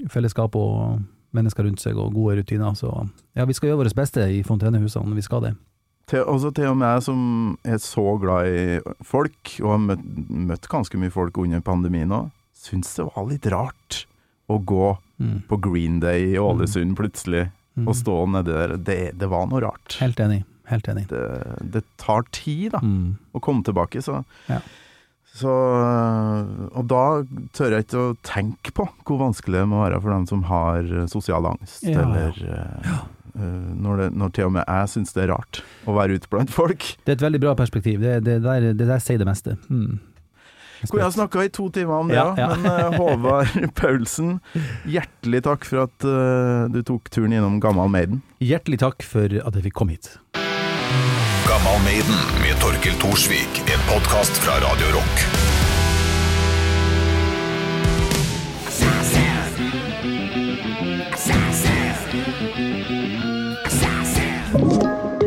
fellesskap 0.09 0.55
og 0.59 1.01
mennesker 1.36 1.64
rundt 1.66 1.81
seg 1.82 1.97
og 2.01 2.14
gode 2.16 2.39
rutiner. 2.40 2.74
Så 2.78 2.90
ja, 3.36 3.44
vi 3.44 3.52
skal 3.56 3.70
gjøre 3.70 3.82
vårt 3.85 3.97
beste 3.98 4.20
i 4.32 4.43
fontenehusene. 4.47 5.14
Vi 5.16 5.23
skal 5.27 5.40
det. 5.48 5.55
Til, 6.06 6.23
også 6.23 6.52
til 6.55 6.68
og 6.70 6.77
med 6.78 6.86
jeg 6.94 7.02
som 7.02 7.20
er 7.66 7.81
så 7.82 8.05
glad 8.23 8.47
i 8.47 8.81
folk, 9.02 9.56
og 9.64 9.70
har 9.74 9.81
møtt, 9.89 10.05
møtt 10.31 10.68
ganske 10.70 11.01
mye 11.02 11.10
folk 11.10 11.36
under 11.43 11.60
pandemien 11.66 12.12
òg, 12.14 12.28
syns 12.55 12.93
det 12.94 13.09
var 13.09 13.27
litt 13.32 13.47
rart 13.52 14.05
å 14.48 14.60
gå 14.62 14.97
Mm. 15.16 15.43
på 15.48 15.56
Green 15.64 15.94
Day 15.98 16.35
i 16.35 16.36
Ålesund 16.36 16.93
plutselig, 16.94 17.47
Mm. 17.74 17.89
og 17.89 17.94
stå 17.97 18.14
nedi 18.28 18.52
der. 18.52 18.77
Det, 18.77 19.18
det 19.18 19.28
var 19.31 19.47
noe 19.48 19.62
rart. 19.64 19.97
Helt 19.98 20.16
enig. 20.20 20.44
Helt 20.68 20.85
enig. 20.93 21.06
Det, 21.09 21.70
det 21.73 21.82
tar 21.97 22.23
tid, 22.32 22.73
da, 22.73 22.78
Mm. 22.85 23.16
å 23.35 23.40
komme 23.40 23.64
tilbake, 23.64 24.02
så 24.05 24.24
Ja. 24.47 24.60
Så, 25.37 25.53
og 25.53 26.87
da 26.89 27.03
tør 27.57 27.75
jeg 27.77 27.85
ikke 27.87 28.01
å 28.01 28.15
tenke 28.25 28.73
på 28.77 28.87
hvor 29.05 29.19
vanskelig 29.21 29.59
det 29.61 29.67
må 29.69 29.83
være 29.83 30.01
for 30.01 30.15
dem 30.15 30.25
som 30.31 30.47
har 30.49 30.89
sosial 31.13 31.45
angst, 31.53 31.85
Ja, 31.85 31.99
ja. 32.01 32.07
eller 32.07 32.41
ja. 32.87 32.97
eh, 33.37 33.71
når, 33.77 34.01
det, 34.01 34.07
når 34.17 34.33
til 34.39 34.49
og 34.49 34.55
med 34.57 34.65
jeg 34.65 34.93
syns 34.95 35.13
det 35.17 35.27
er 35.27 35.33
rart 35.35 35.61
å 35.85 35.97
være 35.99 36.17
ute 36.17 36.31
blant 36.33 36.53
folk. 36.55 36.89
Det 37.05 37.13
er 37.15 37.19
et 37.21 37.27
veldig 37.27 37.43
bra 37.45 37.53
perspektiv. 37.59 38.01
Det, 38.01 38.19
det, 38.25 38.39
der, 38.47 38.71
det 38.73 38.89
der 38.89 39.03
sier 39.05 39.21
det 39.21 39.29
meste. 39.29 39.59
Hmm. 39.69 39.99
Skulle 40.87 41.07
jeg 41.07 41.17
snakka 41.17 41.45
i 41.47 41.53
to 41.57 41.71
timer 41.73 42.03
om 42.05 42.11
det, 42.13 42.19
Ja, 42.19 42.27
ja, 42.37 42.49
ja. 42.53 42.57
men 42.61 42.67
eh, 42.73 42.97
Håvard 43.01 43.69
Paulsen, 43.81 44.35
hjertelig 44.85 45.41
takk 45.49 45.65
for 45.69 45.87
at 45.87 46.05
uh, 46.09 46.67
du 46.73 46.83
tok 46.85 47.09
turen 47.13 47.33
innom 47.37 47.57
Gammal 47.65 47.89
Maiden. 47.93 48.21
Hjertelig 48.45 48.81
takk 48.85 49.05
for 49.09 49.25
at 49.41 49.57
jeg 49.57 49.69
fikk 49.71 49.77
komme 49.81 49.97
hit. 49.97 50.13
Gammal 51.66 51.84
Maiden 51.84 52.14
med 52.43 52.60
Torkel 52.60 52.94
Thorsvik, 52.94 53.62
en 53.66 53.94
podkast 53.94 54.30
fra 54.30 54.52
Radio 54.52 54.86
Rock. 54.94 55.20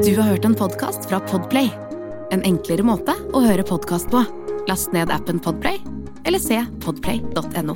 Du 0.05 0.15
har 0.15 0.23
hørt 0.23 0.45
en 0.45 0.55
podkast 0.55 1.09
fra 1.09 1.19
Podplay. 1.19 1.69
En 2.31 2.43
enklere 2.43 2.87
måte 2.87 3.17
å 3.33 3.43
høre 3.43 3.67
podkast 3.67 4.07
på. 4.07 4.23
Last 4.71 4.95
ned 4.95 5.11
appen 5.11 5.43
Podplay, 5.43 5.83
eller 6.23 6.39
se 6.39 6.63
podplay.no. 6.85 7.75